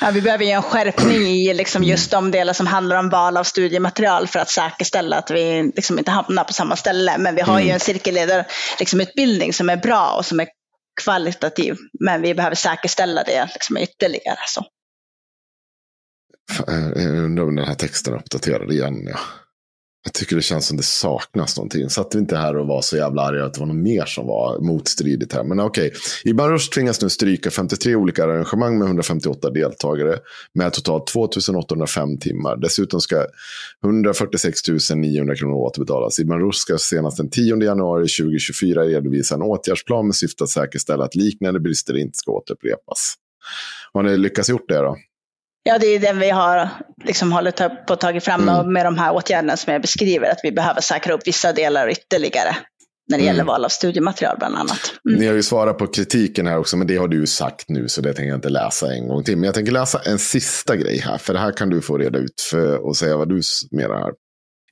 Ja, 0.00 0.10
vi 0.14 0.20
behöver 0.20 0.44
ju 0.44 0.50
en 0.50 0.62
skärpning 0.62 1.22
i 1.22 1.54
liksom 1.54 1.84
just 1.84 2.10
de 2.10 2.30
delar 2.30 2.52
som 2.52 2.66
handlar 2.66 2.96
om 2.96 3.08
val 3.08 3.36
av 3.36 3.44
studiematerial 3.44 4.26
för 4.26 4.38
att 4.38 4.50
säkerställa 4.50 5.16
att 5.16 5.30
vi 5.30 5.72
liksom 5.76 5.98
inte 5.98 6.10
hamnar 6.10 6.44
på 6.44 6.52
samma 6.52 6.76
ställe. 6.76 7.18
Men 7.18 7.34
vi 7.34 7.40
har 7.40 7.60
ju 7.60 7.70
en 7.70 7.80
cirkelledarutbildning 7.80 9.46
liksom 9.46 9.52
som 9.52 9.70
är 9.70 9.76
bra 9.76 10.14
och 10.18 10.26
som 10.26 10.40
är 10.40 10.48
kvalitativ. 11.02 11.76
Men 12.00 12.22
vi 12.22 12.34
behöver 12.34 12.56
säkerställa 12.56 13.22
det 13.22 13.48
liksom 13.54 13.76
ytterligare. 13.76 14.38
Så. 14.46 14.64
Jag 16.66 17.18
undrar 17.18 17.44
om 17.44 17.56
den 17.56 17.64
här 17.66 17.74
texten 17.74 18.14
är 18.14 18.18
uppdaterad 18.18 18.72
igen. 18.72 18.94
Ja. 19.06 19.18
Jag 20.08 20.14
tycker 20.14 20.36
det 20.36 20.42
känns 20.42 20.66
som 20.66 20.76
det 20.76 20.82
saknas 20.82 21.56
någonting. 21.56 21.90
Satt 21.90 22.14
vi 22.14 22.18
inte 22.18 22.36
här 22.36 22.56
och 22.56 22.66
var 22.66 22.82
så 22.82 22.96
jävla 22.96 23.22
arga 23.22 23.44
att 23.44 23.54
det 23.54 23.60
var 23.60 23.66
något 23.66 23.76
mer 23.76 24.04
som 24.04 24.26
var 24.26 24.60
motstridigt 24.60 25.32
här. 25.32 25.44
Men 25.44 25.60
okej, 25.60 25.92
Ibn 26.24 26.42
Rushd 26.42 26.72
tvingas 26.72 27.02
nu 27.02 27.08
stryka 27.08 27.50
53 27.50 27.94
olika 27.96 28.24
arrangemang 28.24 28.78
med 28.78 28.86
158 28.86 29.50
deltagare 29.50 30.18
med 30.54 30.72
totalt 30.72 31.06
2805 31.06 32.18
timmar. 32.18 32.56
Dessutom 32.56 33.00
ska 33.00 33.26
146 33.84 34.60
900 34.94 35.36
kronor 35.36 35.54
återbetalas. 35.54 36.18
Ibn 36.18 36.32
Rushd 36.32 36.58
ska 36.58 36.78
senast 36.78 37.16
den 37.16 37.30
10 37.30 37.62
januari 37.62 38.06
2024 38.08 38.82
redovisa 38.84 39.34
en 39.34 39.42
åtgärdsplan 39.42 40.06
med 40.06 40.16
syfte 40.16 40.44
att 40.44 40.50
säkerställa 40.50 41.04
att 41.04 41.14
liknande 41.14 41.60
brister 41.60 41.96
inte 41.96 42.18
ska 42.18 42.32
återupprepas. 42.32 43.14
Har 43.92 44.02
ni 44.02 44.16
lyckats 44.16 44.48
gjort 44.48 44.68
det 44.68 44.78
då? 44.78 44.96
Ja, 45.68 45.78
det 45.78 45.86
är 45.86 45.98
den 45.98 46.18
vi 46.18 46.30
har 46.30 46.68
liksom 47.04 47.32
hållit 47.32 47.56
på 47.56 47.92
att 47.92 48.00
ta 48.00 48.20
fram 48.20 48.48
Mm. 48.48 48.72
med 48.72 48.86
de 48.86 48.98
här 48.98 49.12
åtgärderna 49.14 49.56
som 49.56 49.72
jag 49.72 49.82
beskriver, 49.82 50.30
att 50.30 50.40
vi 50.42 50.52
behöver 50.52 50.80
säkra 50.80 51.14
upp 51.14 51.20
vissa 51.26 51.52
delar 51.52 51.90
ytterligare 51.90 52.56
när 53.10 53.18
det 53.18 53.24
gäller 53.24 53.40
Mm. 53.40 53.46
val 53.46 53.64
av 53.64 53.68
studiematerial 53.68 54.36
bland 54.38 54.56
annat. 54.56 54.92
Mm. 55.08 55.20
Ni 55.20 55.26
har 55.26 55.34
ju 55.34 55.42
svarat 55.42 55.78
på 55.78 55.86
kritiken 55.86 56.46
här 56.46 56.58
också, 56.58 56.76
men 56.76 56.86
det 56.86 56.96
har 56.96 57.08
du 57.08 57.16
ju 57.20 57.26
sagt 57.26 57.64
nu, 57.68 57.88
så 57.88 58.00
det 58.00 58.12
tänker 58.14 58.28
jag 58.28 58.36
inte 58.38 58.48
läsa 58.48 58.92
en 58.94 59.08
gång 59.08 59.24
till. 59.24 59.36
Men 59.36 59.44
jag 59.44 59.54
tänker 59.54 59.72
läsa 59.72 60.00
en 60.04 60.18
sista 60.18 60.76
grej 60.76 60.98
här, 60.98 61.18
för 61.18 61.32
det 61.32 61.38
här 61.38 61.52
kan 61.52 61.70
du 61.70 61.80
få 61.82 61.98
reda 61.98 62.18
ut 62.18 62.40
för, 62.50 62.86
och 62.86 62.96
säga 62.96 63.16
vad 63.16 63.28
du 63.28 63.40
menar 63.70 63.94
här. 63.94 64.12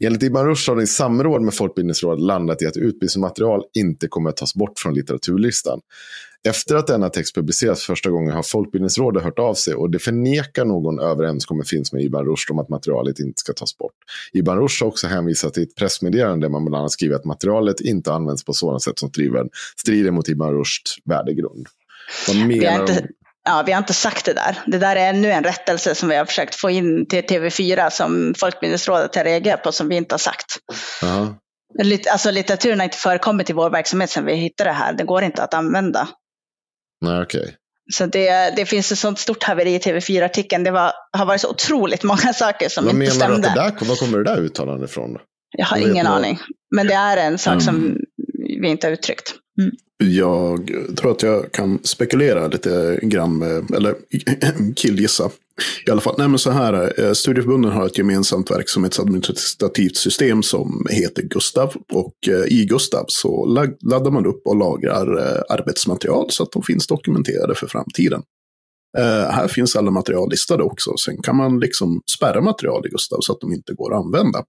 Enligt 0.00 0.22
Ibn 0.22 0.38
Rushd 0.38 0.68
har 0.68 0.76
den 0.76 0.84
i 0.84 0.86
samråd 0.86 1.42
med 1.42 1.54
Folkbildningsrådet 1.54 2.20
landat 2.24 2.62
i 2.62 2.66
att 2.66 2.76
utbildningsmaterial 2.76 3.62
inte 3.74 4.08
kommer 4.08 4.30
att 4.30 4.36
tas 4.36 4.54
bort 4.54 4.78
från 4.78 4.94
litteraturlistan. 4.94 5.80
Efter 6.48 6.76
att 6.76 6.86
denna 6.86 7.08
text 7.08 7.34
publicerats 7.34 7.86
första 7.86 8.10
gången 8.10 8.32
har 8.32 8.42
Folkbildningsrådet 8.42 9.22
hört 9.22 9.38
av 9.38 9.54
sig 9.54 9.74
och 9.74 9.90
det 9.90 9.98
förnekar 9.98 10.64
någon 10.64 11.00
överenskommelse 11.00 11.70
finns 11.70 11.92
med 11.92 12.02
Ibn 12.02 12.16
Rushd 12.16 12.50
om 12.50 12.58
att 12.58 12.68
materialet 12.68 13.18
inte 13.18 13.40
ska 13.40 13.52
tas 13.52 13.78
bort. 13.78 13.92
Ibn 14.32 14.50
Rushd 14.50 14.82
har 14.82 14.88
också 14.88 15.06
hänvisat 15.06 15.54
till 15.54 15.62
ett 15.62 15.74
pressmeddelande 15.74 16.44
där 16.46 16.50
man 16.50 16.64
bland 16.64 16.80
annat 16.80 16.92
skriver 16.92 17.16
att 17.16 17.24
materialet 17.24 17.80
inte 17.80 18.12
används 18.12 18.44
på 18.44 18.52
sådant 18.52 18.82
sätt 18.82 18.98
som 18.98 19.08
strider, 19.08 19.48
strider 19.76 20.10
mot 20.10 20.28
Ibn 20.28 20.44
Rushds 20.44 20.96
värdegrund. 21.04 21.66
Vad 22.28 22.36
menar 22.36 22.86
de? 22.86 23.08
Ja, 23.46 23.62
vi 23.66 23.72
har 23.72 23.78
inte 23.78 23.94
sagt 23.94 24.24
det 24.24 24.32
där. 24.32 24.58
Det 24.66 24.78
där 24.78 24.96
är 24.96 25.08
ännu 25.10 25.30
en 25.32 25.44
rättelse 25.44 25.94
som 25.94 26.08
vi 26.08 26.16
har 26.16 26.24
försökt 26.24 26.54
få 26.54 26.70
in 26.70 27.06
till 27.08 27.22
TV4 27.24 27.90
som 27.90 28.34
Folkbildningsrådet 28.38 29.14
har 29.16 29.24
reagerat 29.24 29.62
på 29.62 29.72
som 29.72 29.88
vi 29.88 29.96
inte 29.96 30.12
har 30.14 30.18
sagt. 30.18 30.56
Lit- 31.82 32.06
Alltså 32.10 32.30
litteraturen 32.30 32.78
har 32.80 32.84
inte 32.84 32.96
förekommit 32.96 33.50
i 33.50 33.52
vår 33.52 33.70
verksamhet 33.70 34.10
sedan 34.10 34.24
vi 34.24 34.34
hittade 34.34 34.70
det 34.70 34.74
här. 34.74 34.92
Det 34.92 35.04
går 35.04 35.22
inte 35.22 35.42
att 35.42 35.54
använda. 35.54 36.08
Nej, 37.00 37.22
okej. 37.22 37.56
Så 37.94 38.06
det, 38.06 38.56
det 38.56 38.66
finns 38.66 38.92
ett 38.92 38.98
sånt 38.98 39.18
stort 39.18 39.42
haveri 39.42 39.74
i 39.74 39.78
TV4-artikeln. 39.78 40.64
Det 40.64 40.70
var, 40.70 40.92
har 41.12 41.26
varit 41.26 41.40
så 41.40 41.50
otroligt 41.50 42.02
många 42.02 42.32
saker 42.34 42.68
som 42.68 42.84
Vad 42.84 42.94
inte 42.94 42.98
menar 43.14 43.28
du 43.28 43.34
att 43.34 43.40
stämde. 43.44 43.48
det 43.48 43.78
där, 43.80 43.86
var 43.88 43.96
kommer 43.96 44.18
det 44.18 44.24
där 44.24 44.36
uttalandet 44.40 44.90
ifrån? 44.90 45.18
Jag 45.58 45.66
har 45.66 45.76
Jag 45.78 45.90
ingen 45.90 46.06
vad- 46.06 46.14
aning. 46.16 46.38
Men 46.76 46.86
det 46.86 46.94
är 46.94 47.16
en 47.16 47.38
sak 47.38 47.62
som 47.62 47.76
Mm. 47.76 47.96
vi 48.62 48.68
inte 48.68 48.86
har 48.86 48.92
uttryckt. 48.92 49.34
Mm. 49.58 49.76
Jag 49.98 50.70
tror 50.96 51.10
att 51.10 51.22
jag 51.22 51.52
kan 51.52 51.78
spekulera 51.82 52.48
lite 52.48 52.98
grann 53.02 53.38
med, 53.38 53.70
eller 53.70 53.94
killgissa. 54.76 55.30
I 55.86 55.90
alla 55.90 56.00
fall, 56.00 56.14
nej 56.18 56.28
men 56.28 56.38
så 56.38 56.50
här, 56.50 57.00
eh, 57.00 57.12
studieförbunden 57.12 57.72
har 57.72 57.86
ett 57.86 57.98
gemensamt 57.98 58.50
verksamhetsadministrativt 58.50 59.96
system 59.96 60.42
som 60.42 60.86
heter 60.90 61.22
Gustav. 61.22 61.74
Och 61.92 62.14
eh, 62.28 62.52
i 62.52 62.66
Gustav 62.66 63.04
så 63.08 63.44
laddar 63.80 64.10
man 64.10 64.26
upp 64.26 64.46
och 64.46 64.56
lagrar 64.56 65.18
eh, 65.18 65.42
arbetsmaterial 65.48 66.30
så 66.30 66.42
att 66.42 66.52
de 66.52 66.62
finns 66.62 66.86
dokumenterade 66.86 67.54
för 67.54 67.66
framtiden. 67.66 68.22
Här 69.30 69.48
finns 69.48 69.76
alla 69.76 69.90
material 69.90 70.30
listade 70.30 70.62
också. 70.62 70.96
Sen 70.96 71.22
kan 71.22 71.36
man 71.36 71.60
liksom 71.60 72.00
spärra 72.16 72.40
material 72.40 72.86
i 72.86 72.88
Gustav 72.88 73.18
så 73.20 73.32
att 73.32 73.40
de 73.40 73.52
inte 73.52 73.74
går 73.74 73.94
att 73.94 74.04
använda. 74.04 74.44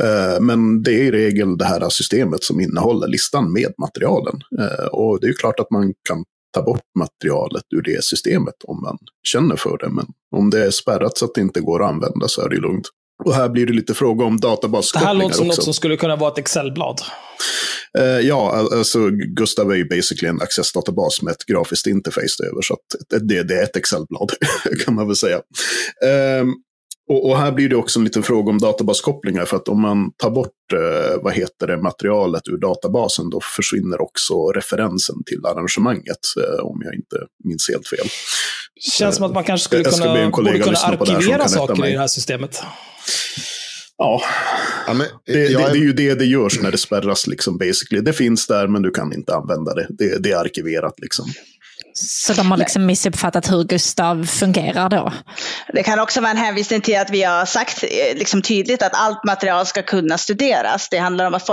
Eh, 0.00 0.40
Men 0.40 0.82
det 0.82 0.90
är 0.92 1.02
i 1.02 1.10
regel 1.10 1.58
det 1.58 1.64
här 1.64 1.88
systemet 1.88 2.44
som 2.44 2.60
innehåller 2.60 3.08
listan 3.08 3.52
med 3.52 3.72
materialen. 3.80 4.40
Eh, 4.60 4.86
Och 4.86 5.20
det 5.20 5.26
är 5.26 5.32
klart 5.32 5.60
att 5.60 5.70
man 5.70 5.92
kan 6.08 6.24
ta 6.54 6.62
bort 6.62 6.80
materialet 6.98 7.64
ur 7.74 7.82
det 7.82 8.04
systemet 8.04 8.54
om 8.64 8.80
man 8.82 8.98
känner 9.28 9.56
för 9.56 9.78
det. 9.78 9.88
Men 9.88 10.06
om 10.36 10.50
det 10.50 10.64
är 10.64 10.70
spärrat 10.70 11.18
så 11.18 11.24
att 11.24 11.34
det 11.34 11.40
inte 11.40 11.60
går 11.60 11.82
att 11.82 11.88
använda 11.90 12.28
så 12.28 12.42
är 12.42 12.48
det 12.48 12.56
lugnt. 12.56 12.86
Och 13.24 13.34
här 13.34 13.48
blir 13.48 13.66
det 13.66 13.72
lite 13.72 13.94
fråga 13.94 14.24
om 14.24 14.36
Det 14.40 14.48
här 14.48 14.56
databaskopplingar 14.56 15.14
låter 15.14 15.34
som 15.36 15.46
också. 15.46 15.56
något 15.60 15.64
som 15.64 15.74
skulle 15.74 15.96
kunna 15.96 16.16
vara 16.16 16.32
ett 16.32 16.38
Excel-blad. 16.38 17.00
Eh, 17.98 18.04
ja, 18.04 18.52
al- 18.56 18.78
alltså 18.78 19.10
Gustav 19.10 19.70
är 19.72 19.76
ju 19.76 19.88
basically 19.88 20.28
en 20.28 20.40
accessdatabas 20.42 21.22
med 21.22 21.30
ett 21.32 21.44
grafiskt 21.46 21.86
interface 21.86 22.44
över. 22.50 22.62
Så 22.62 22.74
att 22.74 23.20
det, 23.28 23.42
det 23.42 23.54
är 23.58 23.62
ett 23.62 23.76
Excel-blad, 23.76 24.30
kan 24.84 24.94
man 24.94 25.06
väl 25.06 25.16
säga. 25.16 25.40
Ehm, 26.06 26.52
och, 27.08 27.28
och 27.30 27.38
här 27.38 27.52
blir 27.52 27.68
det 27.68 27.76
också 27.76 27.98
en 27.98 28.04
liten 28.04 28.22
fråga 28.22 28.50
om 28.50 28.58
databaskopplingar. 28.58 29.44
För 29.44 29.56
att 29.56 29.68
om 29.68 29.80
man 29.82 30.12
tar 30.16 30.30
bort 30.30 30.48
eh, 30.72 31.22
vad 31.22 31.32
heter 31.34 31.66
det, 31.66 31.76
materialet 31.76 32.48
ur 32.48 32.56
databasen, 32.58 33.30
då 33.30 33.40
försvinner 33.56 34.00
också 34.02 34.48
referensen 34.52 35.16
till 35.26 35.46
arrangemanget. 35.46 36.18
Eh, 36.40 36.64
om 36.64 36.80
jag 36.84 36.94
inte 36.94 37.16
minns 37.44 37.68
helt 37.68 37.88
fel. 37.88 38.06
Känns 38.98 39.16
som 39.16 39.24
att 39.26 39.32
man 39.34 39.44
kanske 39.44 39.64
skulle 39.64 39.84
kunna, 39.84 40.30
borde 40.30 40.58
kunna 40.58 40.72
det 40.72 40.78
arkivera 40.78 41.48
saker 41.48 41.74
mig. 41.76 41.90
i 41.90 41.92
det 41.92 42.00
här 42.00 42.06
systemet. 42.06 42.62
Ja, 43.98 44.22
Ja, 44.86 44.94
men, 44.94 45.06
det, 45.26 45.32
det, 45.32 45.46
jag 45.46 45.60
det 45.62 45.66
är- 45.66 45.70
är 45.70 45.74
ju 45.76 45.92
det 45.92 46.14
det 46.14 46.24
görs 46.24 46.60
när 46.62 46.70
det 46.70 46.78
spärras, 46.78 47.26
liksom, 47.26 47.58
basically. 47.58 48.00
Det 48.02 48.12
finns 48.12 48.46
där, 48.46 48.68
men 48.68 48.82
du 48.82 48.90
kan 48.90 49.12
inte 49.12 49.34
använda 49.34 49.74
det. 49.74 49.86
Det, 49.90 50.22
det 50.22 50.30
är 50.32 50.36
arkiverat, 50.36 50.94
liksom. 51.02 51.26
Så 51.94 52.32
de 52.32 52.50
har 52.50 52.58
liksom 52.58 52.86
missuppfattat 52.86 53.50
hur 53.50 53.64
Gustav 53.64 54.26
fungerar 54.26 54.88
då. 54.88 55.12
Det 55.72 55.82
kan 55.82 55.98
också 55.98 56.20
vara 56.20 56.30
en 56.30 56.36
hänvisning 56.36 56.80
till 56.80 56.98
att 56.98 57.10
vi 57.10 57.22
har 57.22 57.46
sagt 57.46 57.84
eh, 57.84 58.18
liksom 58.18 58.42
tydligt 58.42 58.82
att 58.82 58.92
allt 58.94 59.24
material 59.24 59.66
ska 59.66 59.82
kunna 59.82 60.18
studeras. 60.18 60.88
Det 60.88 60.98
handlar 60.98 61.26
om 61.26 61.34
att 61.34 61.48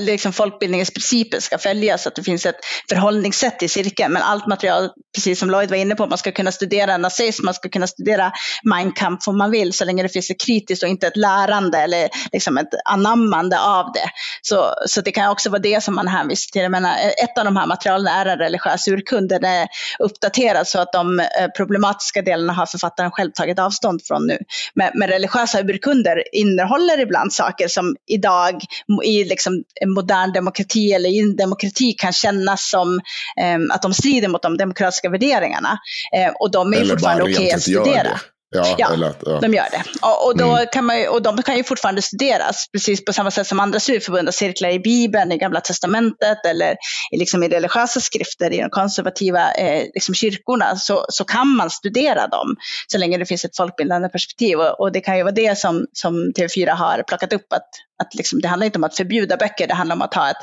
liksom 0.00 0.32
folkbildningens 0.32 0.90
principer 0.90 1.40
ska 1.40 1.58
följas, 1.58 2.02
så 2.02 2.08
att 2.08 2.14
det 2.14 2.22
finns 2.22 2.46
ett 2.46 2.56
förhållningssätt 2.88 3.62
i 3.62 3.68
cirkeln. 3.68 4.12
Men 4.12 4.22
allt 4.22 4.46
material, 4.46 4.90
precis 5.14 5.38
som 5.38 5.50
Lloyd 5.50 5.70
var 5.70 5.76
inne 5.76 5.94
på, 5.94 6.06
man 6.06 6.18
ska 6.18 6.32
kunna 6.32 6.52
studera 6.52 6.96
nazism, 6.96 7.44
man 7.44 7.54
ska 7.54 7.68
kunna 7.68 7.86
studera 7.86 8.32
Mein 8.62 8.92
Kampf 8.92 9.28
om 9.28 9.38
man 9.38 9.50
vill, 9.50 9.72
så 9.72 9.84
länge 9.84 10.02
det 10.02 10.08
finns 10.08 10.30
ett 10.30 10.40
kritiskt 10.40 10.82
och 10.82 10.88
inte 10.88 11.06
ett 11.06 11.16
lärande 11.16 11.78
eller 11.78 12.08
liksom 12.32 12.58
ett 12.58 12.68
anammande 12.84 13.60
av 13.60 13.92
det. 13.92 14.10
Så, 14.42 14.74
så 14.86 15.00
det 15.00 15.12
kan 15.12 15.30
också 15.30 15.50
vara 15.50 15.62
det 15.62 15.82
som 15.82 15.94
man 15.94 16.08
hänvisar 16.08 16.50
till. 16.52 16.62
Jag 16.62 16.70
menar, 16.70 16.96
ett 17.24 17.38
av 17.38 17.44
de 17.44 17.56
här 17.56 17.66
materialen 17.66 18.06
är 18.06 18.26
en 18.26 18.38
religiös 18.38 18.88
urkund. 18.88 19.32
Är 19.56 19.68
uppdaterad 19.98 20.66
så 20.66 20.78
att 20.78 20.92
de 20.92 21.20
eh, 21.20 21.26
problematiska 21.56 22.22
delarna 22.22 22.52
har 22.52 22.66
författaren 22.66 23.10
själv 23.10 23.30
tagit 23.30 23.58
avstånd 23.58 24.00
från 24.04 24.26
nu. 24.26 24.38
Men, 24.74 24.90
men 24.94 25.08
religiösa 25.08 25.60
urkunder 25.60 26.22
innehåller 26.32 27.00
ibland 27.00 27.32
saker 27.32 27.68
som 27.68 27.96
idag 28.06 28.60
i 29.04 29.24
liksom 29.24 29.62
en 29.80 29.90
modern 29.90 30.32
demokrati 30.32 30.92
eller 30.92 31.08
i 31.08 31.20
en 31.20 31.36
demokrati 31.36 31.92
kan 31.92 32.12
kännas 32.12 32.70
som 32.70 33.00
eh, 33.40 33.74
att 33.74 33.82
de 33.82 33.94
strider 33.94 34.28
mot 34.28 34.42
de 34.42 34.56
demokratiska 34.56 35.08
värderingarna. 35.08 35.78
Eh, 36.16 36.32
och 36.40 36.50
de 36.50 36.72
är 36.72 36.76
Eller 36.76 36.94
fortfarande 36.94 37.22
okej 37.22 37.36
rent 37.36 37.54
att 37.54 37.62
studera. 37.62 38.02
det. 38.02 38.20
Ja, 38.50 38.74
Ja, 38.78 38.92
eller 38.92 39.06
att, 39.10 39.22
ja. 39.26 39.40
de 39.40 39.54
gör 39.54 39.66
det. 39.70 39.82
Och, 40.02 40.26
och, 40.26 40.36
då 40.38 40.44
Mm. 40.52 40.66
kan 40.72 40.84
man, 40.84 40.98
ju- 41.00 41.08
och 41.08 41.22
de 41.22 41.42
kan 41.42 41.56
ju 41.56 41.64
fortfarande 41.64 42.02
studeras, 42.02 42.66
precis 42.72 43.04
på 43.04 43.12
samma 43.12 43.30
sätt 43.30 43.46
som 43.46 43.60
andra 43.60 43.80
studieförbund 43.80 44.28
har 44.28 44.32
cirklar 44.32 44.70
i 44.70 44.78
Bibeln, 44.80 45.32
i 45.32 45.38
Gamla 45.38 45.60
Testamentet 45.60 46.46
eller 46.46 46.72
i, 47.12 47.16
liksom 47.18 47.42
i 47.42 47.48
religiösa 47.48 48.00
skrifter 48.00 48.52
i 48.52 48.60
de 48.60 48.70
konservativa 48.70 49.52
eh, 49.52 49.82
liksom 49.94 50.14
kyrkorna, 50.14 50.76
så, 50.76 51.06
så 51.08 51.24
kan 51.24 51.48
man 51.48 51.70
studera 51.70 52.26
dem 52.26 52.56
så 52.86 52.98
länge 52.98 53.18
det 53.18 53.26
finns 53.26 53.44
ett 53.44 53.56
folkbildande 53.56 54.08
perspektiv. 54.08 54.58
Och, 54.58 54.80
och 54.80 54.92
det 54.92 55.00
kan 55.00 55.16
ju 55.16 55.22
vara 55.22 55.34
det 55.34 55.58
som, 55.58 55.86
som 55.92 56.14
TV4 56.38 56.70
har 56.70 57.02
plockat 57.02 57.32
upp, 57.32 57.52
att, 57.52 57.68
att 58.02 58.14
liksom, 58.14 58.40
det 58.40 58.48
handlar 58.48 58.64
inte 58.66 58.78
om 58.78 58.84
att 58.84 58.96
förbjuda 58.96 59.36
böcker, 59.36 59.66
det 59.66 59.74
handlar 59.74 59.96
om 59.96 60.02
att 60.02 60.14
ha 60.14 60.30
ett, 60.30 60.36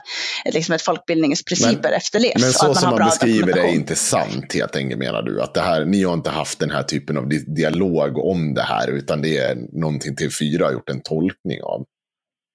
ett, 0.45 0.53
liksom 0.53 0.75
ett 0.75 0.81
folkbildningsprinciper 0.81 1.91
efterlevs. 1.91 2.41
Men 2.41 2.53
så 2.53 2.73
som 2.73 2.89
man 2.89 2.95
bra 2.95 3.05
beskriver 3.05 3.53
det 3.53 3.61
är 3.61 3.73
inte 3.73 3.95
sant 3.95 4.53
helt 4.53 4.75
enkelt 4.75 4.99
menar 4.99 5.21
du? 5.21 5.41
Att 5.41 5.53
det 5.53 5.61
här, 5.61 5.85
ni 5.85 6.03
har 6.03 6.13
inte 6.13 6.29
haft 6.29 6.59
den 6.59 6.71
här 6.71 6.83
typen 6.83 7.17
av 7.17 7.29
di- 7.29 7.45
dialog 7.47 8.17
om 8.17 8.53
det 8.53 8.61
här 8.61 8.87
utan 8.87 9.21
det 9.21 9.37
är 9.37 9.55
någonting 9.71 10.15
TV4 10.15 10.63
har 10.63 10.71
gjort 10.71 10.89
en 10.89 11.01
tolkning 11.01 11.61
av. 11.63 11.85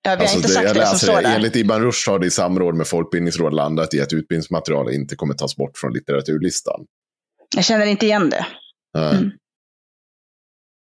Ja, 0.02 0.16
vi 0.20 0.26
har 0.26 0.34
inte 0.36 0.48
det- 0.48 0.54
sagt 0.54 0.66
jag 0.66 0.76
det 0.76 0.86
som 0.86 0.92
läser 0.92 1.06
står 1.06 1.22
där. 1.22 1.34
Enligt 1.36 1.56
Ibn 1.56 1.72
Rushd 1.72 2.08
har 2.08 2.18
det 2.18 2.26
i 2.26 2.30
samråd 2.30 2.74
med 2.74 2.86
Folkbildningsrådet 2.86 3.54
landat 3.54 3.94
i 3.94 4.00
att 4.00 4.12
utbildningsmaterial 4.12 4.94
inte 4.94 5.16
kommer 5.16 5.34
tas 5.34 5.56
bort 5.56 5.78
från 5.78 5.92
litteraturlistan. 5.92 6.80
Jag 7.56 7.64
känner 7.64 7.86
inte 7.86 8.06
igen 8.06 8.30
det. 8.30 8.46
Mm. 8.98 9.30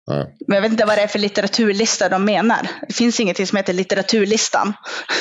Nej. 0.08 0.26
Men 0.46 0.54
jag 0.54 0.62
vet 0.62 0.70
inte 0.72 0.84
vad 0.84 0.98
det 0.98 1.02
är 1.02 1.06
för 1.06 1.18
litteraturlista 1.18 2.08
de 2.08 2.24
menar. 2.24 2.68
Det 2.88 2.94
finns 2.94 3.20
ingenting 3.20 3.46
som 3.46 3.56
heter 3.56 3.72
litteraturlistan. 3.72 4.72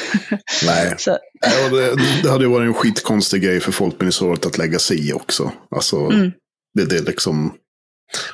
Nej. 0.66 0.96
Så, 0.98 1.18
Ja, 1.42 1.70
det, 1.70 1.96
det 2.24 2.30
hade 2.30 2.44
ju 2.44 2.50
varit 2.50 2.68
en 2.68 2.74
skitkonstig 2.74 3.42
grej 3.44 3.60
för 3.60 3.72
Folkbildningsrådet 3.72 4.46
att 4.46 4.58
lägga 4.58 4.80
sig 4.80 5.10
i 5.10 5.14
också. 5.14 5.52
Alltså, 5.76 5.98
Mm. 5.98 6.32
det, 6.74 6.86
det 6.86 6.98
är 6.98 7.02
liksom... 7.02 7.54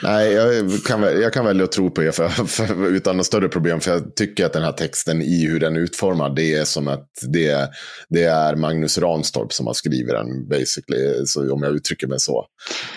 Nej, 0.03 0.31
jag 0.33 0.71
kan, 0.85 1.01
jag 1.01 1.33
kan 1.33 1.45
välja 1.45 1.63
att 1.63 1.71
tro 1.71 1.91
på 1.91 2.03
er 2.03 2.11
för, 2.11 2.29
för, 2.29 2.87
utan 2.87 3.17
något 3.17 3.25
större 3.25 3.49
problem. 3.49 3.81
För 3.81 3.91
jag 3.91 4.15
tycker 4.15 4.45
att 4.45 4.53
den 4.53 4.63
här 4.63 4.71
texten 4.71 5.21
i 5.21 5.47
hur 5.47 5.59
den 5.59 5.75
är 5.75 5.79
utformad, 5.79 6.35
det 6.35 6.55
är 6.55 6.65
som 6.65 6.87
att 6.87 7.09
det, 7.33 7.69
det 8.09 8.23
är 8.23 8.55
Magnus 8.55 8.97
Ranstorp 8.97 9.53
som 9.53 9.67
har 9.67 9.73
skrivit 9.73 10.09
den, 10.09 10.47
basically. 10.49 11.25
Så 11.25 11.53
om 11.53 11.63
jag 11.63 11.75
uttrycker 11.75 12.07
mig 12.07 12.19
så. 12.19 12.45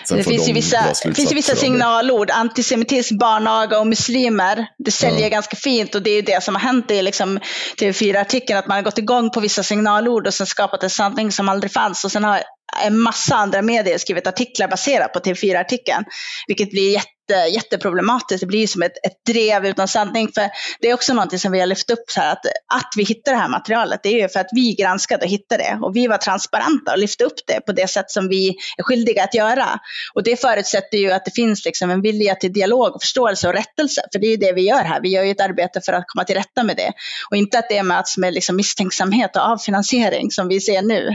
Sen 0.09 0.17
det 0.17 0.25
finns 0.25 0.49
ju 0.49 0.53
vissa, 0.53 0.95
finns 1.15 1.33
vissa 1.33 1.57
signalord. 1.57 2.31
Antisemitism, 2.31 3.19
barnaga 3.19 3.81
och 3.81 3.87
muslimer. 3.87 4.67
Det 4.85 4.91
säljer 4.91 5.23
Ja. 5.23 5.29
ganska 5.29 5.57
fint 5.57 5.95
och 5.95 6.03
det 6.03 6.11
är 6.11 6.17
ju 6.17 6.23
det 6.23 6.43
som 6.43 6.55
har 6.55 6.63
hänt 6.63 6.91
i 6.91 7.03
liksom 7.03 7.41
TV4-artikeln. 7.81 8.59
Att 8.59 8.67
man 8.67 8.77
har 8.77 8.83
gått 8.83 8.99
igång 8.99 9.31
på 9.31 9.41
vissa 9.41 9.63
signalord 9.63 10.27
och 10.27 10.35
sen 10.35 10.47
skapat 10.47 10.83
en 10.83 10.91
sanning 10.91 11.33
som 11.33 11.49
aldrig 11.49 11.73
fanns. 11.73 12.05
Och 12.05 12.13
sen 12.13 12.25
har 12.25 12.43
en 12.85 12.99
massa 12.99 13.37
andra 13.37 13.63
medier 13.63 13.99
skrivit 13.99 14.27
artiklar 14.27 14.69
baserat 14.69 15.13
på 15.13 15.19
TV4-artikeln. 15.19 16.05
Vilket 16.47 16.71
blir 16.71 16.93
jätte, 16.93 17.11
jätteproblematiskt. 17.31 18.41
Det 18.41 18.47
blir 18.47 18.61
ju 18.61 18.67
som 18.67 18.83
ett, 18.83 19.07
ett 19.07 19.25
drev 19.27 19.67
utan 19.67 19.89
sanning. 19.89 20.29
För 20.35 20.51
det 20.81 20.91
är 20.91 20.95
också 20.95 21.15
någonting 21.15 21.39
som 21.39 21.53
vi 21.53 21.61
har 21.61 21.67
lyft 21.67 21.91
upp 21.91 22.05
så 22.11 22.21
här, 22.21 22.33
att, 22.33 22.47
att 22.75 22.93
vi 22.97 23.05
hittar 23.05 23.33
det 23.33 23.39
här 23.39 23.49
materialet. 23.49 24.01
Det 24.03 24.09
är 24.09 24.23
ju 24.23 24.29
för 24.29 24.41
att 24.41 24.49
vi 24.53 24.75
granskade 24.75 25.25
och 25.25 25.31
hittade 25.31 25.63
det. 25.63 25.79
Och 25.83 25.97
vi 25.97 26.07
var 26.07 26.19
transparenta 26.19 26.93
och 26.93 26.99
lyfte 26.99 27.25
upp 27.25 27.47
det 27.47 27.61
på 27.61 27.73
det 27.73 27.91
sätt 27.91 28.11
som 28.11 28.29
vi 28.29 28.49
är 28.79 28.83
skyldiga 28.83 29.25
att 29.25 29.35
göra. 29.35 29.67
Och 30.15 30.23
det 30.23 30.41
förutsätter 30.41 30.99
ju 30.99 31.13
att 31.13 31.25
det 31.25 31.31
finns 31.31 31.65
liksom 31.65 31.91
en 31.91 32.03
vilja 32.03 32.35
till 32.35 32.53
dialog, 32.53 32.95
och 32.95 33.03
förståelse 33.03 33.49
och 33.49 33.55
rättelse. 33.55 34.03
För 34.13 34.19
det 34.19 34.27
är 34.27 34.31
ju 34.31 34.37
det 34.37 34.53
vi 34.53 34.63
gör 34.63 34.85
här. 34.85 35.01
Vi 35.01 35.09
gör 35.09 35.23
ju 35.23 35.31
ett 35.31 35.41
arbete 35.41 35.81
för 35.81 35.93
att 35.93 36.05
komma 36.07 36.25
till 36.25 36.37
rätta 36.37 36.63
med 36.63 36.77
det. 36.77 36.93
Och 37.31 37.37
inte 37.37 37.59
att 37.59 37.69
det 37.69 37.83
möts 37.83 38.17
med 38.17 38.35
liksom 38.35 38.57
misstänksamhet 38.57 39.37
och 39.37 39.43
avfinansiering 39.43 40.31
som 40.31 40.49
vi 40.49 40.61
ser 40.61 40.83
nu. 40.83 41.11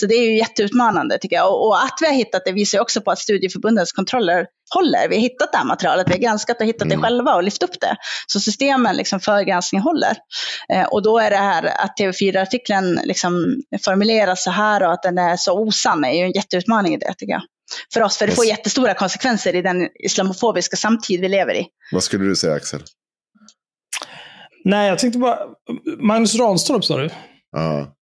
Så 0.00 0.06
det 0.06 0.14
är 0.14 0.30
ju 0.30 0.38
jätteutmanande 0.38 1.18
tycker 1.18 1.36
jag. 1.36 1.48
Och, 1.48 1.66
och 1.66 1.82
att 1.82 1.98
vi 2.00 2.06
har 2.06 2.14
hittat 2.14 2.42
det 2.44 2.52
visar 2.52 2.78
ju 2.78 2.82
också 2.82 3.00
på 3.00 3.10
att 3.10 3.18
studieförbundens 3.18 3.92
kontroller 3.92 4.46
håller. 4.74 5.08
Vi 5.08 5.14
har 5.14 5.22
hittat 5.22 5.52
det 5.52 5.58
här 5.58 5.64
materialet, 5.64 6.08
vi 6.08 6.12
har 6.12 6.18
granskat 6.18 6.60
och 6.60 6.66
hittat 6.66 6.88
det 6.88 6.96
själva 6.96 7.34
och 7.34 7.42
lyft 7.42 7.62
upp 7.62 7.80
det. 7.80 7.96
Så 8.26 8.40
systemen 8.40 8.96
liksom 8.96 9.20
för 9.20 9.42
granskning 9.42 9.80
håller. 9.80 10.16
Eh, 10.72 10.84
och 10.84 11.02
då 11.02 11.18
är 11.18 11.30
det 11.30 11.36
här 11.36 11.64
att 11.64 11.98
TV4-artikeln 12.00 13.00
liksom 13.04 13.62
formuleras 13.84 14.44
så 14.44 14.50
här 14.50 14.82
och 14.82 14.92
att 14.92 15.02
den 15.02 15.18
är 15.18 15.36
så 15.36 15.58
osann 15.58 16.04
är 16.04 16.12
ju 16.12 16.22
en 16.22 16.32
jätteutmaning 16.32 16.94
i 16.94 16.96
det 16.96 17.14
tycker 17.18 17.32
jag. 17.32 17.42
För 17.94 18.02
oss, 18.02 18.16
för 18.16 18.26
det 18.26 18.32
får 18.32 18.44
jättestora 18.44 18.94
konsekvenser 18.94 19.54
i 19.54 19.62
den 19.62 19.88
islamofobiska 20.04 20.76
samtid 20.76 21.20
vi 21.20 21.28
lever 21.28 21.54
i. 21.54 21.66
Vad 21.92 22.02
skulle 22.02 22.24
du 22.24 22.36
säga 22.36 22.54
Axel? 22.54 22.82
Nej, 24.64 24.88
jag 24.88 24.98
tänkte 24.98 25.18
bara... 25.18 25.38
Magnus 25.98 26.34
Ranstorp 26.34 26.84
sa 26.84 26.98
du? 26.98 27.10
Ja. 27.52 27.94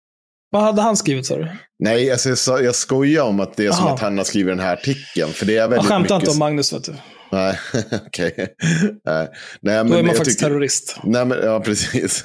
Vad 0.50 0.62
hade 0.62 0.82
han 0.82 0.96
skrivit 0.96 1.26
sa 1.26 1.36
du? 1.36 1.48
Nej, 1.78 2.10
alltså, 2.10 2.28
jag, 2.28 2.38
sa- 2.38 2.60
jag 2.60 2.74
skojar 2.74 3.22
om 3.24 3.40
att 3.40 3.56
det 3.56 3.66
är 3.66 3.72
som 3.72 3.84
Aha. 3.84 3.94
att 3.94 4.00
han 4.00 4.18
har 4.18 4.24
skrivit 4.24 4.52
den 4.52 4.60
här 4.60 4.72
artikeln. 4.72 5.32
För 5.32 5.46
det 5.46 5.52
är 5.52 5.56
Jag 5.56 5.68
väldigt 5.68 5.88
skämtar 5.88 6.14
mycket... 6.16 6.28
inte 6.28 6.30
om 6.30 6.38
Magnus, 6.38 6.72
vet 6.72 6.84
du. 6.84 6.94
Nej, 7.32 7.58
okej. 8.06 8.32
Nej, 9.04 9.28
Nej, 9.60 9.74
Då 9.76 9.80
är 9.80 9.84
man 9.84 10.06
jag 10.06 10.16
faktiskt 10.16 10.38
tycker- 10.38 10.48
terrorist. 10.50 10.96
Nej, 11.04 11.24
men, 11.24 11.38
ja, 11.42 11.60
precis. 11.64 12.22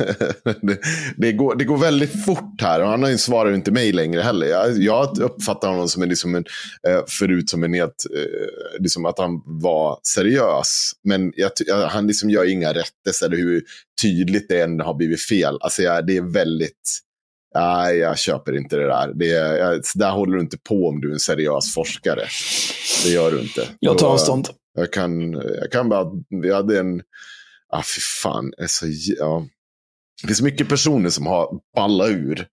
det, 0.62 0.78
det, 1.18 1.32
går, 1.32 1.56
det 1.56 1.64
går 1.66 1.78
väldigt 1.78 2.26
fort 2.26 2.62
här. 2.62 2.82
Och 2.82 2.88
han 2.88 3.18
svarar 3.18 3.50
ju 3.50 3.56
inte 3.56 3.72
mig 3.72 3.92
längre 3.92 4.22
heller. 4.22 4.48
Jag, 4.48 4.78
jag 4.78 5.18
uppfattar 5.20 5.68
honom 5.70 5.88
som 5.88 6.04
en, 6.04 6.10
liksom 6.10 6.36
en, 6.36 6.46
eh, 6.88 7.00
förut 7.20 7.50
som 7.50 7.64
en 7.64 7.74
helt, 7.74 8.06
eh, 8.18 8.82
liksom 8.82 9.06
att 9.06 9.20
han 9.20 9.30
var 9.46 10.00
seriös. 10.16 10.92
Men 11.04 11.34
jag, 11.36 11.52
jag, 11.68 11.88
han 11.88 12.08
liksom 12.08 12.30
gör 12.30 12.50
inga 12.52 12.70
rättelser, 12.74 13.30
hur 13.30 13.62
tydligt 14.02 14.50
det 14.50 14.62
än 14.62 14.80
har 14.80 14.94
blivit 14.94 15.22
fel. 15.24 15.58
Alltså, 15.62 15.82
jag, 15.82 16.08
det 16.08 16.18
är 16.18 16.34
väldigt... 16.34 17.00
Nej, 17.56 17.98
jag 17.98 18.18
köper 18.18 18.58
inte 18.58 18.76
det 18.76 18.88
där. 18.88 19.12
Det 19.16 19.26
jag, 19.26 19.82
där 19.96 20.12
håller 20.12 20.36
du 20.36 20.42
inte 20.42 20.58
på 20.58 20.88
om 20.88 21.02
du 21.02 21.10
är 21.10 21.14
en 21.14 21.20
seriös 21.20 21.74
forskare. 21.74 22.22
Det 23.04 23.10
gör 23.10 23.32
du 23.32 23.42
inte. 23.42 23.68
Jag 23.80 23.98
tar 23.98 24.08
avstånd. 24.08 24.48
jag 24.78 24.94
kan, 24.94 25.32
jag 25.32 25.72
kan 25.72 25.90
bara, 25.90 26.12
vi 26.42 26.54
hade 26.54 26.80
en, 26.80 27.02
ah 27.74 27.84
fy 27.96 28.02
fan, 28.24 28.54
alltså, 28.62 28.86
ja. 29.20 29.48
Det 30.22 30.28
finns 30.28 30.42
mycket 30.42 30.70
personer 30.70 31.10
som 31.10 31.28
har 31.28 31.60
ballat 31.76 32.10
ur. 32.10 32.48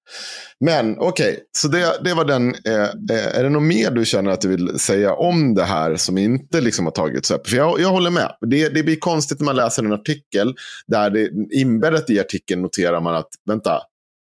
Men 0.65 0.99
okej, 0.99 1.41
så 1.59 1.69
det, 1.69 1.99
det 2.05 2.15
var 2.15 2.25
den. 2.25 2.55
Eh, 2.67 2.83
eh, 3.11 3.39
är 3.39 3.43
det 3.43 3.49
något 3.49 3.63
mer 3.63 3.91
du 3.91 4.05
känner 4.05 4.31
att 4.31 4.41
du 4.41 4.49
vill 4.49 4.79
säga 4.79 5.15
om 5.15 5.55
det 5.55 5.65
här 5.65 5.97
som 5.97 6.19
inte 6.19 6.61
liksom 6.61 6.85
har 6.85 6.93
tagits 6.93 7.31
upp? 7.31 7.49
För 7.49 7.57
jag, 7.57 7.81
jag 7.81 7.89
håller 7.89 8.11
med. 8.11 8.37
Det, 8.41 8.69
det 8.69 8.83
blir 8.83 8.97
konstigt 8.97 9.41
när 9.41 9.45
man 9.45 9.57
läser 9.57 9.85
en 9.85 9.93
artikel 9.93 10.55
där 10.87 11.11
det 11.11 11.31
inbäddat 11.51 12.11
i 12.11 12.21
artikeln 12.21 12.63
noterar 12.63 13.01
man 13.01 13.15
att, 13.15 13.29
vänta, 13.47 13.83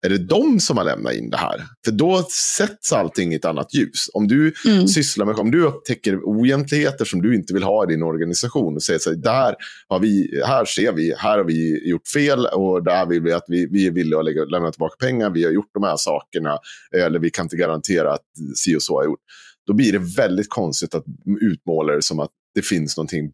är 0.05 0.09
det 0.09 0.17
de 0.17 0.59
som 0.59 0.77
har 0.77 0.83
lämnat 0.83 1.13
in 1.13 1.29
det 1.29 1.37
här? 1.37 1.63
För 1.85 1.91
då 1.91 2.23
sätts 2.57 2.93
allting 2.93 3.33
i 3.33 3.35
ett 3.35 3.45
annat 3.45 3.73
ljus. 3.73 4.09
Om 4.13 4.27
du 4.27 4.53
Mm. 4.65 4.87
sysslar 4.87 5.25
med, 5.25 5.35
om 5.35 5.51
du 5.51 5.63
upptäcker 5.63 6.23
oegentligheter 6.23 7.05
som 7.05 7.21
du 7.21 7.35
inte 7.35 7.53
vill 7.53 7.63
ha 7.63 7.83
i 7.83 7.87
din 7.87 8.03
organisation 8.03 8.75
och 8.75 8.83
säger 8.83 8.99
så 8.99 9.09
här, 9.09 9.17
där 9.17 9.55
har 9.87 9.99
vi, 9.99 10.41
här 10.45 10.65
ser 10.65 10.91
vi, 10.91 11.13
här 11.17 11.37
har 11.37 11.45
vi 11.45 11.89
gjort 11.89 12.07
fel 12.07 12.45
och 12.45 12.83
där 12.83 13.05
vill 13.05 13.21
vi 13.21 13.31
att 13.31 13.45
vi, 13.47 13.65
vi 13.71 13.87
är 13.87 13.91
villiga 13.91 14.19
att 14.19 14.25
lägga, 14.25 14.43
lämna 14.45 14.71
tillbaka 14.71 14.95
pengar, 15.05 15.29
vi 15.29 15.43
har 15.43 15.51
gjort 15.51 15.69
de 15.73 15.83
här 15.83 15.97
sakerna, 15.97 16.57
eller 16.95 17.19
vi 17.19 17.29
kan 17.29 17.45
inte 17.45 17.55
garantera 17.55 18.13
att 18.13 18.25
si 18.55 18.75
och 18.75 18.83
så 18.83 18.97
har 18.97 19.05
gjort. 19.05 19.19
Då 19.67 19.73
blir 19.73 19.91
det 19.91 19.99
väldigt 20.17 20.49
konstigt 20.49 20.95
att 20.95 21.03
utmåla 21.41 21.93
det 21.93 22.01
som 22.01 22.19
att 22.19 22.29
det 22.55 22.61
finns 22.61 22.97
någonting 22.97 23.31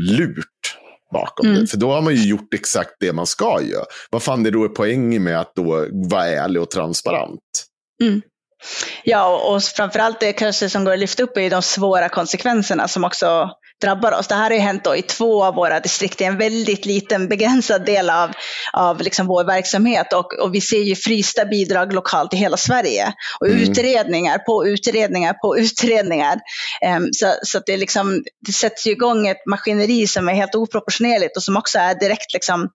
lurt 0.00 0.76
bakom 1.12 1.46
Mm. 1.46 1.60
det. 1.60 1.66
För 1.66 1.76
då 1.76 1.90
har 1.92 2.02
man 2.02 2.14
ju 2.14 2.28
gjort 2.28 2.54
exakt 2.54 2.90
det 3.00 3.12
man 3.12 3.26
ska 3.26 3.62
göra. 3.62 3.84
Vad 4.10 4.22
fan 4.22 4.42
det 4.42 4.50
då 4.50 4.64
är 4.64 4.68
poängen 4.68 5.24
med 5.24 5.40
att 5.40 5.54
då 5.54 5.86
vara 6.10 6.26
ärlig 6.26 6.62
och 6.62 6.70
transparent? 6.70 7.40
Ja, 9.04 9.26
och, 9.28 9.54
och 9.54 9.62
framförallt 9.62 10.20
det 10.20 10.32
kanske 10.32 10.70
som 10.70 10.84
går 10.84 10.92
att 10.92 10.98
lyfta 10.98 11.22
upp 11.22 11.36
är 11.36 11.40
ju 11.40 11.48
de 11.48 11.62
svåra 11.62 12.08
konsekvenserna 12.08 12.88
som 12.88 13.04
också 13.04 13.50
drabbar 13.80 14.12
oss. 14.12 14.28
Det 14.28 14.34
här 14.34 14.42
har 14.42 14.50
ju 14.50 14.58
hänt 14.58 14.84
då 14.84 14.96
i 14.96 15.02
två 15.02 15.44
av 15.44 15.54
våra 15.54 15.80
distrikt, 15.80 16.20
i 16.20 16.24
en 16.24 16.38
väldigt 16.38 16.86
liten 16.86 17.28
begränsad 17.28 17.86
del 17.86 18.10
av, 18.10 18.30
av 18.72 19.00
liksom 19.00 19.26
vår 19.26 19.44
verksamhet. 19.44 20.12
Och, 20.12 20.38
och 20.42 20.54
vi 20.54 20.60
ser 20.60 20.82
ju 20.82 20.94
frysta 20.96 21.44
bidrag 21.44 21.92
lokalt 21.92 22.34
i 22.34 22.36
hela 22.36 22.56
Sverige. 22.56 23.12
Och 23.40 23.46
Mm. 23.46 23.62
utredningar 23.62 24.38
på 24.38 24.66
utredningar 24.66 25.32
på 25.32 25.58
utredningar. 25.58 26.40
Em, 26.82 27.08
så 27.12 27.26
så 27.42 27.60
det, 27.66 27.72
är 27.72 27.78
liksom, 27.78 28.22
det 28.46 28.52
sätts 28.52 28.86
ju 28.86 28.90
igång 28.90 29.26
ett 29.26 29.46
maskineri 29.46 30.06
som 30.06 30.28
är 30.28 30.32
helt 30.32 30.54
oproportionerligt 30.54 31.36
och 31.36 31.42
som 31.42 31.56
också 31.56 31.78
är 31.78 31.94
direkt 31.94 32.32
liksom, 32.32 32.68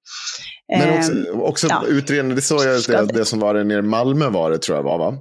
Men 0.77 0.89
em, 0.89 0.97
också, 0.99 1.31
också 1.31 1.67
ja. 1.69 1.83
utredningen, 1.87 2.35
det 2.35 2.41
såg 2.41 2.61
jag, 2.63 3.07
det, 3.07 3.13
det 3.13 3.25
som 3.25 3.39
var 3.39 3.53
det 3.53 3.63
nere 3.63 3.79
i 3.79 3.81
Malmö 3.81 4.29
var 4.29 4.51
det 4.51 4.57
tror 4.57 4.77
jag 4.77 4.83
var 4.83 4.97
va? 4.97 5.17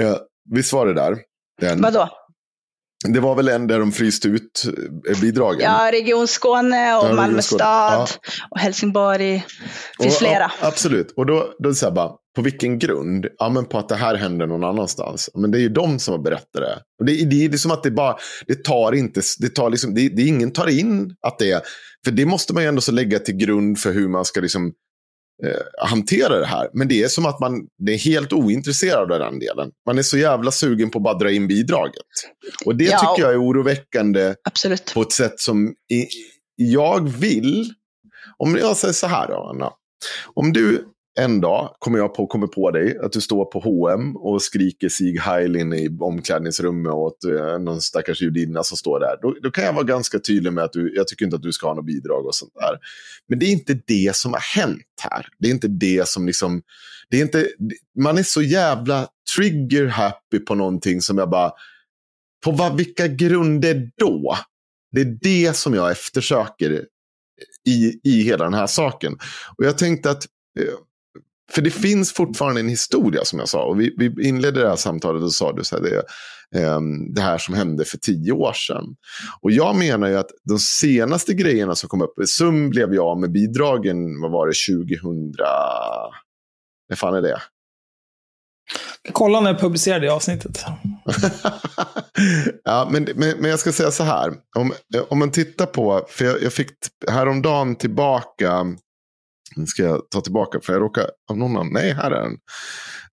Eh, 0.00 0.16
visst 0.50 0.72
var 0.72 0.86
det 0.86 0.94
där? 0.94 1.18
Den, 1.60 1.80
vadå? 1.82 2.08
Det 3.08 3.20
var 3.20 3.34
väl 3.34 3.48
en 3.48 3.66
där 3.66 3.78
de 3.78 3.92
fryste 3.92 4.28
ut 4.28 4.64
eh, 5.10 5.20
bidragen? 5.20 5.60
Ja, 5.60 5.90
Region 5.92 6.28
Skåne 6.28 6.96
och 6.96 7.08
Ja, 7.08 7.14
Malmö 7.14 7.42
stad 7.42 7.60
Ja. 7.92 8.06
och 8.50 8.58
Helsingborg. 8.58 9.44
Det 9.98 10.02
finns 10.04 10.14
Och- 10.14 10.18
flera. 10.18 10.50
Ja, 10.60 10.66
absolut. 10.68 11.12
Och 11.16 11.26
då, 11.26 11.52
då 11.58 11.68
det 11.68 11.74
så 11.74 11.86
här 11.86 11.92
bara, 11.92 12.10
på 12.36 12.42
vilken 12.42 12.78
grund? 12.78 13.26
Ja, 13.38 13.48
men 13.48 13.64
på 13.64 13.78
att 13.78 13.88
det 13.88 13.94
här 13.96 14.14
händer 14.14 14.46
någon 14.46 14.64
annanstans. 14.64 15.30
Men 15.34 15.50
det 15.50 15.58
är 15.58 15.62
ju 15.62 15.68
de 15.68 15.98
som 15.98 16.12
har 16.12 16.18
berättat 16.22 16.52
det. 16.52 16.78
Och 17.00 17.06
det, 17.06 17.24
det 17.24 17.44
är 17.44 17.48
liksom 17.48 17.70
att 17.70 17.82
det 17.82 17.90
bara, 17.90 18.16
det 18.46 18.64
tar 18.64 18.92
inte, 18.92 19.20
det 19.38 19.48
tar 19.48 19.70
liksom, 19.70 19.94
det, 19.94 20.08
det 20.08 20.22
är 20.22 20.26
ingen 20.26 20.50
tar 20.52 20.66
in 20.66 21.16
att 21.26 21.38
det 21.38 21.50
är, 21.50 21.60
för 22.04 22.10
det 22.12 22.26
måste 22.26 22.54
man 22.54 22.62
ju 22.62 22.68
ändå 22.68 22.80
så 22.80 22.92
lägga 22.92 23.18
till 23.18 23.36
grund 23.36 23.78
för 23.78 23.92
hur 23.92 24.08
man 24.08 24.24
ska 24.24 24.40
liksom 24.40 24.72
eh, 25.44 25.88
hantera 25.88 26.38
det 26.38 26.46
här. 26.46 26.68
Men 26.72 26.88
det 26.88 27.02
är 27.02 27.08
som 27.08 27.26
att 27.26 27.40
man 27.40 27.66
det 27.78 27.92
är 27.94 27.98
helt 27.98 28.32
ointresserad 28.32 29.12
av 29.12 29.18
den 29.18 29.38
delen. 29.38 29.70
Man 29.86 29.98
är 29.98 30.02
så 30.02 30.18
jävla 30.18 30.50
sugen 30.50 30.90
på 30.90 30.98
att 30.98 31.04
bara 31.04 31.18
dra 31.18 31.30
in 31.30 31.48
bidraget. 31.48 32.02
Och 32.64 32.76
det 32.76 32.84
Ja, 32.84 32.98
tycker 32.98 33.28
jag 33.28 33.32
är 33.34 33.42
oroväckande 33.42 34.34
Absolut. 34.44 34.94
på 34.94 35.02
ett 35.02 35.12
sätt 35.12 35.40
som 35.40 35.68
i, 35.92 36.06
jag 36.56 37.08
vill. 37.08 37.72
Om 38.36 38.56
jag 38.56 38.76
säger 38.76 38.94
så 38.94 39.06
här 39.06 39.28
då, 39.28 39.52
Anna. 39.54 39.70
Om 40.34 40.52
du 40.52 40.84
en 41.20 41.40
dag 41.40 41.76
kommer 41.78 41.98
jag 41.98 42.14
på, 42.14 42.26
kommer 42.26 42.46
på 42.46 42.70
dig 42.70 42.98
att 42.98 43.12
du 43.12 43.20
står 43.20 43.44
på 43.44 43.60
H&M 43.60 44.16
och 44.16 44.42
skriker 44.42 44.88
Sieg 44.88 45.20
Heil 45.20 45.56
in 45.56 45.72
i 45.72 45.98
omklädningsrummet 46.00 46.92
åt 46.92 47.24
eh, 47.24 47.58
någon 47.58 47.80
stackars 47.80 48.22
judinna 48.22 48.62
som 48.62 48.76
står 48.76 49.00
där. 49.00 49.16
Då, 49.22 49.36
då 49.42 49.50
kan 49.50 49.64
jag 49.64 49.72
vara 49.72 49.84
ganska 49.84 50.18
tydlig 50.18 50.52
med 50.52 50.64
att 50.64 50.72
du, 50.72 50.94
jag 50.96 51.08
tycker 51.08 51.24
inte 51.24 51.36
att 51.36 51.42
du 51.42 51.52
ska 51.52 51.66
ha 51.66 51.74
något 51.74 51.86
bidrag 51.86 52.26
och 52.26 52.34
sånt 52.34 52.54
där. 52.54 52.78
Men 53.28 53.38
det 53.38 53.46
är 53.46 53.52
inte 53.52 53.80
det 53.86 54.16
som 54.16 54.32
har 54.32 54.40
hänt 54.40 54.82
här. 55.02 55.26
Det 55.38 55.48
är 55.48 55.50
inte 55.50 55.68
det 55.68 56.08
som 56.08 56.26
liksom, 56.26 56.62
det 57.10 57.16
är 57.16 57.22
inte, 57.22 57.48
man 57.98 58.18
är 58.18 58.22
så 58.22 58.42
jävla 58.42 59.08
trigger 59.36 59.86
happy 59.86 60.38
på 60.38 60.54
någonting 60.54 61.00
som 61.00 61.18
jag 61.18 61.30
bara, 61.30 61.52
på 62.44 62.50
vad, 62.50 62.76
vilka 62.76 63.06
grunder 63.06 63.90
då? 63.96 64.38
Det 64.92 65.00
är 65.00 65.18
det 65.20 65.56
som 65.56 65.74
jag 65.74 65.90
eftersöker 65.90 66.84
i, 67.68 68.00
i 68.04 68.22
hela 68.22 68.44
den 68.44 68.54
här 68.54 68.66
saken. 68.66 69.18
Och 69.58 69.64
jag 69.64 69.78
tänkte 69.78 70.10
att, 70.10 70.26
eh, 70.60 70.74
för 71.54 71.62
det 71.62 71.70
finns 71.70 72.12
fortfarande 72.12 72.60
en 72.60 72.68
historia 72.68 73.24
som 73.24 73.38
jag 73.38 73.48
sa. 73.48 73.64
Och 73.64 73.80
vi, 73.80 73.94
vi 73.96 74.28
inledde 74.28 74.60
det 74.60 74.68
här 74.68 74.76
samtalet 74.76 75.22
och 75.22 75.32
sa 75.32 75.52
du 75.52 75.64
så 75.64 75.76
här, 75.76 75.82
det, 75.82 76.02
ehm, 76.60 77.14
det 77.14 77.20
här 77.20 77.38
som 77.38 77.54
hände 77.54 77.84
för 77.84 77.98
tio 77.98 78.32
år 78.32 78.52
sedan. 78.52 78.84
Och 79.40 79.50
jag 79.50 79.76
menar 79.76 80.08
ju 80.08 80.16
att 80.16 80.30
de 80.48 80.58
senaste 80.58 81.34
grejerna 81.34 81.74
som 81.74 81.88
kom 81.88 82.02
upp, 82.02 82.14
SUM 82.26 82.70
blev 82.70 82.94
jag 82.94 83.20
med 83.20 83.32
bidragen, 83.32 84.20
vad 84.20 84.30
var 84.30 84.46
det, 84.46 84.52
2000, 85.00 85.32
när 86.88 86.96
fan 86.96 87.14
är 87.14 87.22
det? 87.22 87.38
Kolla 89.12 89.40
när 89.40 89.50
jag 89.50 89.60
publicerade 89.60 90.06
det 90.06 90.12
avsnittet. 90.12 90.64
ja, 92.64 92.88
men, 92.90 93.08
men, 93.14 93.38
men 93.38 93.50
jag 93.50 93.58
ska 93.58 93.72
säga 93.72 93.90
så 93.90 94.04
här. 94.04 94.32
Om, 94.56 94.72
om 95.08 95.18
man 95.18 95.30
tittar 95.30 95.66
på, 95.66 96.06
för 96.08 96.24
jag, 96.24 96.42
jag 96.42 96.52
fick 96.52 96.70
häromdagen 97.10 97.76
tillbaka, 97.76 98.66
nu 99.56 99.66
ska 99.66 99.82
jag 99.82 100.10
ta 100.10 100.20
tillbaka 100.20 100.60
för 100.60 100.72
jag 100.72 100.82
råkar, 100.82 101.06
av 101.30 101.38
någon 101.38 101.56
annan, 101.56 101.72
nej 101.72 101.92
här 101.92 102.10
är 102.10 102.22
den. 102.22 102.38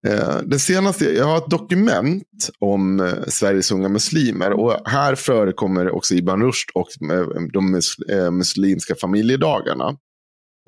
Eh, 0.07 0.37
den 0.43 0.59
senaste, 0.59 1.05
jag 1.05 1.25
har 1.25 1.37
ett 1.37 1.49
dokument 1.49 2.49
om 2.59 2.99
eh, 2.99 3.13
Sveriges 3.27 3.71
unga 3.71 3.89
muslimer 3.89 4.51
och 4.51 4.89
här 4.89 5.15
förekommer 5.15 5.91
också 5.91 6.13
Ibn 6.15 6.41
Rushd 6.41 6.69
och 6.73 7.11
eh, 7.11 7.27
de 7.53 7.71
mus, 7.71 7.99
eh, 7.99 8.31
muslimska 8.31 8.95
familjedagarna. 8.95 9.97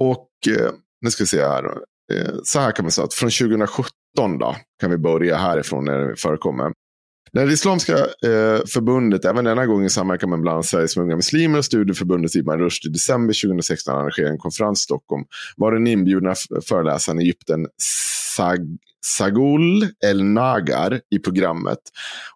Och 0.01 0.29
eh, 0.49 0.71
nu 1.01 1.11
ska 1.11 1.23
vi 1.23 1.27
se 1.27 1.41
här. 1.41 1.65
Eh, 2.13 2.33
så 2.43 2.59
här 2.59 2.71
kan 2.71 2.85
man 2.85 2.91
säga 2.91 3.05
att 3.05 3.13
från 3.13 3.29
2017 3.29 3.91
då 4.39 4.55
kan 4.81 4.91
vi 4.91 4.97
börja 4.97 5.37
härifrån 5.37 5.85
när 5.85 5.99
det 5.99 6.15
förekommer. 6.15 6.71
När 7.33 7.45
det 7.45 7.53
Islamiska 7.53 7.97
eh, 7.97 8.65
förbundet, 8.67 9.25
även 9.25 9.45
denna 9.45 9.65
gång 9.65 9.85
i 9.85 9.89
samverkan 9.89 10.29
med 10.29 10.41
bland 10.41 10.53
annat 10.53 10.65
Sveriges 10.65 10.97
unga 10.97 11.15
muslimer 11.15 11.57
och 11.57 11.65
studieförbundet 11.65 12.35
Ibn 12.35 12.51
Rushd 12.51 12.85
i 12.85 12.89
december 12.89 13.41
2016 13.43 13.95
arrangerade 13.95 14.33
en 14.33 14.37
konferens 14.37 14.81
i 14.81 14.83
Stockholm 14.83 15.23
var 15.57 15.71
den 15.71 15.87
inbjudna 15.87 16.35
föreläsaren 16.67 17.19
i 17.19 17.23
Egypten 17.23 17.67
Sag 18.35 18.77
Sagul 19.05 19.87
El 20.05 20.23
Nagar 20.23 21.01
i 21.09 21.19
programmet. 21.19 21.79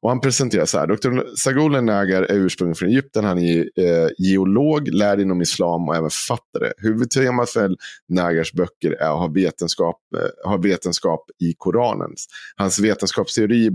Och 0.02 0.10
han 0.10 0.22
presenterar 0.22 0.66
så 0.66 0.80
här. 0.80 0.88
Dr. 0.88 1.36
Sagul 1.38 1.76
El 1.76 1.84
Nagar 1.84 2.22
är 2.24 2.36
ursprungligen 2.36 2.76
från 2.76 2.90
Egypten. 2.90 3.26
Han 3.26 3.40
är 3.40 3.60
eh, 3.60 4.10
geolog, 4.18 4.88
lärd 4.88 5.20
inom 5.20 5.42
islam 5.42 5.90
och 5.90 5.96
även 5.96 6.10
författare. 6.10 6.72
Huvudtemat 6.78 7.50
för 7.50 7.66
El 7.66 7.78
Nagars 8.10 8.54
böcker 8.54 8.92
är 8.92 9.10
att 9.10 9.20
ha 9.20 9.28
vetenskap, 9.28 10.00
eh, 10.18 10.50
ha 10.50 10.58
vetenskap 10.58 11.26
i 11.40 11.54
Koranen. 11.58 12.12
Hans 12.56 12.80
vetenskapsteori 12.80 13.70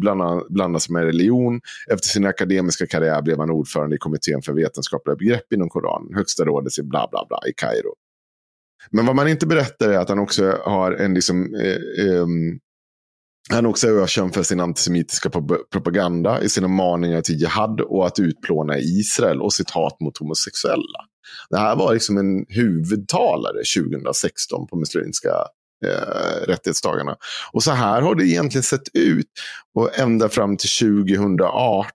blandas 0.48 0.88
med 0.88 1.04
religion. 1.04 1.60
Efter 1.90 2.08
sin 2.08 2.26
akademiska 2.26 2.86
karriär 2.86 3.22
blev 3.22 3.38
han 3.38 3.50
ordförande 3.50 3.96
i 3.96 3.98
kommittén 3.98 4.42
för 4.42 4.52
vetenskapliga 4.52 5.16
begrepp 5.16 5.52
inom 5.52 5.68
Koranen. 5.68 6.14
Högsta 6.14 6.44
rådet 6.44 6.78
i 6.78 6.82
bla 6.82 7.08
bla 7.10 7.26
bla 7.28 7.38
i 7.48 7.52
Kairo. 7.56 7.94
Men 8.90 9.06
vad 9.06 9.16
man 9.16 9.28
inte 9.28 9.46
berättar 9.46 9.88
är 9.88 9.98
att 9.98 10.08
han 10.08 10.18
också 10.18 10.58
har 10.64 10.92
en 10.92 11.14
liksom, 11.14 11.54
eh, 11.54 12.06
ehm, 12.06 12.58
han 13.50 13.64
är 13.64 13.68
också 13.68 13.88
ökänd 13.88 14.34
för 14.34 14.42
sin 14.42 14.60
antisemitiska 14.60 15.30
propaganda 15.72 16.42
i 16.42 16.48
sina 16.48 16.68
maningar 16.68 17.20
till 17.20 17.40
jihad 17.40 17.80
och 17.80 18.06
att 18.06 18.18
utplåna 18.18 18.78
Israel 18.78 19.40
och 19.40 19.52
sitt 19.52 19.70
hat 19.70 20.00
mot 20.00 20.18
homosexuella. 20.18 21.00
Det 21.50 21.58
här 21.58 21.76
var 21.76 21.94
liksom 21.94 22.18
en 22.18 22.44
huvudtalare 22.48 23.62
2016 23.76 24.66
på 24.66 24.76
muslimska 24.76 25.30
eh, 25.86 26.46
rättighetsdagarna. 26.46 27.16
Och 27.52 27.62
så 27.62 27.70
här 27.70 28.02
har 28.02 28.14
det 28.14 28.26
egentligen 28.26 28.62
sett 28.62 28.88
ut 28.94 29.26
och 29.74 29.98
ända 29.98 30.28
fram 30.28 30.56
till 30.56 30.68
2018. 30.68 31.90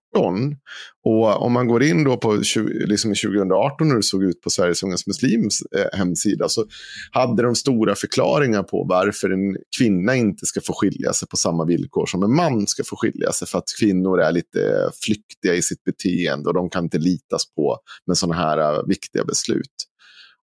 Och 1.06 1.42
om 1.42 1.54
man 1.54 1.68
går 1.68 1.84
in 1.84 2.04
då 2.04 2.18
på 2.18 2.44
20, 2.44 2.86
liksom 2.86 3.10
2018 3.10 3.88
hur 3.88 3.96
det 3.96 4.04
såg 4.04 4.24
ut 4.24 4.42
på 4.42 4.50
Sveriges 4.50 4.84
Ungas 4.84 5.08
Muslims 5.08 5.62
eh, 5.62 5.98
hemsida 5.98 6.50
så 6.50 6.66
hade 7.12 7.44
de 7.44 7.56
stora 7.56 7.96
förklaringar 7.96 8.64
på 8.64 8.86
varför 8.90 9.30
en 9.30 9.58
kvinna 9.78 10.16
inte 10.16 10.46
ska 10.46 10.62
få 10.62 10.74
skilja 10.74 11.14
sig 11.14 11.28
på 11.28 11.38
samma 11.38 11.66
villkor 11.66 12.06
som 12.06 12.24
en 12.24 12.36
man 12.36 12.68
ska 12.68 12.84
få 12.84 12.96
skilja 12.96 13.32
sig. 13.32 13.48
För 13.48 13.58
att 13.58 13.70
kvinnor 13.80 14.22
är 14.22 14.32
lite 14.32 14.90
flyktiga 15.06 15.54
i 15.54 15.62
sitt 15.62 15.84
beteende 15.84 16.50
och 16.50 16.54
de 16.54 16.70
kan 16.70 16.84
inte 16.84 16.98
litas 16.98 17.54
på 17.56 17.78
med 18.08 18.18
sådana 18.18 18.36
här 18.36 18.58
eh, 18.58 18.84
viktiga 18.88 19.24
beslut. 19.26 19.76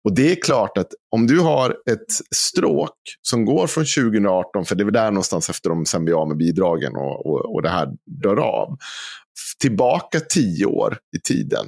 Och 0.04 0.16
det 0.16 0.32
är 0.32 0.36
klart 0.36 0.78
att 0.78 0.88
om 1.12 1.28
du 1.28 1.40
har 1.40 1.70
ett 1.92 2.36
stråk 2.36 2.96
som 3.22 3.46
går 3.46 3.68
från 3.68 3.86
2018, 3.86 4.66
för 4.66 4.76
det 4.76 4.84
är 4.84 4.86
väl 4.86 4.94
där 4.94 5.12
någonstans 5.12 5.50
efter 5.50 5.70
de 5.70 5.86
sen 5.86 6.06
blir 6.06 6.22
av 6.22 6.28
med 6.28 6.38
bidragen 6.38 6.96
och, 6.96 7.26
och, 7.26 7.56
och 7.56 7.62
det 7.62 7.70
här 7.70 7.88
dör 8.24 8.38
av, 8.38 8.78
tillbaka 9.62 10.20
tio 10.20 10.66
år 10.66 10.98
i 11.18 11.20
tiden. 11.20 11.66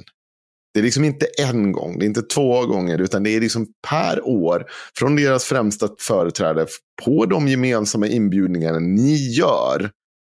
Det 0.74 0.80
är 0.80 0.84
liksom 0.84 1.04
inte 1.04 1.26
en 1.38 1.72
gång, 1.72 1.98
det 1.98 2.04
är 2.04 2.06
inte 2.06 2.22
två 2.22 2.66
gånger, 2.66 3.00
utan 3.00 3.22
det 3.22 3.30
är 3.30 3.40
liksom 3.40 3.66
per 3.88 4.26
år 4.26 4.66
från 4.98 5.16
deras 5.16 5.44
främsta 5.44 5.88
företrädare 6.00 6.66
på 7.04 7.26
de 7.26 7.48
gemensamma 7.48 8.06
inbjudningarna 8.06 8.78
ni 8.78 9.32
gör. 9.32 9.90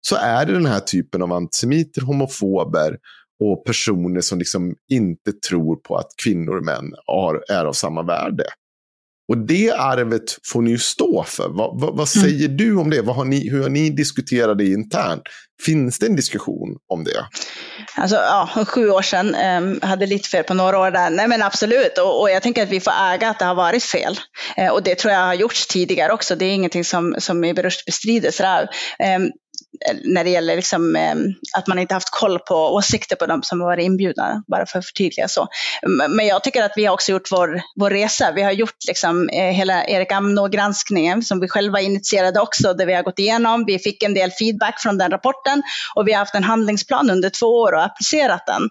Så 0.09 0.17
är 0.17 0.47
det 0.47 0.53
den 0.53 0.67
här 0.67 0.81
typen 0.81 1.23
av 1.23 1.33
antisemiter, 1.33 2.03
homofober 2.03 2.99
och 3.43 3.65
personer 3.65 4.21
som 4.21 4.39
liksom 4.39 4.75
inte 4.91 5.33
tror 5.49 5.77
på 5.77 5.97
att 5.97 6.09
kvinnor 6.25 6.57
och 6.57 6.65
män 6.65 6.93
har, 7.07 7.45
är 7.49 7.65
av 7.65 7.73
samma 7.73 8.03
värde. 8.03 8.45
Och 9.29 9.39
det 9.39 9.71
arvet 9.71 10.39
får 10.45 10.63
ni 10.63 10.71
ju 10.71 10.79
stå 10.79 11.25
för. 11.25 11.49
Vad, 11.49 11.81
vad, 11.81 11.97
vad 11.97 12.09
säger 12.09 12.49
du 12.49 12.77
om 12.77 12.91
det? 12.91 13.07
Har 13.07 13.25
ni, 13.25 13.51
hur 13.51 13.63
har 13.63 13.69
ni 13.69 13.91
diskuterat 13.91 14.59
det 14.59 14.67
internt? 14.67 15.23
Finns 15.63 15.99
det 15.99 16.07
en 16.07 16.17
diskussion 16.17 16.77
om 16.89 17.05
det? 17.05 17.27
Alltså, 17.97 18.17
ja, 18.17 18.65
sju 18.67 18.91
år 18.91 19.03
sedan, 19.03 19.35
um, 19.35 19.81
hade 19.83 20.07
lite 20.07 20.29
fel 20.29 20.45
på 20.45 20.55
några 20.55 20.79
år 20.79 20.91
där. 20.91 21.11
Nej 21.11 21.29
men 21.29 21.43
absolut, 21.43 21.99
och, 21.99 22.21
och 22.21 22.31
jag 22.31 22.43
tänker 22.43 22.63
att 22.63 22.69
vi 22.69 22.81
får 22.81 22.93
äga 23.13 23.31
att 23.31 23.39
det 23.39 23.45
har 23.45 23.55
varit 23.55 23.85
fel. 23.85 24.19
Eh, 24.57 24.73
och 24.73 24.83
det 24.83 24.95
tror 24.95 25.13
jag 25.13 25.21
har 25.21 25.35
gjorts 25.35 25.67
tidigare 25.67 26.13
också, 26.13 26.37
det 26.37 26.45
är 26.45 26.53
ingenting 26.53 26.85
som, 26.85 27.15
som 27.19 27.45
Rushd 27.45 27.87
bestrider. 27.87 28.33
Um, 29.17 29.31
när 30.05 30.25
det 30.25 30.31
gäller 30.31 30.57
liksom, 30.57 30.97
eh, 30.97 31.15
att 31.59 31.67
man 31.67 31.79
inte 31.79 31.95
haft 31.95 32.11
koll 32.11 32.39
på 32.39 32.55
åsikter 32.75 33.17
på 33.17 33.27
de 33.27 33.43
som 33.43 33.59
varit 33.59 33.85
inbjudna, 33.85 34.43
bara 34.47 34.67
för 34.67 34.79
att 34.79 34.87
förtydliga 34.87 35.29
så. 35.29 35.49
Men 36.09 36.27
jag 36.27 36.45
tycker 36.45 36.63
att 36.63 36.73
vi 36.77 36.85
har 36.87 36.95
också 36.95 37.13
gjort 37.13 37.33
vår, 37.33 37.63
vår 37.77 37.91
resa. 37.91 38.33
Vi 38.35 38.43
har 38.43 38.53
gjort 38.53 38.77
liksom, 38.89 39.29
eh, 39.29 39.45
hela 39.45 39.87
Erik 39.87 40.13
Amnå-granskningen 40.13 41.23
som 41.23 41.41
vi 41.41 41.49
själva 41.49 41.81
initierade 41.81 42.41
också, 42.41 42.75
där 42.75 42.87
vi 42.87 42.95
har 42.95 43.03
gått 43.03 43.19
igenom. 43.19 43.65
Vi 43.67 43.79
fick 43.79 44.03
en 44.03 44.15
del 44.15 44.31
feedback 44.31 44.81
från 44.83 44.99
den 44.99 45.11
rapporten 45.11 45.63
och 45.95 46.09
vi 46.09 46.13
har 46.13 46.19
haft 46.19 46.35
en 46.35 46.45
handlingsplan 46.45 47.11
under 47.11 47.31
två 47.31 47.47
år 47.47 47.73
och 47.73 47.85
applicerat 47.85 48.43
den 48.47 48.63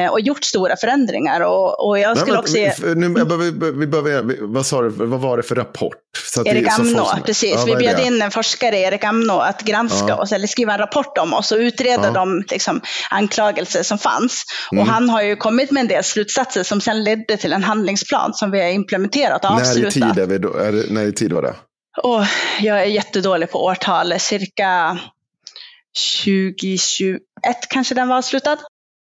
eh, 0.00 0.10
och 0.12 0.20
gjort 0.20 0.44
stora 0.44 0.76
förändringar. 0.76 1.40
Och, 1.40 1.86
och 1.88 1.98
jag 1.98 2.16
skulle 2.18 2.32
Nej, 2.32 2.40
också 2.40 2.56
men, 2.56 2.66
f- 2.66 2.78
nu, 2.96 3.14
jag 3.18 3.28
behöver- 3.28 3.72
vi 3.78 3.86
behöver, 3.86 4.22
vi- 4.22 4.38
vad, 4.40 4.66
sa 4.66 4.82
du, 4.82 4.88
vad 4.88 5.20
var 5.20 5.36
det 5.36 5.42
för 5.42 5.54
rapport? 5.54 5.96
Erik 6.44 6.68
Amnå, 6.78 7.04
folk 7.04 7.24
precis. 7.26 7.52
Ja, 7.56 7.64
vi 7.66 7.76
bjöd 7.76 8.00
in 8.00 8.22
en 8.22 8.30
forskare, 8.30 8.78
Erik 8.78 9.04
Amnå, 9.04 9.38
att 9.38 9.62
granska 9.62 10.08
Ja. 10.08 10.16
oss, 10.16 10.32
eller 10.32 10.45
skriva 10.48 10.72
en 10.72 10.78
rapport 10.78 11.18
om 11.18 11.34
oss 11.34 11.52
och 11.52 11.58
utreda 11.58 12.06
Ja. 12.06 12.10
de 12.10 12.44
liksom, 12.50 12.80
anklagelser 13.10 13.82
som 13.82 13.98
fanns. 13.98 14.44
Mm. 14.72 14.82
Och 14.82 14.88
han 14.88 15.08
har 15.08 15.22
ju 15.22 15.36
kommit 15.36 15.70
med 15.70 15.80
en 15.80 15.88
del 15.88 16.04
slutsatser 16.04 16.62
som 16.62 16.80
sen 16.80 17.04
ledde 17.04 17.36
till 17.36 17.52
en 17.52 17.62
handlingsplan 17.64 18.34
som 18.34 18.50
vi 18.50 18.60
har 18.62 18.68
implementerat 18.68 19.44
och 19.44 19.50
När 19.50 19.58
i 19.58 19.60
avslutat. 19.62 20.14
tid, 20.14 20.22
är 20.22 20.26
vi 20.26 20.38
då, 20.38 20.54
är 20.54 20.72
det, 20.72 20.84
när 20.90 21.02
i 21.04 21.12
tid 21.12 21.32
var 21.32 21.42
det? 21.42 21.54
Och 22.02 22.24
jag 22.60 22.80
är 22.80 22.84
jättedålig 22.84 23.50
på 23.50 23.64
årtal, 23.64 24.20
cirka 24.20 24.98
2021 26.24 27.18
kanske 27.68 27.94
den 27.94 28.08
var 28.08 28.16
avslutad. 28.16 28.56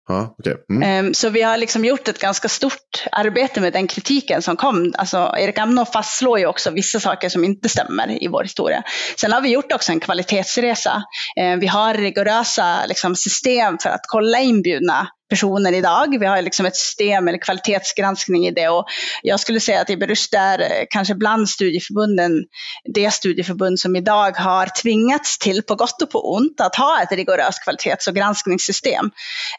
Ja, 0.09 0.35
okay. 0.39 0.55
mm. 0.71 0.83
Ehm, 0.83 1.15
så 1.15 1.29
vi 1.29 1.43
har 1.43 1.57
liksom 1.57 1.85
gjort 1.85 2.09
ett 2.09 2.19
ganska 2.19 2.49
stort 2.49 3.05
arbete 3.13 3.61
med 3.61 3.73
den 3.73 3.87
kritiken 3.87 4.43
som 4.43 4.57
kom. 4.57 4.95
Alltså, 4.99 5.35
Erik 5.39 5.59
Amnå 5.59 5.85
fastslår 5.85 6.39
ju 6.39 6.47
också 6.47 6.71
vissa 6.71 7.01
saker 7.01 7.29
som 7.29 7.45
inte 7.45 7.69
stämmer 7.69 8.23
i 8.23 8.29
vår 8.29 8.43
historia. 8.43 8.83
Sen 9.17 9.33
har 9.33 9.41
vi 9.41 9.49
gjort 9.49 9.73
också 9.73 9.93
en 9.93 10.01
kvalitetsresa. 10.01 11.03
Ehm, 11.37 11.61
vi 11.61 11.67
har 11.67 11.95
rigorösa 11.95 12.87
liksom, 12.87 13.17
system 13.17 13.79
för 13.79 13.91
att 13.91 14.03
kolla 14.09 14.41
inbjudna 14.41 15.09
personer 15.33 15.73
idag. 15.73 16.17
Vi 16.21 16.27
har 16.27 16.43
liksom 16.43 16.67
ett 16.67 16.77
system 16.77 17.29
eller 17.29 17.39
kvalitetsgranskning 17.39 18.47
i 18.47 18.51
det 18.51 18.69
och 18.69 18.85
jag 19.23 19.41
skulle 19.41 19.61
säga 19.61 19.81
att 19.81 19.91
Ibn 19.91 20.11
är 20.37 20.61
eh, 20.61 20.85
kanske 20.91 21.15
bland 21.15 21.49
studieförbunden 21.49 22.33
det 22.95 23.11
studieförbund 23.11 23.81
som 23.81 23.97
idag 23.97 24.37
har 24.37 24.83
tvingats 24.83 25.39
till, 25.39 25.63
på 25.63 25.75
gott 25.75 26.03
och 26.03 26.11
på 26.11 26.35
ont, 26.35 26.61
att 26.61 26.77
ha 26.77 27.03
ett 27.03 27.13
rigoröst 27.13 27.65
kvalitets 27.65 28.07
och 28.09 28.15
granskningssystem. 28.15 29.11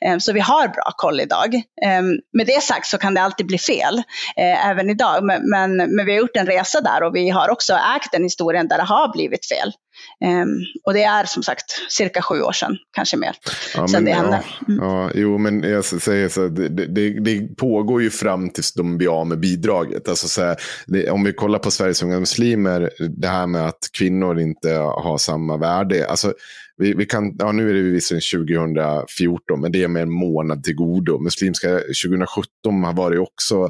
Ehm, 0.01 0.19
så 0.19 0.33
vi 0.33 0.39
har 0.39 0.67
bra 0.67 0.91
koll 0.97 1.19
idag. 1.19 1.61
Ehm, 1.85 2.05
med 2.33 2.47
det 2.47 2.63
sagt 2.63 2.87
så 2.87 2.97
kan 2.97 3.13
det 3.13 3.21
alltid 3.21 3.45
bli 3.45 3.57
fel, 3.57 3.97
eh, 4.37 4.69
även 4.69 4.89
idag, 4.89 5.23
men, 5.23 5.75
men 5.95 6.05
vi 6.05 6.11
har 6.11 6.19
gjort 6.19 6.35
en 6.35 6.47
resa 6.47 6.81
där 6.81 7.03
och 7.03 7.15
vi 7.15 7.29
har 7.29 7.49
också 7.49 7.73
ägt 7.73 8.13
en 8.13 8.23
historien 8.23 8.67
där 8.67 8.77
det 8.77 8.83
har 8.83 9.13
blivit 9.13 9.45
fel. 9.47 9.73
Um, 10.21 10.65
och 10.83 10.93
det 10.93 11.03
är 11.03 11.25
som 11.25 11.43
sagt 11.43 11.65
cirka 11.89 12.21
sju 12.21 12.41
år 12.41 12.51
sedan, 12.51 12.77
kanske 12.91 13.17
mer, 13.17 13.35
ja, 13.75 13.87
sedan 13.87 14.05
det 14.05 14.11
hände. 14.11 14.43
Mm. 14.67 14.83
Ja, 14.85 15.11
jo, 15.15 15.37
men 15.37 15.63
jag 15.63 15.85
säger 15.85 16.29
så 16.29 16.47
det, 16.47 16.67
det, 16.69 17.19
det, 17.19 17.57
pågår 17.57 18.01
ju 18.01 18.09
fram 18.09 18.49
tills 18.49 18.73
de 18.73 18.97
blir 18.97 19.19
av 19.19 19.27
med 19.27 19.39
bidraget. 19.39 20.09
Alltså, 20.09 20.27
så 20.27 20.41
här, 20.41 20.57
det, 20.87 21.09
om 21.09 21.23
vi 21.23 21.33
kollar 21.33 21.59
på 21.59 21.71
Sveriges 21.71 22.03
unga 22.03 22.19
muslimer, 22.19 22.89
det 23.09 23.27
här 23.27 23.47
med 23.47 23.67
att 23.67 23.89
kvinnor 23.97 24.39
inte 24.39 24.73
har 24.73 25.17
samma 25.17 25.57
värde. 25.57 26.07
Alltså, 26.09 26.33
vi, 26.77 26.93
vi 26.93 27.05
kan, 27.05 27.35
ja, 27.39 27.51
nu 27.51 27.69
är 27.69 27.73
det 27.73 27.81
visserligen 27.81 28.75
2014, 28.75 29.61
men 29.61 29.71
det 29.71 29.83
är 29.83 29.87
med 29.87 30.01
en 30.01 30.11
månad 30.11 30.63
till 30.63 30.75
godo. 30.75 31.19
Muslimska 31.19 31.69
2017 31.69 32.83
har 32.83 32.93
varit 32.93 33.19
också 33.19 33.69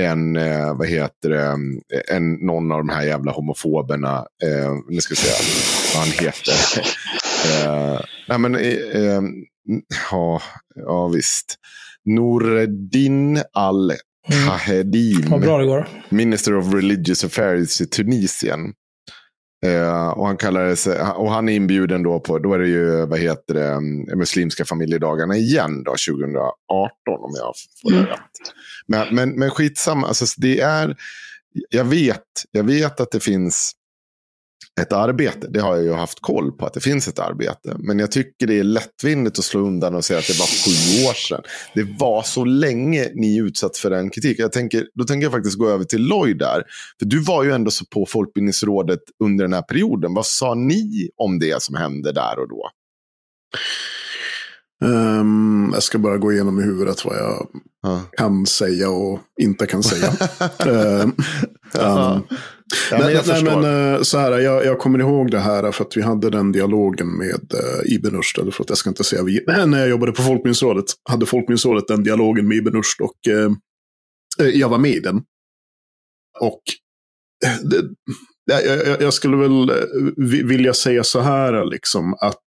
en, 0.00 0.36
eh, 0.36 0.76
vad 0.76 0.88
heter 0.88 1.28
det, 1.28 1.56
en, 2.14 2.32
någon 2.32 2.72
av 2.72 2.78
de 2.78 2.88
här 2.88 3.02
jävla 3.02 3.32
homofoberna, 3.32 4.16
eh, 4.42 4.72
nu 4.88 5.00
ska 5.00 5.12
vi 5.12 5.16
se 5.16 5.30
vad 5.94 6.04
han 6.06 6.12
heter. 6.12 6.52
eh, 7.64 8.00
nej 8.28 8.38
men, 8.38 8.54
eh, 8.54 9.22
ja, 10.10 10.42
ja 10.74 11.08
visst. 11.08 11.54
Noreddin 12.04 13.42
al-Kahedim. 13.52 15.24
Mm. 15.26 15.40
bra 15.40 15.58
det 15.58 15.66
går. 15.66 15.88
Minister 16.08 16.56
of 16.56 16.74
Religious 16.74 17.24
Affairs 17.24 17.80
i 17.80 17.86
Tunisien. 17.86 18.60
Eh, 19.66 20.08
och, 20.08 20.26
han 20.26 20.36
kallar 20.36 20.76
och 21.18 21.30
han 21.30 21.48
är 21.48 21.52
inbjuden 21.52 22.02
då 22.02 22.20
på, 22.20 22.38
då 22.38 22.54
är 22.54 22.58
det 22.58 22.68
ju, 22.68 23.06
vad 23.06 23.18
heter 23.18 23.54
det, 23.54 23.68
mm, 23.68 24.18
Muslimska 24.18 24.64
familjedagarna 24.64 25.36
igen 25.36 25.82
då, 25.84 25.90
2018 25.90 26.52
om 27.06 27.32
jag 27.36 27.54
får 27.82 27.90
det 27.90 27.96
mm. 27.96 28.10
rätt. 28.10 28.20
Men, 28.86 29.14
men, 29.14 29.30
men 29.38 29.50
skitsamma, 29.50 30.06
alltså 30.06 30.26
det 30.36 30.60
är, 30.60 30.96
jag 31.70 31.84
vet, 31.84 32.22
jag 32.50 32.64
vet 32.64 33.00
att 33.00 33.10
det 33.10 33.20
finns 33.20 33.72
ett 34.78 34.92
arbete. 34.92 35.48
Det 35.50 35.60
har 35.60 35.76
jag 35.76 35.84
ju 35.84 35.92
haft 35.92 36.20
koll 36.20 36.52
på 36.52 36.66
att 36.66 36.74
det 36.74 36.80
finns 36.80 37.08
ett 37.08 37.18
arbete. 37.18 37.76
Men 37.78 37.98
jag 37.98 38.12
tycker 38.12 38.46
det 38.46 38.58
är 38.58 38.64
lättvindigt 38.64 39.38
att 39.38 39.44
slå 39.44 39.60
undan 39.60 39.94
och 39.94 40.04
säga 40.04 40.18
att 40.18 40.26
det 40.26 40.38
var 40.38 40.46
sju 40.46 41.06
år 41.08 41.14
sedan. 41.14 41.42
Det 41.74 41.86
var 41.98 42.22
så 42.22 42.44
länge 42.44 43.08
ni 43.14 43.38
är 43.38 43.42
utsatt 43.42 43.76
för 43.76 43.90
den 43.90 44.10
kritiken. 44.10 44.42
Jag 44.42 44.52
tänker, 44.52 44.86
då 44.94 45.04
tänker 45.04 45.24
jag 45.24 45.32
faktiskt 45.32 45.58
gå 45.58 45.68
över 45.68 45.84
till 45.84 46.06
Lloyd 46.06 46.38
där. 46.38 46.62
För 46.98 47.06
du 47.06 47.22
var 47.22 47.44
ju 47.44 47.52
ändå 47.52 47.70
så 47.70 47.84
på 47.84 48.06
Folkbildningsrådet 48.06 49.00
under 49.24 49.44
den 49.44 49.52
här 49.52 49.62
perioden. 49.62 50.14
Vad 50.14 50.26
sa 50.26 50.54
ni 50.54 51.10
om 51.16 51.38
det 51.38 51.62
som 51.62 51.74
hände 51.74 52.12
där 52.12 52.38
och 52.38 52.48
då? 52.48 52.70
Um, 54.84 55.70
jag 55.74 55.82
ska 55.82 55.98
bara 55.98 56.16
gå 56.16 56.32
igenom 56.32 56.60
i 56.60 56.62
huvudet 56.62 57.04
vad 57.04 57.16
jag 57.16 57.48
uh. 57.86 58.02
kan 58.16 58.46
säga 58.46 58.90
och 58.90 59.20
inte 59.40 59.66
kan 59.66 59.82
säga. 59.82 60.12
uh, 60.66 61.08
um, 61.74 62.22
ja, 62.90 62.98
men, 62.98 63.12
nej, 63.12 63.22
nej, 63.26 63.44
men 63.44 63.64
uh, 63.64 64.02
så 64.02 64.18
här, 64.18 64.38
jag, 64.38 64.64
jag, 64.64 64.78
kommer 64.78 64.98
ihåg 64.98 65.30
det 65.30 65.38
här 65.38 65.72
för 65.72 65.84
att 65.84 65.96
vi 65.96 66.02
hade 66.02 66.30
den 66.30 66.52
dialogen 66.52 67.16
med 67.18 67.54
uh, 67.54 67.94
Ibn 67.94 68.16
Rushd. 68.16 68.54
För 68.54 68.62
att 68.62 68.68
jag 68.68 68.78
ska 68.78 68.90
inte 68.90 69.04
säga 69.04 69.22
vi, 69.22 69.44
men 69.46 69.70
när 69.70 69.78
jag 69.78 69.88
jobbade 69.88 70.12
på 70.12 70.22
Folkminnesrådet 70.22 70.84
hade 71.10 71.26
Folkminnesrådet 71.26 71.88
den 71.88 72.02
dialogen 72.02 72.48
med 72.48 72.56
Ibn 72.56 72.76
Rushd 72.76 73.00
och 73.00 73.16
uh, 73.28 73.50
jag 74.52 74.68
var 74.68 74.78
med 74.78 74.90
i 74.90 75.00
den. 75.00 75.22
Och 76.40 76.62
det, 77.70 77.90
jag, 78.46 79.02
jag, 79.02 79.14
skulle 79.14 79.36
väl 79.36 79.72
vilja 80.44 80.74
säga 80.74 81.04
så 81.04 81.20
här, 81.20 81.64
liksom, 81.64 82.14
att 82.14 82.42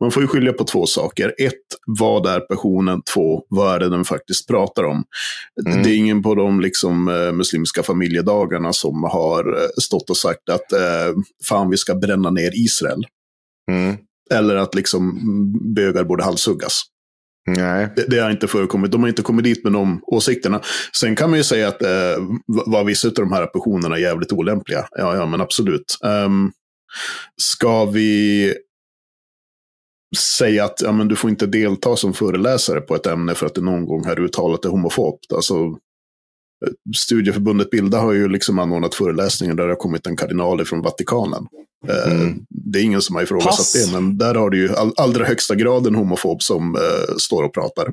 man 0.00 0.10
får 0.10 0.22
ju 0.22 0.28
skilja 0.28 0.52
på 0.52 0.64
två 0.64 0.86
saker. 0.86 1.34
Ett, 1.38 1.52
vad 1.86 2.26
är 2.26 2.40
passionen? 2.40 3.02
Två, 3.14 3.42
vad 3.48 3.74
är 3.74 3.78
det 3.78 3.88
den 3.88 4.04
faktiskt 4.04 4.48
pratar 4.48 4.84
om? 4.84 5.04
Mm. 5.66 5.82
Det 5.82 5.90
är 5.90 5.96
ingen 5.96 6.22
på 6.22 6.34
de 6.34 6.60
liksom, 6.60 7.08
eh, 7.08 7.32
muslimska 7.32 7.82
familjedagarna 7.82 8.72
som 8.72 9.02
har 9.02 9.62
eh, 9.62 9.68
stått 9.82 10.10
och 10.10 10.16
sagt 10.16 10.48
att 10.48 10.72
eh, 10.72 11.14
fan, 11.48 11.70
vi 11.70 11.76
ska 11.76 11.94
bränna 11.94 12.30
ner 12.30 12.50
Israel. 12.54 13.06
Mm. 13.70 13.96
Eller 14.30 14.56
att 14.56 14.74
liksom 14.74 15.20
bögar 15.74 16.04
borde 16.04 16.24
halshuggas. 16.24 16.82
Nej. 17.46 17.88
Det, 17.96 18.06
det, 18.10 18.18
har 18.18 18.30
inte 18.30 18.48
förekommit. 18.48 18.92
De 18.92 19.00
har 19.00 19.08
inte 19.08 19.22
kommit 19.22 19.44
dit 19.44 19.64
med 19.64 19.72
de 19.72 20.00
åsikterna. 20.06 20.60
Sen 20.96 21.16
kan 21.16 21.30
man 21.30 21.38
ju 21.38 21.44
säga 21.44 21.68
att 21.68 21.82
eh, 21.82 21.88
var 22.46 22.84
vissa 22.84 23.08
av 23.08 23.14
de 23.14 23.32
här 23.32 23.46
passionerna 23.46 23.98
jävligt 23.98 24.32
olämpliga. 24.32 24.88
Ja, 24.90 25.16
ja 25.16 25.26
men 25.26 25.40
absolut. 25.40 25.98
Um, 26.02 26.52
ska 27.36 27.84
vi 27.84 28.54
säga 30.38 30.64
att 30.64 30.80
ja, 30.82 30.92
men 30.92 31.08
du 31.08 31.16
får 31.16 31.30
inte 31.30 31.46
delta 31.46 31.96
som 31.96 32.14
föreläsare 32.14 32.80
på 32.80 32.94
ett 32.94 33.06
ämne 33.06 33.34
för 33.34 33.46
att 33.46 33.54
det 33.54 33.60
någon 33.60 33.86
gång 33.86 34.04
har 34.04 34.20
uttalat 34.20 34.62
det 34.62 34.68
homofobt. 34.68 35.32
Alltså, 35.32 35.78
Studieförbundet 36.96 37.70
Bilda 37.70 37.98
har 37.98 38.12
ju 38.12 38.28
liksom 38.28 38.58
anordnat 38.58 38.94
föreläsningar 38.94 39.54
där 39.54 39.64
det 39.64 39.72
har 39.72 39.76
kommit 39.76 40.06
en 40.06 40.16
kardinal 40.16 40.64
från 40.64 40.82
Vatikanen. 40.82 41.46
Eh, 41.88 42.12
mm. 42.12 42.38
Det 42.48 42.78
är 42.78 42.82
ingen 42.82 43.02
som 43.02 43.16
har 43.16 43.22
ifrågasatt 43.22 43.82
det, 43.84 43.92
men 43.92 44.18
där 44.18 44.34
har 44.34 44.50
du 44.50 44.58
ju 44.58 44.74
all, 44.74 44.92
allra 44.96 45.24
högsta 45.24 45.54
grad 45.54 45.86
en 45.86 45.94
homofob 45.94 46.42
som 46.42 46.74
uh, 46.74 47.16
står 47.18 47.42
och 47.42 47.54
pratar. 47.54 47.92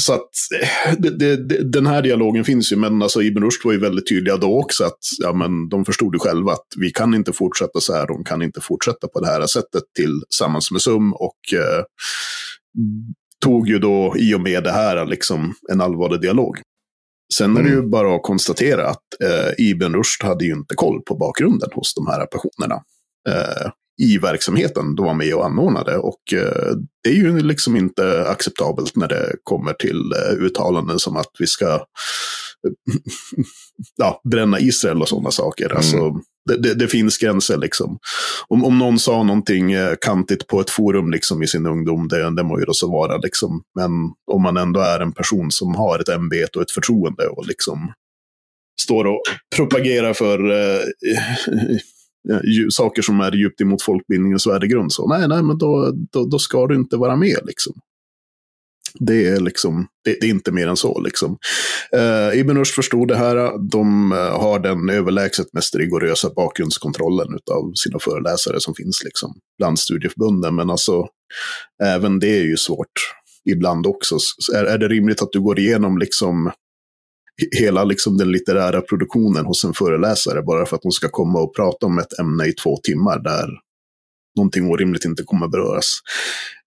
Så 0.00 0.12
att 0.12 0.30
eh, 0.62 0.94
det, 0.98 1.10
det, 1.36 1.36
den 1.72 1.86
här 1.86 2.02
dialogen 2.02 2.44
finns 2.44 2.72
ju, 2.72 2.76
men 2.76 3.02
alltså 3.02 3.22
Ibn 3.22 3.42
Rushd 3.42 3.64
var 3.64 3.72
ju 3.72 3.78
väldigt 3.78 4.08
tydliga 4.08 4.36
då 4.36 4.60
också 4.60 4.84
att 4.84 4.98
ja, 5.18 5.32
men 5.32 5.68
de 5.68 5.84
förstod 5.84 6.14
ju 6.14 6.18
själva 6.18 6.52
att 6.52 6.66
vi 6.76 6.90
kan 6.90 7.14
inte 7.14 7.32
fortsätta 7.32 7.80
så 7.80 7.94
här, 7.94 8.06
de 8.06 8.24
kan 8.24 8.42
inte 8.42 8.60
fortsätta 8.60 9.08
på 9.08 9.20
det 9.20 9.26
här 9.26 9.46
sättet 9.46 9.82
tillsammans 9.96 10.70
med 10.70 10.82
SUM 10.82 11.12
och 11.12 11.38
eh, 11.52 11.84
tog 13.44 13.68
ju 13.68 13.78
då 13.78 14.14
i 14.18 14.34
och 14.34 14.40
med 14.40 14.64
det 14.64 14.72
här 14.72 15.06
liksom 15.06 15.54
en 15.72 15.80
allvarlig 15.80 16.20
dialog. 16.20 16.56
Sen 17.34 17.56
är 17.56 17.62
det 17.62 17.68
ju 17.68 17.78
mm. 17.78 17.90
bara 17.90 18.16
att 18.16 18.22
konstatera 18.22 18.88
att 18.88 19.22
eh, 19.24 19.66
Ibn 19.70 19.94
Rushd 19.94 20.22
hade 20.22 20.44
ju 20.44 20.52
inte 20.52 20.74
koll 20.74 21.02
på 21.02 21.14
bakgrunden 21.16 21.68
hos 21.74 21.94
de 21.94 22.06
här 22.06 22.26
personerna. 22.26 22.82
Eh, 23.28 23.70
i 24.00 24.18
verksamheten 24.18 24.94
de 24.94 25.06
var 25.06 25.14
med 25.14 25.34
och 25.34 25.46
anordnade. 25.46 25.96
Och 25.96 26.32
eh, 26.32 26.76
det 27.04 27.10
är 27.10 27.14
ju 27.14 27.40
liksom 27.40 27.76
inte 27.76 28.28
acceptabelt 28.28 28.96
när 28.96 29.08
det 29.08 29.32
kommer 29.42 29.72
till 29.72 30.12
eh, 30.12 30.44
uttalanden 30.44 30.98
som 30.98 31.16
att 31.16 31.30
vi 31.38 31.46
ska 31.46 31.66
ja, 33.96 34.20
bränna 34.30 34.60
Israel 34.60 35.02
och 35.02 35.08
sådana 35.08 35.30
saker. 35.30 35.64
Mm. 35.64 35.76
Alltså, 35.76 36.12
det, 36.48 36.56
det, 36.56 36.74
det, 36.74 36.88
finns 36.88 37.18
gränser 37.18 37.58
liksom. 37.58 37.98
Om, 38.48 38.64
om 38.64 38.78
någon 38.78 38.98
sa 38.98 39.22
någonting 39.22 39.72
eh, 39.72 39.94
kantigt 40.00 40.46
på 40.46 40.60
ett 40.60 40.70
forum 40.70 41.10
liksom, 41.10 41.42
i 41.42 41.46
sin 41.46 41.66
ungdom, 41.66 42.08
det, 42.08 42.36
det 42.36 42.42
må 42.42 42.58
ju 42.58 42.64
då 42.64 42.72
så 42.72 42.90
vara. 42.90 43.16
Liksom. 43.16 43.62
Men 43.74 43.90
om 44.32 44.42
man 44.42 44.56
ändå 44.56 44.80
är 44.80 45.00
en 45.00 45.12
person 45.12 45.50
som 45.50 45.74
har 45.74 45.98
ett 45.98 46.08
ämbete 46.08 46.58
och 46.58 46.62
ett 46.62 46.70
förtroende 46.70 47.26
och 47.26 47.46
liksom 47.46 47.92
står 48.80 49.04
och 49.04 49.22
propagerar 49.56 50.14
för 50.14 50.50
eh, 50.50 50.80
saker 52.70 53.02
som 53.02 53.20
är 53.20 53.32
djupt 53.32 53.60
emot 53.60 53.82
folkbildningens 53.82 54.46
värdegrund. 54.46 54.92
Så 54.92 55.08
nej, 55.08 55.28
nej, 55.28 55.42
men 55.42 55.58
då, 55.58 55.92
då, 56.12 56.24
då 56.24 56.38
ska 56.38 56.66
du 56.66 56.74
inte 56.74 56.96
vara 56.96 57.16
med 57.16 57.38
liksom. 57.46 57.72
Det 58.98 59.26
är, 59.28 59.40
liksom, 59.40 59.86
det, 60.04 60.16
det, 60.20 60.26
är 60.26 60.30
inte 60.30 60.52
mer 60.52 60.68
än 60.68 60.76
så. 60.76 61.00
Liksom. 61.00 61.38
Eh, 61.96 62.40
Ibn 62.40 62.58
Rushd 62.58 62.74
förstod 62.74 63.08
det 63.08 63.16
här. 63.16 63.70
De 63.70 64.12
eh, 64.12 64.40
har 64.40 64.58
den 64.58 64.90
överlägset 64.90 65.52
mest 65.52 65.76
rigorösa 65.76 66.30
bakgrundskontrollen 66.36 67.28
av 67.50 67.72
sina 67.74 67.98
föreläsare 67.98 68.60
som 68.60 68.74
finns 68.74 69.04
liksom, 69.04 69.34
bland 69.58 69.78
studieförbunden. 69.78 70.54
Men 70.54 70.70
alltså, 70.70 71.06
även 71.82 72.18
det 72.18 72.38
är 72.38 72.44
ju 72.44 72.56
svårt 72.56 73.14
ibland 73.50 73.86
också. 73.86 74.18
Är, 74.54 74.64
är 74.64 74.78
det 74.78 74.88
rimligt 74.88 75.22
att 75.22 75.32
du 75.32 75.40
går 75.40 75.58
igenom 75.58 75.98
liksom, 75.98 76.50
hela 77.58 77.84
liksom 77.84 78.16
den 78.16 78.32
litterära 78.32 78.80
produktionen 78.80 79.46
hos 79.46 79.64
en 79.64 79.74
föreläsare 79.74 80.42
bara 80.42 80.66
för 80.66 80.76
att 80.76 80.82
de 80.82 80.92
ska 80.92 81.08
komma 81.08 81.40
och 81.40 81.54
prata 81.56 81.86
om 81.86 81.98
ett 81.98 82.18
ämne 82.18 82.46
i 82.46 82.52
två 82.52 82.76
timmar 82.76 83.18
där 83.18 83.48
någonting 84.36 84.70
orimligt 84.70 85.04
inte 85.04 85.22
kommer 85.22 85.48
beröras. 85.48 85.98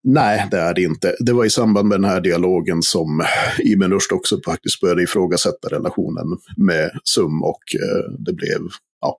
Nej, 0.04 0.48
det 0.52 0.58
är 0.58 0.74
det 0.74 0.82
inte. 0.82 1.16
Det 1.20 1.34
var 1.34 1.46
i 1.46 1.50
samband 1.50 1.88
med 1.88 2.02
den 2.02 2.10
här 2.10 2.22
dialogen 2.22 2.82
som 2.82 3.24
Ibn 3.60 3.84
Rushd 3.92 4.12
också 4.12 4.40
faktiskt 4.46 4.82
började 4.82 5.04
ifrågasätta 5.04 5.68
relationen 5.70 6.28
med 6.58 6.92
SUM 7.04 7.44
och 7.44 7.64
eh, 7.76 8.12
det 8.20 8.34
blev 8.34 8.60
ja, 9.02 9.18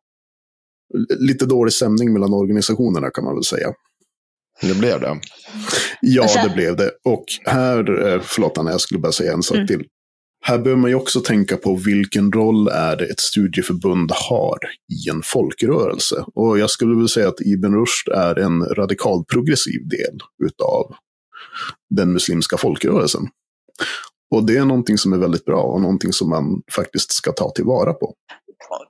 lite 1.18 1.46
dålig 1.46 1.72
stämning 1.72 2.12
mellan 2.12 2.34
organisationerna 2.34 3.10
kan 3.10 3.24
man 3.24 3.34
väl 3.34 3.44
säga. 3.44 3.72
Det 4.62 4.78
blev 4.78 5.00
det. 5.00 5.20
Ja, 6.00 6.28
det 6.48 6.54
blev 6.54 6.76
det. 6.76 6.90
Och 7.04 7.24
här, 7.44 8.06
eh, 8.06 8.20
förlåt 8.24 8.58
Anna, 8.58 8.70
jag 8.70 8.80
skulle 8.80 9.00
bara 9.00 9.12
säga 9.12 9.32
en 9.32 9.42
sak 9.42 9.56
Mm. 9.56 9.66
till. 9.66 9.86
Här 10.46 10.58
behöver 10.58 10.80
man 10.80 10.90
ju 10.90 10.96
också 10.96 11.20
tänka 11.20 11.56
på 11.56 11.76
vilken 11.76 12.32
roll 12.32 12.68
är 12.68 12.96
det 12.96 13.04
ett 13.04 13.20
studieförbund 13.20 14.12
har 14.14 14.58
i 14.92 15.10
en 15.10 15.22
folkrörelse. 15.24 16.24
Och 16.34 16.58
jag 16.58 16.70
skulle 16.70 16.94
vilja 16.94 17.08
säga 17.08 17.28
att 17.28 17.40
Ibn 17.40 17.74
Rushd 17.74 18.08
är 18.08 18.38
en 18.38 18.64
radikalt 18.64 19.28
progressiv 19.28 19.88
del 19.88 20.18
utav 20.44 20.94
den 21.90 22.12
muslimska 22.12 22.56
folkrörelsen. 22.56 23.22
Och 24.30 24.46
det 24.46 24.56
är 24.56 24.64
någonting 24.64 24.98
som 24.98 25.12
är 25.12 25.18
väldigt 25.18 25.44
bra 25.44 25.62
och 25.62 25.80
någonting 25.80 26.12
som 26.12 26.30
man 26.30 26.62
faktiskt 26.72 27.12
ska 27.12 27.32
ta 27.32 27.50
tillvara 27.50 27.92
på. 27.92 28.14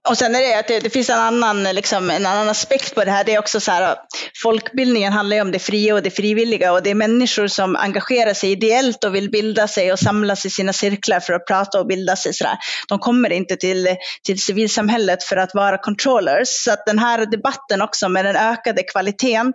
Och 0.09 0.19
sen 0.19 0.35
är 0.35 0.41
det 0.41 0.59
att 0.59 0.69
det, 0.69 0.81
det 0.81 0.91
finns 0.91 1.11
en 1.11 1.19
annan, 1.19 1.63
liksom, 1.63 2.11
en 2.11 2.27
annan 2.27 2.49
aspekt 2.49 2.95
på 2.95 3.05
det 3.05 3.11
här. 3.11 3.25
Det 3.25 3.35
är 3.35 3.39
också 3.39 3.61
så 3.61 3.71
här, 3.71 3.97
folkbildningen 4.43 5.13
handlar 5.13 5.37
ju 5.37 5.43
om 5.43 5.53
det 5.53 5.59
fria 5.59 5.95
och 5.95 6.03
det 6.03 6.11
frivilliga 6.11 6.73
och 6.73 6.83
det 6.83 6.91
är 6.91 6.95
människor 6.95 7.47
som 7.47 7.77
engagerar 7.77 8.35
sig 8.35 8.51
ideellt 8.51 9.05
och 9.05 9.15
vill 9.15 9.31
bilda 9.31 9.69
sig 9.69 9.93
och 9.93 9.99
samlas 9.99 10.47
i 10.47 10.51
sina 10.51 10.73
cirklar 10.73 11.21
för 11.21 11.33
att 11.33 11.47
prata 11.47 11.81
och 11.81 11.87
bilda 11.87 12.17
sig. 12.17 12.35
Så 12.35 12.45
där. 12.45 12.59
De 12.89 12.99
kommer 12.99 13.33
inte 13.33 13.57
till, 13.57 13.97
till 14.25 14.43
civilsamhället 14.43 15.25
för 15.25 15.37
att 15.37 15.55
vara 15.55 15.79
controllers. 15.79 16.49
Så 16.49 16.73
att 16.73 16.87
den 16.87 16.99
här 16.99 17.27
debatten 17.27 17.83
också 17.83 18.09
med 18.09 18.25
den 18.25 18.37
ökade 18.37 18.83
kvaliteten. 18.83 19.53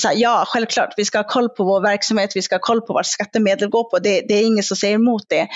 Så 0.00 0.08
här, 0.08 0.14
ja, 0.18 0.44
självklart, 0.46 0.94
vi 0.96 1.04
ska 1.04 1.18
ha 1.18 1.28
koll 1.28 1.48
på 1.48 1.64
vår 1.64 1.80
verksamhet, 1.80 2.30
vi 2.34 2.42
ska 2.42 2.54
ha 2.54 2.60
koll 2.60 2.80
på 2.80 2.92
vart 2.92 3.06
skattemedel 3.06 3.68
går 3.68 3.90
på. 3.90 3.98
Det, 3.98 4.20
det 4.28 4.34
är 4.34 4.42
ingen 4.42 4.64
som 4.64 4.76
säger 4.76 4.94
emot 4.94 5.22
det. 5.28 5.48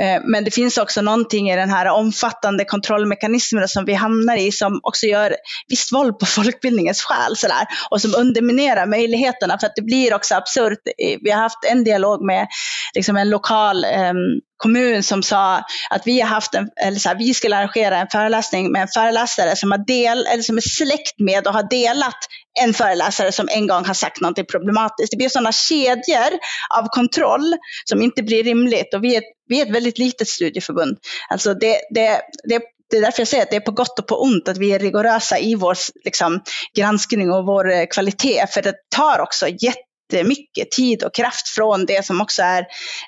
Eh, 0.00 0.22
men 0.24 0.44
det 0.44 0.50
finns 0.50 0.78
också 0.78 1.02
någonting 1.02 1.50
i 1.50 1.56
den 1.56 1.70
här 1.70 1.86
omfattande 1.86 2.64
kontrollmekanismen 2.64 3.53
kontrollmekanismerna 3.54 3.68
som 3.68 3.84
vi 3.84 3.94
hamnar 3.94 4.36
i 4.36 4.52
som 4.52 4.80
också 4.82 5.06
gör 5.06 5.36
visst 5.68 5.92
våld 5.92 6.18
på 6.18 6.26
folkbildningens 6.36 7.02
själ 7.02 7.36
sådär, 7.36 7.66
och 7.90 8.00
som 8.00 8.14
underminerar 8.14 8.86
möjligheterna 8.86 9.58
för 9.58 9.66
att 9.66 9.76
det 9.76 9.82
blir 9.82 10.14
också 10.14 10.34
absurt. 10.34 10.78
Vi 11.22 11.30
har 11.30 11.40
haft 11.42 11.64
en 11.70 11.84
dialog 11.84 12.24
med 12.24 12.46
liksom 12.94 13.16
en 13.16 13.30
lokal 13.30 13.84
eh, 13.84 14.12
kommun 14.56 15.02
som 15.02 15.22
sa 15.22 15.56
att 15.90 16.02
vi 16.06 16.20
har 16.20 16.28
haft 16.28 16.54
en, 16.54 16.68
eller 16.86 16.98
så 16.98 17.08
här, 17.08 17.16
vi 17.18 17.34
skulle 17.34 17.56
arrangera 17.56 17.96
en 17.98 18.06
föreläsning 18.12 18.72
med 18.72 18.82
en 18.82 18.88
föreläsare 18.88 19.56
som, 19.56 19.70
har 19.70 19.78
del, 19.86 20.26
eller 20.26 20.42
som 20.42 20.56
är 20.56 20.60
släkt 20.62 21.18
med 21.18 21.46
och 21.46 21.52
har 21.54 21.70
delat 21.70 22.18
en 22.60 22.74
föreläsare 22.74 23.32
som 23.32 23.48
en 23.50 23.66
gång 23.66 23.84
har 23.84 23.94
sagt 23.94 24.20
något 24.20 24.48
problematiskt. 24.48 25.10
Det 25.10 25.16
blir 25.16 25.28
sådana 25.28 25.52
kedjor 25.52 26.32
av 26.78 26.88
kontroll 26.88 27.54
som 27.84 28.02
inte 28.02 28.22
blir 28.22 28.44
rimligt. 28.44 28.94
Och 28.94 29.04
vi 29.04 29.14
är, 29.14 29.18
ett- 29.18 29.34
vi 29.48 29.60
är 29.60 29.66
ett 29.66 29.74
väldigt 29.74 29.98
litet 29.98 30.28
studieförbund. 30.28 30.96
Alltså 31.30 31.54
det, 31.54 31.76
det, 31.94 32.20
det, 32.48 32.60
det 32.94 32.98
är 32.98 33.02
därför 33.02 33.20
jag 33.20 33.28
säger 33.28 33.42
att 33.42 33.50
det 33.50 33.56
är 33.56 33.60
på 33.60 33.70
gott 33.70 33.98
och 33.98 34.06
på 34.06 34.22
ont 34.22 34.48
att 34.48 34.58
vi 34.58 34.72
är 34.72 34.78
rigorösa 34.78 35.38
i 35.38 35.54
vår 35.54 35.76
liksom, 36.04 36.40
granskning 36.76 37.32
och 37.32 37.46
vår 37.46 37.72
eh, 37.72 37.86
kvalitet. 37.86 38.46
För 38.50 38.62
det 38.62 38.74
tar 38.96 39.20
också 39.20 39.46
jättemycket 39.48 40.70
tid 40.70 41.04
och 41.04 41.14
kraft 41.14 41.48
från 41.48 41.86
det 41.86 42.06
som 42.06 42.20
också 42.20 42.42
är 42.42 42.66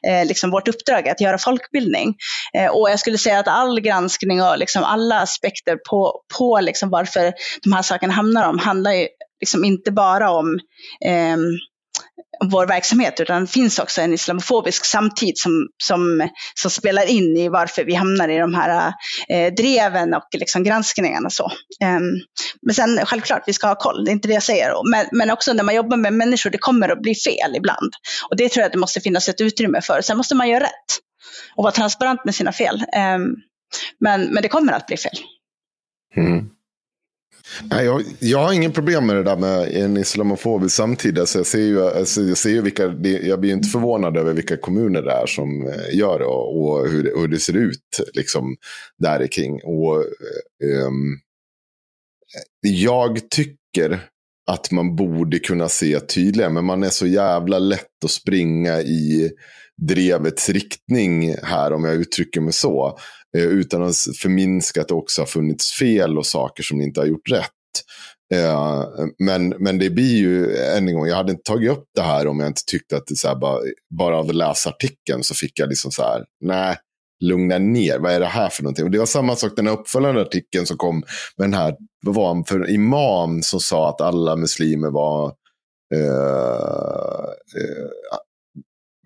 eh, 0.08 0.26
liksom 0.26 0.50
vårt 0.50 0.68
uppdrag, 0.68 1.08
att 1.08 1.20
göra 1.20 1.38
folkbildning. 1.38 2.14
Eh, 2.54 2.66
och 2.66 2.90
jag 2.90 3.00
skulle 3.00 3.18
säga 3.18 3.38
att 3.38 3.48
all 3.48 3.80
granskning 3.80 4.42
och 4.42 4.58
liksom 4.58 4.84
alla 4.84 5.20
aspekter 5.20 5.76
på, 5.90 6.20
på 6.38 6.60
liksom 6.60 6.90
varför 6.90 7.32
de 7.62 7.72
här 7.72 7.82
sakerna 7.82 8.12
hamnar 8.12 8.48
om, 8.48 8.58
handlar 8.58 8.92
ju 8.92 9.08
liksom 9.40 9.64
inte 9.64 9.92
bara 9.92 10.30
om 10.30 10.58
eh, 11.04 11.36
vår 12.44 12.66
verksamhet, 12.66 13.20
utan 13.20 13.40
det 13.40 13.50
finns 13.50 13.78
också 13.78 14.00
en 14.00 14.12
islamofobisk 14.12 14.84
samtid 14.84 15.38
som, 15.38 15.68
som, 15.84 16.28
som 16.54 16.70
spelar 16.70 17.10
in 17.10 17.36
i 17.36 17.48
varför 17.48 17.84
vi 17.84 17.94
hamnar 17.94 18.28
i 18.28 18.38
de 18.38 18.54
här 18.54 18.92
eh, 19.28 19.54
dreven 19.54 20.14
och 20.14 20.28
liksom 20.32 20.64
granskningarna. 20.64 21.30
Så. 21.30 21.44
Um, 21.84 22.20
men 22.62 22.74
sen 22.74 23.06
självklart, 23.06 23.42
vi 23.46 23.52
ska 23.52 23.66
ha 23.66 23.74
koll, 23.74 24.04
det 24.04 24.10
är 24.10 24.12
inte 24.12 24.28
det 24.28 24.34
jag 24.34 24.42
säger. 24.42 24.90
Men, 24.90 25.06
men 25.12 25.30
också 25.30 25.52
när 25.52 25.64
man 25.64 25.74
jobbar 25.74 25.96
med 25.96 26.12
människor, 26.12 26.50
det 26.50 26.58
kommer 26.58 26.88
att 26.88 27.02
bli 27.02 27.14
fel 27.14 27.56
ibland. 27.56 27.92
Och 28.30 28.36
det 28.36 28.48
tror 28.48 28.60
jag 28.60 28.66
att 28.66 28.72
det 28.72 28.78
måste 28.78 29.00
finnas 29.00 29.28
ett 29.28 29.40
utrymme 29.40 29.80
för. 29.80 30.00
Sen 30.00 30.16
måste 30.16 30.34
man 30.34 30.48
göra 30.48 30.64
rätt 30.64 30.98
och 31.54 31.62
vara 31.62 31.72
transparent 31.72 32.24
med 32.24 32.34
sina 32.34 32.52
fel. 32.52 32.84
Um, 33.16 33.36
men, 34.00 34.22
men 34.22 34.42
det 34.42 34.48
kommer 34.48 34.72
att 34.72 34.86
bli 34.86 34.96
fel. 34.96 35.18
Mm. 36.16 36.50
Nej, 37.70 37.84
jag, 37.84 38.02
jag 38.20 38.38
har 38.38 38.52
ingen 38.52 38.72
problem 38.72 39.06
med 39.06 39.16
det 39.16 39.22
där 39.22 39.36
med 39.36 39.68
en 39.76 39.96
islamofobisk 39.96 40.74
samtid. 40.76 41.18
Alltså 41.18 41.38
jag 41.38 41.46
ser 41.46 41.58
ju, 41.58 41.82
alltså 41.82 42.22
jag, 42.22 42.38
ser 42.38 42.50
ju 42.50 42.60
vilka, 42.62 42.84
jag 43.22 43.40
blir 43.40 43.52
inte 43.52 43.68
förvånad 43.68 44.16
över 44.16 44.32
vilka 44.32 44.56
kommuner 44.56 45.02
det 45.02 45.12
är 45.12 45.26
som 45.26 45.66
eh, 45.68 45.98
gör 45.98 46.18
det 46.18 46.24
och, 46.24 46.62
och 46.62 46.88
hur, 46.88 47.02
det- 47.02 47.20
hur 47.20 47.28
det 47.28 47.38
ser 47.38 47.56
ut 47.56 48.00
liksom, 48.14 48.56
där 48.98 49.26
kring. 49.26 49.60
Och, 49.64 49.96
um, 50.86 51.18
jag 52.60 53.30
tycker 53.30 54.00
att 54.50 54.70
man 54.70 54.96
borde 54.96 55.38
kunna 55.38 55.68
se 55.68 56.00
tydligare, 56.00 56.52
men 56.52 56.64
man 56.64 56.82
är 56.82 56.88
så 56.90 57.06
jävla 57.06 57.58
lätt 57.58 58.04
att 58.04 58.10
springa 58.10 58.80
i 58.80 59.30
drevets 59.82 60.48
riktning 60.48 61.34
här, 61.42 61.72
om 61.72 61.84
jag 61.84 61.94
uttrycker 61.94 62.40
mig 62.40 62.52
så. 62.52 62.98
Eh, 63.36 63.42
utan 63.42 63.82
att 63.82 63.96
förminska 63.96 64.80
att 64.80 64.88
det 64.88 64.94
också 64.94 65.20
har 65.22 65.26
funnits 65.26 65.72
fel 65.72 66.18
och 66.18 66.26
saker 66.26 66.62
som 66.62 66.78
ni 66.78 66.84
inte 66.84 67.00
har 67.00 67.06
gjort 67.06 67.30
rätt. 67.30 67.50
Eh, 68.34 68.84
men, 69.18 69.48
men 69.48 69.78
det 69.78 69.90
blir 69.90 70.16
ju, 70.16 70.56
än 70.56 70.88
en 70.88 70.94
gång, 70.94 71.06
jag 71.06 71.16
hade 71.16 71.32
inte 71.32 71.42
tagit 71.42 71.70
upp 71.70 71.84
det 71.94 72.02
här 72.02 72.26
om 72.26 72.40
jag 72.40 72.46
inte 72.46 72.62
tyckte 72.66 72.96
att 72.96 73.06
det 73.06 73.16
så 73.16 73.28
här, 73.28 73.36
bara, 73.36 73.60
bara 73.98 74.18
av 74.18 74.28
att 74.28 74.34
läsa 74.34 74.70
artikeln 74.70 75.22
så 75.22 75.34
fick 75.34 75.60
jag 75.60 75.68
liksom 75.68 75.90
så 75.90 76.02
här, 76.02 76.24
nej, 76.40 76.76
lugna 77.24 77.58
ner, 77.58 77.98
vad 77.98 78.12
är 78.12 78.20
det 78.20 78.26
här 78.26 78.48
för 78.48 78.62
någonting? 78.62 78.84
Och 78.84 78.90
det 78.90 78.98
var 78.98 79.06
samma 79.06 79.36
sak 79.36 79.52
den 79.56 79.66
här 79.66 79.74
uppföljande 79.74 80.20
artikeln 80.20 80.66
som 80.66 80.76
kom 80.76 80.96
med 81.36 81.50
den 81.50 81.54
här, 81.54 81.76
vad 82.06 82.14
var 82.14 82.28
han 82.28 82.44
för 82.44 82.70
imam 82.70 83.42
som 83.42 83.60
sa 83.60 83.88
att 83.88 84.00
alla 84.00 84.36
muslimer 84.36 84.90
var, 84.90 85.34
Uh, 85.94 87.26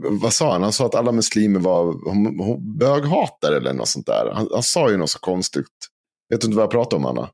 vad 0.02 0.32
sa 0.32 0.52
han? 0.52 0.62
Han 0.62 0.72
sa 0.72 0.86
att 0.86 0.94
alla 0.94 1.12
muslimer 1.12 1.60
var 1.60 1.94
böghatare 2.78 3.56
eller 3.56 3.72
något 3.72 3.88
sånt 3.88 4.06
där. 4.06 4.30
Han, 4.34 4.48
han 4.52 4.62
sa 4.62 4.90
ju 4.90 4.96
något 4.96 5.10
så 5.10 5.18
konstigt. 5.18 5.66
Vet 6.30 6.40
du 6.40 6.46
inte 6.46 6.56
vad 6.56 6.62
jag 6.64 6.70
pratar 6.70 6.96
om, 6.96 7.06
Anna? 7.06 7.30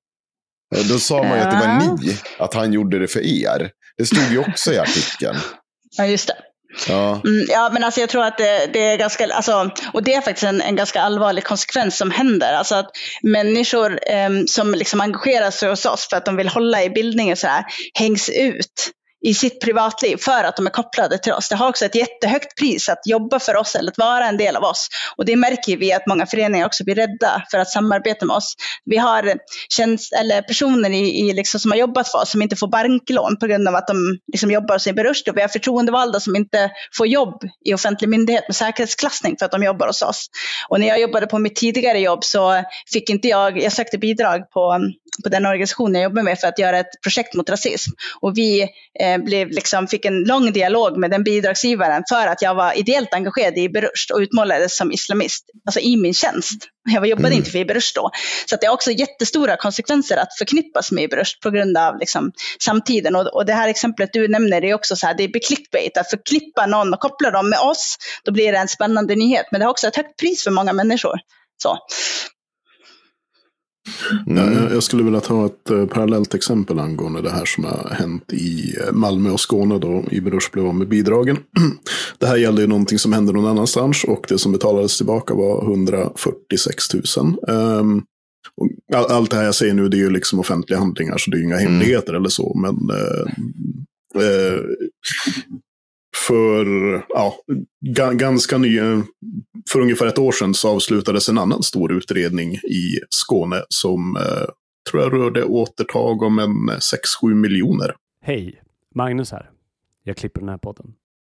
Eh, 0.76 0.82
Då 0.88 0.98
sa 0.98 1.22
man 1.22 1.38
ju 1.38 1.44
att 1.44 1.50
det 1.50 1.66
var 1.66 1.96
ni, 1.98 2.16
att 2.38 2.54
han 2.54 2.72
gjorde 2.72 2.98
det 2.98 3.08
för 3.08 3.20
er. 3.20 3.70
Det 3.98 4.06
stod 4.06 4.30
ju 4.32 4.38
också 4.38 4.72
i 4.72 4.78
artikeln. 4.78 5.36
Ja, 5.96 6.06
just 6.06 6.26
det. 6.28 6.34
Ja, 6.88 7.20
Mm, 7.24 7.46
ja, 7.48 7.70
men 7.72 7.84
alltså 7.84 8.00
jag 8.00 8.08
tror 8.08 8.24
att 8.24 8.38
det, 8.38 8.70
det 8.72 8.78
är 8.82 8.96
ganska, 8.96 9.26
alltså, 9.26 9.70
och 9.92 10.02
det 10.02 10.14
är 10.14 10.20
faktiskt 10.20 10.44
en, 10.44 10.60
en 10.60 10.76
ganska 10.76 11.00
allvarlig 11.00 11.44
konsekvens 11.44 11.96
som 11.98 12.10
händer. 12.10 12.52
Alltså 12.52 12.74
att 12.74 12.90
människor 13.22 13.98
em, 14.06 14.46
som 14.46 14.74
liksom 14.74 15.00
engagerar 15.00 15.50
sig 15.50 15.68
hos 15.70 15.86
oss 15.86 16.06
för 16.10 16.16
att 16.16 16.24
de 16.24 16.36
vill 16.36 16.48
hålla 16.48 16.84
i 16.84 16.90
bildning 16.90 17.32
och 17.32 17.38
så 17.38 17.46
här, 17.46 17.64
hängs 17.94 18.28
ut 18.28 18.90
i 19.24 19.34
sitt 19.34 19.60
privatliv 19.60 20.16
för 20.16 20.44
att 20.44 20.56
de 20.56 20.66
är 20.66 20.70
kopplade 20.70 21.18
till 21.18 21.32
oss. 21.32 21.48
Det 21.48 21.56
har 21.56 21.68
också 21.68 21.84
ett 21.84 21.94
jättehögt 21.94 22.58
pris 22.58 22.88
att 22.88 23.00
jobba 23.04 23.38
för 23.38 23.56
oss 23.56 23.74
eller 23.74 23.90
att 23.90 23.98
vara 23.98 24.26
en 24.26 24.36
del 24.36 24.56
av 24.56 24.64
oss. 24.64 24.88
Och 25.16 25.24
det 25.24 25.36
märker 25.36 25.76
vi 25.76 25.92
att 25.92 26.06
många 26.06 26.26
föreningar 26.26 26.66
också 26.66 26.84
blir 26.84 26.94
rädda 26.94 27.42
för 27.50 27.58
att 27.58 27.70
samarbeta 27.70 28.26
med 28.26 28.36
oss. 28.36 28.54
Vi 28.84 28.96
har 28.96 29.34
tjänst, 29.68 30.12
eller 30.12 30.42
personer 30.42 30.90
i, 30.90 31.28
i 31.28 31.32
liksom, 31.32 31.60
som 31.60 31.70
har 31.70 31.78
jobbat 31.78 32.08
för 32.08 32.18
oss 32.18 32.30
som 32.30 32.42
inte 32.42 32.56
får 32.56 32.68
banklån 32.68 33.36
på 33.40 33.46
grund 33.46 33.68
av 33.68 33.74
att 33.74 33.86
de 33.86 34.18
liksom, 34.32 34.50
jobbar 34.50 34.74
hos 34.74 34.86
en 34.86 34.96
Rushd. 34.96 35.28
Och 35.28 35.36
vi 35.36 35.40
har 35.40 35.48
förtroendevalda 35.48 36.20
som 36.20 36.36
inte 36.36 36.70
får 36.96 37.06
jobb 37.06 37.42
i 37.64 37.74
offentlig 37.74 38.08
myndighet 38.08 38.44
med 38.48 38.56
säkerhetsklassning 38.56 39.36
för 39.38 39.46
att 39.46 39.52
de 39.52 39.62
jobbar 39.62 39.86
hos 39.86 40.02
oss. 40.02 40.26
Och 40.68 40.80
när 40.80 40.86
jag 40.86 41.00
jobbade 41.00 41.26
på 41.26 41.38
mitt 41.38 41.56
tidigare 41.56 41.98
jobb 41.98 42.24
så 42.24 42.62
fick 42.92 43.10
inte 43.10 43.28
jag, 43.28 43.62
jag 43.62 43.72
sökte 43.72 43.98
bidrag 43.98 44.50
på, 44.50 44.80
på 45.22 45.28
den 45.28 45.46
organisation 45.46 45.94
jag 45.94 46.02
jobbar 46.02 46.22
med 46.22 46.38
för 46.38 46.48
att 46.48 46.58
göra 46.58 46.78
ett 46.78 47.02
projekt 47.02 47.34
mot 47.34 47.50
rasism. 47.50 47.90
Och 48.20 48.38
vi 48.38 48.62
eh, 49.00 49.15
blev 49.24 49.48
liksom, 49.48 49.86
fick 49.88 50.04
en 50.04 50.22
lång 50.22 50.52
dialog 50.52 50.96
med 50.96 51.10
den 51.10 51.24
bidragsgivaren 51.24 52.02
för 52.08 52.26
att 52.26 52.42
jag 52.42 52.54
var 52.54 52.78
ideellt 52.78 53.14
engagerad 53.14 53.58
i 53.58 53.60
Ibn 53.60 53.80
Rushd 53.80 54.10
och 54.12 54.18
utmålades 54.18 54.76
som 54.76 54.92
islamist, 54.92 55.44
alltså 55.66 55.80
i 55.80 55.96
min 55.96 56.14
tjänst. 56.14 56.68
Jag 56.94 57.06
jobbade 57.06 57.34
inte 57.34 57.50
för 57.50 57.58
Ibn 57.58 57.74
Rushd 57.74 57.94
då. 57.94 58.10
Så 58.50 58.56
det 58.60 58.66
har 58.66 58.74
också 58.74 58.90
jättestora 58.90 59.56
konsekvenser 59.56 60.16
att 60.16 60.38
förknippas 60.38 60.92
med 60.92 61.04
Ibn 61.04 61.16
Rushd 61.16 61.42
på 61.42 61.50
grund 61.50 61.76
av 61.76 61.98
liksom, 61.98 62.32
samtiden. 62.64 63.16
Och, 63.16 63.26
och 63.26 63.46
det 63.46 63.52
här 63.52 63.68
exemplet 63.68 64.10
du 64.12 64.28
nämner 64.28 64.64
är 64.64 64.74
också 64.74 64.96
så 64.96 65.06
här, 65.06 65.14
det 65.14 65.28
blir 65.28 65.42
clickbait, 65.42 65.96
att 65.96 66.10
förknippa 66.10 66.66
någon 66.66 66.94
och 66.94 67.00
koppla 67.00 67.30
dem 67.30 67.50
med 67.50 67.58
oss, 67.58 67.96
då 68.24 68.32
blir 68.32 68.52
det 68.52 68.58
en 68.58 68.68
spännande 68.68 69.14
nyhet. 69.14 69.46
Men 69.50 69.60
det 69.60 69.64
har 69.64 69.70
också 69.70 69.86
ett 69.86 69.96
högt 69.96 70.20
pris 70.20 70.44
för 70.44 70.50
många 70.50 70.72
människor. 70.72 71.18
Så. 71.62 71.78
Ja, 74.26 74.52
jag- 74.70 74.82
skulle 74.82 75.02
vilja 75.02 75.20
ta 75.20 75.46
ett 75.46 75.70
eh, 75.70 75.86
parallellt 75.86 76.34
exempel 76.34 76.78
angående 76.78 77.22
det 77.22 77.30
här 77.30 77.44
som 77.44 77.64
har 77.64 77.90
hänt 77.98 78.32
i 78.32 78.74
eh, 78.80 78.92
Malmö 78.92 79.30
och 79.30 79.40
Skåne 79.40 79.78
då 79.78 80.04
Ibn 80.10 80.30
Rushd 80.30 80.52
blev 80.52 80.66
av 80.66 80.74
med 80.74 80.88
bidragen. 80.88 81.36
Det 82.18 82.26
här 82.26 82.36
gällde 82.36 82.62
ju 82.62 82.68
någonting 82.68 82.98
som 82.98 83.12
hände 83.12 83.32
någon 83.32 83.46
annanstans 83.46 84.04
och 84.04 84.26
det 84.28 84.38
som 84.38 84.52
betalades 84.52 84.96
tillbaka 84.96 85.34
var 85.34 85.62
146 85.62 86.84
000. 86.94 87.36
Ehm, 87.48 88.02
allt 88.94 89.30
det 89.30 89.36
här 89.36 89.44
jag 89.44 89.54
säger 89.54 89.74
nu 89.74 89.88
det 89.88 89.96
är 89.96 89.98
ju 89.98 90.10
liksom 90.10 90.38
offentliga 90.40 90.78
handlingar 90.78 91.18
så 91.18 91.30
det 91.30 91.36
är 91.36 91.38
ju 91.38 91.44
inga 91.44 91.56
hemligheter 91.56 92.14
eller 92.14 92.28
så. 92.28 92.54
Men 92.62 92.96
eh, 92.96 93.32
eh, 94.24 94.60
för 96.28 96.66
ja, 97.08 97.34
ganska 98.14 98.58
ny, 98.58 98.78
för 99.72 99.80
ungefär 99.80 100.06
ett 100.06 100.18
år 100.18 100.32
sedan 100.32 100.54
så 100.54 100.68
avslutades 100.74 101.28
en 101.28 101.38
annan 101.38 101.62
stor 101.62 101.92
utredning 101.92 102.54
i 102.54 102.98
Skåne 103.10 103.62
som 103.68 104.16
eh, 104.16 104.48
tror 104.90 105.02
jag 105.02 105.12
rörde 105.12 105.44
återtag 105.44 106.22
om 106.22 106.38
en 106.38 106.68
eh, 106.68 106.78
6-7 107.22 107.34
miljoner. 107.34 107.94
Hej, 108.22 108.62
Magnus 108.94 109.32
här. 109.32 109.50
jag 110.02 110.16
klipper 110.16 110.40
den 110.40 110.48
här 110.48 110.58
podden. 110.58 110.94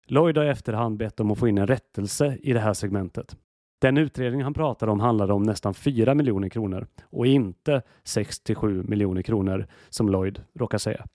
Lloyd 0.07 0.37
har 0.37 0.45
i 0.45 0.49
efterhand 0.49 0.97
bett 0.97 1.19
om 1.19 1.31
att 1.31 1.39
få 1.39 1.47
in 1.47 1.57
en 1.57 1.67
rättelse 1.67 2.37
i 2.41 2.53
det 2.53 2.59
här 2.59 2.73
segmentet. 2.73 3.35
Den 3.81 3.97
utredning 3.97 4.43
han 4.43 4.53
pratade 4.53 4.91
om 4.91 4.99
handlade 4.99 5.33
om 5.33 5.43
nästan 5.43 5.73
4 5.73 6.13
miljoner 6.15 6.49
kronor 6.49 6.87
och 7.03 7.27
inte 7.27 7.81
6 8.03 8.39
till 8.39 8.55
7 8.55 8.83
miljoner 8.83 9.21
kronor 9.21 9.67
som 9.89 10.09
Lloyd 10.09 10.43
råkar 10.59 10.77
säga. 10.77 11.05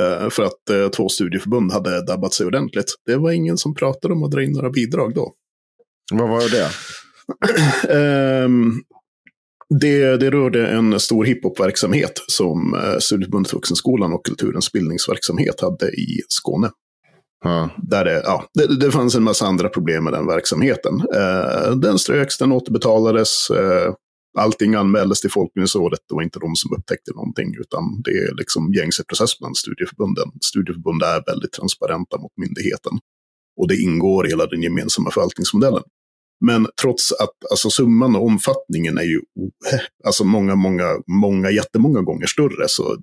Eh, 0.00 0.30
för 0.30 0.42
att 0.42 0.70
eh, 0.70 0.88
två 0.88 1.08
studieförbund 1.08 1.72
hade 1.72 2.06
dabbat 2.06 2.34
sig 2.34 2.46
ordentligt. 2.46 2.94
Det 3.06 3.16
var 3.16 3.32
ingen 3.32 3.58
som 3.58 3.74
pratade 3.74 4.14
om 4.14 4.22
att 4.22 4.30
dra 4.30 4.42
in 4.42 4.52
några 4.52 4.70
bidrag 4.70 5.14
då. 5.14 5.32
Vad 6.12 6.28
var 6.28 6.50
det? 6.50 6.70
Ehm, 7.94 8.72
det, 9.80 10.16
det 10.16 10.30
rörde 10.30 10.66
en 10.66 11.00
stor 11.00 11.24
hiphopverksamhet 11.24 12.12
som 12.28 12.74
eh, 12.74 12.98
Studieförbundet 12.98 13.52
Vuxenskolan 13.52 14.12
och 14.12 14.26
Kulturens 14.26 14.72
bildningsverksamhet 14.72 15.60
hade 15.60 15.88
i 15.88 16.22
Skåne. 16.28 16.70
Där 17.76 18.04
det, 18.04 18.22
ja, 18.24 18.44
det, 18.54 18.80
det 18.80 18.90
fanns 18.90 19.14
en 19.14 19.22
massa 19.22 19.46
andra 19.46 19.68
problem 19.68 20.04
med 20.04 20.12
den 20.12 20.26
verksamheten. 20.26 21.02
Eh, 21.14 21.70
den 21.76 21.98
ströks, 21.98 22.38
den 22.38 22.52
återbetalades. 22.52 23.50
Eh, 23.50 23.94
allting 24.36 24.74
anmäldes 24.74 25.20
till 25.20 25.30
Folkbildningsrådet. 25.30 26.00
Det 26.08 26.14
var 26.14 26.22
inte 26.22 26.38
de 26.38 26.56
som 26.56 26.76
upptäckte 26.76 27.10
någonting, 27.14 27.54
utan 27.60 28.02
det 28.04 28.10
är 28.10 28.34
liksom 28.34 28.72
gängse 28.72 29.04
process 29.04 29.38
bland 29.38 29.56
studieförbunden. 29.56 30.28
Studieförbund 30.44 31.02
är 31.02 31.22
väldigt 31.26 31.52
transparenta 31.52 32.18
mot 32.18 32.32
myndigheten. 32.36 32.92
Och 33.60 33.68
det 33.68 33.76
ingår 33.76 34.26
i 34.26 34.30
hela 34.30 34.46
den 34.46 34.62
gemensamma 34.62 35.10
förvaltningsmodellen. 35.10 35.82
Men 36.44 36.66
trots 36.82 37.12
att 37.12 37.50
alltså, 37.50 37.70
summan 37.70 38.16
och 38.16 38.24
omfattningen 38.24 38.98
är 38.98 39.02
ju 39.02 39.20
alltså 40.04 40.24
många, 40.24 40.54
många, 40.54 40.88
många, 41.06 41.50
jättemånga 41.50 42.02
gånger 42.02 42.26
större, 42.26 42.68
så 42.68 42.96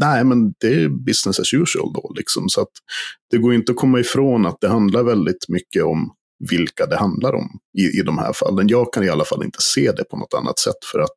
nej, 0.00 0.24
men 0.24 0.52
det 0.60 0.82
är 0.82 0.88
business 0.88 1.40
as 1.40 1.54
usual 1.54 1.92
då. 1.92 2.12
Liksom. 2.16 2.48
Så 2.48 2.60
att 2.60 2.72
det 3.30 3.38
går 3.38 3.54
inte 3.54 3.72
att 3.72 3.78
komma 3.78 4.00
ifrån 4.00 4.46
att 4.46 4.60
det 4.60 4.68
handlar 4.68 5.02
väldigt 5.02 5.48
mycket 5.48 5.84
om 5.84 6.12
vilka 6.50 6.86
det 6.86 6.96
handlar 6.96 7.34
om 7.34 7.48
i, 7.78 7.98
i 8.00 8.02
de 8.02 8.18
här 8.18 8.32
fallen. 8.32 8.68
Jag 8.68 8.92
kan 8.92 9.04
i 9.04 9.08
alla 9.08 9.24
fall 9.24 9.44
inte 9.44 9.58
se 9.60 9.92
det 9.92 10.04
på 10.04 10.16
något 10.16 10.34
annat 10.34 10.58
sätt 10.58 10.84
för 10.92 10.98
att 10.98 11.10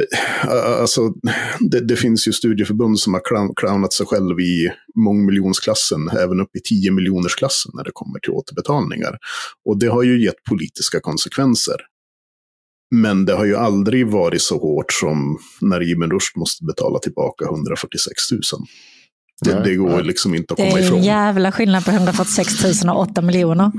eh, 0.00 0.80
Alltså, 0.80 1.12
det, 1.60 1.80
det, 1.80 1.96
finns 1.96 2.28
ju 2.28 2.32
studieförbund 2.32 2.98
som 2.98 3.14
har 3.14 3.20
clown, 3.24 3.54
clownat 3.56 3.92
sig 3.92 4.06
själv 4.06 4.40
i 4.40 4.68
mångmiljonsklassen, 4.94 6.08
även 6.08 6.40
upp 6.40 6.56
i 6.56 6.60
10 6.60 6.90
miljonersklassen 6.90 7.72
när 7.74 7.84
det 7.84 7.90
kommer 7.94 8.18
till 8.18 8.30
återbetalningar. 8.30 9.18
Och 9.64 9.78
det 9.78 9.86
har 9.86 10.02
ju 10.02 10.24
gett 10.24 10.44
politiska 10.48 11.00
konsekvenser. 11.00 11.76
Men 12.94 13.24
det 13.24 13.32
har 13.32 13.44
ju 13.44 13.56
aldrig 13.56 14.06
varit 14.06 14.42
så 14.42 14.58
hårt 14.58 14.92
som 14.92 15.38
när 15.60 15.90
Ibn 15.90 16.10
Rushd 16.10 16.36
måste 16.36 16.64
betala 16.64 16.98
tillbaka 16.98 17.44
146 17.44 18.32
000. 18.32 18.40
Det, 19.44 19.62
det 19.64 19.74
går 19.74 20.02
liksom 20.02 20.34
inte 20.34 20.54
att 20.54 20.58
Det 20.58 20.64
komma 20.68 20.78
är 20.78 20.84
ifrån. 20.84 20.98
en 20.98 21.04
jävla 21.04 21.52
skillnad 21.52 21.84
på 21.84 21.90
146 21.90 22.82
000 22.84 22.96
och 22.96 23.00
8 23.02 23.22
miljoner. 23.22 23.70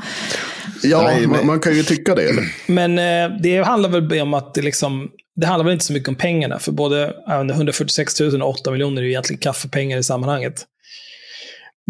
Ja, 0.84 1.02
Nej, 1.02 1.28
man, 1.28 1.46
man 1.46 1.60
kan 1.60 1.76
ju 1.76 1.84
tycka 1.84 2.16
det. 2.16 2.30
Eller? 2.30 2.44
Men 2.68 3.00
eh, 3.00 3.38
det 3.42 3.58
handlar 3.64 3.90
väl 3.90 4.22
om 4.22 4.34
att 4.34 4.54
det 4.54 4.62
liksom, 4.62 5.10
det 5.36 5.48
handlar 5.48 5.64
väl 5.66 5.74
inte 5.74 5.86
så 5.86 5.94
mycket 5.94 6.10
om 6.10 6.16
pengarna, 6.16 6.60
för 6.60 6.72
både 6.72 7.14
jag 7.28 7.38
vet 7.38 7.42
inte, 7.42 7.54
146 7.54 8.20
000 8.20 8.42
och 8.42 8.50
8 8.50 8.72
miljoner 8.72 9.02
är 9.02 9.06
ju 9.06 9.12
egentligen 9.12 9.40
kaffepengar 9.40 9.98
i 9.98 10.04
sammanhanget. 10.04 10.66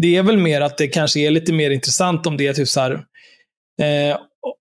Det 0.02 0.16
är 0.16 0.22
väl 0.22 0.36
mer 0.38 0.60
att 0.60 0.78
det 0.78 0.88
kanske 0.88 1.20
är 1.20 1.30
lite 1.30 1.52
mer 1.52 1.70
intressant 1.70 2.26
om 2.26 2.36
det 2.36 2.46
är 2.46 2.52
typ 2.52 2.68
så 2.68 2.80
här, 2.80 2.92
eh, 3.80 4.16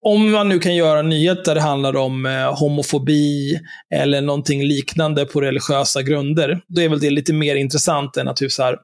om 0.06 0.32
man 0.32 0.50
nu 0.50 0.60
kan 0.60 0.76
göra 0.76 1.00
en 1.00 1.10
nyhet 1.10 1.46
där 1.46 1.56
det 1.56 1.62
handlar 1.62 1.96
om 1.96 2.26
eh, 2.26 2.60
homofobi 2.60 3.60
eller 3.96 4.22
någonting 4.22 4.64
liknande 4.64 5.26
på 5.26 5.42
religiösa 5.42 6.02
grunder, 6.02 6.62
då 6.68 6.82
är 6.82 6.90
väl 6.90 7.00
det 7.00 7.10
lite 7.10 7.34
mer 7.34 7.56
intressant 7.56 8.18
än 8.18 8.28
att 8.28 8.38
typ 8.38 8.52
så 8.52 8.64
här, 8.64 8.78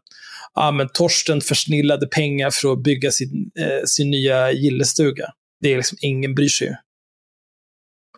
ah, 0.54 0.72
men 0.72 0.90
Torsten 0.94 1.42
försnillade 1.42 2.08
pengar 2.08 2.50
för 2.52 2.74
att 2.74 2.84
bygga 2.84 3.12
sin, 3.12 3.52
eh, 3.60 3.86
sin 3.86 4.10
nya 4.10 4.52
gillestuga. 4.52 5.26
Det 5.62 5.74
är 5.74 5.78
liksom, 5.78 5.98
ingen 6.02 6.36
bryr 6.36 6.48
sig 6.48 6.68
ju. 6.68 6.74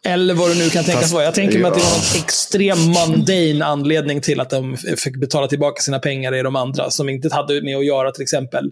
Eller 0.06 0.34
vad 0.34 0.50
det 0.50 0.56
nu 0.56 0.70
kan 0.70 0.84
tänkas 0.84 1.02
Fast- 1.02 1.14
vara. 1.14 1.24
Jag 1.24 1.34
tänker 1.34 1.60
mig 1.60 1.68
att 1.68 1.78
det 1.78 1.84
var 1.84 1.96
en 1.96 2.24
extrem 2.24 2.78
mundane 2.78 3.66
anledning 3.66 4.22
till 4.22 4.40
att 4.40 4.50
de 4.50 4.78
fick 4.78 5.16
betala 5.16 5.48
tillbaka 5.48 5.82
sina 5.82 6.00
pengar 6.00 6.36
i 6.36 6.42
de 6.42 6.56
andra, 6.56 6.92
som 6.92 7.10
inte 7.10 7.36
hade 7.36 7.62
med 7.62 7.78
att 7.78 7.86
göra 7.86 8.12
till 8.12 8.24
exempel 8.24 8.72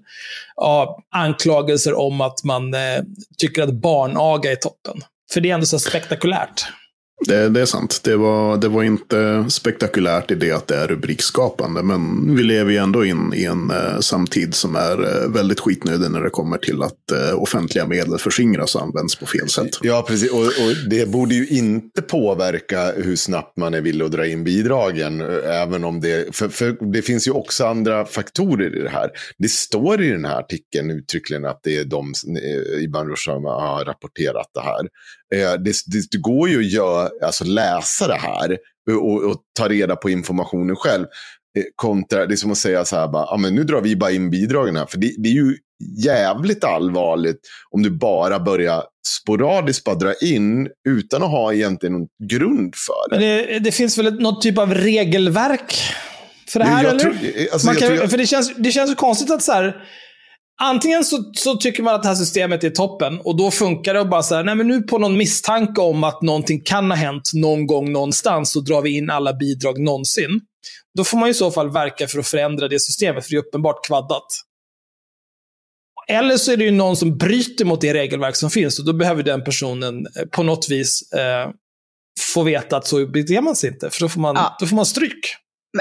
ja, 0.56 1.04
anklagelser 1.12 2.00
om 2.00 2.22
att 2.22 2.44
man 2.44 2.74
eh, 2.74 2.80
tycker 3.38 3.64
att 3.64 3.74
barnaga 3.74 4.52
är 4.52 4.56
toppen. 4.56 5.02
För 5.34 5.42
det 5.42 5.50
är 5.50 5.54
ändå 5.54 5.66
så 5.66 5.80
spektakulärt. 5.80 6.66
Det, 7.28 7.50
det 7.50 7.62
är 7.62 7.66
sant. 7.66 8.02
Det 8.04 8.16
var, 8.16 8.58
det 8.58 8.68
var 8.68 8.84
inte 8.84 9.46
spektakulärt 9.50 10.32
i 10.32 10.36
det 10.36 10.52
att 10.52 10.68
det 10.68 10.76
är 10.76 10.88
rubrikskapande. 10.88 11.84
Men 11.84 12.36
vi 12.36 12.44
lever 12.44 12.72
ju 12.72 12.78
ändå 12.78 13.06
in 13.06 13.34
i 13.36 13.46
en 13.46 13.72
eh, 13.72 14.00
samtid 14.00 14.54
som 14.56 14.76
är 14.76 15.24
eh, 15.24 15.30
väldigt 15.30 15.60
skitnödig 15.60 16.12
när 16.12 16.22
det 16.22 16.30
kommer 16.30 16.58
till 16.58 16.84
att 16.84 17.12
eh, 17.12 17.42
offentliga 17.42 17.88
medel 17.88 18.18
förskingras 18.18 18.76
och 18.76 18.82
används 18.82 19.16
på 19.16 19.26
fel 19.26 19.50
sätt. 19.50 19.70
Ja, 19.82 20.06
precis. 20.08 20.32
Och, 20.32 20.40
och 20.40 20.90
det 20.90 21.10
borde 21.10 21.36
ju 21.36 21.48
inte 21.48 22.02
påverka 22.02 22.92
hur 22.92 23.16
snabbt 23.16 23.58
man 23.58 23.74
är 23.74 23.82
villig 23.82 24.06
att 24.06 24.12
dra 24.12 24.28
in 24.28 24.44
bidragen. 24.44 25.22
Eh, 25.22 25.62
även 25.62 25.84
om 25.84 26.02
det, 26.02 26.36
för, 26.36 26.50
för 26.50 26.92
det 26.94 27.02
finns 27.02 27.28
ju 27.28 27.32
också 27.32 27.66
andra 27.66 28.06
faktorer 28.06 28.78
i 28.78 28.82
det 28.82 28.90
här. 28.90 29.10
Det 29.38 29.50
står 29.50 30.04
i 30.04 30.10
den 30.10 30.26
här 30.26 30.40
artikeln 30.40 30.92
uttryckligen 30.92 31.46
att 31.46 31.60
det 31.64 31.78
är 31.78 31.86
de 31.86 32.14
eh, 32.28 32.84
Ibn 32.84 32.98
Rushd 32.98 33.30
har 33.30 33.86
rapporterat 33.86 34.48
det 34.54 34.62
här. 34.62 34.88
Eh, 35.34 35.54
Det, 35.54 35.72
det, 35.86 36.12
det 36.12 36.18
går 36.18 36.50
ju 36.50 36.60
att 36.60 36.72
göra, 36.72 37.10
alltså 37.26 37.44
läsa 37.44 38.08
det 38.08 38.18
här 38.20 38.58
och, 38.92 39.24
och 39.24 39.38
ta 39.60 39.68
reda 39.70 39.96
på 39.96 40.10
informationen 40.10 40.76
själv. 40.76 41.06
Eh, 41.58 41.64
Kontra, 41.76 42.26
det 42.26 42.34
är 42.34 42.36
som 42.36 42.52
att 42.52 42.58
säga 42.58 42.86
så 42.86 42.96
här, 42.96 43.08
bara, 43.08 43.24
ah, 43.26 43.38
men 43.38 43.56
nu 43.56 43.64
drar 43.64 43.82
vi 43.82 43.96
bara 43.96 44.12
in 44.12 44.30
bidragen 44.30 44.76
här. 44.76 44.86
För 44.86 44.98
det, 44.98 45.12
det 45.18 45.30
är 45.30 45.34
ju 45.34 45.58
jävligt 46.06 46.64
allvarligt 46.64 47.40
om 47.72 47.84
du 47.84 47.90
bara 47.90 48.40
börjar 48.40 48.84
sporadiskt 49.22 49.84
bara 49.84 49.96
dra 49.96 50.14
in 50.14 50.68
utan 50.90 51.24
att 51.24 51.30
ha 51.30 51.54
egentligen 51.54 51.94
någon 51.94 52.08
grund 52.30 52.74
för 52.76 53.10
det. 53.20 53.26
det, 53.26 53.60
det 53.60 53.72
finns 53.72 53.98
väl 53.98 54.20
något 54.22 54.42
typ 54.42 54.58
av 54.58 54.74
regelverk 54.74 55.74
för 56.50 56.60
det 56.60 56.66
här, 56.66 56.84
Jag 56.84 56.90
eller? 56.92 57.00
tror- 57.00 57.16
alltså, 57.54 57.66
man 57.68 57.74
jag 57.76 57.80
kan, 57.82 57.88
tror 57.90 58.00
jag- 58.02 58.10
För 58.12 58.18
det 58.18 58.26
känns, 58.28 58.54
det 58.58 58.72
känns 58.72 58.92
ju 58.92 58.96
konstigt 58.96 59.32
att 59.32 59.42
så 59.44 59.52
här, 59.52 59.76
Antingen 60.62 61.04
så, 61.04 61.32
så 61.36 61.56
tycker 61.56 61.84
man 61.84 61.96
att 61.96 62.02
det 62.04 62.08
här 62.10 62.16
systemet 62.16 62.64
är 62.64 62.70
toppen 62.70 63.20
och 63.20 63.38
då 63.38 63.52
funkar 63.52 63.94
det 63.94 64.02
att 64.02 64.10
bara 64.10 64.24
så 64.24 64.36
här, 64.36 64.44
nej 64.44 64.56
men 64.56 64.68
nu 64.68 64.82
på 64.82 64.98
någon 64.98 65.18
misstanke 65.18 65.82
om 65.82 66.04
att 66.04 66.22
någonting 66.22 66.62
kan 66.66 66.92
ha 66.92 66.98
hänt 66.98 67.32
någon 67.34 67.68
gång 67.68 67.92
någonstans 67.92 68.52
så 68.52 68.60
drar 68.60 68.82
vi 68.82 68.98
in 68.98 69.10
alla 69.10 69.34
bidrag 69.34 69.80
någonsin. 69.80 70.42
Då 70.98 71.04
får 71.04 71.18
man 71.18 71.30
i 71.30 71.34
så 71.34 71.52
fall 71.52 71.72
verka 71.72 72.08
för 72.08 72.20
att 72.20 72.28
förändra 72.28 72.68
det 72.68 72.80
systemet, 72.80 73.24
för 73.26 73.32
det 73.32 73.38
är 73.38 73.40
uppenbart 73.40 73.86
kvaddat. 73.88 74.26
Eller 76.08 76.38
så 76.38 76.52
är 76.52 76.58
det 76.58 76.64
ju 76.64 76.72
någon 76.72 76.96
som 76.98 77.18
bryter 77.18 77.66
mot 77.66 77.82
det 77.82 77.94
regelverk 77.94 78.36
som 78.36 78.50
finns 78.50 78.80
och 78.80 78.86
då 78.86 78.94
behöver 78.94 79.24
den 79.24 79.44
personen 79.44 80.08
eh, 80.20 80.26
på 80.32 80.44
något 80.44 80.70
vis 80.70 81.12
eh, 81.12 81.50
få 82.34 82.44
veta 82.44 82.78
att 82.78 82.88
så 82.88 83.08
beter 83.08 83.42
man 83.42 83.56
sig 83.56 83.70
inte, 83.70 83.90
för 83.90 84.02
då 84.02 84.10
får 84.10 84.22
man, 84.22 84.36
Ja. 84.36 84.58
då 84.60 84.66
får 84.66 84.76
man 84.76 84.86
stryk. 84.86 85.36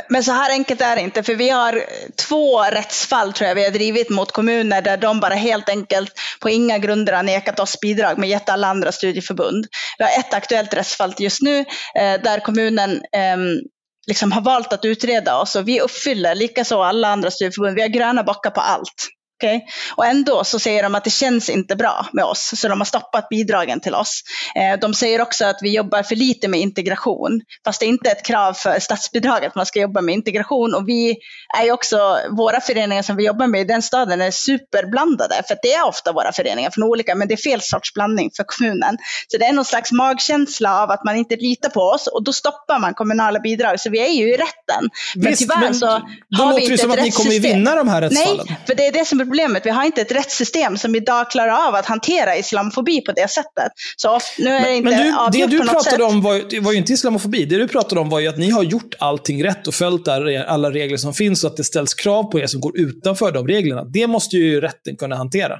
Men- 0.08 0.24
så 0.24 0.32
här 0.32 0.50
enkelt 0.50 0.80
är 0.80 0.96
det 0.96 1.02
inte, 1.02 1.22
för 1.22 1.34
vi 1.34 1.48
har 1.50 1.84
två 2.28 2.62
rättsfall 2.62 3.32
tror 3.32 3.48
jag 3.48 3.54
vi 3.54 3.64
har 3.64 3.70
drivit 3.70 4.10
mot 4.10 4.32
kommuner 4.32 4.82
där 4.82 4.96
de 4.96 5.20
bara 5.20 5.34
helt 5.34 5.68
enkelt 5.68 6.12
på 6.40 6.50
inga 6.50 6.78
grunder 6.78 7.12
har 7.12 7.22
nekat 7.22 7.60
oss 7.60 7.80
bidrag 7.80 8.18
men 8.18 8.28
gett 8.28 8.48
alla 8.48 8.66
andra 8.66 8.92
studieförbund. 8.92 9.66
Vi 9.98 10.04
har 10.04 10.10
ett 10.10 10.34
aktuellt 10.34 10.74
rättsfall 10.74 11.14
just 11.18 11.42
nu 11.42 11.58
eh, 11.94 12.20
där 12.24 12.40
kommunen 12.40 13.02
ehm, 13.12 13.60
liksom 14.06 14.32
har 14.32 14.40
valt 14.40 14.72
att 14.72 14.84
utreda 14.84 15.38
oss 15.38 15.56
och 15.56 15.68
vi 15.68 15.80
uppfyller 15.80 16.34
likaså 16.34 16.82
alla 16.82 17.08
andra 17.08 17.30
studieförbund. 17.30 17.74
Vi 17.74 17.82
har 17.82 17.88
gröna 17.88 18.22
bockar 18.22 18.50
på 18.50 18.60
allt. 18.60 19.08
Okej? 19.42 19.66
Och 19.96 20.06
ändå 20.06 20.44
så 20.44 20.58
säger 20.58 20.82
de 20.82 20.94
att 20.94 21.04
det 21.04 21.10
känns 21.10 21.48
inte 21.48 21.76
bra 21.76 22.06
med 22.12 22.24
oss, 22.24 22.52
så 22.56 22.68
de 22.68 22.80
har 22.80 22.84
stoppat 22.84 23.28
bidragen 23.28 23.80
till 23.80 23.94
oss. 23.94 24.22
Eh, 24.54 24.80
de 24.80 24.94
säger 24.94 25.20
också 25.20 25.44
att 25.44 25.58
vi 25.62 25.74
jobbar 25.74 26.02
för 26.02 26.16
lite 26.16 26.48
med 26.48 26.60
integration, 26.60 27.40
fast 27.64 27.80
det 27.80 27.86
är 27.86 27.88
inte 27.88 28.10
ett 28.10 28.26
krav 28.26 28.52
för 28.52 28.78
statsbidraget 28.78 29.48
att 29.48 29.54
man 29.54 29.66
ska 29.66 29.80
jobba 29.80 30.00
med 30.00 30.14
integration. 30.14 30.74
Och 30.74 30.88
vi 30.88 31.16
är 31.58 31.64
ju 31.64 31.72
också, 31.72 32.18
våra 32.30 32.60
föreningar 32.60 33.02
som 33.02 33.16
vi 33.16 33.26
jobbar 33.26 33.46
med 33.46 33.60
i 33.60 33.64
den 33.64 33.82
staden 33.82 34.20
är 34.20 34.30
superblandade, 34.30 35.42
för 35.48 35.56
det 35.62 35.72
är 35.72 35.86
ofta 35.86 36.12
våra 36.12 36.32
föreningar 36.32 36.70
från 36.70 36.84
olika, 36.84 37.14
men 37.14 37.28
det 37.28 37.34
är 37.34 37.50
fel 37.50 37.60
sorts 37.62 37.94
blandning 37.94 38.30
för 38.36 38.44
kommunen. 38.46 38.98
Så 39.28 39.38
det 39.38 39.44
är 39.44 39.52
någon 39.52 39.64
slags 39.64 39.92
magkänsla 39.92 40.82
av 40.82 40.90
att 40.90 41.04
man 41.04 41.16
inte 41.16 41.36
litar 41.36 41.68
på 41.68 41.80
oss 41.80 42.06
och 42.06 42.24
då 42.24 42.32
stoppar 42.32 42.78
man 42.78 42.94
kommunala 42.94 43.40
bidrag, 43.40 43.80
så 43.80 43.90
vi 43.90 44.00
är 44.00 44.12
ju 44.12 44.34
i 44.34 44.36
rätten. 44.36 44.90
Men 45.16 45.30
Visst, 45.30 45.42
tyvärr 45.42 45.60
men 45.60 45.74
så 45.74 45.86
har 45.86 46.02
låter 46.30 46.54
vi 46.54 46.66
det 46.66 46.72
inte 46.72 46.82
som 46.82 46.90
ett 46.90 46.98
att 46.98 47.04
ni 47.04 47.10
kommer 47.10 47.30
rättssystem. 47.30 47.58
vinna 47.58 47.74
de 47.74 47.88
här 47.88 48.00
rättsfallen. 48.00 48.46
Nej, 48.48 48.60
för 48.66 48.74
det 48.74 48.86
är 48.86 48.92
det 48.92 49.04
som 49.04 49.20
är 49.20 49.24
problemet. 49.32 49.66
Vi 49.66 49.70
har 49.70 49.84
inte 49.84 50.00
ett 50.00 50.12
rättssystem 50.12 50.76
som 50.76 50.94
idag 50.94 51.30
klarar 51.30 51.68
av 51.68 51.74
att 51.74 51.86
hantera 51.86 52.36
islamofobi 52.36 53.00
på 53.00 53.12
det 53.12 53.30
sättet. 53.30 53.72
Så 53.96 54.18
nu 54.38 54.50
är 54.50 54.64
det 54.64 54.74
inte 54.74 54.90
Men 54.90 55.30
du, 55.32 55.38
det 55.38 55.46
du 55.46 55.58
på 55.58 55.64
något 55.64 55.72
pratade 55.72 55.90
sätt. 55.90 56.00
om 56.00 56.22
var, 56.22 56.60
var 56.60 56.72
ju 56.72 56.78
inte 56.78 56.92
islamofobi. 56.92 57.44
Det 57.44 57.56
du 57.56 57.68
pratade 57.68 58.00
om 58.00 58.08
var 58.08 58.20
ju 58.20 58.28
att 58.28 58.38
ni 58.38 58.50
har 58.50 58.62
gjort 58.62 58.94
allting 58.98 59.44
rätt 59.44 59.66
och 59.66 59.74
följt 59.74 60.08
alla 60.08 60.70
regler 60.70 60.96
som 60.96 61.14
finns 61.14 61.44
och 61.44 61.50
att 61.50 61.56
det 61.56 61.64
ställs 61.64 61.94
krav 61.94 62.22
på 62.22 62.40
er 62.40 62.46
som 62.46 62.60
går 62.60 62.78
utanför 62.78 63.32
de 63.32 63.48
reglerna. 63.48 63.84
Det 63.84 64.06
måste 64.06 64.36
ju 64.36 64.60
rätten 64.60 64.96
kunna 64.96 65.16
hantera. 65.16 65.58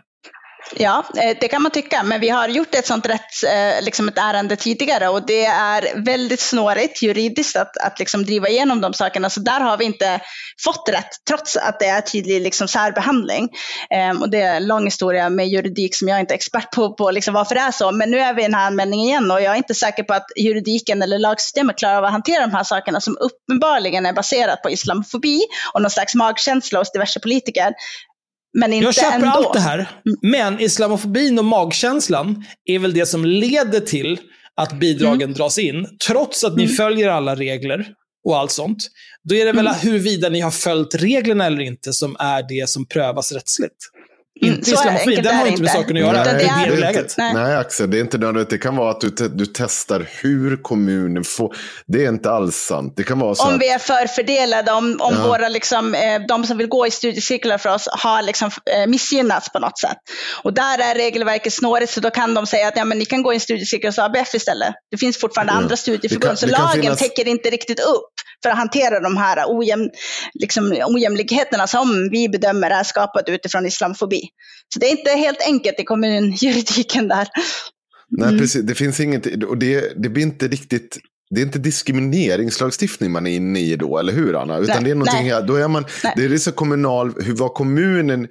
Ja, 0.77 1.05
eh, 1.17 1.37
det 1.41 1.49
kan 1.49 1.63
man 1.63 1.73
tycka, 1.73 2.03
men 2.03 2.21
vi 2.21 2.29
har 2.29 2.49
gjort 2.49 2.75
ett 2.75 2.87
sånt 2.87 3.07
rätt, 3.07 3.45
eh, 3.47 3.85
liksom 3.85 4.09
ett 4.09 4.19
ärende 4.19 4.57
tidigare 4.57 5.09
och 5.09 5.27
det 5.27 5.45
är 5.45 6.05
väldigt 6.05 6.41
snårigt 6.41 7.03
juridiskt 7.03 7.57
att, 7.57 7.77
att 7.77 7.99
liksom 7.99 8.25
driva 8.25 8.49
igenom 8.49 8.81
de 8.81 8.95
sakerna. 8.95 9.31
Så 9.31 9.41
där 9.41 9.61
har 9.61 9.77
vi 9.77 9.85
inte 9.85 10.21
fått 10.65 10.89
rätt, 10.89 11.11
trots 11.29 11.57
att 11.57 11.79
det 11.79 11.87
är 11.87 12.01
tydlig 12.01 12.43
liksom 12.43 12.69
särbehandling. 12.69 13.49
Ehm, 13.91 14.23
och 14.23 14.31
det 14.31 14.41
är 14.41 14.57
en 14.57 14.67
lång 14.67 14.85
historia 14.85 15.31
med 15.31 15.49
juridik 15.49 15.97
som 15.97 16.09
jag 16.09 16.21
inte 16.21 16.35
är 16.35 16.37
expert 16.37 16.71
på, 16.71 16.95
på 16.95 17.11
liksom 17.11 17.35
varför 17.35 17.55
det 17.55 17.61
är 17.61 17.71
så. 17.71 17.93
Men 17.93 18.11
nu 18.11 18.19
är 18.19 18.35
vi 18.35 18.43
i 18.43 18.45
den 18.45 18.55
här 18.55 18.67
anmälningen 18.67 19.09
igen 19.09 19.31
och 19.31 19.43
jag 19.43 19.53
är 19.53 19.57
inte 19.57 19.75
säker 19.75 20.03
på 20.03 20.15
att 20.15 20.27
juridiken 20.37 21.03
eller 21.03 21.19
lagsystemet 21.19 21.79
klarar 21.79 21.97
av 21.97 22.05
att 22.05 22.13
hantera 22.13 22.47
de 22.47 22.53
här 22.53 22.65
sakerna 22.65 23.01
som 23.01 23.17
uppenbarligen 23.21 24.07
är 24.07 24.13
baserat 24.13 24.63
på 24.63 24.71
islamofobi 24.71 25.41
och 25.75 25.83
någon 25.83 25.91
slags 25.91 26.15
magkänsla 26.15 26.79
hos 26.79 26.93
diverse 26.93 27.21
politiker. 27.21 27.73
Men 28.59 28.73
inte 28.73 28.85
jag 28.85 28.95
köper 28.95 29.15
ändå. 29.15 29.27
allt 29.29 29.53
det 29.53 29.61
här, 29.61 29.89
men 30.23 30.61
islamofobin 30.61 31.39
och 31.39 31.45
magkänslan 31.45 32.45
är 32.65 32.79
väl 32.79 32.95
det 32.95 33.07
som 33.07 33.25
leder 33.25 33.81
till 33.81 34.19
att 34.57 34.73
bidragen 34.73 35.23
Mm. 35.23 35.33
dras 35.35 35.59
in, 35.59 35.87
trots 36.07 36.45
att 36.45 36.57
ni 36.57 36.69
följer 36.69 37.09
alla 37.09 37.35
regler 37.37 37.87
och 38.25 38.37
allt 38.39 38.51
sånt. 38.51 38.79
Då 39.25 39.35
är 39.35 39.45
det 39.45 39.53
väl 39.53 39.67
Mm. 39.67 39.79
huruvida 39.83 40.29
ni 40.29 40.41
har 40.41 40.51
följt 40.51 40.95
reglerna 40.95 41.47
eller 41.47 41.61
inte 41.61 41.93
som 41.93 42.17
är 42.19 42.43
det 42.49 42.69
som 42.69 42.87
prövas 42.87 43.33
rättsligt. 43.33 43.77
Mm, 44.43 44.55
Inte 44.55 44.71
så 44.71 44.89
är 44.89 44.91
Enkelt 44.91 45.23
den 45.25 45.27
är 45.27 45.39
har 45.39 45.47
inte 45.47 45.63
med 45.63 45.69
inte. 45.69 45.81
saken 45.81 45.97
att 45.97 46.03
göra. 46.03 46.23
Utan 46.23 46.35
det 46.35 46.43
är 46.45 46.63
är- 46.67 46.71
det 46.71 46.75
det 46.75 46.81
läget. 46.81 47.15
Nej. 47.19 47.35
Nej, 47.35 47.57
Axel, 47.57 47.91
det 47.91 47.99
är 47.99 48.01
inte 48.01 48.19
nödvändigt. 48.19 48.51
Det 48.51 48.59
kan 48.59 48.77
vara 48.77 48.91
att 48.91 49.01
du, 49.01 49.11
te 49.11 49.29
du 49.29 49.47
testar 49.47 50.07
hur 50.23 50.57
kommunen 50.63 51.25
får... 51.25 51.55
Det 51.87 52.05
är 52.05 52.09
inte 52.09 52.31
alls 52.31 52.57
sant. 52.57 52.95
Det 52.97 53.03
kan 53.03 53.19
vara 53.19 53.35
så 53.35 53.49
Om 53.49 53.55
att... 53.55 53.61
vi 53.61 53.69
är 53.69 53.79
förfördelade, 53.79 54.73
om, 54.73 54.97
om 55.01 55.15
Ja. 55.19 55.27
våra, 55.27 55.49
liksom, 55.49 55.95
eh, 55.95 56.21
de 56.29 56.45
som 56.47 56.59
vill 56.59 56.67
gå 56.69 56.87
i 56.87 56.91
studiecirklar 56.91 57.59
för 57.59 57.75
oss 57.75 57.89
har 57.91 58.23
liksom, 58.23 58.51
eh, 58.77 58.87
missgynnats 58.87 59.53
på 59.53 59.59
något 59.59 59.79
sätt. 59.79 59.97
Och 60.43 60.53
där 60.55 60.79
är 60.79 60.95
regelverket 60.95 61.53
snårigt, 61.53 61.93
så 61.93 62.01
då 62.01 62.11
kan 62.11 62.35
de 62.35 62.47
säga 62.47 62.69
att 62.69 62.77
ja, 62.77 62.85
men 62.85 62.99
ni 62.99 63.05
kan 63.05 63.23
gå 63.23 63.33
i 63.33 63.37
en 63.37 63.41
studiecirkel 63.41 63.89
hos 63.89 63.99
ABF 63.99 64.35
istället. 64.35 64.75
Det 64.91 64.97
finns 64.97 65.19
fortfarande 65.19 65.53
Ja. 65.53 65.57
andra 65.57 65.77
studieförbund, 65.77 66.23
kan- 66.29 66.37
så 66.37 66.47
lagen 66.47 66.83
finnas- 66.83 66.99
täcker 66.99 67.29
inte 67.29 67.51
riktigt 67.51 67.81
upp 67.81 68.09
för 68.43 68.51
att 68.51 68.57
hantera 68.57 69.01
de 69.01 69.17
här 69.17 69.45
ojäm, 69.49 69.89
liksom, 70.41 70.73
ojämlikheterna 70.87 71.67
som 71.67 72.09
vi 72.13 72.29
bedömer 72.29 72.71
är 72.71 72.83
skapade 72.85 73.33
utifrån 73.33 73.67
islamofobi. 73.67 74.23
Så 74.75 74.79
det 74.81 74.87
är 74.87 74.91
inte 74.91 75.11
helt 75.11 75.41
enkelt 75.47 75.81
i 75.81 75.85
kommunjuridiken 75.85 77.09
där. 77.09 77.29
Nej, 78.11 78.29
Mm. 78.29 78.41
precis. 78.41 78.63
Det 78.63 78.75
finns 78.75 79.01
inget... 79.01 79.45
Och 79.45 79.59
det, 79.59 80.03
det 80.03 80.09
blir 80.09 80.23
inte 80.23 80.49
riktigt... 80.49 80.99
Det 81.31 81.41
är 81.41 81.45
inte 81.45 81.59
diskrimineringslagstiftning 81.59 83.11
man 83.13 83.27
är 83.27 83.31
inne 83.37 83.61
i 83.61 83.77
då, 83.77 83.99
eller 83.99 84.13
hur 84.13 84.37
Anna? 84.43 84.59
Utan 84.59 84.77
Nej, 84.77 84.85
det 84.85 84.91
är 84.91 84.95
någonting, 84.95 85.29
nej. 85.29 85.45
då 85.47 85.55
är 85.55 85.69
man, 85.69 85.85
Nej. 86.05 86.13
det 86.17 86.25
är 86.25 86.39
så 86.39 86.53
kommunal, 86.53 87.13
hur 87.23 87.35
var 87.35 87.49
kommunen, 87.49 88.29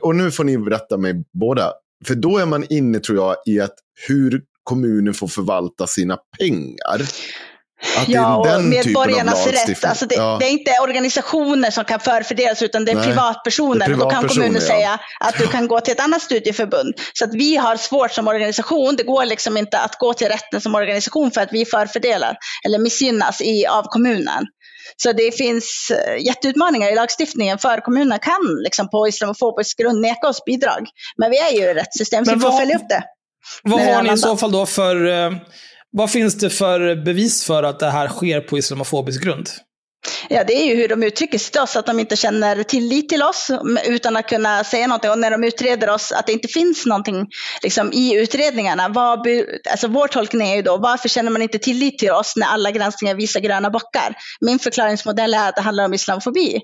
och 0.00 0.16
nu 0.16 0.30
får 0.30 0.44
ni 0.44 0.58
berätta 0.58 0.96
mig 0.96 1.14
båda, 1.40 1.72
för 2.06 2.14
då 2.14 2.38
är 2.38 2.46
man 2.46 2.64
inne 2.70 2.98
tror 2.98 3.18
jag 3.18 3.36
i 3.46 3.60
att 3.60 3.74
hur 4.08 4.42
kommunen 4.62 5.14
får 5.14 5.28
förvalta 5.28 5.86
sina 5.86 6.18
pengar. 6.38 7.02
Att 7.98 8.06
det 8.06 8.12
är 8.12 8.16
Ja, 8.16 8.36
och 8.36 8.46
den 8.46 8.72
typen 8.72 8.96
av 8.96 9.06
medborgarnas 9.06 9.46
rätt. 9.46 9.84
Alltså 9.84 10.06
det, 10.06 10.14
Ja. 10.14 10.36
det 10.40 10.46
är 10.46 10.50
inte 10.50 10.70
organisationer 10.82 11.70
som 11.70 11.84
kan 11.84 12.00
förfördelas 12.00 12.62
utan 12.62 12.84
det 12.84 12.92
är 12.92 12.96
Nej, 12.96 13.06
privatpersoner. 13.06 13.86
det 13.86 13.92
är 13.92 13.92
och 13.92 13.98
då 13.98 14.10
kan 14.10 14.28
kommunen 14.28 14.54
ja. 14.54 14.60
säga 14.60 14.98
att 15.20 15.38
du 15.38 15.46
kan 15.46 15.68
gå 15.72 15.80
till 15.80 15.92
ett 15.92 16.00
annat 16.00 16.22
studieförbund. 16.22 16.94
Så 17.12 17.24
att 17.24 17.34
vi 17.34 17.56
har 17.56 17.76
svårt 17.76 18.12
som 18.12 18.28
organisation. 18.28 18.96
Det 18.96 19.02
går 19.02 19.24
liksom 19.24 19.56
inte 19.56 19.78
att 19.78 19.98
gå 19.98 20.14
till 20.14 20.28
rätten 20.28 20.60
som 20.60 20.74
organisation 20.74 21.30
för 21.30 21.40
att 21.40 21.52
vi 21.52 21.64
förfördelar 21.64 22.36
eller 22.64 22.78
missgynnas 22.78 23.40
i, 23.40 23.66
av 23.66 23.82
kommunen. 23.82 24.46
Så 24.96 25.12
det 25.12 25.36
finns 25.36 25.90
eh, 25.90 26.26
jätteutmaningar 26.26 26.92
i 26.92 26.94
lagstiftningen 26.94 27.58
för 27.58 27.78
kommunerna 27.78 28.18
kan 28.18 28.58
liksom 28.64 28.90
på 28.90 29.08
islamofobisk 29.08 29.78
grund 29.78 30.00
neka 30.00 30.28
oss 30.28 30.44
bidrag. 30.44 30.86
Men 31.16 31.30
vi 31.30 31.38
är 31.38 31.50
ju 31.50 31.70
ett 31.70 31.76
rättssystem 31.76 32.24
så 32.24 32.30
Men 32.30 32.38
vi 32.38 32.44
får 32.44 32.58
följa 32.58 32.76
upp 32.76 32.88
det. 32.88 33.02
Vad 33.62 33.80
har 33.80 33.88
är 33.88 34.02
ni 34.02 34.12
i 34.12 34.16
så 34.16 34.36
fall 34.36 34.52
då 34.52 34.66
för... 34.66 34.96
Vad 35.92 36.10
finns 36.10 36.34
det 36.34 36.50
för 36.50 37.04
bevis 37.04 37.44
för 37.44 37.62
att 37.62 37.78
det 37.78 37.90
här 37.90 38.08
sker 38.08 38.40
på 38.40 38.58
islamofobisk 38.58 39.22
grund? 39.22 39.48
Ja, 40.28 40.44
det 40.44 40.52
är 40.52 40.66
ju 40.66 40.74
hur 40.74 40.88
de 40.88 41.02
uttrycker 41.02 41.38
sig 41.38 41.52
till 41.52 41.60
oss, 41.60 41.76
att 41.76 41.86
de 41.86 42.00
inte 42.00 42.16
känner 42.16 42.62
tillit 42.62 43.08
till 43.08 43.22
oss 43.22 43.50
utan 43.86 44.16
att 44.16 44.28
kunna 44.28 44.64
säga 44.64 44.86
någonting. 44.86 45.10
Och 45.10 45.18
när 45.18 45.30
de 45.30 45.44
utreder 45.44 45.90
oss, 45.90 46.12
att 46.12 46.26
det 46.26 46.32
inte 46.32 46.48
finns 46.48 46.86
någonting 46.86 47.26
liksom, 47.62 47.92
i 47.92 48.16
utredningarna. 48.22 48.88
Vad, 48.88 49.26
alltså, 49.70 49.88
vår 49.88 50.08
tolkning 50.08 50.48
är 50.48 50.56
ju 50.56 50.62
då, 50.62 50.76
varför 50.76 51.08
känner 51.08 51.30
man 51.30 51.42
inte 51.42 51.58
tillit 51.58 51.98
till 51.98 52.10
oss 52.10 52.36
när 52.36 52.46
alla 52.46 52.70
granskningar 52.70 53.14
visar 53.14 53.40
gröna 53.40 53.70
bockar? 53.70 54.14
Min 54.40 54.58
förklaringsmodell 54.58 55.34
är 55.34 55.48
att 55.48 55.56
det 55.56 55.62
handlar 55.62 55.84
om 55.84 55.94
islamofobi. 55.94 56.60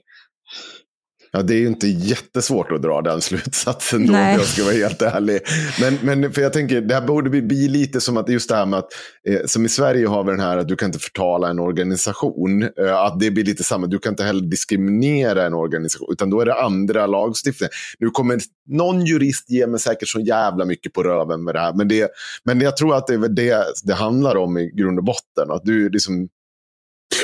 Ja, 1.32 1.42
det 1.42 1.54
är 1.54 1.58
ju 1.58 1.66
inte 1.66 1.88
jättesvårt 1.88 2.72
att 2.72 2.82
dra 2.82 3.02
den 3.02 3.20
slutsatsen 3.28 4.06
då, 4.06 4.12
om 4.12 4.18
jag 4.18 4.44
ska 4.44 4.64
vara 4.64 4.74
helt 4.74 5.02
ärlig. 5.02 5.40
Men, 5.80 5.98
men 6.02 6.32
för 6.32 6.42
jag 6.42 6.52
tänker, 6.52 6.80
det 6.80 6.94
här 6.94 7.06
borde 7.06 7.30
bli, 7.30 7.42
bli 7.42 7.68
lite 7.68 8.00
som 8.00 8.16
att 8.16 8.28
just 8.28 8.48
det 8.48 8.56
här 8.56 8.66
med 8.66 8.78
att, 8.78 8.88
eh, 9.28 9.40
som 9.46 9.64
i 9.64 9.68
Sverige 9.68 10.06
har 10.06 10.24
vi 10.24 10.30
den 10.30 10.40
här 10.40 10.56
att 10.56 10.68
du 10.68 10.76
kan 10.76 10.86
inte 10.86 10.98
förtala 10.98 11.48
en 11.48 11.58
organisation. 11.58 12.62
Eh, 12.62 12.98
att 12.98 13.20
det 13.20 13.30
blir 13.30 13.44
lite 13.44 13.64
samma, 13.64 13.86
du 13.86 13.98
kan 13.98 14.12
inte 14.12 14.24
heller 14.24 14.42
diskriminera 14.42 15.46
en 15.46 15.54
organisation, 15.54 16.08
utan 16.12 16.30
då 16.30 16.40
är 16.40 16.46
det 16.46 16.62
andra 16.62 17.06
lagstiftningar. 17.06 17.70
Nu 17.98 18.10
kommer 18.10 18.40
någon 18.66 19.04
jurist 19.06 19.50
ge 19.50 19.66
mig 19.66 19.80
säkert 19.80 20.08
så 20.08 20.20
jävla 20.20 20.64
mycket 20.64 20.92
på 20.92 21.02
röven 21.02 21.44
med 21.44 21.54
det 21.54 21.60
här, 21.60 21.72
men, 21.72 21.88
det, 21.88 22.10
men 22.44 22.60
jag 22.60 22.76
tror 22.76 22.96
att 22.96 23.06
det 23.06 23.14
är 23.14 23.28
det 23.28 23.64
det 23.84 23.94
handlar 23.94 24.36
om 24.36 24.58
i 24.58 24.70
grund 24.74 24.98
och 24.98 25.04
botten. 25.04 25.50
Att 25.50 25.64
du 25.64 25.88
liksom, 25.88 26.28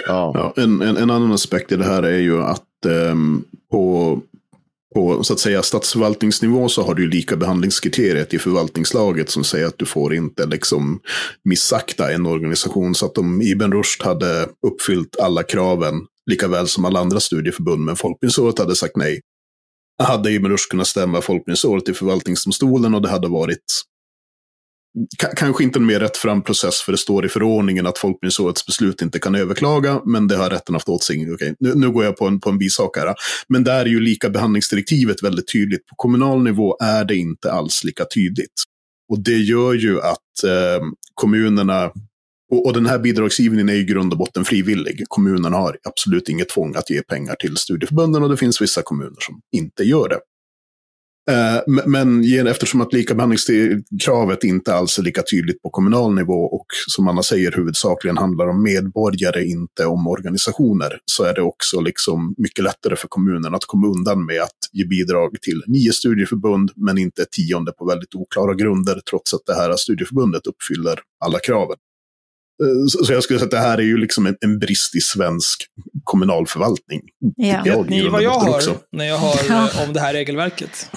ja. 0.06 0.32
Ja, 0.34 0.62
en, 0.62 0.82
en, 0.82 0.96
en 0.96 1.10
annan 1.10 1.32
aspekt 1.32 1.72
i 1.72 1.76
det 1.76 1.84
här 1.84 2.02
är 2.02 2.18
ju 2.18 2.42
att 2.42 2.62
Ehm, 2.84 3.44
på, 3.70 4.20
på 4.94 5.24
så 5.24 5.32
att 5.32 5.40
säga 5.40 5.62
statsförvaltningsnivå 5.62 6.68
så 6.68 6.82
har 6.82 6.94
du 6.94 7.02
ju 7.02 7.10
lika 7.10 7.36
behandlingskriteriet 7.36 8.34
i 8.34 8.38
förvaltningslaget 8.38 9.30
som 9.30 9.44
säger 9.44 9.66
att 9.66 9.78
du 9.78 9.86
får 9.86 10.14
inte 10.14 10.46
liksom 10.46 11.00
missakta 11.44 12.12
en 12.12 12.26
organisation. 12.26 12.94
Så 12.94 13.06
att 13.06 13.18
om 13.18 13.42
Ibn 13.42 13.72
Rushd 13.72 14.02
hade 14.02 14.48
uppfyllt 14.66 15.16
alla 15.20 15.42
kraven, 15.42 15.94
lika 16.30 16.48
väl 16.48 16.68
som 16.68 16.84
alla 16.84 17.00
andra 17.00 17.20
studieförbund, 17.20 17.84
men 17.84 17.96
Folkbildningsrådet 17.96 18.58
hade 18.58 18.76
sagt 18.76 18.96
nej, 18.96 19.20
hade 20.02 20.32
Ibn 20.32 20.46
Rushd 20.46 20.70
kunnat 20.70 20.86
stämma 20.86 21.20
Folkbildningsrådet 21.20 21.88
i 21.88 21.94
förvaltningsdomstolen 21.94 22.94
och 22.94 23.02
det 23.02 23.08
hade 23.08 23.28
varit 23.28 23.84
Kanske 25.36 25.64
inte 25.64 25.78
en 25.78 25.86
mer 25.86 26.00
rättfram 26.00 26.42
process, 26.42 26.80
för 26.80 26.92
det 26.92 26.98
står 26.98 27.26
i 27.26 27.28
förordningen 27.28 27.86
att 27.86 27.98
Folkbildningsrådets 27.98 28.66
beslut 28.66 29.02
inte 29.02 29.18
kan 29.18 29.34
överklaga, 29.34 30.00
men 30.04 30.28
det 30.28 30.36
har 30.36 30.50
rätten 30.50 30.74
haft 30.74 30.88
åt 30.88 31.02
sig. 31.02 31.32
Okej, 31.34 31.54
nu, 31.60 31.74
nu 31.74 31.90
går 31.90 32.04
jag 32.04 32.16
på 32.16 32.26
en, 32.26 32.40
på 32.40 32.50
en 32.50 32.58
bisak 32.58 32.96
här. 32.96 33.14
Men 33.48 33.64
där 33.64 33.80
är 33.80 33.86
ju 33.86 34.00
lika 34.00 34.30
behandlingsdirektivet 34.30 35.22
väldigt 35.22 35.52
tydligt. 35.52 35.86
På 35.86 35.94
kommunal 35.96 36.42
nivå 36.42 36.76
är 36.80 37.04
det 37.04 37.16
inte 37.16 37.52
alls 37.52 37.84
lika 37.84 38.04
tydligt. 38.04 38.52
Och 39.08 39.22
det 39.22 39.38
gör 39.38 39.74
ju 39.74 40.00
att 40.00 40.44
eh, 40.44 40.86
kommunerna, 41.14 41.90
och, 42.50 42.72
den 42.72 42.86
här 42.86 42.98
bidragsgivningen 42.98 43.68
är 43.68 43.74
i 43.74 43.84
grund 43.84 44.12
och 44.12 44.18
botten 44.18 44.44
frivillig. 44.44 45.04
Kommunerna 45.08 45.56
har 45.56 45.78
absolut 45.82 46.28
inget 46.28 46.48
tvång 46.48 46.74
att 46.76 46.90
ge 46.90 47.02
pengar 47.02 47.34
till 47.34 47.56
studieförbunden 47.56 48.22
och 48.22 48.28
det 48.28 48.36
finns 48.36 48.62
vissa 48.62 48.82
kommuner 48.82 49.20
som 49.20 49.40
inte 49.52 49.84
gör 49.84 50.08
det. 50.08 50.18
Eh, 51.30 51.84
men 51.86 52.24
eftersom 52.46 52.80
att 52.80 52.92
likabehandlingskravet 52.92 54.44
inte 54.44 54.74
alls 54.74 54.98
är 54.98 55.02
lika 55.02 55.22
tydligt 55.22 55.62
på 55.62 55.70
kommunal 55.70 56.14
nivå 56.14 56.44
och 56.44 56.66
som 56.88 57.08
Anna 57.08 57.22
säger 57.22 57.52
huvudsakligen 57.52 58.18
handlar 58.18 58.46
om 58.46 58.62
medborgare, 58.62 59.44
inte 59.44 59.86
om 59.86 60.06
organisationer, 60.06 60.98
så 61.04 61.24
är 61.24 61.34
det 61.34 61.42
också 61.42 61.80
liksom 61.80 62.34
mycket 62.38 62.64
lättare 62.64 62.96
för 62.96 63.08
kommunen 63.08 63.54
att 63.54 63.64
komma 63.64 63.86
undan 63.86 64.26
med 64.26 64.42
att 64.42 64.58
ge 64.72 64.84
bidrag 64.84 65.36
till 65.42 65.62
nio 65.66 65.92
studieförbund, 65.92 66.70
men 66.76 66.98
inte 66.98 67.22
ett 67.22 67.32
tionde 67.32 67.72
på 67.72 67.86
väldigt 67.86 68.14
oklara 68.14 68.54
grunder, 68.54 69.00
trots 69.10 69.34
att 69.34 69.46
det 69.46 69.54
här 69.54 69.76
studieförbundet 69.76 70.46
uppfyller 70.46 71.00
alla 71.24 71.38
kraven. 71.38 71.76
Eh, 72.62 72.86
Så 73.04 73.12
jag 73.12 73.22
skulle 73.22 73.38
säga 73.38 73.44
att 73.44 73.50
det 73.50 73.58
här 73.58 73.78
är 73.78 73.82
ju 73.82 73.96
liksom 73.96 74.26
en, 74.26 74.36
en 74.40 74.58
brist 74.58 74.94
i 74.96 75.00
svensk 75.00 75.66
kommunal 76.04 76.46
förvaltning. 76.46 77.00
Ja. 77.36 77.66
i 77.66 77.84
Ni 77.88 78.08
vad 78.08 78.22
jag 78.22 78.40
hör 78.40 78.54
också. 78.54 78.78
när 78.92 79.04
jag 79.04 79.18
hör 79.18 79.50
eh, 79.80 79.82
om 79.88 79.92
det 79.92 80.00
här 80.00 80.12
regelverket. 80.12 80.90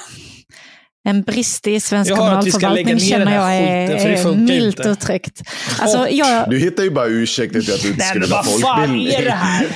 En 1.07 1.21
brist 1.23 1.67
i 1.67 1.79
svensk 1.79 2.09
lägga 2.09 2.21
kommunalförvaltning 2.21 2.99
känner 2.99 3.35
jag 3.35 3.55
är, 3.55 3.87
skiten, 4.15 4.33
är 4.33 4.35
milt 4.37 4.77
inte. 4.79 4.89
uttryckt. 4.89 5.41
Alltså, 5.79 5.99
Och- 5.99 6.11
jag, 6.11 6.49
Du 6.49 6.59
hittar 6.59 6.83
ju 6.83 6.89
bara 6.91 7.05
ursäkter 7.05 7.61
till 7.61 7.73
att 7.73 7.81
du 7.81 7.87
inte 7.87 7.99
Nej, 7.99 8.09
skulle 8.09 8.25
vara 8.25 8.41
vad 8.41 8.61
fan 8.61 8.77
folkbildning. 8.77 9.13
är 9.13 9.25
det 9.25 9.31
här? 9.31 9.67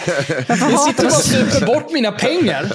Jag 0.71 0.79
sitter 0.79 1.03
bara 1.03 1.07
och 1.07 1.23
super 1.23 1.65
bort 1.65 1.91
mina 1.93 2.11
pengar. 2.11 2.65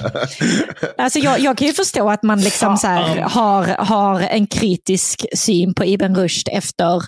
Alltså 0.99 1.19
jag, 1.19 1.41
jag 1.41 1.59
kan 1.59 1.67
ju 1.67 1.73
förstå 1.73 2.11
att 2.11 2.23
man 2.23 2.41
liksom 2.41 2.77
så 2.77 2.87
här, 2.87 3.17
har, 3.21 3.65
har 3.67 4.21
en 4.21 4.47
kritisk 4.47 5.27
syn 5.35 5.75
på 5.75 5.85
Ibn 5.85 6.15
Rushd 6.15 6.49
efter 6.53 7.03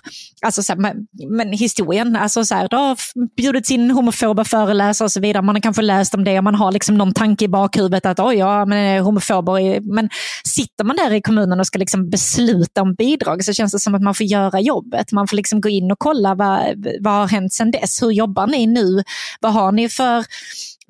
alltså 0.45 0.63
så 0.63 0.73
här, 0.73 0.79
men, 0.79 0.95
men 1.29 1.53
historien. 1.53 2.15
Alltså 2.15 2.45
så 2.45 2.55
här, 2.55 2.67
det 2.69 2.75
har 2.75 2.97
bjudits 3.37 3.71
in 3.71 3.91
homofoba 3.91 4.43
föreläsare 4.43 5.05
och 5.05 5.11
så 5.11 5.19
vidare. 5.19 5.43
Man 5.43 5.55
har 5.55 5.61
kanske 5.61 5.81
läst 5.81 6.13
om 6.13 6.23
det 6.23 6.37
och 6.37 6.43
man 6.43 6.55
har 6.55 6.71
liksom 6.71 6.97
någon 6.97 7.13
tanke 7.13 7.45
i 7.45 7.47
bakhuvudet 7.47 8.05
att 8.05 8.19
oj, 8.19 8.35
ja, 8.35 8.65
men 8.65 9.03
homofober. 9.03 9.59
är-" 9.59 9.93
Men 9.95 10.09
sitter 10.43 10.83
man 10.83 10.95
där 10.95 11.13
i 11.13 11.21
kommunen 11.21 11.38
och 11.59 11.67
ska 11.67 11.79
liksom 11.79 12.09
besluta 12.09 12.81
om 12.81 12.93
bidrag 12.95 13.43
så 13.43 13.53
känns 13.53 13.71
det 13.71 13.79
som 13.79 13.95
att 13.95 14.01
man 14.01 14.15
får 14.15 14.25
göra 14.25 14.59
jobbet. 14.59 15.11
Man 15.11 15.27
får 15.27 15.37
liksom 15.37 15.61
gå 15.61 15.69
in 15.69 15.91
och 15.91 15.99
kolla 15.99 16.35
vad, 16.35 16.85
vad 16.99 17.13
har 17.13 17.27
hänt 17.27 17.53
sedan 17.53 17.71
dess. 17.71 18.03
Hur 18.03 18.11
jobbar 18.11 18.47
ni 18.47 18.67
nu? 18.67 19.03
Vad 19.39 19.53
har 19.53 19.71
ni 19.71 19.89
för 19.89 20.25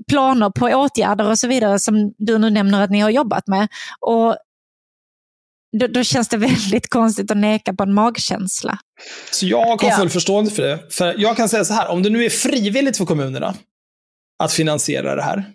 planer 0.07 0.49
på 0.49 0.65
åtgärder 0.65 1.29
och 1.29 1.39
så 1.39 1.47
vidare 1.47 1.79
som 1.79 2.13
du 2.17 2.37
nu 2.37 2.49
nämner 2.49 2.81
att 2.83 2.89
ni 2.89 2.99
har 2.99 3.09
jobbat 3.09 3.47
med. 3.47 3.67
Och 3.99 4.35
då, 5.79 5.87
då 5.87 6.03
känns 6.03 6.27
det 6.27 6.37
väldigt 6.37 6.89
konstigt 6.89 7.31
att 7.31 7.37
neka 7.37 7.73
på 7.73 7.83
en 7.83 7.93
magkänsla. 7.93 8.79
Så 9.31 9.45
jag 9.45 9.65
har 9.65 9.89
Ja. 9.89 9.97
full 9.97 10.09
förstående 10.09 10.51
för 10.51 10.63
det. 10.63 10.79
För 10.89 11.15
jag 11.17 11.37
kan 11.37 11.49
säga 11.49 11.65
så 11.65 11.73
här, 11.73 11.87
om 11.87 12.03
det 12.03 12.09
nu 12.09 12.25
är 12.25 12.29
frivilligt 12.29 12.97
för 12.97 13.05
kommunerna 13.05 13.55
att 14.43 14.51
finansiera 14.51 15.15
det 15.15 15.21
här. 15.23 15.45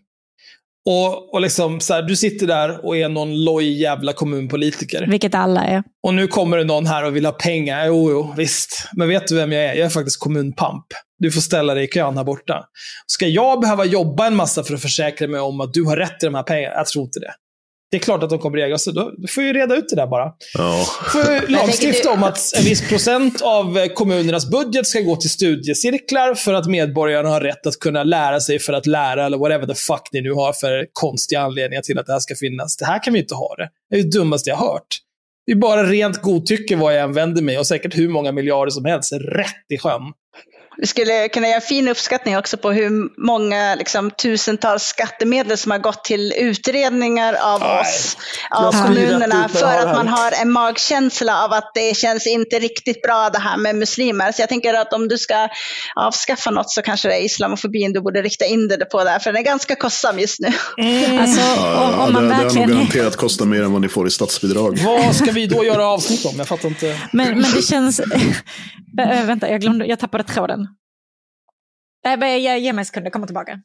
Och, 0.87 1.35
och 1.35 1.41
liksom 1.41 1.81
så 1.81 1.95
här, 1.95 2.03
du 2.03 2.17
sitter 2.17 2.47
där 2.47 2.87
och 2.87 2.97
är 2.97 3.09
någon 3.09 3.45
loj 3.45 3.81
jävla 3.83 4.13
kommunpolitiker. 4.13 5.07
Vilket 5.07 5.35
alla 5.35 5.65
är. 5.65 5.83
Och 6.07 6.15
nu 6.15 6.27
kommer 6.27 6.57
det 6.57 6.65
någon 6.65 6.87
här 6.87 7.05
och 7.05 7.17
vill 7.17 7.27
ha 7.27 7.33
pengar. 7.33 7.87
Jo, 7.87 8.11
jo, 8.11 8.35
visst. 8.37 8.89
Men 8.93 9.09
vet 9.09 9.27
du 9.27 9.37
vem 9.37 9.53
jag 9.53 9.65
är? 9.65 9.75
Jag 9.75 9.87
är 9.87 9.91
faktiskt 9.91 10.21
kommunpamp. 10.21 10.87
Du 11.19 11.31
får 11.31 11.41
ställa 11.41 11.75
dig 11.75 11.85
i 11.85 11.89
kön 11.89 12.17
här 12.17 12.25
borta. 12.25 12.65
Ska 13.07 13.27
jag 13.27 13.61
behöva 13.61 13.85
jobba 13.85 14.27
en 14.27 14.37
massa 14.37 14.65
för 14.65 14.75
att 14.75 14.83
försäkra 14.83 15.29
mig 15.29 15.41
om 15.41 15.61
att 15.61 15.73
du 15.73 15.85
har 15.85 15.97
rätt 15.97 16.21
till 16.21 16.27
de 16.27 16.35
här 16.35 16.43
pengarna? 16.43 16.75
Jag 16.75 16.87
tror 16.87 17.05
inte 17.05 17.21
det. 17.21 17.33
Det 17.95 17.99
är 17.99 18.01
klart 18.01 18.23
att 18.23 18.31
de 18.31 18.39
kommer 18.39 18.59
reagera. 18.59 18.79
Så 18.79 18.91
då, 18.91 19.13
du 19.17 19.29
får 19.29 19.43
ju 19.43 19.53
reda 19.53 19.77
ut 19.77 19.89
det 19.89 19.97
där 19.97 20.07
bara. 20.07 20.33
Ja. 20.55 20.85
får 21.13 21.51
lagstifta 21.51 22.11
om 22.11 22.23
att 22.23 22.39
en 22.59 22.65
viss 22.65 22.89
procent 22.89 23.43
av 23.43 23.79
eh, 23.79 23.87
kommunernas 23.87 24.51
budget 24.51 24.87
ska 24.87 25.01
gå 25.01 25.17
till 25.17 25.31
studiecirklar 25.31 26.35
för 26.35 26.55
att 26.55 26.67
medborgarna 26.67 27.29
har 27.29 27.41
rätt 27.41 27.67
att 27.67 27.79
kunna 27.79 28.03
lära 28.03 28.41
sig 28.41 28.59
för 28.59 28.73
att 28.73 28.87
lära, 28.87 29.27
eller 29.27 29.39
whatever 29.39 29.67
the 29.67 29.75
fuck 29.75 30.09
ni 30.13 30.21
nu 30.21 30.33
har 30.33 30.53
för 30.53 30.87
konstiga 30.93 31.41
anledningar 31.41 31.83
till 31.83 31.99
att 31.99 32.07
det 32.07 32.13
här 32.13 32.21
ska 32.21 32.35
finnas. 32.35 32.77
Det 32.77 32.85
här 32.85 33.03
kan 33.03 33.13
vi 33.13 33.19
inte 33.19 33.35
ha 33.35 33.55
det. 33.57 33.69
Det 33.91 33.97
är 33.97 34.03
det 34.03 34.19
dummaste 34.19 34.51
jag 34.51 34.57
har 34.57 34.73
hört. 34.73 34.99
Det 35.47 35.53
är 35.53 35.57
bara 35.57 35.85
rent 35.85 36.23
godtycke 36.23 36.77
vad 36.77 36.95
jag 36.95 37.03
än 37.03 37.13
vänder 37.13 37.43
mig 37.43 37.59
och 37.59 37.67
säkert 37.67 37.97
hur 37.97 38.09
många 38.09 38.33
miljarder 38.33 38.71
som 38.71 38.85
helst 38.85 39.13
rätt 39.13 39.73
i 39.75 39.79
sjön. 39.79 40.03
Vi 40.77 40.87
skulle 40.87 41.29
kunna 41.29 41.47
göra 41.47 41.57
en 41.57 41.63
fin 41.63 41.89
uppskattning 41.89 42.39
också 42.39 42.57
på 42.57 42.73
hur 42.73 43.21
många 43.27 43.75
liksom, 43.75 44.11
tusentals 44.11 44.83
skattemedel 44.83 45.59
som 45.59 45.71
har 45.71 45.79
gått 45.79 46.05
till 46.05 46.33
utredningar 46.37 47.37
av 47.43 47.61
Nej. 47.61 47.81
oss, 47.81 48.17
av 48.51 48.73
kommunerna, 48.73 49.49
för 49.49 49.79
att 49.79 49.97
man 49.97 50.09
har 50.09 50.33
en 50.43 50.51
magkänsla 50.51 51.45
av 51.45 51.53
att 51.53 51.71
det 51.75 51.97
känns 51.97 52.27
inte 52.27 52.59
riktigt 52.59 53.03
bra 53.03 53.31
det 53.31 53.39
här 53.39 53.57
med 53.57 53.77
muslimer. 53.77 54.33
Så 54.33 54.43
jag 54.43 54.49
tänker 54.49 54.75
att 54.75 54.93
om 54.93 55.09
du 55.09 55.19
ska 55.19 55.49
avskaffa 55.95 56.51
något 56.51 56.71
så 56.71 56.83
kanske 56.83 57.09
det 57.09 57.15
är 57.15 57.25
islamofobin 57.25 57.93
du 57.93 58.01
borde 58.01 58.23
rikta 58.23 58.45
in 58.45 58.69
det 58.69 58.85
på 58.85 59.05
där, 59.05 59.19
för 59.19 59.33
den 59.33 59.41
är 59.41 59.45
ganska 59.45 59.77
kostsam 59.77 60.19
just 60.19 60.41
nu. 60.41 60.53
Alltså, 61.21 61.41
Ja, 61.57 61.93
om, 61.93 62.01
om 62.01 62.13
man 62.13 62.23
det, 62.23 62.29
det 62.29 62.35
har 62.35 62.55
nog 62.55 62.69
garanterat 62.69 63.17
kostat 63.17 63.49
mer 63.49 63.63
än 63.63 63.73
vad 63.73 63.83
ni 63.83 63.89
får 63.89 64.07
i 64.07 64.11
statsbidrag. 64.11 64.79
Vad 64.85 65.17
ska 65.17 65.33
vi 65.33 65.47
då 65.47 65.65
göra 65.65 65.87
avsnitt 65.87 66.25
om? 66.25 66.35
Jag 66.39 66.49
fattar 66.49 66.69
inte. 66.69 67.01
Men, 67.13 67.41
men 67.41 67.53
det 67.53 67.63
känns... 67.63 68.01
Äh, 69.01 69.27
vänta, 69.27 69.51
jag, 69.51 69.61
glömde, 69.61 69.87
jag 69.87 69.99
tappade 69.99 70.25
tråden. 70.25 70.69
Men 72.19 72.43
jag, 72.43 72.59
ge 72.59 72.73
mig 72.73 72.83
en 72.83 72.87
sekund, 72.87 73.07
jag 73.07 73.13
kommer 73.13 73.27
tillbaka. 73.27 73.61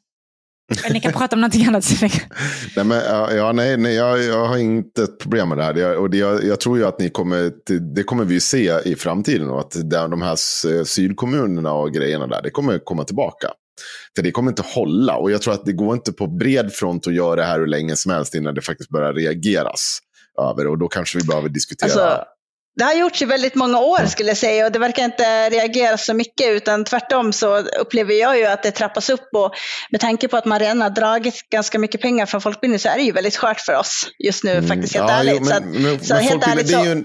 Ni 0.90 1.00
kan 1.00 1.12
prata 1.18 1.36
om 1.36 1.40
någonting 1.40 1.66
annat. 1.66 1.84
Nej, 2.76 2.84
men, 2.84 3.02
ja, 3.36 3.52
nej, 3.52 3.76
nej 3.76 3.94
jag, 3.94 4.22
jag 4.22 4.46
har 4.46 4.56
inte 4.56 5.02
ett 5.02 5.18
problem 5.18 5.48
med 5.48 5.58
det 5.58 5.64
här. 5.64 5.74
Jag, 5.74 6.00
och 6.00 6.10
det, 6.10 6.16
jag, 6.16 6.44
jag 6.44 6.60
tror 6.60 6.78
ju 6.78 6.86
att 6.86 6.98
ni 6.98 7.10
kommer, 7.10 7.52
det 7.94 8.02
kommer 8.02 8.24
vi 8.24 8.34
ju 8.34 8.40
se 8.40 8.80
i 8.84 8.96
framtiden. 8.96 9.50
Och 9.50 9.60
att 9.60 9.76
de 9.90 10.22
här 10.22 10.36
sydkommunerna 10.84 11.72
och 11.72 11.92
grejerna 11.92 12.26
där, 12.26 12.42
det 12.42 12.50
kommer 12.50 12.78
komma 12.78 13.04
tillbaka. 13.04 13.48
För 14.16 14.22
det 14.22 14.30
kommer 14.30 14.50
inte 14.50 14.62
hålla. 14.62 15.16
Och 15.16 15.30
jag 15.30 15.42
tror 15.42 15.54
att 15.54 15.64
det 15.64 15.72
går 15.72 15.94
inte 15.94 16.12
på 16.12 16.26
bred 16.26 16.72
front 16.72 17.06
att 17.06 17.14
göra 17.14 17.36
det 17.36 17.44
här 17.44 17.58
hur 17.58 17.66
länge 17.66 17.96
som 17.96 18.12
helst 18.12 18.34
innan 18.34 18.54
det 18.54 18.62
faktiskt 18.62 18.90
börjar 18.90 19.12
reageras 19.12 19.98
över. 20.40 20.66
Och 20.66 20.78
då 20.78 20.88
kanske 20.88 21.18
vi 21.18 21.24
behöver 21.24 21.48
diskutera. 21.48 21.86
Alltså, 21.86 22.24
det 22.76 22.84
har 22.84 22.94
gjorts 22.94 23.22
i 23.22 23.24
väldigt 23.24 23.54
många 23.54 23.78
år 23.78 24.06
skulle 24.06 24.28
jag 24.28 24.36
säga 24.36 24.66
och 24.66 24.72
det 24.72 24.78
verkar 24.78 25.04
inte 25.04 25.50
reagera 25.50 25.98
så 25.98 26.14
mycket 26.14 26.48
utan 26.48 26.84
tvärtom 26.84 27.32
så 27.32 27.58
upplever 27.58 28.14
jag 28.14 28.38
ju 28.38 28.46
att 28.46 28.62
det 28.62 28.70
trappas 28.70 29.10
upp 29.10 29.28
och 29.32 29.54
med 29.90 30.00
tanke 30.00 30.28
på 30.28 30.36
att 30.36 30.44
man 30.44 30.58
redan 30.58 30.80
har 30.82 30.90
dragit 30.90 31.50
ganska 31.50 31.78
mycket 31.78 32.00
pengar 32.00 32.26
från 32.26 32.40
folkbildning 32.40 32.78
så 32.78 32.88
är 32.88 32.96
det 32.96 33.02
ju 33.02 33.12
väldigt 33.12 33.36
skört 33.36 33.60
för 33.60 33.76
oss 33.76 34.06
just 34.18 34.44
nu 34.44 34.62
faktiskt 34.62 34.94
helt 34.94 35.10
Mm. 35.10 35.26
Ja, 35.26 35.32
ärligt. 35.32 35.40
jo, 35.40 35.46
så 35.46 35.54
att, 35.54 35.64
men, 35.64 35.82
men, 35.82 36.04
så 36.04 36.14
men 36.14 36.22
helt 36.24 36.46
ärligt 36.46 36.70
så, 36.70 37.02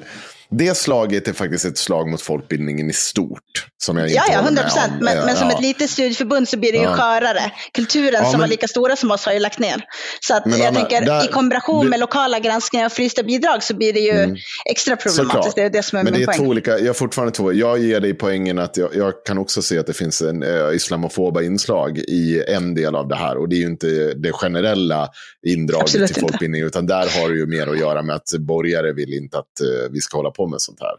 det 0.49 0.77
slaget 0.77 1.27
är 1.27 1.34
faktiskt 1.34 1.65
ett 1.65 1.77
slag 1.77 2.07
mot 2.09 2.22
folkbildningen 2.22 2.89
i 2.89 2.93
stort. 2.93 3.41
Som 3.77 3.97
jag 3.97 4.05
inte 4.07 4.15
Ja, 4.15 4.23
ja, 4.27 4.34
håller 4.38 4.43
100 4.47 4.61
med 4.63 4.72
procent. 4.72 4.91
om. 4.93 5.05
Men, 5.05 5.17
Ja, 5.17 5.26
men 5.26 5.35
som 5.35 5.49
ett 5.49 5.61
litet 5.61 5.89
studieförbund 5.89 6.49
så 6.49 6.57
blir 6.57 6.72
det 6.72 6.77
ju 6.77 6.84
Ja. 6.84 6.93
skörare. 6.95 7.51
Kulturen 7.73 8.13
Ja, 8.13 8.22
som 8.23 8.31
men- 8.31 8.39
var 8.39 8.47
lika 8.47 8.67
stora 8.67 8.95
som 8.95 9.11
oss 9.11 9.26
har 9.26 9.34
ju 9.34 9.39
lagt 9.39 9.59
ner. 9.59 9.81
Så 10.22 10.35
att 10.35 10.45
Men 10.45 10.59
jag 10.59 10.67
Anna, 10.67 10.80
tänker 10.80 11.05
där- 11.05 11.26
i 11.26 11.27
kombination 11.27 11.84
du- 11.85 11.89
med 11.89 11.99
lokala 11.99 12.39
granskningar 12.39 12.85
och 12.85 12.91
frysta 12.91 13.23
bidrag 13.23 13.63
så 13.63 13.76
blir 13.76 13.93
det 13.93 13.99
ju 13.99 14.11
Mm. 14.11 14.35
extra 14.69 14.95
problematiskt. 14.95 15.55
Det 15.55 15.61
är 15.61 15.69
det 15.69 15.84
som 15.84 15.99
är 15.99 16.03
Men 16.03 16.13
det 16.13 16.19
min 16.19 16.22
är 16.30 16.31
poäng. 16.34 16.38
två 16.38 16.45
olika, 16.45 16.80
jag 16.80 16.97
fortfarande 16.97 17.31
två. 17.34 17.53
Jag 17.53 17.80
ger 17.80 17.99
dig 17.99 18.13
poängen 18.13 18.59
att 18.59 18.77
jag, 18.77 18.95
jag 18.95 19.13
kan 19.26 19.38
också 19.38 19.61
se 19.61 19.77
att 19.77 19.88
det 19.88 19.93
finns 19.93 20.22
en 20.22 20.43
uh, 20.43 20.76
islamofoba 20.76 21.41
inslag 21.41 21.97
i 21.97 22.43
en 22.47 22.76
del 22.76 22.95
av 22.95 23.07
det 23.07 23.15
här. 23.15 23.38
Och 23.38 23.49
det 23.49 23.55
är 23.55 23.59
ju 23.59 23.65
inte 23.67 23.88
det 24.13 24.31
generella 24.31 25.09
indraget 25.47 25.81
Absolut 25.84 26.13
till 26.13 26.22
folkbildning. 26.22 26.61
Utan 26.63 26.85
där 26.88 27.22
har 27.22 27.30
det 27.30 27.35
ju 27.35 27.45
mer 27.45 27.67
att 27.67 27.80
göra 27.80 28.01
med 28.01 28.15
att 28.15 28.30
borgare 28.39 28.93
vill 28.93 29.13
inte 29.13 29.38
att 29.38 29.59
eh, 29.61 29.91
vi 29.91 29.99
ska 29.99 30.17
hålla 30.17 30.31
på 30.36 30.48
med 30.48 30.62
sånt 30.62 30.80
här. 30.82 30.91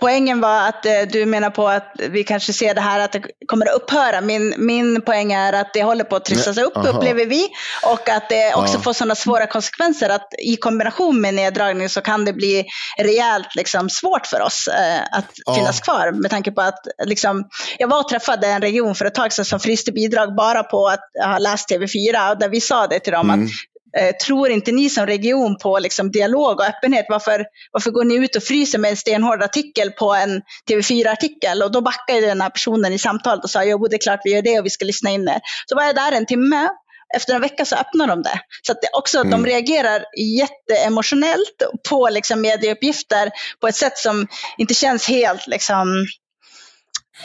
Poängen 0.00 0.40
var 0.40 0.68
att 0.68 0.86
eh, 0.86 0.92
du 1.12 1.26
menar 1.26 1.50
på 1.50 1.68
att 1.68 1.92
vi 2.10 2.24
kanske 2.24 2.52
ser 2.52 2.74
det 2.74 2.80
här 2.80 3.00
att 3.00 3.12
det 3.12 3.22
kommer 3.46 3.66
att 3.66 3.74
upphöra. 3.82 4.20
Min, 4.20 4.54
min 4.58 5.02
poäng 5.02 5.32
är 5.32 5.52
att 5.52 5.74
det 5.74 5.82
håller 5.82 6.04
på 6.04 6.16
att 6.16 6.24
trissas 6.24 6.58
upp, 6.58 6.76
aha. 6.76 6.88
upplever 6.88 7.26
vi. 7.26 7.48
Och 7.86 8.08
att 8.08 8.28
det 8.28 8.54
också 8.54 8.74
Ja. 8.74 8.80
får 8.80 8.92
sådana 8.92 9.14
svåra 9.14 9.46
konsekvenser 9.46 10.08
att 10.10 10.28
i 10.38 10.56
kombination 10.56 11.20
med 11.20 11.34
neddragning 11.34 11.88
så 11.88 12.00
kan 12.00 12.24
det 12.24 12.32
bli 12.32 12.64
rejält 12.98 13.54
liksom, 13.54 13.90
svårt 13.90 14.26
för 14.26 14.40
oss 14.40 14.68
eh, 14.68 15.00
att 15.18 15.30
Ja. 15.46 15.54
finnas 15.54 15.80
kvar. 15.80 16.12
Med 16.12 16.30
tanke 16.30 16.52
på 16.52 16.60
att 16.60 16.80
liksom, 17.04 17.44
jag 17.78 17.88
var 17.88 18.00
och 18.00 18.08
träffade 18.08 18.46
en 18.46 18.60
region 18.62 18.94
för 18.94 19.04
ett 19.04 19.14
tag 19.14 19.32
sedan 19.32 19.44
som 19.44 19.60
fryste 19.60 19.92
bidrag 19.92 20.34
bara 20.36 20.62
på 20.62 20.86
att 20.88 21.00
ha 21.24 21.38
läst 21.38 21.70
TV4. 21.70 22.30
Och 22.30 22.38
där 22.38 22.48
vi 22.48 22.60
sa 22.60 22.86
det 22.86 23.00
till 23.00 23.12
dem 23.12 23.30
Mm. 23.30 23.44
att 23.46 23.50
Eh, 23.98 24.12
tror 24.16 24.50
inte 24.50 24.72
ni 24.72 24.90
som 24.90 25.06
region 25.06 25.58
på 25.58 25.78
liksom, 25.78 26.10
dialog 26.10 26.60
och 26.60 26.66
öppenhet? 26.66 27.06
Varför, 27.08 27.44
varför 27.72 27.90
går 27.90 28.04
ni 28.04 28.14
ut 28.14 28.36
och 28.36 28.42
fryser 28.42 28.78
med 28.78 28.90
en 28.90 28.96
stenhård 28.96 29.42
artikel 29.42 29.90
på 29.90 30.14
en 30.14 30.42
TV4-artikel? 30.70 31.62
Och 31.62 31.72
då 31.72 31.80
backade 31.80 32.20
den 32.20 32.40
här 32.40 32.50
personen 32.50 32.92
i 32.92 32.98
samtalet 32.98 33.44
och 33.44 33.50
sa, 33.50 33.64
jo 33.64 33.86
det 33.86 33.96
är 33.96 34.00
klart 34.00 34.20
vi 34.24 34.30
gör 34.34 34.42
det 34.42 34.58
och 34.58 34.66
vi 34.66 34.70
ska 34.70 34.84
lyssna 34.84 35.10
in 35.10 35.28
er. 35.28 35.40
Så 35.66 35.76
var 35.76 35.82
jag 35.84 35.94
där 35.94 36.12
en 36.12 36.26
timme. 36.26 36.68
Efter 37.16 37.34
en 37.34 37.40
vecka 37.40 37.64
så 37.64 37.76
öppnar 37.76 38.06
de 38.06 38.22
det. 38.22 38.40
Så 38.62 38.72
att 38.72 38.82
det 38.82 38.88
också, 38.92 39.22
de 39.22 39.32
Mm. 39.32 39.46
reagerar 39.46 40.04
jätteemotionellt 40.16 41.62
på 41.88 42.08
liksom, 42.08 42.40
medieuppgifter 42.40 43.30
på 43.60 43.68
ett 43.68 43.76
sätt 43.76 43.98
som 43.98 44.26
inte 44.58 44.74
känns 44.74 45.08
helt 45.08 45.46
liksom, 45.46 46.06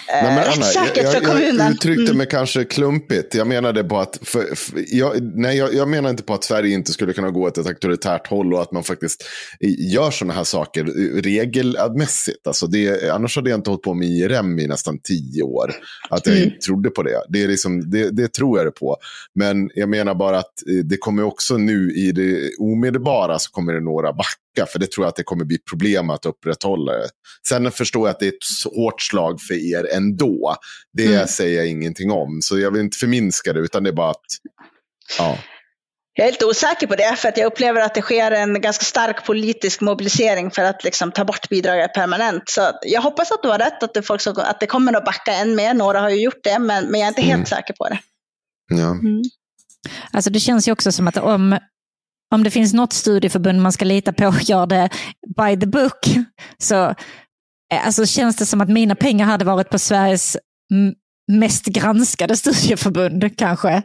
Nej, 0.08 0.24
men 0.24 0.32
Anna, 0.38 0.48
rättssäkert 0.48 0.98
jag, 0.98 1.06
för 1.12 1.14
jag, 1.22 1.24
kommunen. 1.26 1.58
jag 1.58 1.72
uttryckte 1.72 2.04
Mm. 2.04 2.18
mig 2.18 2.28
kanske 2.28 2.64
klumpigt. 2.66 3.36
Jag 3.36 3.48
menade 3.48 3.84
på 3.84 3.98
att, 4.00 4.20
för, 4.22 4.56
för, 4.56 4.84
jag, 4.88 5.24
nej, 5.36 5.58
jag, 5.58 5.74
jag 5.74 5.88
menar 5.88 6.10
inte 6.10 6.24
på 6.24 6.34
att 6.34 6.44
Sverige 6.44 6.74
inte 6.74 6.92
skulle 6.92 7.14
kunna 7.14 7.30
gå 7.32 7.48
åt 7.48 7.58
ett 7.58 7.68
auktoritärt 7.68 8.28
håll 8.28 8.54
och 8.54 8.62
att 8.62 8.72
man 8.72 8.84
faktiskt 8.84 9.24
gör 9.94 10.12
sådana 10.12 10.34
här 10.34 10.44
saker 10.44 10.84
regelmässigt. 11.22 12.48
Alltså 12.48 12.68
det, 12.68 13.10
annars 13.14 13.36
hade 13.36 13.50
jag 13.50 13.58
inte 13.60 13.70
hållit 13.70 13.84
på 13.84 13.94
med 13.94 14.08
IRM 14.08 14.60
i 14.60 14.68
nästan 14.68 15.00
tio 15.04 15.44
år. 15.44 15.74
Att 16.10 16.28
jag 16.28 16.38
Mm. 16.38 16.50
trodde 16.66 16.90
på 16.90 17.04
det. 17.04 17.22
Det, 17.30 17.44
är 17.44 17.48
liksom, 17.48 17.90
det. 17.90 18.10
det 18.12 18.34
tror 18.34 18.58
jag 18.58 18.68
det 18.68 18.72
på. 18.72 18.98
Men 19.36 19.70
jag 19.76 19.90
menar 19.90 20.16
bara 20.16 20.38
att 20.38 20.68
eh, 20.70 20.76
det 20.84 20.98
kommer 20.98 21.24
också 21.24 21.58
nu 21.58 21.92
i 21.96 22.12
det 22.12 22.50
omedelbara 22.60 23.40
så 23.40 23.52
kommer 23.52 23.74
det 23.74 23.80
några 23.82 24.14
backa. 24.14 24.28
För 24.72 24.80
det 24.80 24.92
tror 24.92 25.06
jag 25.06 25.10
att 25.10 25.16
det 25.16 25.24
kommer 25.24 25.46
bli 25.46 25.58
problem 25.70 26.10
att 26.10 26.26
upprätthålla 26.26 26.92
det. 26.92 27.10
Sen 27.50 27.72
förstår 27.72 28.08
jag 28.08 28.14
att 28.14 28.20
det 28.20 28.26
är 28.26 28.30
ett 28.30 28.74
hårt 28.76 29.02
slag 29.02 29.42
för 29.42 29.74
er 29.76 29.88
ändå. 29.96 30.56
Det 30.94 31.06
Mm. 31.06 31.28
säger 31.28 31.58
jag 31.58 31.68
ingenting 31.68 32.12
om. 32.12 32.40
Så 32.42 32.60
jag 32.60 32.72
vill 32.72 32.82
inte 32.82 32.98
förminska 32.98 33.54
det, 33.54 33.60
utan 33.60 33.84
det 33.84 33.90
är 33.90 33.94
bara 33.94 34.10
att... 34.12 34.26
Ja. 35.18 35.38
Jag 36.14 36.28
är 36.28 36.32
lite 36.32 36.46
osäker 36.46 36.88
på 36.88 36.96
det, 36.96 37.16
för 37.18 37.30
att 37.30 37.38
jag 37.38 37.46
upplever 37.46 37.82
att 37.82 37.96
det 37.96 38.02
sker 38.02 38.32
en 38.32 38.62
ganska 38.62 38.84
stark 38.86 39.26
politisk 39.26 39.82
mobilisering 39.82 40.52
för 40.52 40.62
att 40.64 40.84
liksom 40.84 41.12
ta 41.12 41.26
bort 41.26 41.50
bidraget 41.50 41.94
permanent. 41.94 42.44
Så 42.50 42.72
jag 42.82 43.02
hoppas 43.02 43.32
att 43.32 43.44
du 43.44 43.50
har 43.50 43.60
rätt, 43.60 43.84
att 43.84 43.94
det, 43.94 44.02
folk 44.04 44.22
som, 44.22 44.34
att 44.38 44.60
det 44.60 44.66
kommer 44.68 44.94
att 44.94 45.06
backa 45.06 45.34
än 45.34 45.56
mer. 45.56 45.74
Några 45.74 46.00
har 46.00 46.10
ju 46.10 46.22
gjort 46.24 46.44
det, 46.44 46.60
men, 46.60 46.86
men 46.92 47.00
jag 47.00 47.06
är 47.08 47.12
inte 47.12 47.22
helt 47.22 47.34
Mm. 47.34 47.46
säker 47.46 47.74
på 47.74 47.88
det. 47.90 48.00
ja. 48.70 48.96
Alltså 50.12 50.30
det 50.30 50.40
känns 50.40 50.68
ju 50.68 50.72
också 50.72 50.92
som 50.92 51.08
att 51.08 51.18
om, 51.18 51.58
om 52.32 52.44
det 52.44 52.52
finns 52.52 52.74
något 52.74 52.94
studieförbund 52.94 53.62
man 53.62 53.72
ska 53.72 53.86
lita 53.86 54.14
på 54.14 54.34
gör 54.42 54.66
det 54.66 54.90
by 55.38 55.60
the 55.60 55.68
book, 55.68 56.00
så 56.58 56.84
eh, 57.74 57.86
alltså 57.86 58.06
känns 58.06 58.36
det 58.36 58.46
som 58.46 58.62
att 58.62 58.70
mina 58.70 58.96
pengar 58.96 59.26
hade 59.26 59.46
varit 59.46 59.70
på 59.70 59.80
Sveriges 59.80 60.38
mest 61.32 61.66
granskade 61.66 62.36
studieförbund 62.36 63.38
kanske. 63.38 63.82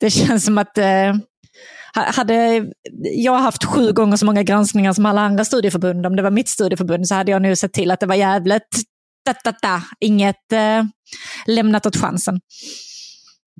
Det 0.00 0.10
känns 0.10 0.44
som 0.44 0.58
att 0.58 0.78
eh, 0.78 1.14
hade 1.94 2.66
jag 3.02 3.38
haft 3.38 3.64
sju 3.64 3.92
gånger 3.92 4.16
så 4.16 4.26
många 4.26 4.42
granskningar 4.42 4.92
som 4.92 5.06
alla 5.06 5.20
andra 5.20 5.44
studieförbund, 5.44 6.06
om 6.06 6.16
det 6.16 6.22
var 6.22 6.30
mitt 6.30 6.48
studieförbund, 6.48 7.08
så 7.08 7.14
hade 7.14 7.30
jag 7.30 7.42
nu 7.42 7.56
sett 7.56 7.72
till 7.72 7.90
att 7.90 8.00
det 8.00 8.06
var 8.06 8.14
jävligt, 8.14 8.82
da, 9.26 9.34
da, 9.44 9.54
da, 9.62 9.82
inget 10.00 10.52
eh, 10.52 10.84
lämnat 11.46 11.86
åt 11.86 11.96
chansen 11.96 12.40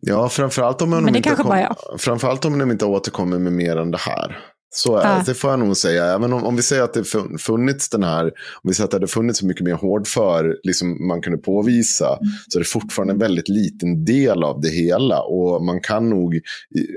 ja, 0.01 0.29
framförallt 0.29 0.83
om, 0.83 0.91
de 0.91 1.05
det 1.13 1.17
inte 1.17 1.31
kom, 1.31 1.75
framförallt 1.99 2.45
om 2.45 2.59
de 2.59 2.71
inte 2.71 2.85
återkommer 2.85 3.39
med 3.39 3.53
mer 3.53 3.77
än 3.77 3.91
det 3.91 3.99
här. 3.99 4.39
Så 4.71 4.97
är 4.97 5.07
Ja. 5.09 5.15
det, 5.19 5.23
det 5.27 5.35
får 5.35 5.51
jag 5.51 5.59
nog 5.59 5.77
säga. 5.77 6.05
Även 6.05 6.33
om, 6.33 6.45
om 6.45 6.57
vi 6.57 6.63
säger 6.63 6.83
att 6.83 6.95
det 6.95 7.03
fun- 7.03 7.39
funnits 7.39 7.89
den 7.89 8.03
här, 8.03 8.25
om 8.25 8.69
vi 8.69 8.75
säger 8.75 8.85
att 8.85 8.91
det 8.91 8.95
hade 8.97 9.07
funnits 9.07 9.39
så 9.39 9.47
mycket 9.47 9.65
mer 9.65 9.75
hårdför, 9.75 10.57
liksom 10.63 11.07
man 11.09 11.21
kunde 11.23 11.39
påvisa, 11.39 12.19
så 12.49 12.59
är 12.59 12.61
det 12.61 12.69
fortfarande 12.69 13.13
en 13.15 13.19
väldigt 13.19 13.49
liten 13.49 14.05
del 14.05 14.43
av 14.45 14.61
det 14.61 14.69
hela. 14.69 15.23
Och 15.23 15.65
man 15.65 15.81
kan 15.81 16.11
nog 16.11 16.41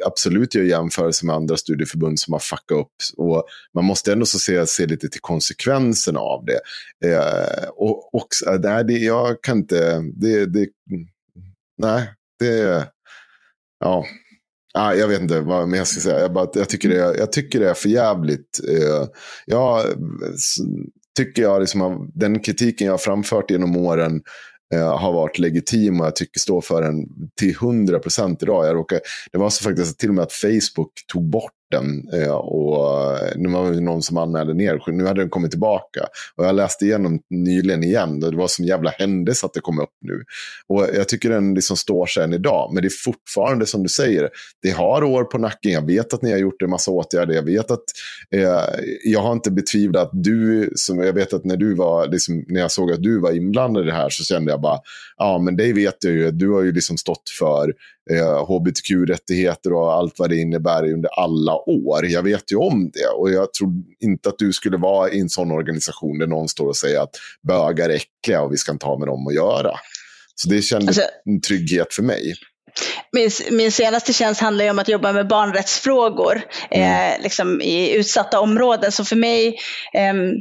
absolut 0.05 0.55
göra 0.55 0.65
jämförelser 0.65 1.25
med 1.25 1.35
andra 1.35 1.57
studieförbund 1.57 2.19
som 2.19 2.33
har 2.33 2.39
fuckat 2.39 2.77
upp. 2.77 2.91
Och 3.17 3.43
man 3.75 3.85
måste 3.85 4.11
ändå 4.11 4.25
så 4.25 4.39
se, 4.39 4.67
se 4.67 4.85
lite 4.85 5.09
till 5.09 5.21
konsekvenserna 5.21 6.19
av 6.19 6.45
det. 6.45 6.59
Eh, 7.13 7.69
och, 7.75 8.13
och 8.15 8.27
nej, 8.63 8.83
det, 8.85 8.93
jag 8.93 9.41
kan 9.41 9.57
inte, 9.57 10.01
det, 10.13 10.45
det, 10.45 10.67
nej, 11.77 12.09
det, 12.45 12.87
ja. 13.79 14.05
Ah, 14.73 14.93
jag 14.93 15.07
vet 15.07 15.21
inte 15.21 15.39
vad 15.41 15.67
mer 15.69 15.77
jag 15.77 15.87
ska 15.87 16.01
säga. 16.01 16.19
Jag, 16.19 16.33
bara, 16.33 16.49
jag, 16.53 16.69
tycker, 16.69 16.89
det 16.89 16.99
är, 16.99 17.17
jag 17.17 17.31
tycker 17.31 17.59
det 17.59 17.69
är 17.69 17.73
för 17.73 17.89
jävligt. 17.89 18.59
Eh, 18.69 19.07
jag 19.45 19.85
tycker 21.17 21.41
jag 21.41 21.59
liksom, 21.59 21.81
har- 21.81 22.07
den 22.19 22.39
kritiken 22.39 22.85
jag 22.85 22.93
har 22.93 22.97
framfört 22.97 23.51
genom 23.51 23.77
åren 23.77 24.21
eh, 24.73 24.97
har 24.97 25.13
varit 25.13 25.39
legitim 25.39 25.99
och 25.99 26.05
jag 26.05 26.15
tycker 26.15 26.39
står 26.39 26.61
för 26.61 26.81
den 26.81 26.95
till 27.39 27.51
100 27.55 27.99
procent 27.99 28.43
idag. 28.43 28.67
Jag 28.67 28.75
råkar, 28.75 28.99
det 29.31 29.37
var 29.37 29.49
så 29.49 29.63
faktiskt 29.63 29.99
till 29.99 30.09
och 30.09 30.15
med 30.15 30.23
att 30.23 30.33
Facebook 30.33 30.91
tog 31.13 31.29
bort 31.29 31.51
den 31.71 32.09
eh, 32.13 32.31
och 32.31 33.17
eh, 33.17 33.31
nu 33.35 33.49
var 33.49 33.71
det 33.71 33.81
någon 33.81 34.01
som 34.01 34.17
anmälde 34.17 34.53
ner. 34.53 34.91
Nu 34.91 35.05
hade 35.05 35.21
den 35.21 35.29
kommit 35.29 35.51
tillbaka 35.51 36.07
och 36.35 36.45
jag 36.45 36.55
läste 36.55 36.85
igenom 36.85 37.19
nyligen 37.29 37.83
igen 37.83 38.19
det 38.19 38.35
var 38.35 38.47
som 38.47 38.65
jävla 38.65 38.89
händelse 38.89 39.45
att 39.45 39.53
det 39.53 39.61
kom 39.61 39.79
upp 39.79 39.93
nu. 40.01 40.23
Och 40.67 40.87
jag 40.93 41.07
tycker 41.09 41.29
den 41.29 41.53
liksom 41.53 41.77
står 41.77 42.05
sig 42.05 42.23
än 42.23 42.33
idag. 42.33 42.71
Men 42.73 42.83
det 42.83 42.87
är 42.87 43.03
fortfarande 43.03 43.65
som 43.65 43.83
du 43.83 43.89
säger, 43.89 44.29
det 44.61 44.69
har 44.69 45.03
år 45.03 45.23
på 45.23 45.37
nacken. 45.37 45.71
Jag 45.71 45.85
vet 45.85 46.13
att 46.13 46.21
ni 46.21 46.31
har 46.31 46.37
gjort 46.37 46.61
en 46.61 46.69
massa 46.69 46.91
åtgärder. 46.91 47.33
Jag 47.33 47.43
vet 47.43 47.71
att 47.71 47.83
eh, 48.35 48.63
jag 49.03 49.19
har 49.19 49.31
inte 49.31 49.51
betvivlat 49.51 50.01
att 50.01 50.23
du, 50.23 50.71
som 50.75 50.99
jag 50.99 51.13
vet 51.13 51.33
att 51.33 51.45
när 51.45 51.57
du 51.57 51.75
var, 51.75 52.07
liksom, 52.07 52.45
när 52.47 52.61
jag 52.61 52.71
såg 52.71 52.91
att 52.91 53.03
du 53.03 53.19
var 53.19 53.31
inblandad 53.31 53.83
i 53.83 53.85
det 53.85 53.93
här 53.93 54.09
så 54.09 54.23
kände 54.23 54.51
jag 54.51 54.61
bara, 54.61 54.79
ja 55.17 55.39
men 55.39 55.55
det 55.55 55.73
vet 55.73 56.03
jag 56.03 56.13
ju, 56.13 56.31
du 56.31 56.51
har 56.51 56.61
ju 56.61 56.71
liksom 56.71 56.97
stått 56.97 57.29
för 57.39 57.73
eh, 58.11 58.45
hbtq-rättigheter 58.45 59.73
och 59.73 59.93
allt 59.93 60.19
vad 60.19 60.29
det 60.29 60.37
innebär 60.37 60.93
under 60.93 61.09
alla 61.09 61.55
år. 61.69 62.05
Jag 62.07 62.23
vet 62.23 62.51
ju 62.51 62.55
om 62.55 62.91
det 62.93 63.07
och 63.17 63.31
jag 63.31 63.53
tror 63.53 63.71
inte 63.99 64.29
att 64.29 64.37
du 64.37 64.53
skulle 64.53 64.77
vara 64.77 65.11
i 65.11 65.19
en 65.19 65.29
sån 65.29 65.51
organisation 65.51 66.19
där 66.19 66.27
någon 66.27 66.47
står 66.47 66.67
och 66.67 66.77
säger 66.77 66.99
att 66.99 67.15
bögar 67.47 67.89
är 67.89 67.93
äckliga 67.95 68.41
och 68.41 68.53
vi 68.53 68.57
ska 68.57 68.71
inte 68.71 68.85
ha 68.85 68.99
med 68.99 69.07
dem 69.07 69.27
att 69.27 69.35
göra. 69.35 69.71
Så 70.35 70.49
det 70.49 70.61
kändes 70.61 70.87
Alltså- 70.87 71.11
en 71.25 71.41
trygghet 71.41 71.93
för 71.93 72.03
mig. 72.03 72.35
Min, 73.11 73.29
min 73.51 73.71
senaste 73.71 74.13
tjänst 74.13 74.41
handlar 74.41 74.65
ju 74.65 74.71
om 74.71 74.79
att 74.79 74.87
jobba 74.87 75.13
med 75.13 75.27
barnrättsfrågor 75.27 76.41
eh, 76.71 77.23
liksom 77.23 77.61
i 77.61 77.93
utsatta 77.95 78.39
områden. 78.39 78.91
Så 78.91 79.05
för 79.05 79.15
mig 79.15 79.57
ehm, 79.93 80.31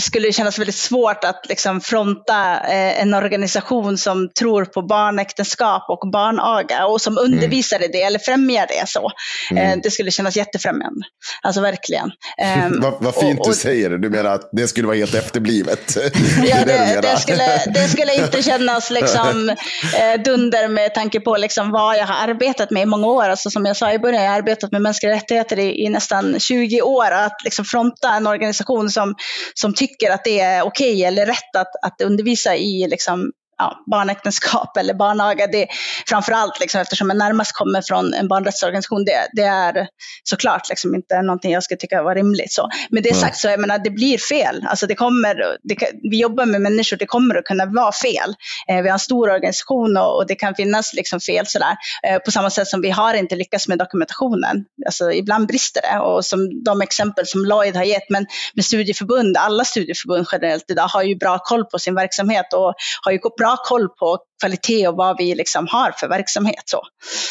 skulle 0.00 0.28
det 0.28 0.32
kännas 0.32 0.58
väldigt 0.58 0.74
svårt 0.76 1.24
att 1.24 1.46
liksom 1.48 1.80
fronta 1.80 2.60
eh, 2.60 3.00
en 3.02 3.14
organisation 3.14 3.98
som 3.98 4.28
tror 4.38 4.64
på 4.64 4.82
barnäktenskap 4.82 5.82
och 5.88 6.10
barnaga 6.10 6.86
och 6.86 7.00
som 7.00 7.18
undervisar 7.18 7.84
i 7.84 7.88
det 7.88 8.02
eller 8.02 8.18
främjar 8.18 8.66
det. 8.66 8.88
så. 8.88 9.10
Eh, 9.56 9.76
det 9.82 9.90
skulle 9.90 10.10
kännas 10.10 10.36
jättefrämjande. 10.36 11.00
Alltså 11.42 11.60
verkligen. 11.60 12.10
Ehm, 12.42 12.80
Vad 12.82 12.94
vad 13.00 13.14
fint 13.14 13.40
och- 13.40 13.46
och- 13.46 13.52
du 13.52 13.58
säger 13.58 13.90
det. 13.90 13.98
Du 13.98 14.10
menar 14.10 14.30
att 14.30 14.48
det 14.52 14.68
skulle 14.68 14.86
vara 14.86 14.96
helt 14.96 15.14
efterblivet? 15.14 15.96
Ja, 16.46 16.56
det, 16.66 16.72
menar. 16.78 17.02
det, 17.02 17.16
skulle, 17.16 17.64
det 17.74 17.88
skulle 17.88 18.14
inte 18.14 18.42
kännas 18.42 18.90
liksom, 18.90 19.48
eh, 19.98 20.22
dunder 20.24 20.68
med 20.68 20.94
tanke 20.94 21.20
på 21.20 21.36
liksom 21.36 21.70
vad 21.70 21.96
jag 21.96 22.06
har 22.06 22.28
arbetat 22.28 22.70
med 22.70 22.82
i 22.82 22.86
många 22.86 23.06
år. 23.06 23.28
Alltså, 23.28 23.50
som 23.50 23.64
jag 23.66 23.76
sa 23.76 23.92
i 23.92 23.98
början, 23.98 24.22
jag 24.24 24.30
har 24.30 24.38
arbetat 24.38 24.72
med 24.72 24.82
mänskliga 24.82 25.12
rättigheter 25.12 25.58
i, 25.58 25.84
i 25.84 25.88
nästan 25.88 26.40
20 26.40 26.82
år. 26.82 27.10
Att 27.10 27.36
liksom 27.44 27.64
fronta 27.64 28.08
en 28.16 28.26
organisation 28.26 28.90
som, 28.90 29.14
som 29.54 29.74
tycker 29.74 29.85
att 30.10 30.24
det 30.24 30.40
är 30.40 30.62
okej 30.62 31.04
eller 31.04 31.26
rätt 31.26 31.56
att, 31.56 31.72
att 31.82 32.00
undervisa 32.00 32.56
i 32.56 32.86
liksom, 32.88 33.32
ja, 33.58 33.84
barnäktenskap 33.90 34.76
eller 34.76 34.94
barnaga. 34.94 35.46
Det, 35.46 35.66
framförallt 36.06 36.60
liksom, 36.60 36.80
eftersom 36.80 37.08
jag 37.08 37.16
närmast 37.16 37.52
kommer 37.52 37.82
från 37.82 38.14
en 38.14 38.28
barnrättsorganisation. 38.28 39.04
Det, 39.04 39.28
det 39.32 39.42
är 39.42 39.88
såklart 40.24 40.68
liksom 40.68 40.94
inte 40.94 41.22
någonting 41.22 41.52
jag 41.52 41.62
skulle 41.62 41.78
tycka 41.78 42.02
var 42.02 42.14
rimligt. 42.14 42.52
Så. 42.52 42.68
Med 42.90 43.02
det 43.02 43.14
sagt 43.14 43.36
så 43.36 43.48
jag 43.48 43.60
menar, 43.60 43.78
det 43.78 43.90
blir 43.90 44.18
fel. 44.18 44.66
Alltså, 44.66 44.86
det 44.86 44.94
kommer, 44.94 45.34
det, 45.62 45.76
vi 46.10 46.20
jobbar 46.20 46.46
med 46.46 46.60
människor, 46.60 46.96
det 46.96 47.06
kommer 47.06 47.34
att 47.34 47.44
kunna 47.44 47.66
vara 47.66 47.92
fel. 47.92 48.34
Eh, 48.68 48.82
vi 48.82 48.88
har 48.88 48.94
en 48.94 48.98
stor 48.98 49.30
organisation 49.30 49.96
och, 49.96 50.16
och 50.16 50.26
det 50.26 50.34
kan 50.34 50.54
finnas 50.54 50.94
liksom 50.94 51.20
fel 51.20 51.46
sådär. 51.46 51.76
Eh, 52.08 52.18
på 52.18 52.30
samma 52.30 52.50
sätt 52.50 52.68
som 52.68 52.80
vi 52.80 52.90
har 52.90 53.14
inte 53.14 53.36
lyckats 53.36 53.68
med 53.68 53.78
dokumentationen. 53.78 54.64
Alltså, 54.86 55.12
ibland 55.12 55.46
brister 55.46 55.82
det. 55.82 55.98
Och 55.98 56.24
som 56.24 56.64
de 56.64 56.82
exempel 56.82 57.26
som 57.26 57.44
Lloyd 57.44 57.76
har 57.76 57.84
gett, 57.84 58.10
men 58.10 58.26
med 58.54 58.64
studieförbund, 58.64 59.36
alla 59.36 59.64
studieförbund 59.64 60.26
generellt 60.32 60.70
idag 60.70 60.88
har 60.88 61.02
ju 61.02 61.16
bra 61.16 61.38
koll 61.38 61.64
på 61.64 61.78
sin 61.78 61.94
verksamhet 61.94 62.52
och 62.52 62.74
har 63.02 63.12
ju 63.12 63.18
bra 63.38 63.45
koll 63.64 63.88
på 63.88 64.18
kvalitet 64.40 64.88
och 64.88 64.96
vad 64.96 65.18
vi 65.18 65.34
liksom 65.34 65.66
har 65.70 65.92
för 65.92 66.08
verksamhet. 66.08 66.62
Så. 66.64 66.82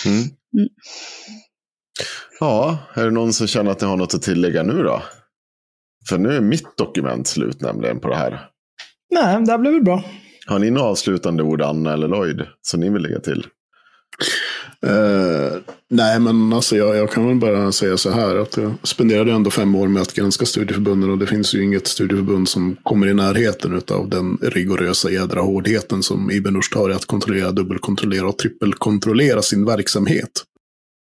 Mm. 0.05 0.21
Mm. 0.57 0.69
Ja, 2.39 2.77
är 2.93 3.05
det 3.05 3.11
någon 3.11 3.33
som 3.33 3.47
känner 3.47 3.71
att 3.71 3.81
ni 3.81 3.87
har 3.87 3.97
något 3.97 4.13
att 4.13 4.21
tillägga 4.21 4.63
nu 4.63 4.83
då? 4.83 5.01
För 6.09 6.17
nu 6.17 6.35
är 6.35 6.41
mitt 6.41 6.77
dokument 6.77 7.27
slut 7.27 7.61
nämligen 7.61 7.99
på 7.99 8.07
det 8.07 8.15
här. 8.15 8.49
Nej, 9.09 9.41
det 9.45 9.51
här 9.51 9.57
blev 9.57 9.73
väl 9.73 9.83
bra. 9.83 10.03
Har 10.47 10.59
ni 10.59 10.71
några 10.71 10.87
avslutande 10.87 11.43
ord, 11.43 11.61
Anna 11.61 11.93
eller 11.93 12.07
Lloyd, 12.07 12.47
som 12.61 12.79
ni 12.79 12.89
vill 12.89 13.01
lägga 13.01 13.19
till? 13.19 13.47
Uh, 14.86 15.57
nej, 15.90 16.20
men 16.20 16.53
alltså 16.53 16.78
jag, 16.78 16.95
jag 16.95 17.12
kan 17.12 17.28
väl 17.28 17.36
bara 17.36 17.72
säga 17.72 17.98
så 17.98 18.10
här 18.10 18.36
att 18.36 18.57
jag 18.57 18.74
spenderade 18.84 19.32
ändå 19.32 19.49
fem 19.49 19.76
år 19.76 19.88
med 19.88 20.02
att 20.02 20.14
granska 20.14 20.45
studieförbunden 20.45 21.10
och 21.10 21.18
det 21.18 21.28
finns 21.28 21.56
ju 21.56 21.64
inget 21.64 21.88
studieförbund 21.88 22.49
som 22.49 22.78
kommer 22.84 23.07
i 23.07 23.14
närheten 23.14 23.82
av 23.91 24.10
den 24.10 24.38
rigorösa 24.41 25.12
jädra 25.12 25.41
hårdheten 25.41 26.03
som 26.03 26.32
Ibn 26.32 26.56
Rushd 26.56 26.76
har 26.76 26.90
i 26.90 26.94
att 26.94 27.06
kontrollera, 27.06 27.52
dubbelkontrollera 27.52 28.28
och 28.28 28.38
trippelkontrollera 28.38 29.41
sin 29.41 29.66
verksamhet. 29.66 30.44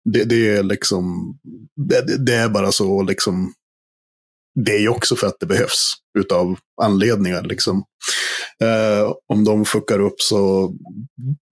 Det, 0.10 0.24
det 0.24 0.50
är 0.50 0.64
liksom, 0.64 1.36
det, 1.76 2.26
det 2.26 2.36
är 2.36 2.50
bara 2.50 2.72
så 2.72 3.04
liksom, 3.04 3.54
det 4.66 4.72
är 4.72 4.80
ju 4.80 4.90
också 4.90 5.16
för 5.16 5.28
att 5.28 5.40
det 5.40 5.46
behövs 5.46 5.94
utav 6.20 6.58
anledningar 6.82 7.44
liksom. 7.44 7.84
Eh, 8.64 9.14
om 9.28 9.44
de 9.44 9.66
fuckar 9.66 10.00
upp 10.00 10.22
så, 10.22 10.74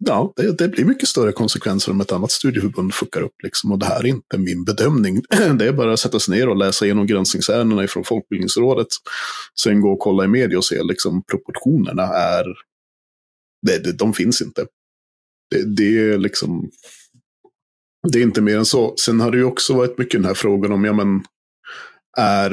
ja, 0.05 0.34
det, 0.35 0.57
det 0.57 0.67
blir 0.67 0.85
mycket 0.85 1.09
större 1.09 1.31
konsekvenser 1.31 1.91
om 1.91 2.01
ett 2.01 2.11
annat 2.11 2.31
studieförbund 2.31 2.93
fuckar 2.93 3.21
upp. 3.21 3.35
Liksom. 3.43 3.71
Och 3.71 3.79
det 3.79 3.85
här 3.85 3.99
är 3.99 4.07
inte 4.07 4.38
min 4.38 4.63
bedömning. 4.63 5.21
Det 5.59 5.67
är 5.67 5.73
bara 5.73 5.93
att 5.93 5.99
sätta 5.99 6.19
sig 6.19 6.38
ner 6.38 6.49
och 6.49 6.57
läsa 6.57 6.85
igenom 6.85 7.07
granskningsärendena 7.07 7.88
från 7.88 8.03
Folkbildningsrådet. 8.03 8.88
Sen 9.63 9.81
gå 9.81 9.91
och 9.91 9.99
kolla 9.99 10.23
i 10.23 10.27
media 10.27 10.57
och 10.57 10.65
se 10.65 10.84
liksom 10.84 11.23
proportionerna 11.23 12.03
är, 12.03 12.45
det, 13.67 13.84
det, 13.84 13.91
de 13.91 14.13
finns 14.13 14.41
inte. 14.41 14.65
Det, 15.51 15.75
det 15.75 15.99
är 15.99 16.17
liksom, 16.17 16.69
det 18.11 18.19
är 18.19 18.23
inte 18.23 18.41
mer 18.41 18.57
än 18.57 18.65
så. 18.65 18.95
Sen 19.05 19.19
har 19.19 19.31
det 19.31 19.38
ju 19.38 19.43
också 19.43 19.73
varit 19.73 19.97
mycket 19.97 20.19
den 20.21 20.25
här 20.25 20.34
frågan 20.34 20.71
om, 20.71 20.85
ja 20.85 20.93
men, 20.93 21.23
är 22.17 22.51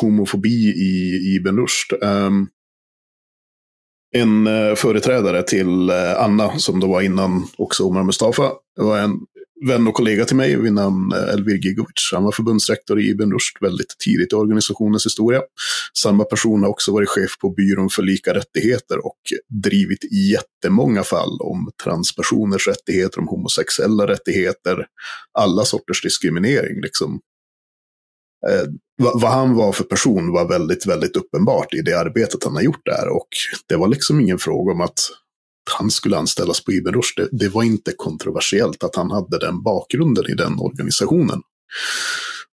homofobi 0.00 0.68
i, 0.68 1.16
i 1.16 1.36
Ibn 1.36 1.56
Rushd? 1.56 1.92
Um, 2.02 2.48
en 4.14 4.46
eh, 4.46 4.74
företrädare 4.74 5.42
till 5.42 5.90
eh, 5.90 6.22
Anna, 6.22 6.58
som 6.58 6.80
då 6.80 6.86
var 6.86 7.00
innan 7.00 7.46
också 7.56 7.84
Omar 7.84 8.02
Mustafa, 8.02 8.52
det 8.76 8.82
var 8.82 8.98
en 8.98 9.18
vän 9.68 9.86
och 9.86 9.94
kollega 9.94 10.24
till 10.24 10.36
mig 10.36 10.56
vid 10.56 10.72
namn 10.72 11.12
eh, 11.12 11.34
Elvir 11.34 11.56
Gigovic. 11.56 12.10
Han 12.12 12.24
var 12.24 12.32
förbundsrektor 12.32 13.00
i 13.00 13.08
Ibn 13.08 13.32
Rushd 13.32 13.56
väldigt 13.60 13.98
tidigt 14.04 14.32
i 14.32 14.36
organisationens 14.36 15.06
historia. 15.06 15.42
Samma 15.98 16.24
person 16.24 16.62
har 16.62 16.70
också 16.70 16.92
varit 16.92 17.08
chef 17.08 17.38
på 17.38 17.50
byrån 17.50 17.90
för 17.90 18.02
lika 18.02 18.34
rättigheter 18.34 19.06
och 19.06 19.18
drivit 19.64 20.04
jättemånga 20.12 21.02
fall 21.02 21.40
om 21.40 21.70
transpersoners 21.84 22.68
rättigheter, 22.68 23.18
om 23.18 23.28
homosexuella 23.28 24.06
rättigheter, 24.06 24.86
alla 25.38 25.64
sorters 25.64 26.02
diskriminering. 26.02 26.80
Liksom. 26.80 27.20
Eh, 28.50 28.68
vad, 28.96 29.32
han 29.32 29.54
var 29.54 29.72
för 29.72 29.84
person 29.84 30.32
var 30.32 30.48
väldigt, 30.48 30.86
väldigt 30.86 31.16
uppenbart 31.16 31.74
i 31.74 31.82
det 31.82 32.00
arbetet 32.00 32.44
han 32.44 32.54
har 32.54 32.62
gjort 32.62 32.84
där. 32.84 33.08
Och 33.08 33.28
det 33.68 33.76
var 33.76 33.88
liksom 33.88 34.20
ingen 34.20 34.38
fråga 34.38 34.72
om 34.72 34.80
att 34.80 34.98
han 35.78 35.90
skulle 35.90 36.16
anställas 36.16 36.64
på 36.64 36.72
Ibn 36.72 36.92
Rushd. 36.92 37.16
Det, 37.16 37.28
det 37.32 37.48
var 37.48 37.62
inte 37.62 37.92
kontroversiellt 37.96 38.84
att 38.84 38.96
han 38.96 39.10
hade 39.10 39.38
den 39.38 39.62
bakgrunden 39.62 40.24
i 40.30 40.34
den 40.34 40.58
organisationen. 40.58 41.42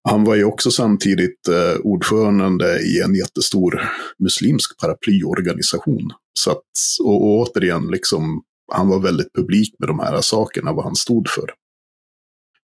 Han 0.10 0.24
var 0.24 0.36
ju 0.36 0.44
också 0.44 0.72
samtidigt 0.72 1.48
eh, 1.48 1.80
ordförande 1.84 2.80
i 2.80 3.02
en 3.02 3.16
jättestor 3.16 3.90
muslimsk 4.20 4.78
paraplyorganisation. 4.80 6.12
Så 6.34 6.52
att, 6.52 6.64
och, 7.04 7.16
och 7.16 7.40
återigen, 7.40 7.88
liksom, 7.88 8.42
han 8.74 8.88
var 8.88 9.00
väldigt 9.00 9.34
publik 9.34 9.76
med 9.80 9.90
de 9.90 10.00
här 10.00 10.22
sakerna, 10.22 10.74
vad 10.74 10.86
han 10.86 10.96
stod 10.96 11.30
för. 11.30 11.52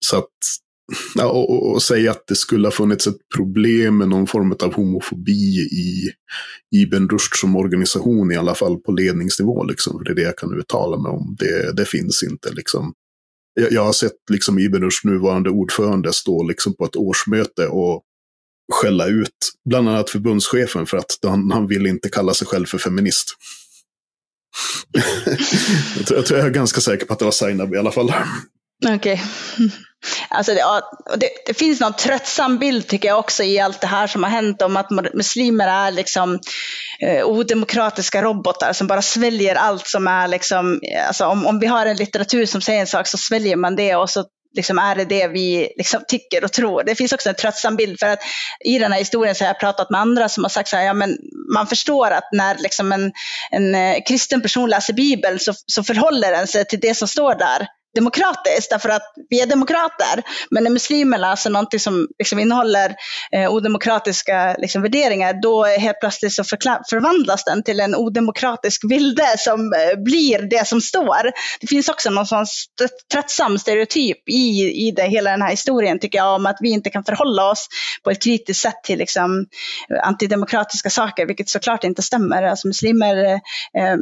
Så 0.05 0.17
att 0.17 0.37
och, 1.19 1.49
och, 1.51 1.71
och 1.71 1.83
säga 1.83 2.11
att 2.11 2.27
det 2.27 2.35
skulle 2.35 2.67
ha 2.67 2.71
funnits 2.71 3.07
ett 3.07 3.29
problem 3.35 3.97
med 3.97 4.09
någon 4.09 4.27
form 4.27 4.55
av 4.63 4.73
homofobi 4.73 5.59
i 5.59 6.09
Ibn 6.75 7.07
Rushd 7.09 7.35
som 7.35 7.55
organisation, 7.55 8.31
i 8.31 8.35
alla 8.35 8.55
fall 8.55 8.77
på 8.77 8.91
ledningsnivå, 8.91 9.63
liksom, 9.63 9.97
för 9.97 10.05
det 10.05 10.11
är 10.11 10.15
det 10.15 10.21
jag 10.21 10.37
kan 10.37 10.59
uttala 10.59 10.97
mig 10.97 11.11
om. 11.11 11.35
Det, 11.39 11.75
det 11.75 11.85
finns 11.85 12.23
inte. 12.23 12.53
Liksom. 12.53 12.93
jag, 13.53 13.71
jag 13.71 13.85
har 13.85 13.93
sett 13.93 14.29
liksom 14.31 14.59
Rushds 14.59 15.03
nuvarande 15.03 15.49
ordförande 15.49 16.13
stå 16.13 16.43
liksom 16.43 16.75
på 16.75 16.85
ett 16.85 16.95
årsmöte 16.95 17.67
och 17.67 18.03
skälla 18.73 19.07
ut 19.07 19.53
bland 19.69 19.89
annat 19.89 20.09
förbundschefen 20.09 20.85
för 20.85 20.97
att 20.97 21.19
han, 21.23 21.51
han 21.51 21.67
vill 21.67 21.85
inte 21.85 22.09
kalla 22.09 22.33
sig 22.33 22.47
själv 22.47 22.65
för 22.65 22.77
feminist. 22.77 23.35
jag, 25.97 26.05
tror, 26.05 26.19
jag, 26.19 26.25
tror 26.25 26.39
jag 26.39 26.47
är 26.47 26.51
ganska 26.51 26.81
säker 26.81 27.05
på 27.05 27.13
att 27.13 27.19
det 27.19 27.25
var 27.25 27.31
Zainab 27.31 27.73
i 27.73 27.77
alla 27.77 27.91
fall. 27.91 28.13
Okej. 28.85 28.95
Okay. 28.95 29.17
Alltså 30.29 30.53
det, 30.53 30.63
det, 31.17 31.29
det, 31.45 31.53
finns 31.53 31.79
någon 31.79 31.93
tröttsam 31.93 32.57
bild 32.57 32.87
tycker 32.87 33.07
jag 33.07 33.19
också 33.19 33.43
i 33.43 33.59
allt 33.59 33.81
det 33.81 33.87
här 33.87 34.07
som 34.07 34.23
har 34.23 34.29
hänt 34.29 34.61
om 34.61 34.77
att 34.77 34.89
muslimer 35.13 35.67
är 35.67 35.91
liksom 35.91 36.39
eh, 36.99 37.25
odemokratiska 37.25 38.21
robotar 38.21 38.73
som 38.73 38.87
bara 38.87 39.01
sväljer 39.01 39.55
allt 39.55 39.87
som 39.87 40.07
är 40.07 40.27
liksom, 40.27 40.81
alltså 41.07 41.25
om, 41.25 41.45
om 41.45 41.59
vi 41.59 41.67
har 41.67 41.85
en 41.85 41.97
litteratur 41.97 42.45
som 42.45 42.61
säger 42.61 42.79
en 42.79 42.87
sak 42.87 43.07
så 43.07 43.17
sväljer 43.17 43.55
man 43.55 43.75
det 43.75 43.95
och 43.95 44.09
så 44.09 44.25
liksom 44.55 44.79
är 44.79 44.95
det 44.95 45.05
det 45.05 45.27
vi 45.27 45.73
liksom 45.77 46.01
tycker 46.07 46.43
och 46.43 46.51
tror. 46.51 46.83
Det 46.83 46.95
finns 46.95 47.13
också 47.13 47.29
en 47.29 47.35
tröttsam 47.35 47.75
bild 47.75 47.99
för 47.99 48.07
att 48.07 48.19
i 48.65 48.79
den 48.79 48.91
här 48.91 48.99
historien 48.99 49.35
så 49.35 49.43
har 49.43 49.49
jag 49.49 49.59
pratat 49.59 49.89
med 49.89 50.01
andra 50.01 50.29
som 50.29 50.43
har 50.43 50.49
sagt 50.49 50.69
så 50.69 50.75
här, 50.75 50.83
ja 50.83 50.93
men 50.93 51.17
man 51.53 51.67
förstår 51.67 52.11
att 52.11 52.29
när 52.31 52.57
liksom 52.57 52.91
en, 52.91 53.11
en 53.51 53.75
eh, 53.75 54.03
kristen 54.07 54.41
person 54.41 54.69
läser 54.69 54.93
Bibeln 54.93 55.39
så, 55.39 55.53
så 55.65 55.83
förhåller 55.83 56.31
den 56.31 56.47
sig 56.47 56.65
till 56.65 56.79
det 56.79 56.95
som 56.95 57.07
står 57.07 57.35
där 57.35 57.67
demokratiskt 57.95 58.69
därför 58.69 58.89
att 58.89 59.13
vi 59.29 59.41
är 59.41 59.45
demokrater. 59.45 60.23
Men 60.49 60.63
när 60.63 60.71
muslimer 60.71 61.17
läser 61.17 61.49
någonting 61.49 61.79
som 61.79 62.07
liksom 62.19 62.39
innehåller 62.39 62.95
eh, 63.31 63.51
odemokratiska 63.51 64.55
liksom, 64.59 64.81
värderingar, 64.81 65.41
då 65.41 65.63
helt 65.63 65.99
plötsligt 65.99 66.33
så 66.33 66.43
förvandlas 66.89 67.43
den 67.43 67.63
till 67.63 67.79
en 67.79 67.95
odemokratisk 67.95 68.81
vilde 68.89 69.35
som 69.37 69.73
eh, 69.73 70.03
blir 70.03 70.49
det 70.49 70.67
som 70.67 70.81
står. 70.81 71.31
Det 71.59 71.67
finns 71.67 71.89
också 71.89 72.09
någon 72.09 72.25
sån 72.25 72.45
tröttsam 73.11 73.59
stereotyp 73.59 74.29
i, 74.29 74.71
i 74.87 74.91
det, 74.91 75.03
hela 75.03 75.31
den 75.31 75.41
här 75.41 75.51
historien 75.51 75.99
tycker 75.99 76.17
jag, 76.17 76.35
om 76.35 76.45
att 76.45 76.57
vi 76.59 76.69
inte 76.69 76.89
kan 76.89 77.03
förhålla 77.03 77.49
oss 77.49 77.67
på 78.03 78.11
ett 78.11 78.23
kritiskt 78.23 78.61
sätt 78.61 78.83
till 78.83 78.99
liksom, 78.99 79.45
antidemokratiska 80.03 80.89
saker, 80.89 81.25
vilket 81.25 81.49
såklart 81.49 81.83
inte 81.83 82.01
stämmer. 82.01 82.43
Alltså 82.43 82.67
muslimer 82.67 83.17
eh, 83.25 83.33
eh 83.83 83.97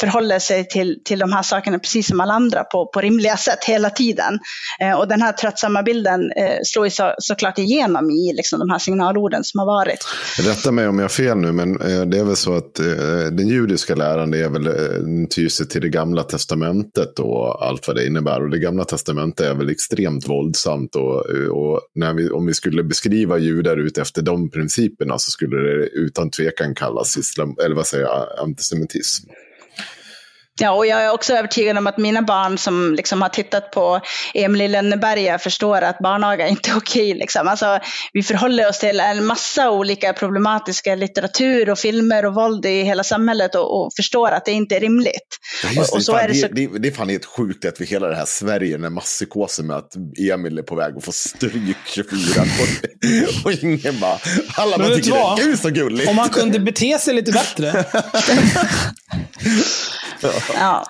förhåller 0.00 0.38
sig 0.38 0.68
till, 0.68 1.00
till 1.04 1.18
de 1.18 1.32
här 1.32 1.42
sakerna 1.42 1.78
precis 1.78 2.06
som 2.06 2.20
alla 2.20 2.32
andra 2.32 2.64
på, 2.64 2.86
på 2.86 3.00
rimliga 3.00 3.36
sätt 3.36 3.64
hela 3.64 3.90
tiden. 3.90 4.38
Eh, 4.80 4.92
och 4.92 5.08
den 5.08 5.22
här 5.22 5.32
tröttsamma 5.32 5.82
bilden 5.82 6.20
eh, 6.36 6.58
slår 6.64 6.86
ju 6.86 6.90
så, 6.90 7.14
såklart 7.18 7.58
igenom 7.58 8.10
i 8.10 8.32
liksom, 8.36 8.58
de 8.58 8.70
här 8.70 8.78
signalorden 8.78 9.44
som 9.44 9.58
har 9.58 9.66
varit. 9.66 10.06
Rätta 10.38 10.72
mig 10.72 10.88
om 10.88 10.98
jag 10.98 11.04
har 11.04 11.08
fel 11.08 11.38
nu, 11.38 11.52
men 11.52 11.80
eh, 11.80 12.00
det 12.00 12.18
är 12.18 12.24
väl 12.24 12.36
så 12.36 12.56
att 12.56 12.78
eh, 12.78 12.86
den 13.32 13.48
judiska 13.48 13.94
läran 13.94 14.34
är 14.34 14.48
väl 14.48 14.66
eh, 14.66 15.26
tyr 15.30 15.64
till 15.64 15.80
det 15.80 15.88
gamla 15.88 16.22
testamentet 16.22 17.18
och 17.18 17.66
allt 17.66 17.86
vad 17.86 17.96
det 17.96 18.06
innebär. 18.06 18.42
Och 18.42 18.50
det 18.50 18.58
gamla 18.58 18.84
testamentet 18.84 19.46
är 19.46 19.54
väl 19.54 19.70
extremt 19.70 20.28
våldsamt. 20.28 20.96
Och, 20.96 21.20
och 21.50 21.80
när 21.94 22.14
vi, 22.14 22.30
om 22.30 22.46
vi 22.46 22.54
skulle 22.54 22.82
beskriva 22.82 23.38
judar 23.38 23.76
ut 23.76 23.98
efter 23.98 24.22
de 24.22 24.50
principerna 24.50 25.18
så 25.18 25.30
skulle 25.30 25.56
det 25.56 25.86
utan 25.86 26.30
tvekan 26.30 26.74
kallas 26.74 27.16
islam, 27.16 27.56
eller 27.64 27.76
vad 27.76 27.86
säger 27.86 28.04
jag, 28.04 28.26
antisemitism. 28.38 29.30
Ja, 30.60 30.70
och 30.70 30.86
jag 30.86 31.04
är 31.04 31.12
också 31.12 31.32
övertygad 31.32 31.78
om 31.78 31.86
att 31.86 31.98
mina 31.98 32.22
barn 32.22 32.58
som 32.58 32.94
liksom 32.94 33.22
har 33.22 33.28
tittat 33.28 33.70
på 33.70 34.00
Emil 34.34 34.62
i 34.62 34.68
Lönneberga 34.68 35.38
förstår 35.38 35.82
att 35.82 35.98
barnaga 35.98 36.48
inte 36.48 36.70
är 36.70 36.76
okej. 36.76 37.14
Liksom. 37.14 37.48
Alltså, 37.48 37.78
vi 38.12 38.22
förhåller 38.22 38.68
oss 38.68 38.78
till 38.78 39.00
en 39.00 39.24
massa 39.24 39.70
olika 39.70 40.12
problematiska 40.12 40.94
litteratur 40.94 41.70
och 41.70 41.78
filmer 41.78 42.24
och 42.24 42.34
våld 42.34 42.66
i 42.66 42.82
hela 42.82 43.04
samhället 43.04 43.54
och, 43.54 43.80
och 43.80 43.92
förstår 43.96 44.30
att 44.30 44.44
det 44.44 44.52
inte 44.52 44.76
är 44.76 44.80
rimligt. 44.80 45.38
Ja, 45.62 45.82
och, 45.82 45.96
och 45.96 46.02
så 46.02 46.12
fan, 46.12 46.24
är 46.24 46.28
det, 46.28 46.34
så... 46.34 46.48
det, 46.48 46.78
det 46.78 46.88
är 46.88 46.92
fan 46.92 47.08
helt 47.08 47.24
sjukt 47.24 47.64
att 47.64 47.80
vi 47.80 47.84
hela 47.84 48.08
det 48.08 48.16
här 48.16 48.26
Sverige, 48.26 48.72
den 48.72 48.82
här 48.82 48.90
masspsykosen 48.90 49.66
med 49.66 49.76
att 49.76 49.92
Emil 50.32 50.58
är 50.58 50.62
på 50.62 50.74
väg 50.74 50.96
att 50.96 51.04
få 51.04 51.12
stryk 51.12 51.76
24 51.86 52.42
och, 53.42 53.46
och 53.46 53.52
ingen 53.52 54.00
bara, 54.00 54.18
alla 54.56 54.78
bara 54.78 54.94
tycker 54.94 55.10
det 55.36 55.52
är 55.52 55.56
så 55.56 55.70
gulligt. 55.70 56.10
Om 56.10 56.18
han 56.18 56.28
kunde 56.28 56.58
bete 56.60 56.98
sig 56.98 57.14
lite 57.14 57.32
bättre. 57.32 57.84
Ja. 60.24 60.32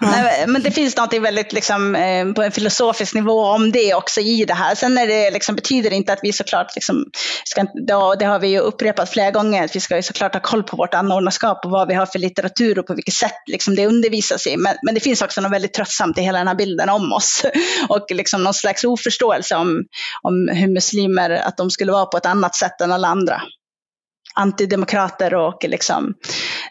Nej, 0.00 0.44
men 0.46 0.62
det 0.62 0.70
finns 0.70 0.96
något 0.96 1.14
väldigt 1.14 1.52
liksom, 1.52 1.94
eh, 1.94 2.32
på 2.32 2.42
en 2.42 2.52
filosofisk 2.52 3.14
nivå 3.14 3.44
om 3.44 3.72
det 3.72 3.94
också 3.94 4.20
i 4.20 4.44
det 4.44 4.54
här. 4.54 4.74
Sen 4.74 4.98
är 4.98 5.06
det, 5.06 5.30
liksom, 5.30 5.54
betyder 5.54 5.90
det 5.90 5.96
inte 5.96 6.12
att 6.12 6.18
vi 6.22 6.32
såklart, 6.32 6.74
liksom, 6.74 7.04
ska, 7.44 7.66
då, 7.86 8.14
det 8.14 8.24
har 8.24 8.38
vi 8.38 8.48
ju 8.48 8.58
upprepat 8.58 9.10
flera 9.10 9.30
gånger, 9.30 9.64
att 9.64 9.76
vi 9.76 9.80
ska 9.80 9.96
ju 9.96 10.02
såklart 10.02 10.34
ha 10.34 10.40
koll 10.40 10.62
på 10.62 10.76
vårt 10.76 10.94
anordnarskap 10.94 11.64
och 11.64 11.70
vad 11.70 11.88
vi 11.88 11.94
har 11.94 12.06
för 12.06 12.18
litteratur 12.18 12.78
och 12.78 12.86
på 12.86 12.94
vilket 12.94 13.14
sätt 13.14 13.42
liksom, 13.46 13.74
det 13.74 13.86
undervisas 13.86 14.46
i. 14.46 14.56
Men, 14.56 14.76
men 14.82 14.94
det 14.94 15.00
finns 15.00 15.22
också 15.22 15.40
något 15.40 15.52
väldigt 15.52 15.74
tröttsamt 15.74 16.18
i 16.18 16.22
hela 16.22 16.38
den 16.38 16.48
här 16.48 16.54
bilden 16.54 16.88
om 16.88 17.12
oss 17.12 17.44
och 17.88 18.06
liksom 18.10 18.44
någon 18.44 18.54
slags 18.54 18.84
oförståelse 18.84 19.56
om, 19.56 19.84
om 20.22 20.48
hur 20.52 20.68
muslimer, 20.68 21.30
att 21.30 21.56
de 21.56 21.70
skulle 21.70 21.92
vara 21.92 22.06
på 22.06 22.16
ett 22.16 22.26
annat 22.26 22.54
sätt 22.54 22.80
än 22.80 22.92
alla 22.92 23.08
andra 23.08 23.42
antidemokrater 24.34 25.34
och 25.34 25.64
liksom 25.64 26.14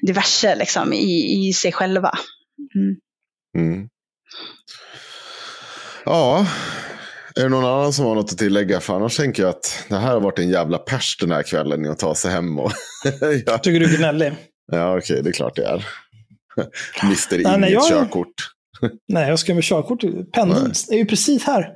diverse 0.02 0.56
liksom 0.56 0.94
i, 0.94 1.48
i 1.48 1.54
sig 1.54 1.72
själva. 1.72 2.12
Mm. 2.76 2.96
Mm. 3.58 3.88
Ja, 6.06 6.48
är 7.36 7.44
det 7.44 7.50
någon 7.50 7.66
annan 7.66 7.94
som 7.94 8.06
har 8.06 8.16
något 8.16 8.32
att 8.32 8.38
tillägga? 8.38 8.80
För 8.80 8.96
annars 8.96 9.18
tänker 9.18 9.44
jag 9.44 9.50
att 9.50 9.86
det 9.90 9.96
här 9.96 10.14
har 10.14 10.20
varit 10.20 10.40
en 10.40 10.50
jävla 10.50 10.78
pers 10.78 11.18
den 11.18 11.32
här 11.32 11.44
kvällen 11.44 11.86
i 11.86 11.90
att 11.90 12.00
ta 12.00 12.16
sig 12.16 12.32
hem. 12.32 12.60
Och 12.60 12.72
jag... 13.46 13.64
Tycker 13.64 13.80
du 13.80 13.94
är 13.94 13.98
gnällig? 13.98 14.34
Ja, 14.72 14.98
okej, 14.98 15.14
okay, 15.14 15.22
det 15.22 15.30
är 15.30 15.34
klart 15.34 15.56
det 15.56 15.66
är. 15.66 15.86
Mister 17.10 17.40
inget 17.40 17.60
nej, 17.60 17.74
jag... 17.74 17.90
körkort. 17.90 18.34
nej, 19.08 19.30
jag 19.30 19.40
ska 19.40 19.54
med 19.54 19.64
körkort. 19.64 20.02
Pendeln 20.32 20.74
är 20.92 20.98
ju 20.98 21.06
precis 21.06 21.44
här. 21.44 21.70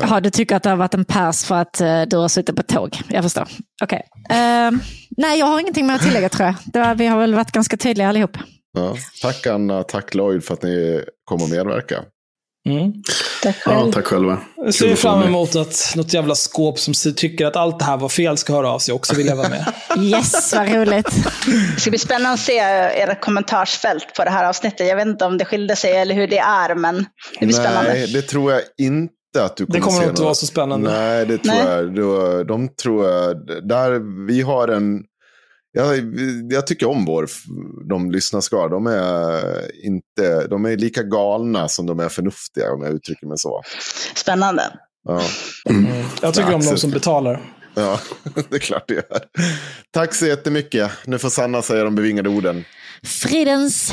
Jaha, 0.00 0.20
du 0.20 0.30
tycker 0.30 0.56
att 0.56 0.62
det 0.62 0.70
har 0.70 0.76
varit 0.76 0.94
en 0.94 1.04
pers 1.04 1.44
för 1.44 1.54
att 1.54 1.80
uh, 1.80 2.02
du 2.02 2.16
har 2.16 2.28
suttit 2.28 2.56
på 2.56 2.62
tåg. 2.62 3.00
Jag 3.08 3.22
förstår. 3.22 3.48
Okej. 3.82 4.02
Okay. 4.24 4.38
Uh, 4.38 4.66
eh, 4.66 4.72
nej, 5.16 5.38
jag 5.38 5.46
har 5.46 5.60
ingenting 5.60 5.86
mer 5.86 5.94
att 5.94 6.02
tillägga 6.02 6.28
tror 6.28 6.46
jag. 6.46 6.80
Var, 6.80 6.94
vi 6.94 7.06
har 7.06 7.18
väl 7.18 7.34
varit 7.34 7.52
ganska 7.52 7.76
tydliga 7.76 8.08
allihop. 8.08 8.36
Ja. 8.74 8.96
Tack 9.22 9.46
Anna, 9.46 9.82
tack 9.82 10.14
Lloyd 10.14 10.44
för 10.44 10.54
att 10.54 10.62
ni 10.62 11.04
kom 11.24 11.42
och 11.42 11.50
medverka. 11.50 12.04
Mm. 12.68 12.92
Tack 13.42 13.56
själv. 13.56 13.86
Ja, 13.86 13.92
tack 13.92 14.06
själva. 14.06 14.38
Jag 14.56 14.74
ser 14.74 14.94
fram 14.94 15.22
emot 15.22 15.56
att 15.56 15.92
något 15.96 16.14
jävla 16.14 16.34
skåp 16.34 16.78
som 16.78 16.94
tycker 17.16 17.46
att 17.46 17.56
allt 17.56 17.78
det 17.78 17.84
här 17.84 17.96
var 17.96 18.08
fel 18.08 18.36
ska 18.36 18.52
höra 18.52 18.70
av 18.70 18.78
sig 18.78 18.94
också 18.94 19.14
vill 19.14 19.26
jag 19.26 19.36
vara 19.36 19.48
med. 19.48 19.72
yes, 19.98 20.54
vad 20.54 20.74
roligt. 20.74 21.10
Det 21.74 21.80
ska 21.80 21.90
bli 21.90 21.98
spännande 21.98 22.30
att 22.30 22.40
se 22.40 22.56
era 22.96 23.14
kommentarsfält 23.14 24.14
på 24.16 24.24
det 24.24 24.30
här 24.30 24.48
avsnittet. 24.48 24.88
Jag 24.88 24.96
vet 24.96 25.06
inte 25.06 25.24
om 25.24 25.38
det 25.38 25.44
skilde 25.44 25.76
sig 25.76 25.96
eller 25.96 26.14
hur 26.14 26.26
det 26.26 26.38
är, 26.38 26.74
men 26.74 27.06
det 27.40 27.46
blir 27.46 27.56
spännande. 27.56 27.92
Nej, 27.92 28.06
det 28.06 28.22
tror 28.22 28.52
jag 28.52 28.62
inte 28.78 29.12
att 29.38 29.56
du 29.56 29.66
kommer 29.66 29.78
Det 29.78 29.84
kommer 29.84 30.00
nog 30.00 30.10
inte 30.10 30.22
vara 30.22 30.34
så 30.34 30.46
spännande. 30.46 30.90
Nej, 30.90 31.26
det 31.26 31.38
tror 31.38 31.54
Nej. 31.54 31.98
jag. 31.98 32.46
De 32.46 32.68
tror 32.68 33.06
jag, 33.06 33.46
där 33.68 34.26
vi 34.26 34.42
har 34.42 34.68
en 34.68 35.02
jag, 35.76 36.14
jag 36.52 36.66
tycker 36.66 36.88
om 36.88 37.04
vår, 37.04 37.28
de 37.88 38.10
lyssnarskara. 38.10 38.68
De 38.68 38.86
är, 38.86 39.84
inte, 39.84 40.46
de 40.46 40.64
är 40.64 40.76
lika 40.76 41.02
galna 41.02 41.68
som 41.68 41.86
de 41.86 42.00
är 42.00 42.08
förnuftiga 42.08 42.72
om 42.72 42.82
jag 42.82 42.92
uttrycker 42.92 43.26
mig 43.26 43.38
så. 43.38 43.62
Spännande. 44.14 44.62
Ja. 45.04 45.22
Mm. 45.70 45.86
Jag 46.22 46.34
tycker 46.34 46.54
om 46.54 46.60
de 46.60 46.76
som 46.76 46.90
betalar. 46.90 47.40
Ja, 47.74 48.00
det 48.48 48.54
är 48.54 48.60
klart 48.60 48.84
det 48.88 48.94
gör. 48.94 49.24
Tack 49.90 50.14
så 50.14 50.26
jättemycket. 50.26 50.90
Nu 51.06 51.18
får 51.18 51.30
Sanna 51.30 51.62
säga 51.62 51.84
de 51.84 51.94
bevingade 51.94 52.28
orden. 52.28 52.64
Fridens. 53.02 53.92